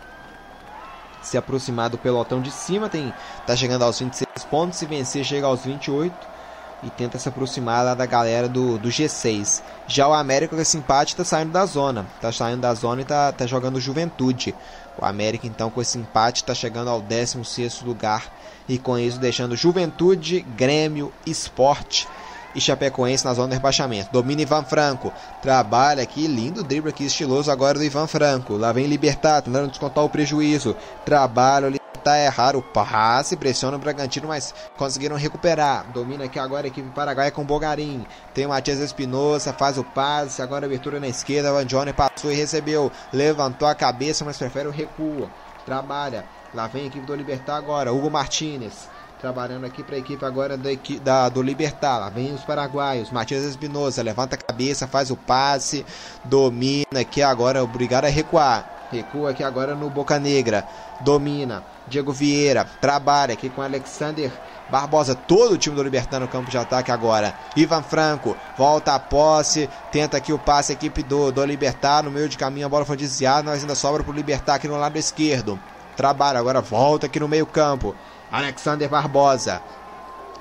se 1.22 1.38
aproximar 1.38 1.90
do 1.90 1.98
pelotão 1.98 2.42
de 2.42 2.52
cima, 2.52 2.90
tem 2.90 3.14
tá 3.46 3.56
chegando 3.56 3.84
aos 3.84 4.00
26 4.00 4.46
pontos, 4.46 4.80
se 4.80 4.86
vencer 4.86 5.24
chega 5.24 5.46
aos 5.46 5.64
28 5.64 6.38
e 6.84 6.90
tenta 6.92 7.18
se 7.18 7.28
aproximar 7.28 7.84
lá 7.84 7.96
da 7.96 8.06
galera 8.06 8.48
do, 8.48 8.78
do 8.78 8.90
G6. 8.90 9.62
Já 9.88 10.08
o 10.08 10.14
América 10.14 10.56
com 10.56 10.62
esse 10.62 10.78
empate 10.78 11.14
está 11.14 11.24
saindo 11.24 11.52
da 11.52 11.66
zona, 11.66 12.06
está 12.16 12.32
saindo 12.32 12.62
da 12.62 12.74
zona 12.74 13.02
e 13.02 13.04
está 13.04 13.32
tá 13.32 13.46
jogando 13.48 13.80
Juventude. 13.80 14.54
O 15.00 15.06
América 15.06 15.46
então 15.48 15.70
com 15.70 15.82
esse 15.82 15.98
empate 15.98 16.42
está 16.42 16.54
chegando 16.54 16.90
ao 16.90 17.02
16º 17.02 17.86
lugar 17.86 18.32
e 18.68 18.78
com 18.78 18.98
isso 18.98 19.20
deixando 19.20 19.56
Juventude, 19.56 20.42
Grêmio, 20.56 21.14
Esporte 21.26 22.08
e 22.56 22.62
Chapecoense 22.62 23.24
na 23.24 23.34
zona 23.34 23.50
de 23.50 23.56
rebaixamento. 23.56 24.12
Domina 24.12 24.42
Ivan 24.42 24.64
Franco. 24.64 25.14
Trabalha 25.42 26.02
aqui, 26.02 26.26
lindo 26.26 26.64
drible 26.64 26.90
aqui, 26.90 27.06
estiloso 27.06 27.52
agora 27.52 27.78
do 27.78 27.86
Ivan 27.86 28.08
Franco. 28.08 28.58
Lá 28.58 28.72
vem 28.72 28.88
Libertar, 28.88 29.42
tentando 29.42 29.70
descontar 29.70 30.04
o 30.04 30.10
prejuízo. 30.10 30.76
Trabalha 31.06 31.68
o 31.68 31.77
tá 32.08 32.18
errar 32.18 32.56
o 32.56 32.62
passe, 32.62 33.36
pressiona 33.36 33.76
o 33.76 33.80
Bragantino, 33.80 34.30
mas 34.30 34.56
conseguiram 34.78 35.18
recuperar. 35.18 35.86
Domina 35.92 36.24
aqui 36.24 36.40
agora 36.40 36.66
a 36.66 36.70
equipe 36.70 36.90
paraguaia 36.92 37.32
com 37.32 37.42
o 37.42 37.46
Bogarim. 37.46 38.06
Tem 38.34 38.46
o 38.46 38.50
Matias 38.50 38.80
Espinosa, 38.80 39.52
faz 39.52 39.78
o 39.78 39.84
passe, 39.84 40.42
agora 40.42 40.66
abertura 40.66 41.02
na 41.02 41.08
esquerda, 41.10 41.52
Van 41.52 41.66
Johnny 41.66 41.92
passou 41.92 42.32
e 42.32 42.36
recebeu. 42.36 42.90
Levantou 43.12 43.68
a 43.68 43.76
cabeça, 43.76 44.24
mas 44.24 44.38
prefere 44.38 44.70
o 44.70 44.72
recuo. 44.72 45.30
Trabalha. 45.66 46.24
Lá 46.54 46.68
vem 46.68 46.84
a 46.84 46.88
equipe 46.88 47.06
do 47.06 47.14
Libertar 47.14 47.58
agora, 47.58 47.92
Hugo 47.92 48.10
Martinez 48.10 48.90
trabalhando 49.20 49.66
aqui 49.66 49.82
para 49.82 49.96
a 49.96 49.98
equipe 49.98 50.24
agora 50.24 50.56
da, 50.56 50.70
da, 51.02 51.28
do 51.28 51.42
Libertar. 51.42 51.98
Lá 51.98 52.10
vem 52.10 52.34
os 52.34 52.42
paraguaios. 52.42 53.10
Matias 53.10 53.44
Espinosa 53.44 54.04
levanta 54.04 54.36
a 54.36 54.40
cabeça, 54.40 54.88
faz 54.88 55.10
o 55.10 55.18
passe, 55.18 55.84
domina 56.24 57.00
aqui 57.02 57.24
agora, 57.24 57.64
obrigado 57.64 58.06
a 58.06 58.10
recuar. 58.10 58.78
Recua 58.92 59.32
aqui 59.32 59.44
agora 59.44 59.76
no 59.76 59.90
Boca 59.90 60.20
Negra. 60.20 60.66
Domina. 61.02 61.64
Diego 61.88 62.12
Vieira. 62.12 62.66
Trabalha 62.80 63.34
aqui 63.34 63.50
com 63.50 63.62
Alexander 63.62 64.32
Barbosa. 64.70 65.16
Todo 65.16 65.54
o 65.54 65.58
time 65.58 65.76
do 65.76 65.84
Libertar 65.84 66.20
no 66.20 66.28
campo 66.28 66.50
de 66.50 66.58
ataque 66.58 66.92
agora. 66.92 67.34
Ivan 67.56 67.84
Franco. 67.84 68.36
Volta 68.58 68.94
a 68.94 69.00
posse. 69.00 69.70
Tenta 69.92 70.18
aqui 70.18 70.34
o 70.34 70.40
passe. 70.40 70.74
Equipe 70.74 71.04
do, 71.04 71.32
do 71.32 71.44
Libertar. 71.46 72.04
No 72.04 72.12
meio 72.12 72.30
de 72.30 72.38
caminho 72.38 72.66
a 72.66 72.70
bola 72.70 72.86
foi 72.86 72.98
desviada. 72.98 73.50
Mas 73.50 73.62
ainda 73.62 73.76
sobra 73.76 74.04
para 74.04 74.12
o 74.12 74.16
Libertar 74.16 74.56
aqui 74.56 74.68
no 74.68 74.78
lado 74.78 74.98
esquerdo. 74.98 75.60
Trabalha. 75.96 76.40
Agora 76.40 76.62
volta 76.62 77.06
aqui 77.06 77.20
no 77.20 77.28
meio 77.28 77.46
campo. 77.46 77.96
Alexander 78.32 78.90
Barbosa. 78.90 79.62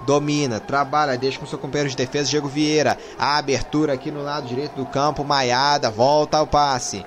Domina, 0.05 0.61
trabalha, 0.61 1.17
deixa 1.17 1.39
com 1.39 1.47
seu 1.47 1.59
companheiro 1.59 1.89
de 1.89 1.97
defesa, 1.97 2.29
Diego 2.29 2.49
Vieira. 2.49 2.99
A 3.19 3.39
abertura 3.39 3.95
aqui 3.95 4.11
no 4.11 4.23
lado 4.23 4.47
direito 4.47 4.75
do 4.75 4.85
campo, 4.85 5.25
Maiada, 5.25 5.91
volta 5.91 6.37
ao 6.37 6.47
passe. 6.47 7.05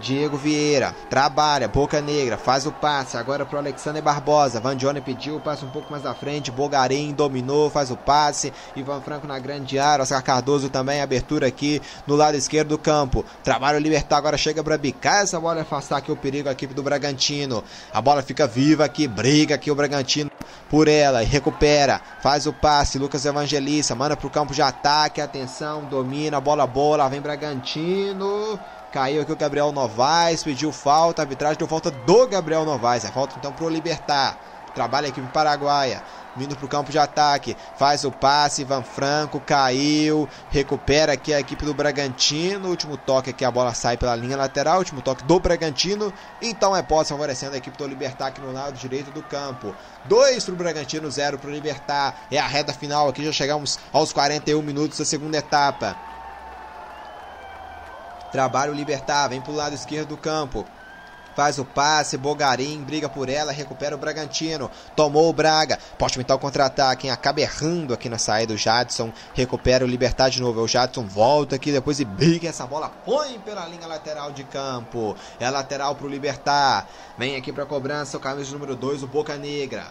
Diego 0.00 0.36
Vieira, 0.36 0.94
trabalha, 1.08 1.68
Boca 1.68 2.00
Negra, 2.00 2.36
faz 2.36 2.66
o 2.66 2.72
passe, 2.72 3.16
agora 3.16 3.46
pro 3.46 3.58
Alexander 3.58 4.02
Barbosa, 4.02 4.60
Van 4.60 4.76
Johnny 4.76 5.00
pediu 5.00 5.36
o 5.36 5.40
passe 5.40 5.64
um 5.64 5.70
pouco 5.70 5.90
mais 5.90 6.04
à 6.04 6.14
frente, 6.14 6.50
Bogarim 6.50 7.12
dominou, 7.12 7.70
faz 7.70 7.90
o 7.90 7.96
passe, 7.96 8.52
Ivan 8.76 9.00
Franco 9.00 9.26
na 9.26 9.38
grande 9.38 9.78
área, 9.78 10.02
Oscar 10.02 10.22
Cardoso 10.22 10.68
também, 10.68 11.00
abertura 11.00 11.46
aqui 11.46 11.80
no 12.06 12.16
lado 12.16 12.36
esquerdo 12.36 12.68
do 12.68 12.78
campo, 12.78 13.24
trabalha 13.42 13.78
o 13.78 13.80
Libertar, 13.80 14.18
agora 14.18 14.36
chega 14.36 14.62
para 14.62 14.78
bicar 14.78 15.22
essa 15.22 15.40
bola 15.40 15.58
e 15.58 15.62
afastar 15.62 15.98
aqui 15.98 16.12
o 16.12 16.16
perigo, 16.16 16.48
a 16.48 16.52
equipe 16.52 16.74
do 16.74 16.82
Bragantino, 16.82 17.62
a 17.92 18.00
bola 18.00 18.22
fica 18.22 18.46
viva 18.46 18.84
aqui, 18.84 19.06
briga 19.06 19.54
aqui 19.54 19.70
o 19.70 19.74
Bragantino 19.74 20.30
por 20.68 20.88
ela, 20.88 21.22
e 21.22 21.26
recupera, 21.26 22.00
faz 22.20 22.46
o 22.46 22.52
passe, 22.52 22.98
Lucas 22.98 23.24
Evangelista, 23.24 23.94
manda 23.94 24.16
pro 24.16 24.30
campo 24.30 24.52
de 24.52 24.62
ataque, 24.62 25.20
atenção, 25.20 25.84
domina, 25.84 26.40
bola 26.40 26.66
boa, 26.66 26.96
lá 26.96 27.08
vem 27.08 27.20
Bragantino... 27.20 28.58
Caiu 28.94 29.22
aqui 29.22 29.32
o 29.32 29.36
Gabriel 29.36 29.72
Novaes, 29.72 30.44
pediu 30.44 30.70
falta, 30.70 31.20
arbitragem 31.20 31.58
deu 31.58 31.66
falta 31.66 31.90
do 31.90 32.28
Gabriel 32.28 32.64
Novaes. 32.64 33.04
É 33.04 33.08
falta 33.08 33.34
então 33.36 33.50
pro 33.50 33.68
Libertar. 33.68 34.38
Trabalha 34.72 35.06
a 35.06 35.08
equipe 35.08 35.26
paraguaia, 35.32 36.00
vindo 36.36 36.54
para 36.54 36.64
o 36.64 36.68
campo 36.68 36.92
de 36.92 36.98
ataque, 36.98 37.56
faz 37.76 38.04
o 38.04 38.12
passe, 38.12 38.62
Ivan 38.62 38.84
Franco 38.84 39.40
caiu, 39.40 40.28
recupera 40.48 41.14
aqui 41.14 41.34
a 41.34 41.40
equipe 41.40 41.64
do 41.64 41.74
Bragantino, 41.74 42.68
último 42.68 42.96
toque 42.96 43.30
aqui, 43.30 43.44
a 43.44 43.50
bola 43.50 43.74
sai 43.74 43.96
pela 43.96 44.14
linha 44.14 44.36
lateral, 44.36 44.78
último 44.78 45.02
toque 45.02 45.24
do 45.24 45.40
Bragantino, 45.40 46.12
então 46.40 46.76
é 46.76 46.80
posse 46.80 47.10
favorecendo 47.10 47.54
a 47.54 47.58
equipe 47.58 47.76
do 47.76 47.88
Libertar 47.88 48.28
aqui 48.28 48.40
no 48.40 48.52
lado 48.52 48.78
direito 48.78 49.10
do 49.10 49.24
campo. 49.24 49.74
2 50.04 50.44
para 50.44 50.54
o 50.54 50.56
Bragantino, 50.56 51.10
0 51.10 51.38
para 51.38 51.50
o 51.50 51.52
Libertar, 51.52 52.26
é 52.30 52.38
a 52.38 52.46
reta 52.46 52.72
final 52.72 53.08
aqui, 53.08 53.24
já 53.24 53.32
chegamos 53.32 53.76
aos 53.92 54.12
41 54.12 54.62
minutos 54.62 54.98
da 54.98 55.04
segunda 55.04 55.38
etapa. 55.38 56.13
Trabalha 58.34 58.72
o 58.72 58.74
Libertar, 58.74 59.28
vem 59.28 59.40
pro 59.40 59.54
lado 59.54 59.76
esquerdo 59.76 60.08
do 60.08 60.16
campo. 60.16 60.66
Faz 61.36 61.56
o 61.60 61.64
passe, 61.64 62.16
Bogarim 62.16 62.82
briga 62.82 63.08
por 63.08 63.28
ela, 63.28 63.52
recupera 63.52 63.94
o 63.94 63.98
Bragantino. 63.98 64.68
Tomou 64.96 65.30
o 65.30 65.32
Braga, 65.32 65.78
pode 65.96 66.14
aumentar 66.14 66.34
o 66.34 66.38
contra-ataque, 66.40 67.08
acaba 67.08 67.40
errando 67.40 67.94
aqui 67.94 68.08
na 68.08 68.18
saída. 68.18 68.52
O 68.52 68.56
Jadson 68.56 69.12
recupera 69.34 69.84
o 69.84 69.88
Libertar 69.88 70.30
de 70.30 70.42
novo. 70.42 70.60
O 70.60 70.66
Jadson 70.66 71.06
volta 71.06 71.54
aqui 71.54 71.70
depois 71.70 72.00
e 72.00 72.04
briga 72.04 72.48
essa 72.48 72.66
bola, 72.66 72.88
põe 72.88 73.38
pela 73.38 73.66
linha 73.66 73.86
lateral 73.86 74.32
de 74.32 74.42
campo. 74.42 75.14
É 75.38 75.48
lateral 75.48 75.94
pro 75.94 76.08
Libertar. 76.08 76.88
Vem 77.16 77.36
aqui 77.36 77.52
pra 77.52 77.64
cobrança 77.64 78.16
o 78.16 78.20
camisa 78.20 78.50
número 78.50 78.74
2, 78.74 79.04
o 79.04 79.06
Boca 79.06 79.36
Negra. 79.36 79.86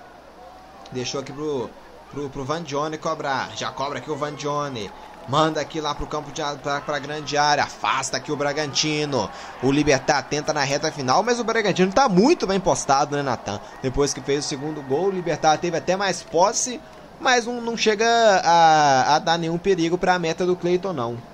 Deixou 0.91 1.21
aqui 1.21 1.31
pro, 1.31 1.69
pro, 2.11 2.29
pro 2.29 2.43
Van 2.43 2.61
Johnny 2.61 2.97
cobrar. 2.97 3.55
Já 3.55 3.71
cobra 3.71 3.99
aqui 3.99 4.11
o 4.11 4.17
Van 4.17 4.33
Johnny. 4.33 4.91
Manda 5.27 5.61
aqui 5.61 5.79
lá 5.79 5.95
pro 5.95 6.05
campo 6.05 6.31
de 6.31 6.41
para 6.61 6.99
grande 6.99 7.37
área, 7.37 7.63
afasta 7.63 8.17
aqui 8.17 8.31
o 8.31 8.35
Bragantino. 8.35 9.29
O 9.61 9.71
Libertar 9.71 10.21
tenta 10.23 10.51
na 10.51 10.63
reta 10.63 10.91
final, 10.91 11.23
mas 11.23 11.39
o 11.39 11.43
Bragantino 11.43 11.91
tá 11.91 12.09
muito 12.09 12.45
bem 12.45 12.59
postado, 12.59 13.15
né, 13.15 13.23
Natan? 13.23 13.59
Depois 13.81 14.13
que 14.13 14.21
fez 14.21 14.45
o 14.45 14.47
segundo 14.47 14.81
gol, 14.81 15.05
o 15.05 15.11
Libertar 15.11 15.57
teve 15.57 15.77
até 15.77 15.95
mais 15.95 16.21
posse, 16.21 16.79
mas 17.19 17.45
não, 17.45 17.61
não 17.61 17.77
chega 17.77 18.05
a, 18.05 19.15
a 19.15 19.19
dar 19.19 19.37
nenhum 19.37 19.57
perigo 19.57 19.97
para 19.97 20.13
a 20.13 20.19
meta 20.19 20.45
do 20.45 20.57
Cleiton, 20.57 20.91
não. 20.91 21.32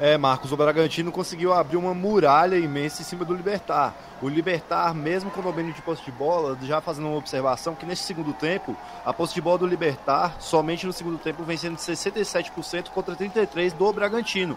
É, 0.00 0.16
Marcos, 0.16 0.52
o 0.52 0.56
Bragantino 0.56 1.10
conseguiu 1.10 1.52
abrir 1.52 1.76
uma 1.76 1.92
muralha 1.92 2.56
imensa 2.56 3.02
em 3.02 3.04
cima 3.04 3.24
do 3.24 3.34
Libertar. 3.34 3.96
O 4.22 4.28
Libertar, 4.28 4.94
mesmo 4.94 5.28
com 5.28 5.40
o 5.40 5.42
domínio 5.42 5.74
de 5.74 5.82
posse 5.82 6.04
de 6.04 6.12
bola, 6.12 6.56
já 6.62 6.80
fazendo 6.80 7.08
uma 7.08 7.16
observação 7.16 7.74
que 7.74 7.84
nesse 7.84 8.04
segundo 8.04 8.32
tempo, 8.32 8.76
a 9.04 9.12
posse 9.12 9.34
de 9.34 9.40
bola 9.40 9.58
do 9.58 9.66
Libertar, 9.66 10.36
somente 10.38 10.86
no 10.86 10.92
segundo 10.92 11.18
tempo, 11.18 11.42
vem 11.42 11.56
sendo 11.56 11.74
de 11.74 11.82
67% 11.82 12.90
contra 12.90 13.16
33% 13.16 13.72
do 13.72 13.92
Bragantino. 13.92 14.56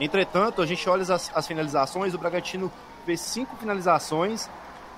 Entretanto, 0.00 0.62
a 0.62 0.66
gente 0.66 0.88
olha 0.88 1.02
as, 1.02 1.30
as 1.34 1.46
finalizações, 1.46 2.14
o 2.14 2.18
Bragantino 2.18 2.72
fez 3.04 3.20
cinco 3.20 3.56
finalizações 3.56 4.48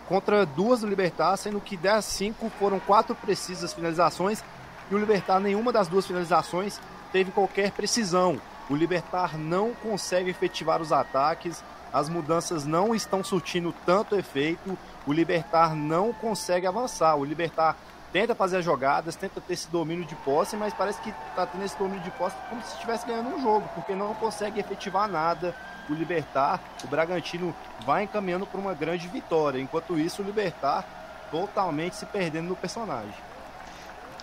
contra 0.08 0.46
duas 0.46 0.82
do 0.82 0.86
Libertar, 0.86 1.36
sendo 1.36 1.60
que 1.60 1.76
das 1.76 2.04
cinco 2.04 2.48
foram 2.60 2.78
quatro 2.78 3.12
precisas 3.16 3.72
finalizações 3.72 4.44
e 4.88 4.94
o 4.94 4.98
Libertar, 4.98 5.40
nenhuma 5.40 5.72
das 5.72 5.88
duas 5.88 6.06
finalizações 6.06 6.80
teve 7.10 7.32
qualquer 7.32 7.72
precisão. 7.72 8.40
O 8.70 8.76
Libertar 8.76 9.36
não 9.36 9.74
consegue 9.74 10.30
efetivar 10.30 10.80
os 10.80 10.92
ataques, 10.92 11.64
as 11.92 12.08
mudanças 12.08 12.64
não 12.64 12.94
estão 12.94 13.24
surtindo 13.24 13.74
tanto 13.84 14.14
efeito, 14.14 14.78
o 15.04 15.12
Libertar 15.12 15.74
não 15.74 16.12
consegue 16.12 16.68
avançar. 16.68 17.16
O 17.16 17.24
Libertar 17.24 17.76
tenta 18.12 18.32
fazer 18.32 18.58
as 18.58 18.64
jogadas, 18.64 19.16
tenta 19.16 19.40
ter 19.40 19.54
esse 19.54 19.68
domínio 19.68 20.04
de 20.04 20.14
posse, 20.14 20.56
mas 20.56 20.72
parece 20.72 21.00
que 21.00 21.10
está 21.28 21.44
tendo 21.46 21.64
esse 21.64 21.76
domínio 21.76 22.04
de 22.04 22.12
posse 22.12 22.36
como 22.48 22.62
se 22.62 22.74
estivesse 22.74 23.04
ganhando 23.04 23.34
um 23.34 23.42
jogo, 23.42 23.68
porque 23.74 23.92
não 23.92 24.14
consegue 24.14 24.60
efetivar 24.60 25.08
nada. 25.08 25.52
O 25.88 25.92
Libertar, 25.92 26.60
o 26.84 26.86
Bragantino 26.86 27.52
vai 27.84 28.04
encaminhando 28.04 28.46
para 28.46 28.60
uma 28.60 28.72
grande 28.72 29.08
vitória. 29.08 29.60
Enquanto 29.60 29.98
isso, 29.98 30.22
o 30.22 30.24
Libertar 30.24 30.84
totalmente 31.28 31.96
se 31.96 32.06
perdendo 32.06 32.50
no 32.50 32.54
personagem. 32.54 33.14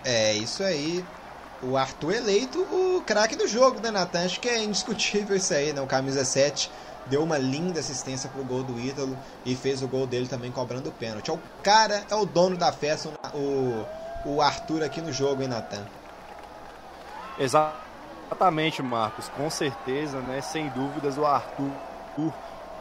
É 0.06 0.32
isso 0.36 0.64
aí 0.64 1.04
o 1.62 1.76
Arthur 1.76 2.14
eleito 2.14 2.60
o 2.60 3.02
craque 3.06 3.36
do 3.36 3.48
jogo, 3.48 3.80
né, 3.80 3.92
Natan? 3.92 4.26
Acho 4.26 4.40
que 4.40 4.48
é 4.48 4.64
indiscutível 4.64 5.36
isso 5.36 5.54
aí, 5.54 5.74
né? 5.74 5.82
O 5.82 5.88
camisa 5.88 6.24
7 6.24 6.72
deu 7.08 7.24
uma 7.24 7.38
linda 7.38 7.80
assistência 7.80 8.30
pro 8.30 8.44
gol 8.44 8.64
do 8.64 8.80
Ítalo 8.80 9.18
e 9.46 9.56
fez 9.56 9.82
o 9.82 9.88
gol 9.88 10.06
dele 10.06 10.28
também 10.28 10.52
cobrando 10.52 10.90
o 10.90 10.92
pênalti. 10.92 11.30
É 11.30 11.34
o 11.34 11.40
cara, 11.64 12.04
é 12.10 12.16
o 12.16 12.26
dono 12.26 12.58
da 12.58 12.72
festa, 12.72 13.10
o, 13.34 13.86
o 14.26 14.42
Arthur 14.42 14.84
aqui 14.84 15.02
no 15.02 15.12
jogo, 15.12 15.42
hein, 15.42 15.48
Natan? 15.48 15.86
Exatamente, 17.40 18.82
Marcos. 18.82 19.30
Com 19.30 19.50
certeza, 19.50 20.20
né? 20.22 20.42
Sem 20.42 20.70
dúvidas, 20.70 21.18
o 21.18 21.26
Arthur 21.26 21.72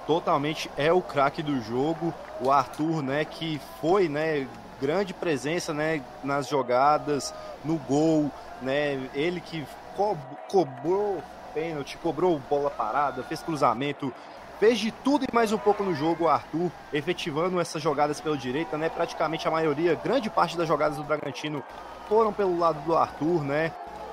totalmente 0.07 0.71
é 0.77 0.93
o 0.93 1.03
craque 1.03 1.43
do 1.43 1.61
jogo. 1.61 2.13
O 2.41 2.51
Arthur, 2.51 3.03
né, 3.03 3.25
que 3.25 3.61
foi, 3.81 4.09
né, 4.09 4.47
grande 4.81 5.15
presença, 5.15 5.73
né, 5.73 6.03
nas 6.23 6.49
jogadas, 6.49 7.35
no 7.65 7.77
gol, 7.77 8.31
né? 8.61 9.09
Ele 9.15 9.41
que 9.41 9.67
co 9.97 10.17
cobrou 10.49 11.23
pênalti, 11.55 11.97
cobrou 11.99 12.39
bola 12.51 12.71
parada, 12.71 13.23
fez 13.23 13.43
cruzamento, 13.43 14.13
fez 14.61 14.79
de 14.79 14.91
tudo 14.91 15.25
e 15.25 15.35
mais 15.35 15.53
um 15.53 15.59
pouco 15.59 15.83
no 15.83 15.95
jogo 15.95 16.29
Arthur, 16.29 16.71
efetivando 16.93 17.61
essas 17.61 17.83
jogadas 17.83 18.21
pela 18.21 18.37
direita, 18.37 18.77
né? 18.77 18.89
Praticamente 18.89 19.49
a 19.49 19.51
maioria, 19.51 19.95
grande 19.95 20.29
parte 20.29 20.57
das 20.57 20.69
jogadas 20.69 20.97
do 20.97 21.05
Bragantino 21.05 21.63
foram 22.09 22.33
pelo 22.33 22.59
lado 22.59 22.81
do 22.81 22.97
Arthur, 22.97 23.43
né? 23.43 23.73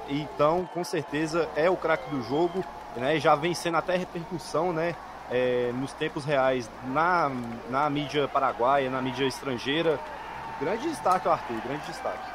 Então, 0.10 0.68
com 0.74 0.84
certeza 0.84 1.48
é 1.56 1.70
o 1.70 1.78
craque 1.78 2.10
do 2.10 2.22
jogo, 2.24 2.64
né? 2.96 3.20
Já 3.20 3.36
vem 3.36 3.54
sendo 3.54 3.78
até 3.78 3.96
repercussão, 3.96 4.74
né? 4.74 4.96
É, 5.32 5.72
nos 5.74 5.94
tempos 5.94 6.26
reais 6.26 6.70
na, 6.86 7.32
na 7.70 7.90
mídia 7.90 8.28
paraguaia, 8.28 8.90
na 8.90 9.02
mídia 9.02 9.26
estrangeira. 9.26 10.00
Grande 10.60 10.90
destaque 10.90 11.28
Arthur, 11.28 11.62
grande 11.62 11.86
destaque. 11.86 12.32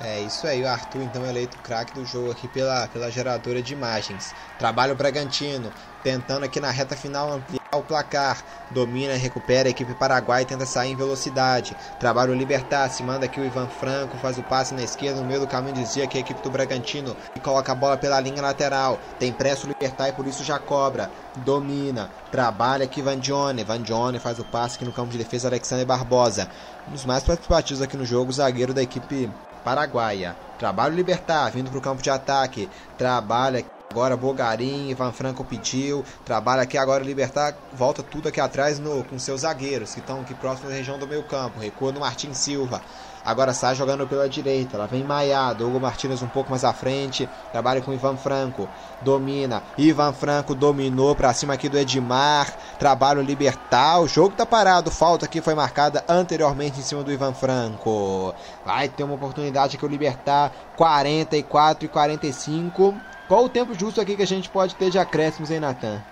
É 0.00 0.20
isso 0.20 0.46
aí, 0.46 0.62
o 0.62 0.68
Arthur 0.68 1.02
então 1.02 1.24
eleito 1.24 1.56
craque 1.58 1.94
do 1.94 2.04
jogo 2.04 2.30
aqui 2.30 2.48
pela, 2.48 2.88
pela 2.88 3.10
geradora 3.10 3.62
de 3.62 3.72
imagens. 3.72 4.34
Trabalha 4.58 4.92
o 4.92 4.96
Bragantino, 4.96 5.72
tentando 6.02 6.44
aqui 6.44 6.58
na 6.58 6.70
reta 6.70 6.96
final 6.96 7.30
ampliar 7.32 7.61
o 7.78 7.82
placar. 7.82 8.42
Domina, 8.70 9.14
recupera 9.14 9.68
a 9.68 9.70
equipe 9.70 9.92
paraguai 9.94 10.44
tenta 10.44 10.64
sair 10.64 10.92
em 10.92 10.96
velocidade. 10.96 11.76
Trabalha 11.98 12.32
o 12.32 12.34
Libertar, 12.34 12.88
se 12.90 13.02
manda 13.02 13.26
aqui 13.26 13.40
o 13.40 13.44
Ivan 13.44 13.66
Franco, 13.66 14.16
faz 14.18 14.38
o 14.38 14.42
passe 14.42 14.74
na 14.74 14.82
esquerda, 14.82 15.20
no 15.20 15.26
meio 15.26 15.40
do 15.40 15.46
caminho 15.46 15.74
dizia 15.74 16.06
que 16.06 16.16
a 16.16 16.20
equipe 16.20 16.42
do 16.42 16.50
Bragantino 16.50 17.16
e 17.34 17.40
coloca 17.40 17.72
a 17.72 17.74
bola 17.74 17.96
pela 17.96 18.20
linha 18.20 18.40
lateral. 18.40 18.98
Tem 19.18 19.32
pressa 19.32 19.66
o 19.66 19.68
Libertar 19.68 20.08
e 20.08 20.12
por 20.12 20.26
isso 20.26 20.44
já 20.44 20.58
cobra. 20.58 21.10
Domina, 21.36 22.10
trabalha 22.30 22.84
aqui 22.84 23.02
Van 23.02 23.18
Johnny. 23.18 23.64
Van 23.64 23.80
Johnny 23.80 24.18
faz 24.18 24.38
o 24.38 24.44
passe 24.44 24.76
aqui 24.76 24.84
no 24.84 24.92
campo 24.92 25.10
de 25.10 25.18
defesa 25.18 25.48
Alexander 25.48 25.86
Barbosa. 25.86 26.48
Um 26.88 26.92
dos 26.92 27.04
mais 27.04 27.22
participativos 27.22 27.82
aqui 27.82 27.96
no 27.96 28.04
jogo, 28.04 28.32
zagueiro 28.32 28.74
da 28.74 28.82
equipe 28.82 29.30
paraguaia. 29.64 30.36
Trabalha 30.58 30.92
o 30.92 30.96
Libertar, 30.96 31.50
vindo 31.50 31.70
para 31.70 31.78
o 31.78 31.82
campo 31.82 32.02
de 32.02 32.10
ataque. 32.10 32.68
Trabalha 32.96 33.64
Agora 33.92 34.16
Bogarim, 34.16 34.88
Ivan 34.88 35.12
Franco 35.12 35.44
pediu, 35.44 36.02
trabalha 36.24 36.62
aqui 36.62 36.78
agora 36.78 37.04
Libertar, 37.04 37.54
volta 37.74 38.02
tudo 38.02 38.26
aqui 38.26 38.40
atrás 38.40 38.78
no, 38.78 39.04
com 39.04 39.18
seus 39.18 39.42
zagueiros 39.42 39.92
que 39.92 40.00
estão 40.00 40.22
aqui 40.22 40.32
próximo 40.32 40.70
da 40.70 40.74
região 40.74 40.98
do 40.98 41.06
meio 41.06 41.22
campo, 41.24 41.60
recua 41.60 41.92
no 41.92 42.00
Martin 42.00 42.32
Silva. 42.32 42.80
Agora 43.24 43.52
sai 43.52 43.74
jogando 43.74 44.06
pela 44.06 44.28
direita. 44.28 44.76
Lá 44.76 44.86
vem 44.86 45.04
Maia. 45.04 45.52
Hugo 45.52 45.78
Martinez 45.78 46.22
um 46.22 46.26
pouco 46.26 46.50
mais 46.50 46.64
à 46.64 46.72
frente. 46.72 47.28
Trabalha 47.52 47.80
com 47.80 47.92
Ivan 47.92 48.16
Franco. 48.16 48.68
Domina. 49.00 49.62
Ivan 49.78 50.12
Franco 50.12 50.56
dominou 50.56 51.14
para 51.14 51.32
cima 51.32 51.54
aqui 51.54 51.68
do 51.68 51.78
Edmar. 51.78 52.52
Trabalha 52.80 53.20
o 53.20 53.22
Libertar. 53.22 54.00
O 54.00 54.08
jogo 54.08 54.34
tá 54.34 54.44
parado. 54.44 54.90
Falta 54.90 55.28
que 55.28 55.40
foi 55.40 55.54
marcada 55.54 56.04
anteriormente 56.08 56.80
em 56.80 56.82
cima 56.82 57.04
do 57.04 57.12
Ivan 57.12 57.32
Franco. 57.32 58.34
Vai 58.66 58.88
ter 58.88 59.04
uma 59.04 59.14
oportunidade 59.14 59.76
aqui 59.76 59.86
o 59.86 59.88
Libertar. 59.88 60.50
44 60.76 61.84
e 61.84 61.88
45. 61.88 62.92
Qual 63.32 63.46
o 63.46 63.48
tempo 63.48 63.72
justo 63.72 63.98
aqui 63.98 64.14
que 64.14 64.22
a 64.22 64.26
gente 64.26 64.50
pode 64.50 64.74
ter 64.74 64.90
de 64.90 64.98
acréscimos, 64.98 65.50
hein, 65.50 65.58
Natan? 65.58 66.02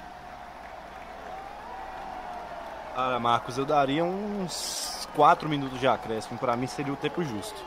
Ah, 2.97 3.18
Marcos, 3.20 3.59
eu 3.59 3.66
daria 3.66 4.02
uns 4.02 5.06
4 5.14 5.47
minutos 5.47 5.78
de 5.78 5.86
acréscimo, 5.86 6.38
para 6.38 6.56
mim 6.56 6.66
seria 6.66 6.90
o 6.90 6.97
tempo 6.97 7.22
justo. 7.22 7.62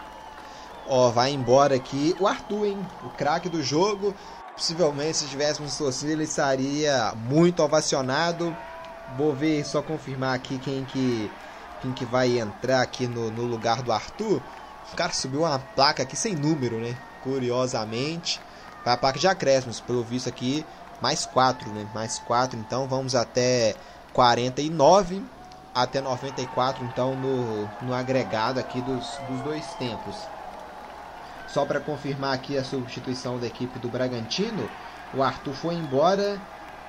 Ó, 0.88 1.12
vai 1.12 1.30
embora 1.30 1.76
aqui 1.76 2.16
o 2.20 2.28
Arthur, 2.28 2.66
hein? 2.66 2.88
O 3.04 3.10
craque 3.10 3.48
do 3.48 3.62
jogo. 3.62 4.16
Possivelmente, 4.56 5.18
se 5.18 5.28
tivéssemos 5.28 5.78
torcida, 5.78 6.14
ele 6.14 6.24
estaria 6.24 7.14
muito 7.16 7.62
ovacionado. 7.62 8.58
Vou 9.16 9.36
ver, 9.36 9.64
só 9.66 9.84
confirmar 9.84 10.34
aqui 10.34 10.58
quem 10.58 10.84
que, 10.84 11.32
quem 11.80 11.94
que 11.94 12.06
vai 12.06 12.40
entrar 12.40 12.82
aqui 12.82 13.06
no, 13.06 13.30
no 13.30 13.44
lugar 13.44 13.84
do 13.84 13.92
Arthur. 13.92 14.42
O 14.92 14.96
cara 14.96 15.14
subiu 15.14 15.42
uma 15.42 15.60
placa 15.60 16.02
aqui 16.02 16.16
sem 16.16 16.36
número, 16.36 16.80
né? 16.80 16.98
Curiosamente. 17.22 18.42
Vai 18.84 18.94
a 18.94 18.98
placa 18.98 19.20
de 19.20 19.28
acréscimos, 19.28 19.80
pelo 19.80 20.04
visto 20.04 20.28
aqui, 20.28 20.66
mais 21.02 21.26
4, 21.26 21.70
né? 21.72 21.86
Mais 21.94 22.20
4, 22.20 22.60
então 22.60 22.88
vamos 22.88 23.16
até 23.16 23.76
49 24.14 25.24
até 25.74 26.00
94, 26.00 26.86
então 26.86 27.16
no, 27.16 27.68
no 27.82 27.94
agregado 27.94 28.60
aqui 28.60 28.82
dos, 28.82 29.18
dos 29.28 29.42
dois 29.42 29.66
tempos. 29.74 30.16
Só 31.48 31.66
para 31.66 31.80
confirmar 31.80 32.34
aqui 32.34 32.58
a 32.58 32.64
substituição 32.64 33.40
da 33.40 33.48
equipe 33.48 33.80
do 33.80 33.90
Bragantino, 33.90 34.70
o 35.14 35.22
Arthur 35.24 35.54
foi 35.54 35.76
embora 35.76 36.40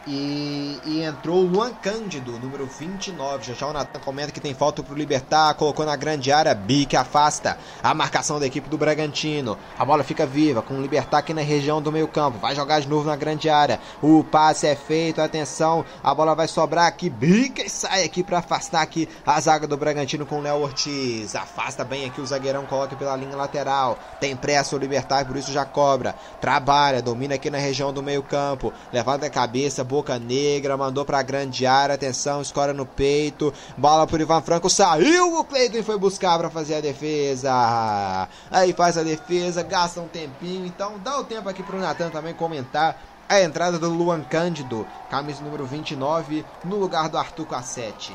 e, 0.06 0.78
e, 0.84 1.02
entrou 1.02 1.38
o 1.38 1.46
Luan 1.46 1.72
Cândido, 1.72 2.32
número 2.38 2.66
29. 2.66 3.44
Já 3.44 3.54
já 3.54 3.66
o 3.66 3.72
Natan 3.72 4.00
comenta 4.00 4.32
que 4.32 4.40
tem 4.40 4.52
falta 4.52 4.82
pro 4.82 4.94
Libertar. 4.94 5.54
Colocou 5.54 5.86
na 5.86 5.96
grande 5.96 6.30
área. 6.30 6.54
Bique 6.54 6.96
afasta 6.96 7.56
a 7.82 7.94
marcação 7.94 8.38
da 8.38 8.46
equipe 8.46 8.68
do 8.68 8.76
Bragantino. 8.76 9.56
A 9.78 9.84
bola 9.84 10.04
fica 10.04 10.26
viva 10.26 10.60
com 10.60 10.74
o 10.74 10.82
Libertar 10.82 11.18
aqui 11.18 11.32
na 11.32 11.40
região 11.40 11.80
do 11.80 11.90
meio-campo. 11.90 12.38
Vai 12.38 12.54
jogar 12.54 12.80
de 12.80 12.88
novo 12.88 13.08
na 13.08 13.16
grande 13.16 13.48
área. 13.48 13.80
O 14.02 14.22
passe 14.22 14.66
é 14.66 14.76
feito. 14.76 15.22
Atenção. 15.22 15.84
A 16.02 16.14
bola 16.14 16.34
vai 16.34 16.48
sobrar 16.48 16.86
aqui. 16.86 17.08
Bica 17.08 17.62
e 17.62 17.70
sai 17.70 18.04
aqui 18.04 18.22
para 18.22 18.38
afastar 18.38 18.82
aqui 18.82 19.08
a 19.24 19.40
zaga 19.40 19.66
do 19.66 19.76
Bragantino 19.76 20.26
com 20.26 20.38
o 20.38 20.42
Léo 20.42 20.60
Ortiz. 20.60 21.34
Afasta 21.34 21.82
bem 21.82 22.04
aqui 22.04 22.20
o 22.20 22.26
zagueirão. 22.26 22.66
Coloca 22.66 22.94
pela 22.94 23.16
linha 23.16 23.36
lateral. 23.36 23.98
Tem 24.20 24.36
pressa 24.36 24.76
o 24.76 24.78
Libertar, 24.78 25.24
por 25.24 25.36
isso 25.36 25.50
já 25.50 25.64
cobra. 25.64 26.14
Trabalha. 26.42 27.00
Domina 27.00 27.36
aqui 27.36 27.48
na 27.48 27.58
região 27.58 27.90
do 27.90 28.02
meio-campo. 28.02 28.70
Levanta 28.92 29.24
a 29.26 29.30
cabeça 29.30 29.82
Boca 29.94 30.18
Negra, 30.18 30.76
mandou 30.76 31.04
pra 31.04 31.22
grande 31.22 31.64
área, 31.66 31.94
atenção, 31.94 32.42
escora 32.42 32.72
no 32.72 32.84
peito, 32.84 33.54
bola 33.76 34.08
por 34.08 34.20
Ivan 34.20 34.42
Franco, 34.42 34.68
saiu 34.68 35.38
o 35.38 35.44
Cleiton 35.44 35.84
foi 35.84 35.96
buscar 35.96 36.36
para 36.36 36.50
fazer 36.50 36.74
a 36.74 36.80
defesa. 36.80 38.28
Aí 38.50 38.72
faz 38.72 38.98
a 38.98 39.04
defesa, 39.04 39.62
gasta 39.62 40.00
um 40.00 40.08
tempinho, 40.08 40.66
então 40.66 40.98
dá 40.98 41.16
o 41.20 41.22
tempo 41.22 41.48
aqui 41.48 41.62
pro 41.62 41.78
Natan 41.78 42.10
também 42.10 42.34
comentar 42.34 43.00
a 43.28 43.40
entrada 43.40 43.78
do 43.78 43.88
Luan 43.88 44.22
Cândido, 44.22 44.84
camisa 45.08 45.44
número 45.44 45.64
29, 45.64 46.44
no 46.64 46.74
lugar 46.74 47.08
do 47.08 47.16
Arthur 47.16 47.46
7. 47.62 48.12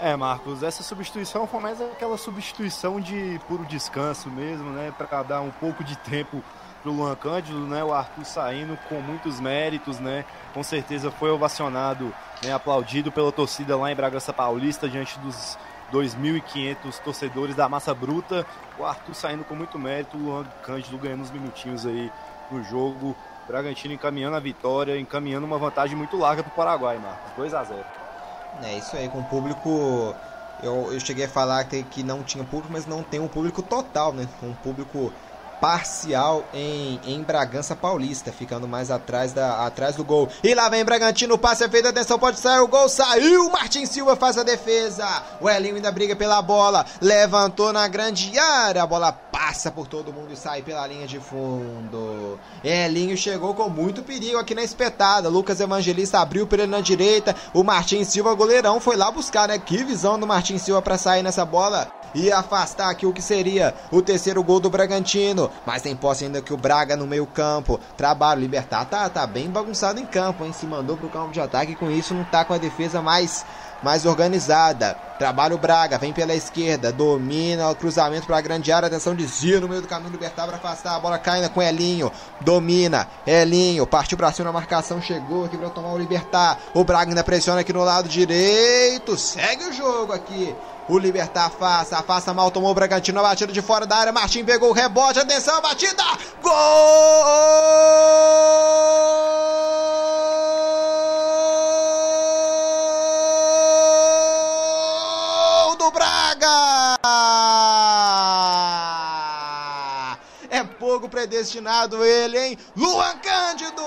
É, 0.00 0.16
Marcos, 0.16 0.64
essa 0.64 0.82
substituição 0.82 1.46
foi 1.46 1.60
mais 1.60 1.80
aquela 1.80 2.18
substituição 2.18 3.00
de 3.00 3.40
puro 3.46 3.64
descanso 3.64 4.28
mesmo, 4.28 4.68
né? 4.70 4.92
Para 4.98 5.22
dar 5.22 5.42
um 5.42 5.50
pouco 5.52 5.84
de 5.84 5.96
tempo 5.98 6.42
pro 6.86 6.92
Luan 6.92 7.16
Cândido, 7.16 7.58
né? 7.58 7.82
O 7.82 7.92
Arthur 7.92 8.24
saindo 8.24 8.78
com 8.88 9.00
muitos 9.00 9.40
méritos, 9.40 9.98
né? 9.98 10.24
Com 10.54 10.62
certeza 10.62 11.10
foi 11.10 11.30
ovacionado, 11.30 12.14
né? 12.44 12.52
aplaudido 12.52 13.10
pela 13.10 13.32
torcida 13.32 13.76
lá 13.76 13.90
em 13.90 13.96
Bragança 13.96 14.32
Paulista 14.32 14.88
diante 14.88 15.18
dos 15.18 15.58
2.500 15.92 17.00
torcedores 17.00 17.56
da 17.56 17.68
massa 17.68 17.92
bruta. 17.92 18.46
O 18.78 18.84
Arthur 18.84 19.14
saindo 19.14 19.44
com 19.44 19.56
muito 19.56 19.76
mérito, 19.80 20.16
o 20.16 20.20
Luan 20.20 20.44
Cândido 20.62 20.96
ganhando 20.96 21.22
uns 21.22 21.30
minutinhos 21.32 21.84
aí 21.84 22.12
no 22.52 22.62
jogo. 22.62 23.16
Bragantino 23.48 23.94
encaminhando 23.94 24.36
a 24.36 24.40
vitória, 24.40 24.98
encaminhando 24.98 25.44
uma 25.44 25.58
vantagem 25.58 25.96
muito 25.96 26.16
larga 26.16 26.44
para 26.44 26.52
o 26.52 26.54
Paraguai, 26.54 26.98
Marcos. 26.98 27.32
2 27.36 27.52
a 27.52 27.64
0 27.64 27.84
É 28.62 28.78
isso 28.78 28.96
aí, 28.96 29.08
com 29.08 29.18
o 29.18 29.24
público. 29.24 30.14
Eu, 30.62 30.92
eu 30.92 31.00
cheguei 31.00 31.26
a 31.26 31.28
falar 31.28 31.64
que, 31.64 31.82
que 31.82 32.02
não 32.02 32.22
tinha 32.22 32.44
público, 32.44 32.72
mas 32.72 32.86
não 32.86 33.02
tem 33.02 33.20
um 33.20 33.28
público 33.28 33.60
total, 33.60 34.12
né? 34.12 34.26
Um 34.42 34.54
público 34.54 35.12
parcial 35.60 36.44
em, 36.52 37.00
em 37.04 37.22
Bragança 37.22 37.74
Paulista, 37.74 38.32
ficando 38.32 38.68
mais 38.68 38.90
atrás, 38.90 39.32
da, 39.32 39.66
atrás 39.66 39.96
do 39.96 40.04
gol. 40.04 40.28
E 40.42 40.54
lá 40.54 40.68
vem 40.68 40.84
Bragantino, 40.84 41.38
passe 41.38 41.64
é 41.64 41.68
feito, 41.68 41.88
atenção, 41.88 42.18
pode 42.18 42.38
sair 42.38 42.60
o 42.60 42.68
gol, 42.68 42.88
saiu, 42.88 43.50
Martin 43.50 43.86
Silva 43.86 44.16
faz 44.16 44.38
a 44.38 44.42
defesa, 44.42 45.06
o 45.40 45.48
Elinho 45.48 45.76
ainda 45.76 45.90
briga 45.90 46.14
pela 46.14 46.40
bola, 46.42 46.84
levantou 47.00 47.72
na 47.72 47.86
grande 47.88 48.38
área, 48.38 48.82
a 48.82 48.86
bola 48.86 49.12
passa 49.12 49.70
por 49.70 49.86
todo 49.86 50.12
mundo 50.12 50.32
e 50.32 50.36
sai 50.36 50.62
pela 50.62 50.86
linha 50.86 51.06
de 51.06 51.18
fundo. 51.18 52.38
Elinho 52.62 53.16
chegou 53.16 53.54
com 53.54 53.68
muito 53.68 54.02
perigo 54.02 54.38
aqui 54.38 54.54
na 54.54 54.62
espetada, 54.62 55.28
Lucas 55.28 55.60
Evangelista 55.60 56.20
abriu 56.20 56.46
por 56.46 56.58
ele 56.58 56.70
na 56.70 56.80
direita, 56.80 57.34
o 57.52 57.62
Martin 57.62 58.04
Silva, 58.04 58.34
goleirão, 58.34 58.80
foi 58.80 58.96
lá 58.96 59.10
buscar, 59.10 59.48
né? 59.48 59.58
Que 59.58 59.84
visão 59.84 60.18
do 60.18 60.26
Martin 60.26 60.58
Silva 60.58 60.82
para 60.82 60.98
sair 60.98 61.22
nessa 61.22 61.44
bola 61.44 61.90
e 62.14 62.32
afastar 62.32 62.90
aqui 62.90 63.06
o 63.06 63.12
que 63.12 63.20
seria 63.20 63.74
o 63.90 64.00
terceiro 64.00 64.42
gol 64.42 64.58
do 64.58 64.70
Bragantino. 64.70 65.45
Mas 65.64 65.82
tem 65.82 65.96
posse 65.96 66.24
ainda 66.24 66.42
que 66.42 66.52
o 66.52 66.56
Braga 66.56 66.96
no 66.96 67.06
meio 67.06 67.26
campo. 67.26 67.80
Trabalho, 67.96 68.40
Libertar 68.40 68.84
tá, 68.86 69.08
tá 69.08 69.26
bem 69.26 69.50
bagunçado 69.50 70.00
em 70.00 70.06
campo, 70.06 70.44
hein? 70.44 70.52
Se 70.52 70.66
mandou 70.66 70.96
pro 70.96 71.08
campo 71.08 71.32
de 71.32 71.40
ataque 71.40 71.72
e 71.72 71.76
com 71.76 71.90
isso 71.90 72.14
não 72.14 72.24
tá 72.24 72.44
com 72.44 72.54
a 72.54 72.58
defesa 72.58 73.00
mais 73.00 73.44
mais 73.82 74.06
organizada. 74.06 74.96
Trabalha 75.18 75.54
o 75.54 75.58
Braga, 75.58 75.96
vem 75.96 76.12
pela 76.12 76.34
esquerda, 76.34 76.92
domina 76.92 77.70
o 77.70 77.74
cruzamento 77.74 78.26
para 78.26 78.36
a 78.36 78.40
grande 78.40 78.70
área, 78.70 78.86
atenção, 78.86 79.14
desvia 79.14 79.60
no 79.60 79.68
meio 79.68 79.80
do 79.80 79.88
caminho, 79.88 80.10
Libertar 80.10 80.46
para 80.46 80.56
afastar, 80.56 80.94
a 80.94 81.00
bola 81.00 81.18
cai 81.18 81.48
com 81.48 81.62
Elinho, 81.62 82.12
domina, 82.40 83.08
Elinho, 83.26 83.86
partiu 83.86 84.18
para 84.18 84.30
cima 84.30 84.46
na 84.46 84.52
marcação, 84.52 85.00
chegou 85.00 85.46
aqui 85.46 85.56
para 85.56 85.70
tomar 85.70 85.92
o 85.92 85.98
Libertar, 85.98 86.58
o 86.74 86.84
Braga 86.84 87.10
ainda 87.10 87.24
pressiona 87.24 87.60
aqui 87.60 87.72
no 87.72 87.82
lado 87.82 88.10
direito, 88.10 89.16
segue 89.16 89.64
o 89.64 89.72
jogo 89.72 90.12
aqui, 90.12 90.54
o 90.88 90.98
Libertar 90.98 91.46
afasta, 91.46 91.98
afasta 91.98 92.32
mal, 92.32 92.50
tomou 92.50 92.70
o 92.70 92.74
Bragantino, 92.74 93.22
batida 93.22 93.52
de 93.52 93.62
fora 93.62 93.86
da 93.86 93.96
área, 93.96 94.12
Martim 94.12 94.44
pegou 94.44 94.70
o 94.70 94.72
rebote, 94.72 95.18
atenção, 95.18 95.60
batida, 95.60 96.04
gol 96.42 96.52
do 105.76 105.90
Braga! 105.90 106.98
É 110.48 110.64
fogo 110.78 111.08
predestinado 111.08 112.04
ele, 112.04 112.38
hein? 112.38 112.58
Luan 112.76 113.16
Cândido! 113.18 113.82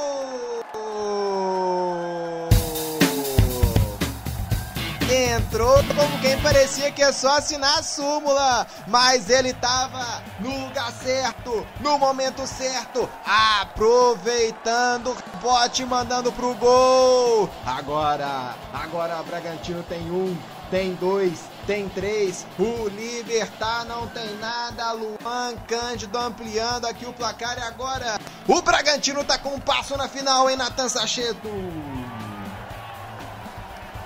Entrou 5.40 5.76
como 5.96 6.20
quem 6.20 6.38
parecia 6.42 6.92
que 6.92 7.02
é 7.02 7.12
só 7.12 7.38
assinar 7.38 7.80
a 7.80 7.84
súmula, 7.84 8.68
mas 8.88 9.30
ele 9.30 9.54
tava 9.54 10.22
no 10.40 10.66
lugar 10.66 10.92
certo, 10.92 11.66
no 11.80 11.98
momento 11.98 12.46
certo, 12.46 13.10
aproveitando 13.26 15.12
o 15.12 15.38
bote 15.38 15.86
mandando 15.86 16.32
pro 16.32 16.54
gol. 16.56 17.50
Agora, 17.66 18.56
agora 18.74 19.24
Bragantino 19.24 19.82
tem 19.84 20.12
um, 20.12 20.38
tem 20.70 20.94
dois, 20.96 21.40
tem 21.66 21.88
três. 21.90 22.46
O 22.58 22.90
Libertar 22.90 23.86
não 23.86 24.08
tem 24.08 24.36
nada. 24.38 24.92
Luan 24.92 25.56
Cândido 25.68 26.18
ampliando 26.18 26.86
aqui 26.86 27.06
o 27.06 27.14
placar 27.14 27.58
e 27.58 27.62
agora 27.62 28.20
o 28.48 28.62
Bragantino 28.62 29.24
tá 29.24 29.38
com 29.38 29.56
um 29.56 29.60
passo 29.60 29.96
na 29.96 30.08
final, 30.08 30.50
hein, 30.50 30.58
Natan 30.58 30.90
Sacheto? 30.90 31.50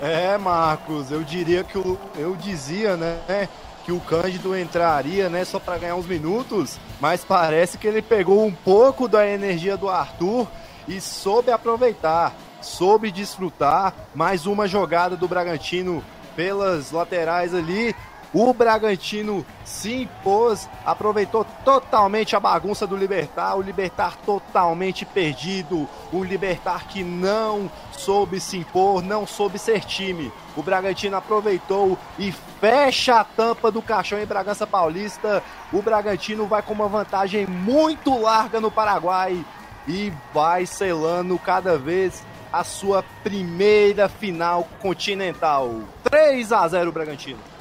É, 0.03 0.37
Marcos, 0.37 1.11
eu 1.11 1.23
diria 1.23 1.63
que 1.63 1.77
o, 1.77 1.97
eu 2.17 2.35
dizia, 2.35 2.97
né, 2.97 3.47
que 3.85 3.91
o 3.93 4.01
Cândido 4.01 4.53
entraria, 4.53 5.29
né, 5.29 5.45
só 5.45 5.59
para 5.59 5.77
ganhar 5.77 5.95
uns 5.95 6.05
minutos, 6.05 6.77
mas 6.99 7.23
parece 7.23 7.77
que 7.77 7.87
ele 7.87 8.01
pegou 8.01 8.45
um 8.45 8.51
pouco 8.51 9.07
da 9.07 9.25
energia 9.25 9.77
do 9.77 9.87
Arthur 9.87 10.45
e 10.89 10.99
soube 10.99 11.51
aproveitar, 11.51 12.35
soube 12.61 13.11
desfrutar 13.11 13.93
mais 14.13 14.45
uma 14.45 14.67
jogada 14.67 15.15
do 15.15 15.25
Bragantino 15.25 16.03
pelas 16.35 16.91
laterais 16.91 17.55
ali. 17.55 17.95
O 18.33 18.51
Bragantino 18.51 19.45
se 19.63 19.93
impôs, 19.93 20.67
aproveitou 20.83 21.45
totalmente 21.63 22.35
a 22.35 22.39
bagunça 22.39 22.87
do 22.87 22.97
Libertar, 22.97 23.55
o 23.55 23.61
Libertar 23.61 24.17
totalmente 24.25 25.05
perdido, 25.05 25.87
o 26.11 26.23
Libertar 26.23 26.87
que 26.87 27.03
não 27.03 27.69
soube 27.91 28.39
se 28.39 28.57
impor, 28.57 29.03
não 29.03 29.27
soube 29.27 29.59
ser 29.59 29.81
time. 29.81 30.31
O 30.57 30.63
Bragantino 30.63 31.15
aproveitou 31.15 31.95
e 32.17 32.31
fecha 32.59 33.19
a 33.19 33.23
tampa 33.23 33.69
do 33.69 33.83
caixão 33.83 34.19
em 34.19 34.25
Bragança 34.25 34.65
Paulista. 34.65 35.43
O 35.71 35.83
Bragantino 35.83 36.47
vai 36.47 36.63
com 36.63 36.73
uma 36.73 36.87
vantagem 36.87 37.45
muito 37.45 38.19
larga 38.19 38.59
no 38.59 38.71
Paraguai 38.71 39.45
e 39.87 40.11
vai 40.33 40.65
selando 40.65 41.37
cada 41.37 41.77
vez 41.77 42.23
a 42.51 42.63
sua 42.63 43.03
primeira 43.23 44.09
final 44.09 44.67
continental. 44.79 45.81
3 46.03 46.51
a 46.51 46.67
0 46.67 46.91
Bragantino. 46.91 47.52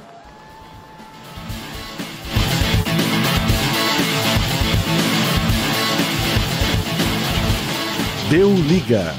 Deu 8.33 8.51
liga. 8.51 9.13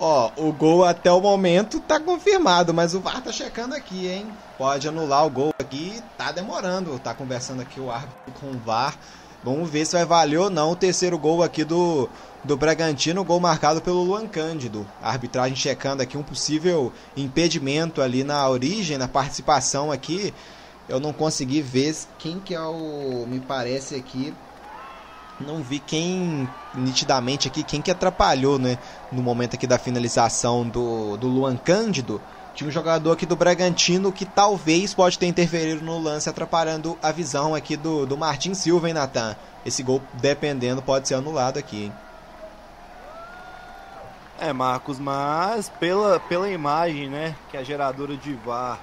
Ó, 0.00 0.30
o 0.38 0.50
gol 0.50 0.82
até 0.82 1.12
o 1.12 1.20
momento 1.20 1.78
tá 1.78 2.00
confirmado, 2.00 2.72
mas 2.72 2.94
o 2.94 3.00
VAR 3.00 3.22
tá 3.22 3.30
checando 3.30 3.74
aqui, 3.74 4.08
hein? 4.08 4.28
Pode 4.56 4.88
anular 4.88 5.26
o 5.26 5.30
gol 5.30 5.52
aqui, 5.58 6.02
tá 6.16 6.32
demorando. 6.32 6.98
Tá 6.98 7.12
conversando 7.12 7.60
aqui 7.60 7.78
o 7.78 7.90
árbitro 7.90 8.32
com 8.40 8.46
o 8.46 8.58
VAR. 8.58 8.98
Vamos 9.44 9.68
ver 9.68 9.84
se 9.84 9.92
vai 9.92 10.06
valer 10.06 10.38
ou 10.38 10.48
não 10.48 10.70
o 10.70 10.74
terceiro 10.74 11.18
gol 11.18 11.42
aqui 11.42 11.64
do, 11.64 12.08
do 12.42 12.56
Bragantino, 12.56 13.22
gol 13.22 13.38
marcado 13.38 13.82
pelo 13.82 14.02
Luan 14.02 14.26
Cândido. 14.26 14.86
A 15.02 15.10
arbitragem 15.10 15.54
checando 15.54 16.02
aqui 16.02 16.16
um 16.16 16.22
possível 16.22 16.90
impedimento 17.14 18.00
ali 18.00 18.24
na 18.24 18.48
origem, 18.48 18.96
na 18.96 19.06
participação 19.06 19.92
aqui. 19.92 20.32
Eu 20.88 20.98
não 20.98 21.12
consegui 21.12 21.60
ver 21.60 21.94
quem 22.18 22.40
que 22.40 22.54
é 22.54 22.60
o. 22.62 23.26
Me 23.28 23.38
parece 23.38 23.96
aqui. 23.96 24.32
Não 25.42 25.62
vi 25.62 25.78
quem 25.78 26.48
nitidamente 26.74 27.48
aqui, 27.48 27.62
quem 27.62 27.82
que 27.82 27.90
atrapalhou, 27.90 28.58
né? 28.58 28.78
No 29.10 29.22
momento 29.22 29.54
aqui 29.54 29.66
da 29.66 29.78
finalização 29.78 30.66
do, 30.66 31.16
do 31.16 31.28
Luan 31.28 31.56
Cândido. 31.56 32.20
Tinha 32.54 32.68
um 32.68 32.72
jogador 32.72 33.12
aqui 33.12 33.24
do 33.24 33.34
Bragantino 33.34 34.12
que 34.12 34.26
talvez 34.26 34.92
pode 34.92 35.18
ter 35.18 35.26
interferido 35.26 35.82
no 35.82 35.98
lance, 35.98 36.28
atrapalhando 36.28 36.98
a 37.02 37.10
visão 37.10 37.54
aqui 37.54 37.76
do, 37.76 38.04
do 38.04 38.16
Martin 38.16 38.52
Silva, 38.52 38.88
hein, 38.88 38.94
Natan? 38.94 39.34
Esse 39.64 39.82
gol, 39.82 40.02
dependendo, 40.14 40.82
pode 40.82 41.08
ser 41.08 41.14
anulado 41.14 41.58
aqui, 41.58 41.84
hein? 41.84 41.92
É, 44.38 44.52
Marcos, 44.52 44.98
mas 44.98 45.68
pela, 45.68 46.18
pela 46.18 46.50
imagem, 46.50 47.08
né, 47.08 47.34
que 47.48 47.56
a 47.56 47.62
geradora 47.62 48.16
de 48.16 48.34
VAR 48.34 48.80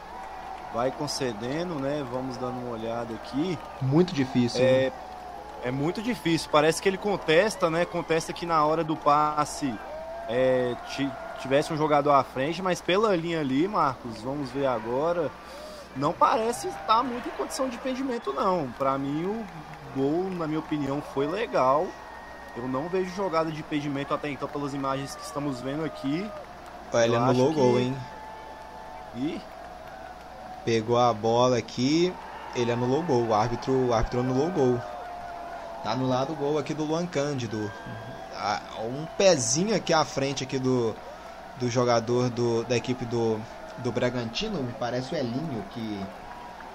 vai 0.73 0.89
concedendo, 0.89 1.75
né, 1.75 2.05
vamos 2.09 2.37
dando 2.37 2.57
uma 2.59 2.71
olhada 2.71 3.13
aqui. 3.13 3.59
Muito 3.81 4.13
difícil. 4.13 4.61
É, 4.61 4.85
né? 4.85 4.91
É 5.63 5.71
muito 5.71 6.01
difícil. 6.01 6.49
Parece 6.51 6.81
que 6.81 6.89
ele 6.89 6.97
contesta, 6.97 7.69
né, 7.69 7.85
contesta 7.85 8.33
que 8.33 8.45
na 8.45 8.65
hora 8.65 8.83
do 8.83 8.95
passe 8.95 9.73
é, 10.27 10.75
tivesse 11.41 11.73
um 11.73 11.77
jogador 11.77 12.11
à 12.11 12.23
frente, 12.23 12.61
mas 12.61 12.81
pela 12.81 13.15
linha 13.15 13.39
ali, 13.39 13.67
Marcos, 13.67 14.21
vamos 14.21 14.49
ver 14.51 14.67
agora, 14.67 15.31
não 15.95 16.13
parece 16.13 16.67
estar 16.67 17.03
muito 17.03 17.27
em 17.27 17.31
condição 17.31 17.67
de 17.67 17.75
impedimento, 17.75 18.31
não. 18.31 18.69
Para 18.77 18.97
mim, 18.97 19.25
o 19.25 19.45
gol, 19.95 20.29
na 20.29 20.47
minha 20.47 20.59
opinião, 20.59 21.01
foi 21.13 21.27
legal. 21.27 21.87
Eu 22.55 22.67
não 22.67 22.87
vejo 22.89 23.15
jogada 23.15 23.51
de 23.51 23.59
impedimento 23.59 24.13
até 24.13 24.29
então 24.29 24.47
pelas 24.47 24.73
imagens 24.73 25.15
que 25.15 25.23
estamos 25.23 25.61
vendo 25.61 25.85
aqui. 25.85 26.29
Ele 26.93 27.15
Eu 27.15 27.21
anulou 27.21 27.51
o 27.51 27.53
gol, 27.53 27.73
que... 27.73 27.79
hein? 27.79 27.97
E? 29.15 29.41
Pegou 30.65 30.97
a 30.97 31.13
bola 31.13 31.57
aqui, 31.57 32.13
ele 32.55 32.71
anulou 32.71 32.99
o 32.99 33.03
gol. 33.03 33.27
O 33.27 33.33
árbitro, 33.33 33.87
o 33.87 33.93
árbitro 33.93 34.19
anulou 34.19 34.47
o 34.47 34.51
gol. 34.51 34.81
Tá 35.83 35.91
anulado 35.91 36.33
o 36.33 36.35
gol 36.35 36.57
aqui 36.57 36.73
do 36.73 36.83
Luan 36.83 37.05
Cândido. 37.05 37.71
Um 38.83 39.05
pezinho 39.17 39.75
aqui 39.75 39.93
à 39.93 40.03
frente 40.03 40.43
aqui 40.43 40.59
do, 40.59 40.95
do 41.59 41.69
jogador 41.69 42.29
do, 42.29 42.63
da 42.63 42.75
equipe 42.75 43.05
do, 43.05 43.39
do 43.77 43.91
Bragantino, 43.91 44.61
me 44.61 44.73
parece 44.73 45.13
o 45.13 45.17
Elinho 45.17 45.63
que, 45.71 45.99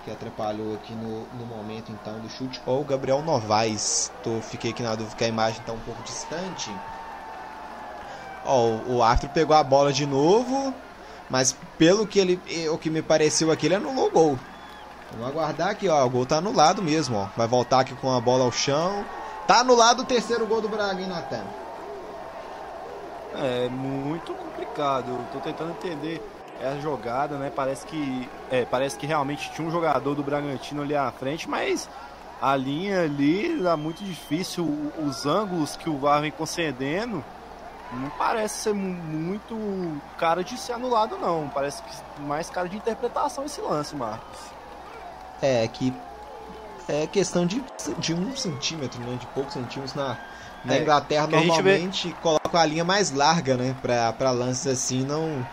que 0.04 0.10
atrapalhou 0.10 0.74
aqui 0.74 0.92
no, 0.94 1.26
no 1.38 1.46
momento 1.46 1.92
então 1.92 2.18
do 2.20 2.28
chute, 2.28 2.60
ou 2.66 2.80
o 2.80 2.84
Gabriel 2.84 3.22
Novaes. 3.22 4.10
Tô, 4.22 4.40
fiquei 4.40 4.70
aqui 4.70 4.82
na 4.82 4.94
dúvida 4.94 5.16
que 5.16 5.24
a 5.24 5.28
imagem 5.28 5.60
está 5.60 5.72
um 5.72 5.80
pouco 5.80 6.02
distante. 6.02 6.70
Ó, 8.44 8.76
o, 8.86 9.02
árbitro 9.02 9.30
pegou 9.30 9.56
a 9.56 9.64
bola 9.64 9.92
de 9.92 10.04
novo, 10.04 10.74
mas 11.30 11.56
pelo 11.78 12.06
que 12.06 12.18
ele 12.18 12.68
o 12.68 12.76
que 12.76 12.90
me 12.90 13.00
pareceu 13.00 13.50
aqui, 13.50 13.66
ele 13.66 13.76
anulou 13.76 14.08
o 14.08 14.10
gol. 14.10 14.38
Vamos 15.18 15.28
aguardar 15.28 15.68
aqui, 15.70 15.88
ó. 15.88 16.04
O 16.04 16.10
gol 16.10 16.26
tá 16.26 16.38
anulado 16.38 16.82
mesmo, 16.82 17.16
ó. 17.16 17.28
Vai 17.36 17.46
voltar 17.46 17.80
aqui 17.80 17.94
com 17.94 18.10
a 18.10 18.20
bola 18.20 18.44
ao 18.44 18.52
chão. 18.52 19.04
Tá 19.46 19.60
anulado 19.60 20.00
o 20.00 20.04
terceiro 20.04 20.46
gol 20.46 20.60
do 20.60 20.68
Braga, 20.68 21.00
hein, 21.00 21.08
Natan? 21.08 21.44
É 23.36 23.68
muito 23.68 24.32
complicado. 24.32 25.10
Eu 25.10 25.24
tô 25.32 25.40
tentando 25.40 25.70
entender 25.70 26.22
a 26.62 26.80
jogada, 26.80 27.36
né? 27.36 27.52
Parece 27.54 27.86
que 27.86 28.28
é, 28.50 28.64
parece 28.64 28.96
que 28.96 29.06
realmente 29.06 29.50
tinha 29.52 29.66
um 29.66 29.70
jogador 29.70 30.14
do 30.14 30.22
Bragantino 30.22 30.82
ali 30.82 30.94
à 30.94 31.10
frente, 31.10 31.48
mas 31.48 31.88
a 32.40 32.56
linha 32.56 33.02
ali 33.02 33.60
tá 33.62 33.76
muito 33.76 34.04
difícil. 34.04 34.92
Os 34.98 35.26
ângulos 35.26 35.76
que 35.76 35.90
o 35.90 35.98
VAR 35.98 36.20
vem 36.20 36.30
concedendo 36.30 37.24
não 37.92 38.10
parece 38.10 38.62
ser 38.62 38.74
muito 38.74 39.56
cara 40.16 40.42
de 40.42 40.56
ser 40.56 40.72
anulado, 40.72 41.18
não. 41.18 41.48
Parece 41.48 41.82
que 41.82 42.22
mais 42.22 42.48
cara 42.50 42.68
de 42.68 42.76
interpretação 42.76 43.44
esse 43.44 43.60
lance, 43.60 43.94
Marcos. 43.94 44.53
É 45.42 45.68
que 45.68 45.92
é 46.88 47.06
questão 47.06 47.46
de, 47.46 47.62
de 47.98 48.14
um 48.14 48.36
centímetro, 48.36 49.00
né? 49.00 49.16
De 49.18 49.26
poucos 49.28 49.54
centímetros 49.54 49.94
na 49.94 50.16
na 50.64 50.76
é, 50.76 50.82
Inglaterra 50.82 51.26
normalmente 51.26 52.08
vê... 52.08 52.14
coloca 52.22 52.58
a 52.58 52.64
linha 52.64 52.84
mais 52.84 53.10
larga, 53.10 53.56
né? 53.56 53.76
Pra, 53.82 54.12
pra 54.12 54.30
lances 54.30 54.66
assim 54.66 55.04
não, 55.04 55.46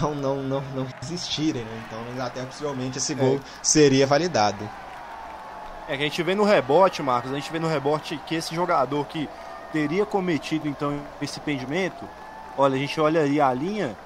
não, 0.00 0.14
não, 0.14 0.42
não, 0.42 0.62
não 0.74 0.86
existirem, 1.02 1.64
né? 1.64 1.82
Então 1.86 2.04
na 2.04 2.10
Inglaterra 2.10 2.46
possivelmente 2.46 2.98
esse 2.98 3.14
gol 3.14 3.36
é. 3.36 3.40
seria 3.62 4.06
validado. 4.06 4.68
É 5.88 5.96
que 5.96 6.02
a 6.02 6.06
gente 6.06 6.22
vê 6.22 6.34
no 6.34 6.44
rebote, 6.44 7.02
Marcos, 7.02 7.32
a 7.32 7.34
gente 7.34 7.50
vê 7.50 7.58
no 7.58 7.68
rebote 7.68 8.20
que 8.26 8.34
esse 8.34 8.54
jogador 8.54 9.06
que 9.06 9.28
teria 9.72 10.04
cometido 10.04 10.68
então 10.68 11.00
esse 11.20 11.40
impedimento, 11.40 12.04
olha, 12.56 12.76
a 12.76 12.78
gente 12.78 13.00
olha 13.00 13.22
aí 13.22 13.40
a 13.40 13.52
linha, 13.52 13.96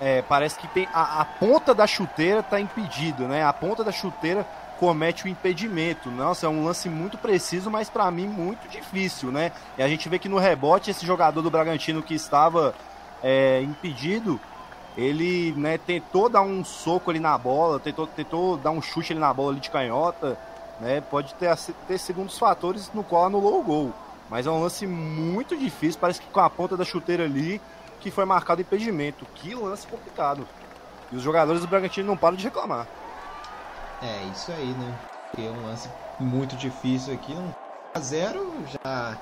é, 0.00 0.22
parece 0.22 0.58
que 0.58 0.68
tem 0.68 0.88
a, 0.92 1.20
a 1.20 1.24
ponta 1.24 1.74
da 1.74 1.86
chuteira 1.86 2.40
está 2.40 2.60
impedido, 2.60 3.26
né? 3.26 3.44
A 3.44 3.52
ponta 3.52 3.82
da 3.82 3.92
chuteira 3.92 4.46
comete 4.78 5.24
o 5.24 5.28
impedimento. 5.28 6.10
Nossa, 6.10 6.46
é 6.46 6.48
um 6.48 6.64
lance 6.64 6.88
muito 6.88 7.16
preciso, 7.16 7.70
mas 7.70 7.88
para 7.88 8.10
mim 8.10 8.26
muito 8.26 8.68
difícil, 8.68 9.30
né? 9.30 9.52
E 9.78 9.82
a 9.82 9.88
gente 9.88 10.08
vê 10.08 10.18
que 10.18 10.28
no 10.28 10.38
rebote 10.38 10.90
esse 10.90 11.06
jogador 11.06 11.40
do 11.40 11.50
Bragantino 11.50 12.02
que 12.02 12.14
estava 12.14 12.74
é, 13.22 13.62
impedido, 13.62 14.38
ele 14.96 15.52
né, 15.56 15.78
tentou 15.78 16.28
dar 16.28 16.42
um 16.42 16.64
soco 16.64 17.10
ali 17.10 17.20
na 17.20 17.36
bola, 17.36 17.78
tentou, 17.78 18.06
tentou 18.06 18.56
dar 18.56 18.70
um 18.70 18.82
chute 18.82 19.12
ali 19.12 19.20
na 19.20 19.32
bola 19.32 19.52
ali 19.52 19.60
de 19.60 19.70
canhota, 19.70 20.38
né? 20.80 21.00
Pode 21.00 21.34
ter, 21.34 21.56
ter 21.88 21.98
sido 21.98 22.20
um 22.20 22.26
dos 22.26 22.38
fatores 22.38 22.90
no 22.92 23.02
qual 23.02 23.26
anulou 23.26 23.60
o 23.60 23.62
gol. 23.62 23.92
Mas 24.28 24.46
é 24.46 24.50
um 24.50 24.60
lance 24.60 24.86
muito 24.86 25.56
difícil, 25.56 26.00
parece 26.00 26.20
que 26.20 26.26
com 26.28 26.40
a 26.40 26.50
ponta 26.50 26.76
da 26.76 26.84
chuteira 26.84 27.24
ali 27.24 27.60
que 28.00 28.10
foi 28.10 28.24
marcado 28.24 28.60
impedimento. 28.60 29.26
Que 29.34 29.54
lance 29.54 29.86
complicado. 29.86 30.46
E 31.10 31.16
os 31.16 31.22
jogadores 31.22 31.60
do 31.60 31.68
Bragantino 31.68 32.06
não 32.06 32.16
param 32.16 32.36
de 32.36 32.44
reclamar. 32.44 32.86
É, 34.02 34.24
isso 34.32 34.52
aí, 34.52 34.66
né? 34.66 34.98
Porque 35.30 35.46
é 35.46 35.50
um 35.50 35.66
lance 35.66 35.88
muito 36.18 36.56
difícil 36.56 37.14
aqui. 37.14 37.32
Um 37.32 37.52
a 37.94 38.00
0 38.00 38.52
já. 38.66 39.16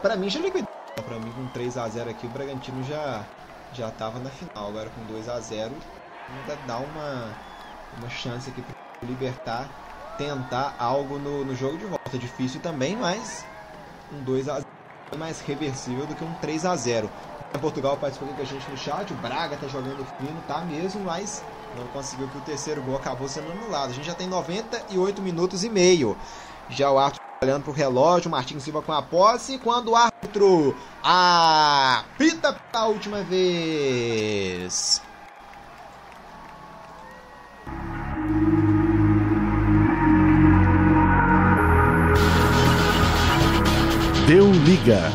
Pra 0.00 0.16
mim 0.16 0.28
já 0.30 0.40
liquidou. 0.40 0.68
Pra 1.04 1.18
mim 1.18 1.30
com 1.32 1.46
3 1.48 1.76
a 1.76 1.88
0 1.88 2.10
aqui 2.10 2.26
o 2.26 2.30
Bragantino 2.30 2.82
já, 2.84 3.24
já 3.72 3.90
tava 3.90 4.18
na 4.18 4.30
final. 4.30 4.68
Agora 4.68 4.90
com 4.90 5.04
2 5.12 5.28
a 5.28 5.38
0 5.40 5.72
ainda 6.28 6.58
dá 6.66 6.78
uma, 6.78 7.30
uma 7.98 8.10
chance 8.10 8.50
aqui 8.50 8.62
pro 8.62 9.08
Libertar 9.08 9.68
tentar 10.16 10.74
algo 10.78 11.18
no, 11.18 11.44
no 11.44 11.54
jogo 11.54 11.76
de 11.76 11.84
volta. 11.84 12.18
Difícil 12.18 12.60
também, 12.60 12.96
mas 12.96 13.44
um 14.12 14.22
2 14.22 14.48
a 14.48 14.54
0 14.54 14.66
é 15.12 15.16
mais 15.16 15.40
reversível 15.40 16.06
do 16.06 16.14
que 16.14 16.24
um 16.24 16.32
3 16.34 16.64
a 16.64 16.74
0 16.74 17.10
Portugal 17.58 17.96
participou 17.96 18.32
com 18.34 18.42
a 18.42 18.44
gente 18.44 18.70
no 18.70 18.76
chat, 18.76 19.12
o 19.12 19.16
Braga 19.16 19.56
tá 19.56 19.68
jogando 19.68 20.06
fino, 20.18 20.40
tá 20.46 20.60
mesmo, 20.60 21.02
mas 21.04 21.42
não 21.76 21.86
conseguiu 21.88 22.28
que 22.28 22.38
o 22.38 22.40
terceiro 22.40 22.82
gol 22.82 22.96
acabou 22.96 23.28
sendo 23.28 23.50
anulado. 23.52 23.90
A 23.90 23.94
gente 23.94 24.06
já 24.06 24.14
tem 24.14 24.26
98 24.26 25.20
minutos 25.22 25.64
e 25.64 25.68
meio. 25.68 26.16
Já 26.68 26.90
o 26.90 26.98
árbitro 26.98 27.24
olhando 27.42 27.64
pro 27.64 27.72
relógio, 27.72 28.28
o 28.28 28.32
Martins 28.32 28.62
Silva 28.62 28.82
com 28.82 28.92
a 28.92 29.02
posse, 29.02 29.58
quando 29.58 29.90
o 29.90 29.96
árbitro 29.96 30.74
apita 31.02 32.52
pela 32.72 32.86
última 32.86 33.22
vez. 33.22 35.02
Deu 44.26 44.50
liga. 44.50 45.12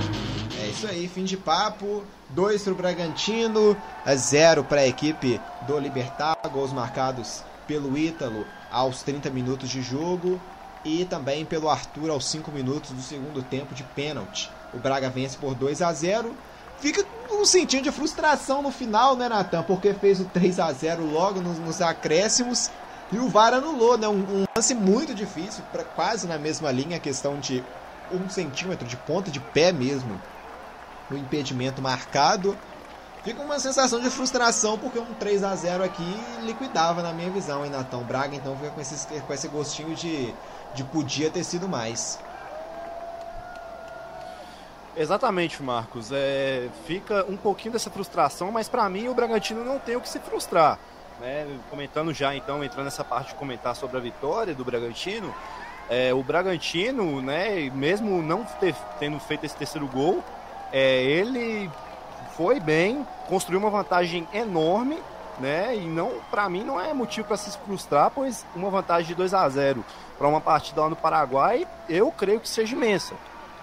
É 0.61 0.67
isso 0.67 0.87
aí, 0.87 1.05
fim 1.05 1.25
de 1.25 1.35
papo. 1.35 2.03
2 2.31 2.63
para 2.63 2.73
o 2.73 2.75
Bragantino, 2.75 3.77
0 4.07 4.63
para 4.63 4.81
a 4.81 4.87
equipe 4.87 5.39
do 5.67 5.77
Libertar. 5.77 6.37
Gols 6.51 6.73
marcados 6.73 7.43
pelo 7.67 7.97
Ítalo 7.97 8.45
aos 8.71 9.03
30 9.03 9.29
minutos 9.29 9.69
de 9.69 9.81
jogo 9.81 10.39
e 10.83 11.05
também 11.05 11.45
pelo 11.45 11.69
Arthur 11.69 12.09
aos 12.09 12.25
5 12.29 12.51
minutos 12.51 12.91
do 12.91 13.01
segundo 13.01 13.43
tempo 13.43 13.73
de 13.73 13.83
pênalti. 13.83 14.49
O 14.73 14.77
Braga 14.77 15.09
vence 15.09 15.37
por 15.37 15.53
2 15.53 15.81
a 15.81 15.93
0. 15.93 16.35
Fica 16.79 17.05
um 17.31 17.45
sentido 17.45 17.83
de 17.83 17.91
frustração 17.91 18.61
no 18.61 18.71
final, 18.71 19.15
né, 19.15 19.29
Natan? 19.29 19.63
Porque 19.63 19.93
fez 19.93 20.19
o 20.19 20.25
3 20.25 20.59
a 20.59 20.71
0 20.71 21.05
logo 21.05 21.41
nos, 21.41 21.59
nos 21.59 21.81
acréscimos 21.81 22.71
e 23.11 23.17
o 23.17 23.27
VAR 23.27 23.53
anulou, 23.53 23.97
né? 23.97 24.07
Um, 24.07 24.19
um 24.19 24.45
lance 24.55 24.73
muito 24.73 25.13
difícil, 25.13 25.63
pra, 25.71 25.83
quase 25.83 26.27
na 26.27 26.37
mesma 26.37 26.71
linha, 26.71 26.99
questão 26.99 27.39
de 27.39 27.63
um 28.11 28.29
centímetro 28.29 28.87
de 28.87 28.95
ponta 28.95 29.29
de 29.29 29.39
pé 29.39 29.71
mesmo. 29.71 30.19
O 31.11 31.17
impedimento 31.17 31.81
marcado. 31.81 32.57
Fica 33.23 33.41
uma 33.41 33.59
sensação 33.59 33.99
de 33.99 34.09
frustração 34.09 34.79
porque 34.79 34.97
um 34.97 35.13
3 35.13 35.43
a 35.43 35.55
0 35.55 35.83
aqui 35.83 36.15
liquidava 36.41 37.03
na 37.03 37.13
minha 37.13 37.29
visão, 37.29 37.63
hein, 37.63 37.69
Natão? 37.69 38.03
Braga 38.03 38.35
então 38.35 38.55
fica 38.55 38.71
com 38.71 38.81
esse, 38.81 39.21
com 39.21 39.33
esse 39.33 39.47
gostinho 39.47 39.93
de, 39.93 40.33
de 40.73 40.83
podia 40.85 41.29
ter 41.29 41.43
sido 41.43 41.69
mais. 41.69 42.17
Exatamente, 44.97 45.61
Marcos. 45.61 46.11
É, 46.11 46.67
fica 46.85 47.25
um 47.29 47.37
pouquinho 47.37 47.73
dessa 47.73 47.89
frustração, 47.89 48.51
mas 48.51 48.67
para 48.67 48.89
mim 48.89 49.07
o 49.07 49.13
Bragantino 49.13 49.63
não 49.63 49.79
tem 49.79 49.95
o 49.95 50.01
que 50.01 50.09
se 50.09 50.19
frustrar. 50.19 50.79
Né? 51.19 51.47
Comentando 51.69 52.11
já, 52.13 52.35
então, 52.35 52.63
entrando 52.63 52.85
nessa 52.85 53.03
parte 53.03 53.29
de 53.29 53.35
comentar 53.35 53.75
sobre 53.75 53.97
a 53.97 53.99
vitória 53.99 54.55
do 54.55 54.65
Bragantino, 54.65 55.33
é, 55.89 56.13
o 56.13 56.23
Bragantino, 56.23 57.21
né, 57.21 57.69
mesmo 57.69 58.21
não 58.21 58.43
ter, 58.43 58.75
tendo 58.99 59.19
feito 59.19 59.45
esse 59.45 59.55
terceiro 59.55 59.87
gol, 59.87 60.23
é, 60.71 61.03
ele 61.03 61.69
foi 62.35 62.59
bem, 62.59 63.05
construiu 63.27 63.59
uma 63.59 63.69
vantagem 63.69 64.27
enorme, 64.33 64.97
né? 65.39 65.75
E 65.75 65.81
não, 65.81 66.11
para 66.29 66.47
mim 66.49 66.63
não 66.63 66.79
é 66.79 66.93
motivo 66.93 67.27
para 67.27 67.37
se 67.37 67.57
frustrar, 67.59 68.11
pois 68.11 68.45
uma 68.55 68.69
vantagem 68.69 69.07
de 69.07 69.15
2 69.15 69.33
a 69.33 69.47
0 69.49 69.83
para 70.17 70.27
uma 70.27 70.39
partida 70.39 70.81
lá 70.81 70.89
no 70.89 70.95
Paraguai, 70.95 71.67
eu 71.89 72.11
creio 72.11 72.39
que 72.39 72.47
seja 72.47 72.75
imensa, 72.75 73.15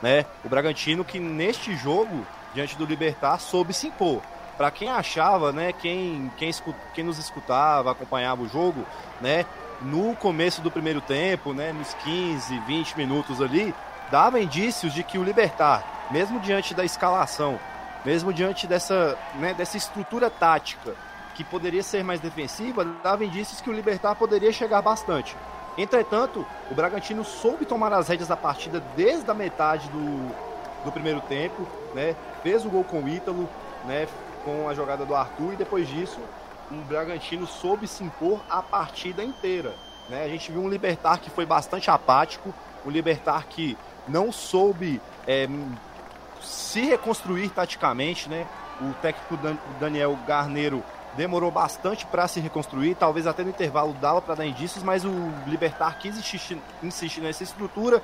né? 0.03 0.27
O 0.45 0.49
Bragantino 0.49 1.05
que 1.05 1.19
neste 1.21 1.75
jogo 1.77 2.27
diante 2.55 2.77
do 2.77 2.85
Libertar 2.85 3.39
soube 3.39 3.73
se 3.73 3.89
impor. 3.89 4.21
Para 4.57 4.71
quem 4.73 4.91
achava, 4.91 5.53
né, 5.53 5.73
quem, 5.73 6.33
quem, 6.37 6.51
quem 6.93 7.05
nos 7.05 7.17
escutava, 7.17 7.93
acompanhava 7.93 8.43
o 8.43 8.49
jogo, 8.49 8.85
né, 9.21 9.47
no 9.81 10.17
começo 10.17 10.61
do 10.61 10.69
primeiro 10.69 11.01
tempo, 11.01 11.55
né, 11.55 11.73
nos 11.73 11.95
15, 11.95 12.59
20 12.67 12.97
minutos 12.97 13.41
ali, 13.41 13.73
dava 14.11 14.41
indícios 14.41 14.93
de 14.93 15.05
que 15.05 15.17
o 15.17 15.23
Libertar, 15.23 15.98
mesmo 16.11 16.41
diante 16.41 16.75
da 16.75 16.85
escalação, 16.85 17.59
mesmo 18.05 18.33
diante 18.33 18.67
dessa, 18.67 19.17
né, 19.37 19.55
dessa 19.55 19.77
estrutura 19.77 20.31
tática 20.31 20.95
que 21.35 21.45
poderia 21.45 21.83
ser 21.83 22.03
mais 22.03 22.21
defensiva, 22.21 22.85
dava 23.03 23.25
indícios 23.25 23.61
que 23.61 23.71
o 23.71 23.73
Libertar 23.73 24.15
poderia 24.17 24.53
chegar 24.53 24.83
bastante. 24.83 25.37
Entretanto, 25.77 26.45
o 26.71 26.75
Bragantino 26.75 27.25
soube 27.25 27.65
tomar 27.65 27.93
as 27.93 28.09
rédeas 28.09 28.29
da 28.29 28.37
partida 28.37 28.83
desde 28.97 29.31
a 29.31 29.35
metade 29.35 29.89
do, 29.91 30.35
do 30.85 30.91
primeiro 30.91 31.21
tempo, 31.21 31.67
né? 31.95 32.17
Fez 32.43 32.65
o 32.65 32.69
gol 32.69 32.83
com 32.83 33.03
o 33.03 33.09
Ítalo, 33.09 33.49
né? 33.85 34.09
Com 34.45 34.69
a 34.69 34.75
jogada 34.75 35.05
do 35.07 35.15
Arthur 35.15 35.53
e 35.53 35.57
depois 35.57 35.87
disso 35.87 36.19
o 36.71 36.75
Bragantino 36.85 37.47
soube 37.47 37.87
se 37.87 38.05
impor 38.05 38.41
a 38.49 38.63
partida 38.63 39.23
inteira. 39.23 39.75
Né? 40.09 40.25
A 40.25 40.29
gente 40.29 40.51
viu 40.51 40.61
um 40.61 40.69
Libertar 40.69 41.19
que 41.19 41.31
foi 41.31 41.47
bastante 41.47 41.91
apático, 41.91 42.53
um 42.85 42.91
Libertar 42.91 43.47
que 43.47 43.77
não 44.07 44.33
soube 44.33 45.01
é, 45.27 45.49
se 46.43 46.81
reconstruir 46.83 47.51
taticamente, 47.51 48.29
né? 48.29 48.47
O 48.81 48.93
técnico 48.95 49.39
Daniel 49.81 50.17
Garneiro 50.27 50.83
demorou 51.17 51.51
bastante 51.51 52.07
para 52.07 52.29
se 52.29 52.39
reconstruir, 52.39 52.95
talvez 52.95 53.27
até 53.27 53.43
no 53.43 53.51
intervalo 53.51 53.93
dava 53.95 54.23
para 54.23 54.37
dar 54.37 54.47
indícios, 54.47 54.85
mas 54.85 55.05
o 55.05 55.11
Libertar 55.47 55.99
quis 55.99 56.17
insistir, 56.17 56.59
insistir 56.83 57.21
nessa 57.21 57.43
estrutura 57.43 58.03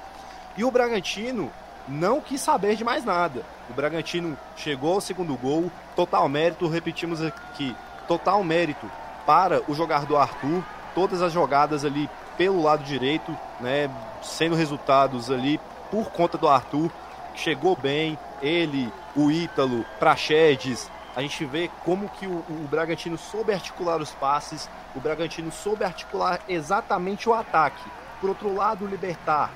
e 0.57 0.65
o 0.65 0.71
Bragantino 0.71 1.51
não 1.87 2.21
quis 2.21 2.41
saber 2.41 2.77
de 2.77 2.85
mais 2.85 3.05
nada. 3.05 3.43
O 3.71 3.73
Bragantino 3.73 4.37
chegou 4.57 4.95
ao 4.95 5.01
segundo 5.01 5.37
gol, 5.37 5.71
total 5.95 6.29
mérito, 6.29 6.67
repetimos 6.69 7.23
aqui, 7.23 7.77
total 8.09 8.43
mérito 8.43 8.91
para 9.27 9.63
o 9.69 9.75
jogador 9.75 10.17
Arthur, 10.17 10.63
todas 10.95 11.23
as 11.23 11.33
jogadas 11.33 11.85
ali 11.85 12.09
pelo 12.37 12.63
lado 12.63 12.83
direito, 12.83 13.37
né, 13.61 13.91
sendo 14.23 14.57
resultados 14.57 15.31
ali 15.31 15.61
por 15.91 16.11
conta 16.11 16.37
do 16.37 16.49
Arthur, 16.49 16.91
chegou 17.35 17.77
bem, 17.77 18.19
ele, 18.41 18.93
o 19.15 19.31
Ítalo, 19.31 19.85
Praxedes, 19.99 20.91
a 21.17 21.23
gente 21.23 21.45
vê 21.45 21.71
como 21.85 22.09
que 22.09 22.27
o, 22.27 22.45
o, 22.49 22.67
Bragantino 22.69 23.17
soube 23.17 23.53
articular 23.53 24.01
os 24.01 24.11
passes, 24.11 24.69
o 24.97 25.01
Bragantino 25.01 25.53
soube 25.53 25.85
articular 25.85 26.41
exatamente 26.49 27.29
o 27.29 27.35
ataque. 27.35 27.83
Por 28.21 28.31
outro 28.31 28.53
lado, 28.53 28.85
o 28.85 28.89
Libertar, 28.89 29.51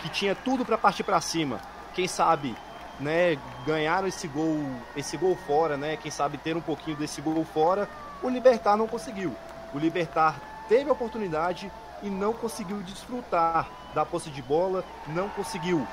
que 0.00 0.08
tinha 0.08 0.34
tudo 0.34 0.64
para 0.64 0.76
partir 0.76 1.04
para 1.04 1.20
cima, 1.20 1.60
quem 1.94 2.08
sabe, 2.08 2.56
né, 2.98 3.38
ganharam 3.64 4.08
esse 4.08 4.26
gol, 4.26 4.58
esse 4.96 5.16
gol 5.16 5.36
fora, 5.46 5.76
né? 5.76 5.96
Quem 5.96 6.10
sabe 6.10 6.38
ter 6.38 6.56
um 6.56 6.60
pouquinho 6.60 6.96
desse 6.96 7.20
gol 7.20 7.44
fora, 7.44 7.88
o 8.22 8.28
Libertar 8.28 8.76
não 8.76 8.88
conseguiu. 8.88 9.34
O 9.72 9.78
Libertar 9.78 10.40
teve 10.68 10.90
a 10.90 10.92
oportunidade 10.92 11.70
e 12.02 12.08
não 12.08 12.32
conseguiu 12.32 12.78
desfrutar 12.82 13.68
da 13.94 14.04
posse 14.04 14.30
de 14.30 14.42
bola, 14.42 14.84
não 15.08 15.28
conseguiu 15.28 15.86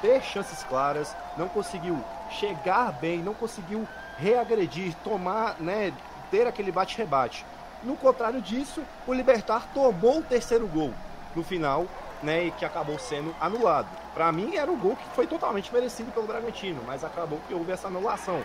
ter 0.00 0.22
chances 0.22 0.62
claras, 0.64 1.16
não 1.36 1.48
conseguiu 1.48 1.98
chegar 2.30 2.92
bem, 2.92 3.18
não 3.18 3.34
conseguiu 3.34 3.86
reagredir, 4.18 4.94
tomar, 5.02 5.56
né, 5.60 5.92
ter 6.30 6.46
aquele 6.46 6.70
bate-rebate. 6.70 7.44
No 7.82 7.96
contrário 7.96 8.40
disso, 8.40 8.82
o 9.06 9.12
Libertar 9.12 9.66
tomou 9.72 10.18
o 10.18 10.22
terceiro 10.22 10.66
gol 10.66 10.92
no 11.34 11.42
final, 11.42 11.86
né, 12.22 12.44
e 12.44 12.50
que 12.50 12.64
acabou 12.64 12.98
sendo 12.98 13.34
anulado. 13.40 13.88
Para 14.14 14.30
mim 14.30 14.56
era 14.56 14.70
um 14.70 14.78
gol 14.78 14.96
que 14.96 15.08
foi 15.14 15.26
totalmente 15.26 15.72
merecido 15.72 16.12
pelo 16.12 16.26
Bragantino, 16.26 16.82
mas 16.86 17.02
acabou 17.04 17.40
que 17.48 17.54
houve 17.54 17.72
essa 17.72 17.88
anulação, 17.88 18.44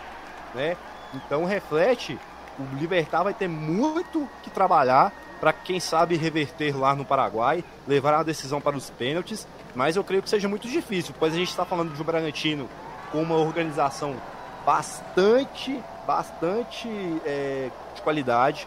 né? 0.54 0.76
Então 1.12 1.44
reflete, 1.44 2.18
o 2.58 2.62
Libertar 2.76 3.22
vai 3.22 3.34
ter 3.34 3.48
muito 3.48 4.28
que 4.42 4.50
trabalhar 4.50 5.12
para 5.40 5.52
quem 5.52 5.78
sabe 5.78 6.16
reverter 6.16 6.76
lá 6.76 6.94
no 6.94 7.04
Paraguai, 7.04 7.62
levar 7.86 8.14
a 8.14 8.22
decisão 8.22 8.60
para 8.60 8.76
os 8.76 8.90
pênaltis 8.90 9.46
mas 9.76 9.94
eu 9.94 10.02
creio 10.02 10.22
que 10.22 10.30
seja 10.30 10.48
muito 10.48 10.66
difícil, 10.66 11.14
pois 11.18 11.34
a 11.34 11.36
gente 11.36 11.50
está 11.50 11.66
falando 11.66 11.92
de 11.92 12.00
um 12.00 12.04
Bragantino 12.04 12.66
com 13.12 13.20
uma 13.20 13.36
organização 13.36 14.16
bastante, 14.64 15.78
bastante 16.06 16.88
é, 17.26 17.68
de 17.94 18.00
qualidade. 18.00 18.66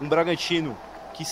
Um 0.00 0.08
Bragantino 0.08 0.76
que 1.14 1.24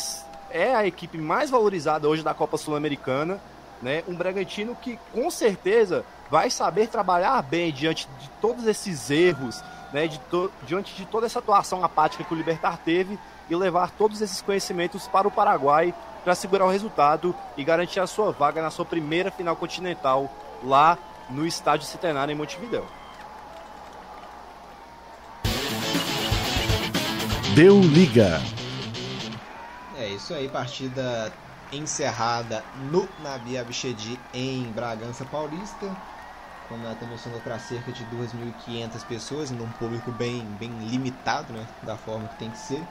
é 0.48 0.76
a 0.76 0.86
equipe 0.86 1.18
mais 1.18 1.50
valorizada 1.50 2.08
hoje 2.08 2.22
da 2.22 2.32
Copa 2.32 2.56
Sul-Americana. 2.56 3.40
Né? 3.82 4.04
Um 4.06 4.14
Bragantino 4.14 4.76
que 4.76 4.96
com 5.12 5.28
certeza 5.28 6.04
vai 6.30 6.48
saber 6.48 6.86
trabalhar 6.86 7.42
bem 7.42 7.72
diante 7.72 8.08
de 8.20 8.28
todos 8.40 8.64
esses 8.64 9.10
erros, 9.10 9.60
né? 9.92 10.06
de 10.06 10.20
diante 10.62 10.94
de 10.94 11.04
toda 11.04 11.26
essa 11.26 11.40
atuação 11.40 11.84
apática 11.84 12.22
que 12.22 12.32
o 12.32 12.36
Libertar 12.36 12.78
teve 12.78 13.18
e 13.48 13.54
levar 13.54 13.90
todos 13.90 14.20
esses 14.20 14.40
conhecimentos 14.40 15.06
para 15.06 15.28
o 15.28 15.30
Paraguai 15.30 15.94
para 16.24 16.34
segurar 16.34 16.64
o 16.64 16.70
resultado 16.70 17.34
e 17.56 17.62
garantir 17.62 18.00
a 18.00 18.06
sua 18.06 18.32
vaga 18.32 18.60
na 18.60 18.70
sua 18.70 18.84
primeira 18.84 19.30
final 19.30 19.54
continental 19.54 20.30
lá 20.62 20.98
no 21.30 21.46
Estádio 21.46 21.86
Centenário 21.86 22.32
em 22.32 22.34
Montevidéu. 22.34 22.84
Deu 27.54 27.80
liga. 27.80 28.40
É 29.96 30.08
isso 30.08 30.34
aí, 30.34 30.48
partida 30.48 31.32
encerrada 31.72 32.62
no 32.90 33.08
Nabi 33.22 33.56
Abichedi 33.56 34.18
em 34.34 34.64
Bragança 34.72 35.24
Paulista. 35.24 35.96
Como 36.68 36.84
ela 36.84 36.96
mencionou, 37.08 37.40
para 37.40 37.58
cerca 37.58 37.92
de 37.92 38.04
2.500 38.06 39.04
pessoas, 39.06 39.50
num 39.50 39.68
público 39.70 40.10
bem, 40.12 40.44
bem 40.58 40.70
limitado, 40.80 41.52
né, 41.52 41.64
da 41.82 41.96
forma 41.96 42.28
que 42.28 42.36
tem 42.36 42.50
que 42.50 42.58
ser. 42.58 42.82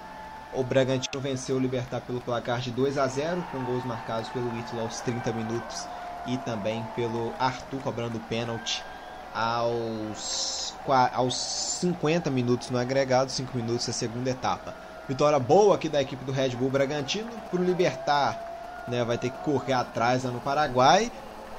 O 0.55 0.63
Bragantino 0.63 1.21
venceu 1.21 1.57
o 1.57 1.59
Libertar 1.59 1.99
pelo 2.01 2.21
placar 2.21 2.61
de 2.61 2.71
2 2.71 2.97
a 2.97 3.05
0, 3.07 3.43
com 3.51 3.61
gols 3.65 3.83
marcados 3.83 4.29
pelo 4.29 4.57
Ítalo 4.57 4.83
aos 4.83 5.01
30 5.01 5.33
minutos 5.33 5.85
e 6.25 6.37
também 6.37 6.81
pelo 6.95 7.33
Arthur 7.37 7.81
cobrando 7.81 8.19
pênalti 8.21 8.81
aos, 9.33 10.73
aos 11.13 11.35
50 11.35 12.29
minutos 12.29 12.69
no 12.69 12.77
agregado, 12.77 13.29
5 13.31 13.57
minutos 13.57 13.85
da 13.85 13.91
segunda 13.93 14.29
etapa. 14.29 14.73
Vitória 15.09 15.37
boa 15.37 15.75
aqui 15.75 15.89
da 15.89 16.01
equipe 16.01 16.23
do 16.23 16.31
Red 16.31 16.49
Bull 16.49 16.69
Bragantino 16.69 17.29
para 17.51 17.59
o 17.59 17.63
Libertar, 17.63 18.85
né, 18.87 19.03
vai 19.03 19.17
ter 19.17 19.31
que 19.31 19.37
correr 19.39 19.73
atrás 19.73 20.23
lá 20.23 20.31
no 20.31 20.39
Paraguai 20.39 21.11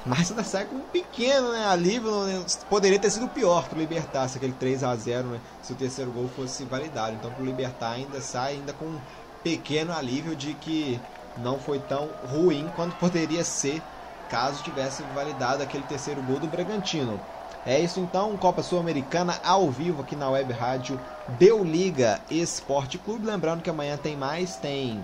mas 0.05 0.29
ainda 0.29 0.43
sai 0.43 0.65
com 0.65 0.75
um 0.75 0.81
pequeno 0.81 1.51
né, 1.51 1.65
alívio. 1.65 2.23
Né? 2.23 2.45
Poderia 2.69 2.99
ter 2.99 3.09
sido 3.09 3.27
pior 3.27 3.67
para 3.67 3.77
o 3.77 3.79
Libertar 3.79 4.27
se 4.27 4.37
aquele 4.37 4.53
3 4.53 4.83
a 4.83 4.95
0 4.95 5.27
né, 5.27 5.39
se 5.61 5.73
o 5.73 5.75
terceiro 5.75 6.11
gol 6.11 6.29
fosse 6.35 6.63
validado. 6.63 7.15
Então 7.15 7.31
para 7.31 7.41
o 7.41 7.45
Libertar 7.45 7.91
ainda 7.91 8.21
sai 8.21 8.53
ainda 8.53 8.73
com 8.73 8.85
um 8.85 8.99
pequeno 9.43 9.93
alívio 9.93 10.35
de 10.35 10.53
que 10.53 10.99
não 11.37 11.59
foi 11.59 11.79
tão 11.79 12.09
ruim 12.31 12.69
quanto 12.75 12.95
poderia 12.95 13.43
ser 13.43 13.81
caso 14.29 14.63
tivesse 14.63 15.03
validado 15.15 15.63
aquele 15.63 15.83
terceiro 15.83 16.21
gol 16.21 16.39
do 16.39 16.47
Bragantino. 16.47 17.19
É 17.65 17.79
isso 17.79 17.99
então, 17.99 18.37
Copa 18.37 18.63
Sul-Americana 18.63 19.37
ao 19.43 19.69
vivo 19.69 20.01
aqui 20.01 20.15
na 20.15 20.29
Web 20.29 20.53
Rádio 20.53 20.97
Deu 21.37 21.63
Liga 21.63 22.21
Esporte 22.31 22.97
Clube. 22.97 23.25
Lembrando 23.25 23.61
que 23.61 23.69
amanhã 23.69 23.97
tem 23.97 24.15
mais, 24.15 24.55
tem 24.55 25.03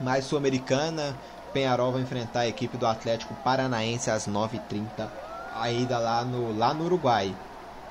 mais 0.00 0.24
Sul-Americana. 0.24 1.16
Penharol 1.52 1.92
vai 1.92 2.02
enfrentar 2.02 2.40
a 2.40 2.48
equipe 2.48 2.76
do 2.76 2.86
Atlético 2.86 3.34
Paranaense 3.42 4.10
às 4.10 4.28
9h30, 4.28 5.08
a 5.54 5.70
ida 5.70 5.98
lá 5.98 6.24
no, 6.24 6.56
lá 6.56 6.72
no 6.74 6.84
Uruguai. 6.84 7.34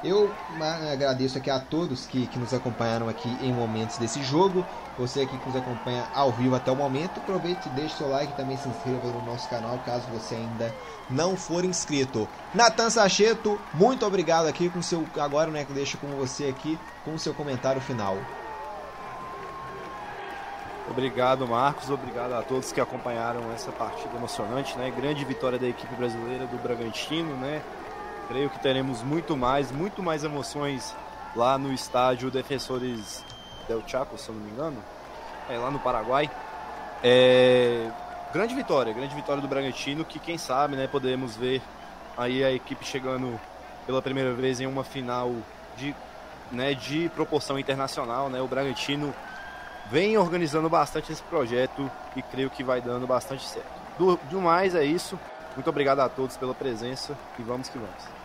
Eu 0.03 0.29
agradeço 0.91 1.39
aqui 1.39 1.49
a 1.49 1.59
todos 1.59 2.05
que, 2.05 2.27
que 2.27 2.37
nos 2.37 2.53
acompanharam 2.53 3.09
aqui 3.09 3.35
em 3.41 3.51
momentos 3.51 3.97
desse 3.97 4.21
jogo. 4.23 4.63
Você 4.97 5.21
aqui 5.21 5.37
que 5.37 5.47
nos 5.47 5.55
acompanha 5.55 6.07
ao 6.13 6.31
vivo 6.31 6.55
até 6.55 6.71
o 6.71 6.75
momento, 6.75 7.19
aproveite 7.19 7.67
e 7.67 7.71
deixe 7.71 7.97
seu 7.97 8.09
like 8.09 8.31
e 8.31 8.35
também 8.35 8.57
se 8.57 8.69
inscreva 8.69 9.07
no 9.07 9.25
nosso 9.25 9.49
canal 9.49 9.77
caso 9.79 10.03
você 10.11 10.35
ainda 10.35 10.73
não 11.09 11.35
for 11.35 11.65
inscrito. 11.65 12.27
Natan 12.53 12.89
Sacheto, 12.89 13.59
muito 13.73 14.05
obrigado 14.05 14.47
aqui 14.47 14.69
com 14.69 14.81
seu 14.81 15.03
agora, 15.19 15.49
né, 15.49 15.65
que 15.65 15.73
deixo 15.73 15.97
com 15.97 16.07
você 16.15 16.45
aqui 16.45 16.77
com 17.03 17.17
seu 17.17 17.33
comentário 17.33 17.81
final. 17.81 18.17
Obrigado, 20.89 21.47
Marcos. 21.47 21.89
Obrigado 21.89 22.33
a 22.33 22.41
todos 22.41 22.71
que 22.71 22.79
acompanharam 22.79 23.51
essa 23.53 23.71
partida 23.71 24.15
emocionante, 24.15 24.77
né? 24.77 24.91
Grande 24.95 25.23
vitória 25.25 25.59
da 25.59 25.67
equipe 25.67 25.93
brasileira 25.95 26.45
do 26.47 26.57
Bragantino, 26.57 27.35
né? 27.35 27.61
Creio 28.27 28.49
que 28.49 28.59
teremos 28.59 29.03
muito 29.03 29.35
mais, 29.35 29.71
muito 29.71 30.01
mais 30.01 30.23
emoções 30.23 30.95
lá 31.35 31.57
no 31.57 31.73
estádio 31.73 32.31
Defensores 32.31 33.23
del 33.67 33.83
Chaco, 33.85 34.17
se 34.17 34.29
eu 34.29 34.35
não 34.35 34.41
me 34.41 34.51
engano, 34.51 34.83
é 35.49 35.57
lá 35.57 35.69
no 35.69 35.79
Paraguai. 35.79 36.29
É... 37.03 37.89
Grande 38.33 38.55
vitória, 38.55 38.93
grande 38.93 39.15
vitória 39.15 39.41
do 39.41 39.47
Bragantino, 39.47 40.03
que 40.03 40.19
quem 40.19 40.37
sabe, 40.37 40.75
né, 40.75 40.87
podemos 40.87 41.35
ver 41.35 41.61
aí 42.17 42.43
a 42.43 42.51
equipe 42.51 42.85
chegando 42.85 43.39
pela 43.85 44.01
primeira 44.01 44.33
vez 44.33 44.59
em 44.59 44.67
uma 44.67 44.83
final 44.83 45.33
de, 45.77 45.95
né, 46.51 46.73
de 46.73 47.09
proporção 47.09 47.57
internacional, 47.57 48.29
né? 48.29 48.41
O 48.41 48.47
Bragantino 48.47 49.13
vem 49.91 50.17
organizando 50.17 50.69
bastante 50.69 51.11
esse 51.11 51.23
projeto 51.23 51.89
e 52.15 52.21
creio 52.21 52.49
que 52.49 52.63
vai 52.63 52.81
dando 52.81 53.07
bastante 53.07 53.47
certo. 53.47 53.71
Do, 53.97 54.17
do 54.29 54.41
mais 54.41 54.75
é 54.75 54.83
isso. 54.83 55.19
Muito 55.55 55.69
obrigado 55.69 55.99
a 55.99 56.09
todos 56.09 56.37
pela 56.37 56.53
presença 56.53 57.17
e 57.39 57.41
vamos 57.41 57.69
que 57.69 57.77
vamos. 57.77 58.17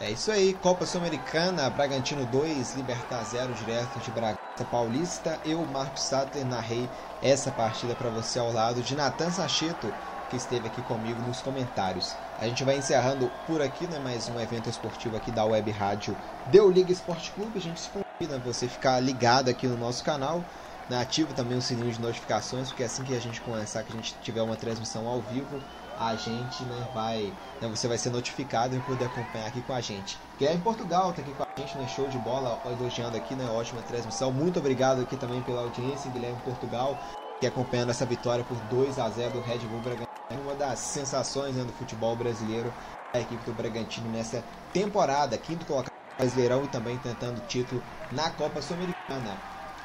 É 0.00 0.10
isso 0.10 0.32
aí, 0.32 0.54
Copa 0.54 0.86
Sul-Americana, 0.86 1.68
Bragantino 1.68 2.24
2, 2.24 2.74
Libertar 2.74 3.22
0, 3.22 3.52
direto 3.52 3.98
de 3.98 4.10
Bragança 4.10 4.64
Paulista. 4.70 5.38
Eu, 5.44 5.62
Marcos 5.66 6.04
Sattler, 6.04 6.46
narrei 6.46 6.88
essa 7.22 7.50
partida 7.50 7.94
para 7.94 8.08
você 8.08 8.38
ao 8.38 8.50
lado 8.50 8.80
de 8.80 8.96
Natan 8.96 9.30
Sacheto, 9.30 9.92
que 10.30 10.36
esteve 10.36 10.68
aqui 10.68 10.80
comigo 10.82 11.20
nos 11.20 11.42
comentários. 11.42 12.16
A 12.40 12.46
gente 12.46 12.64
vai 12.64 12.78
encerrando 12.78 13.30
por 13.46 13.60
aqui, 13.60 13.86
né, 13.88 13.98
mais 13.98 14.26
um 14.30 14.40
evento 14.40 14.70
esportivo 14.70 15.18
aqui 15.18 15.30
da 15.30 15.44
Web 15.44 15.70
Rádio 15.70 16.16
Deu 16.46 16.70
Liga 16.70 16.90
Esporte 16.90 17.30
Clube. 17.32 17.58
A 17.58 17.60
gente 17.60 17.80
se 17.80 17.90
convida 17.90 18.38
você 18.38 18.68
ficar 18.68 19.00
ligado 19.00 19.50
aqui 19.50 19.66
no 19.66 19.76
nosso 19.76 20.02
canal, 20.02 20.42
né, 20.90 21.00
ativa 21.00 21.32
também 21.32 21.56
o 21.56 21.62
sininho 21.62 21.92
de 21.92 22.00
notificações, 22.00 22.68
porque 22.68 22.82
assim 22.82 23.04
que 23.04 23.14
a 23.14 23.20
gente 23.20 23.40
começar, 23.40 23.84
que 23.84 23.92
a 23.92 23.96
gente 23.96 24.12
tiver 24.20 24.42
uma 24.42 24.56
transmissão 24.56 25.06
ao 25.06 25.20
vivo, 25.20 25.62
a 25.96 26.16
gente 26.16 26.64
né, 26.64 26.88
vai. 26.92 27.32
Né, 27.60 27.68
você 27.68 27.86
vai 27.86 27.96
ser 27.96 28.10
notificado 28.10 28.74
e 28.74 28.80
poder 28.80 29.04
acompanhar 29.04 29.46
aqui 29.46 29.62
com 29.62 29.72
a 29.72 29.80
gente. 29.80 30.18
Guilherme 30.36 30.60
Portugal 30.62 31.10
está 31.10 31.22
aqui 31.22 31.32
com 31.32 31.44
a 31.44 31.60
gente, 31.60 31.78
né? 31.78 31.86
Show 31.86 32.08
de 32.08 32.18
bola, 32.18 32.60
elogiando 32.64 33.16
aqui, 33.16 33.36
né? 33.36 33.48
Ótima 33.48 33.82
transmissão. 33.82 34.32
Muito 34.32 34.58
obrigado 34.58 35.02
aqui 35.02 35.16
também 35.16 35.40
pela 35.42 35.60
audiência, 35.60 36.10
Guilherme 36.10 36.40
Portugal, 36.40 36.98
que 37.40 37.46
acompanhando 37.46 37.90
essa 37.90 38.04
vitória 38.04 38.42
por 38.42 38.56
2 38.62 38.98
a 38.98 39.08
0 39.08 39.34
do 39.34 39.40
Red 39.42 39.58
Bull 39.58 39.80
Bragantino. 39.80 40.06
Uma 40.42 40.54
das 40.54 40.80
sensações 40.80 41.54
né, 41.54 41.62
do 41.62 41.72
futebol 41.72 42.16
brasileiro, 42.16 42.72
a 43.14 43.20
equipe 43.20 43.44
do 43.44 43.52
Bragantino 43.52 44.08
nessa 44.08 44.42
temporada, 44.72 45.38
quinto 45.38 45.64
colocado 45.66 45.90
Brasileirão 46.18 46.64
e 46.64 46.68
também 46.68 46.98
tentando 46.98 47.40
título 47.46 47.82
na 48.10 48.30
Copa 48.30 48.60
Sul-Americana. 48.60 49.38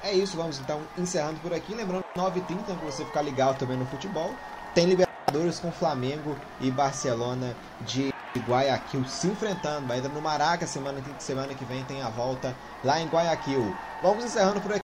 É 0.05 0.13
isso, 0.13 0.37
vamos 0.37 0.59
então 0.59 0.81
encerrando 0.99 1.39
por 1.39 1.51
aqui. 1.51 1.73
Lembrando, 1.73 2.05
9h30 2.15 2.63
para 2.63 2.75
você 2.75 3.03
ficar 3.03 3.23
ligado 3.23 3.57
também 3.57 3.75
no 3.75 3.87
futebol. 3.87 4.35
Tem 4.75 4.85
Libertadores 4.85 5.59
com 5.59 5.71
Flamengo 5.71 6.37
e 6.61 6.69
Barcelona 6.69 7.55
de 7.81 8.13
Guayaquil 8.47 9.03
se 9.05 9.25
enfrentando. 9.25 9.91
Ainda 9.91 10.07
no 10.07 10.21
Maraca, 10.21 10.67
semana, 10.67 11.01
semana 11.17 11.55
que 11.55 11.65
vem 11.65 11.83
tem 11.85 12.03
a 12.03 12.09
volta 12.09 12.55
lá 12.83 13.01
em 13.01 13.07
Guayaquil. 13.07 13.75
Vamos 14.03 14.23
encerrando 14.23 14.61
por 14.61 14.73
aqui. 14.73 14.81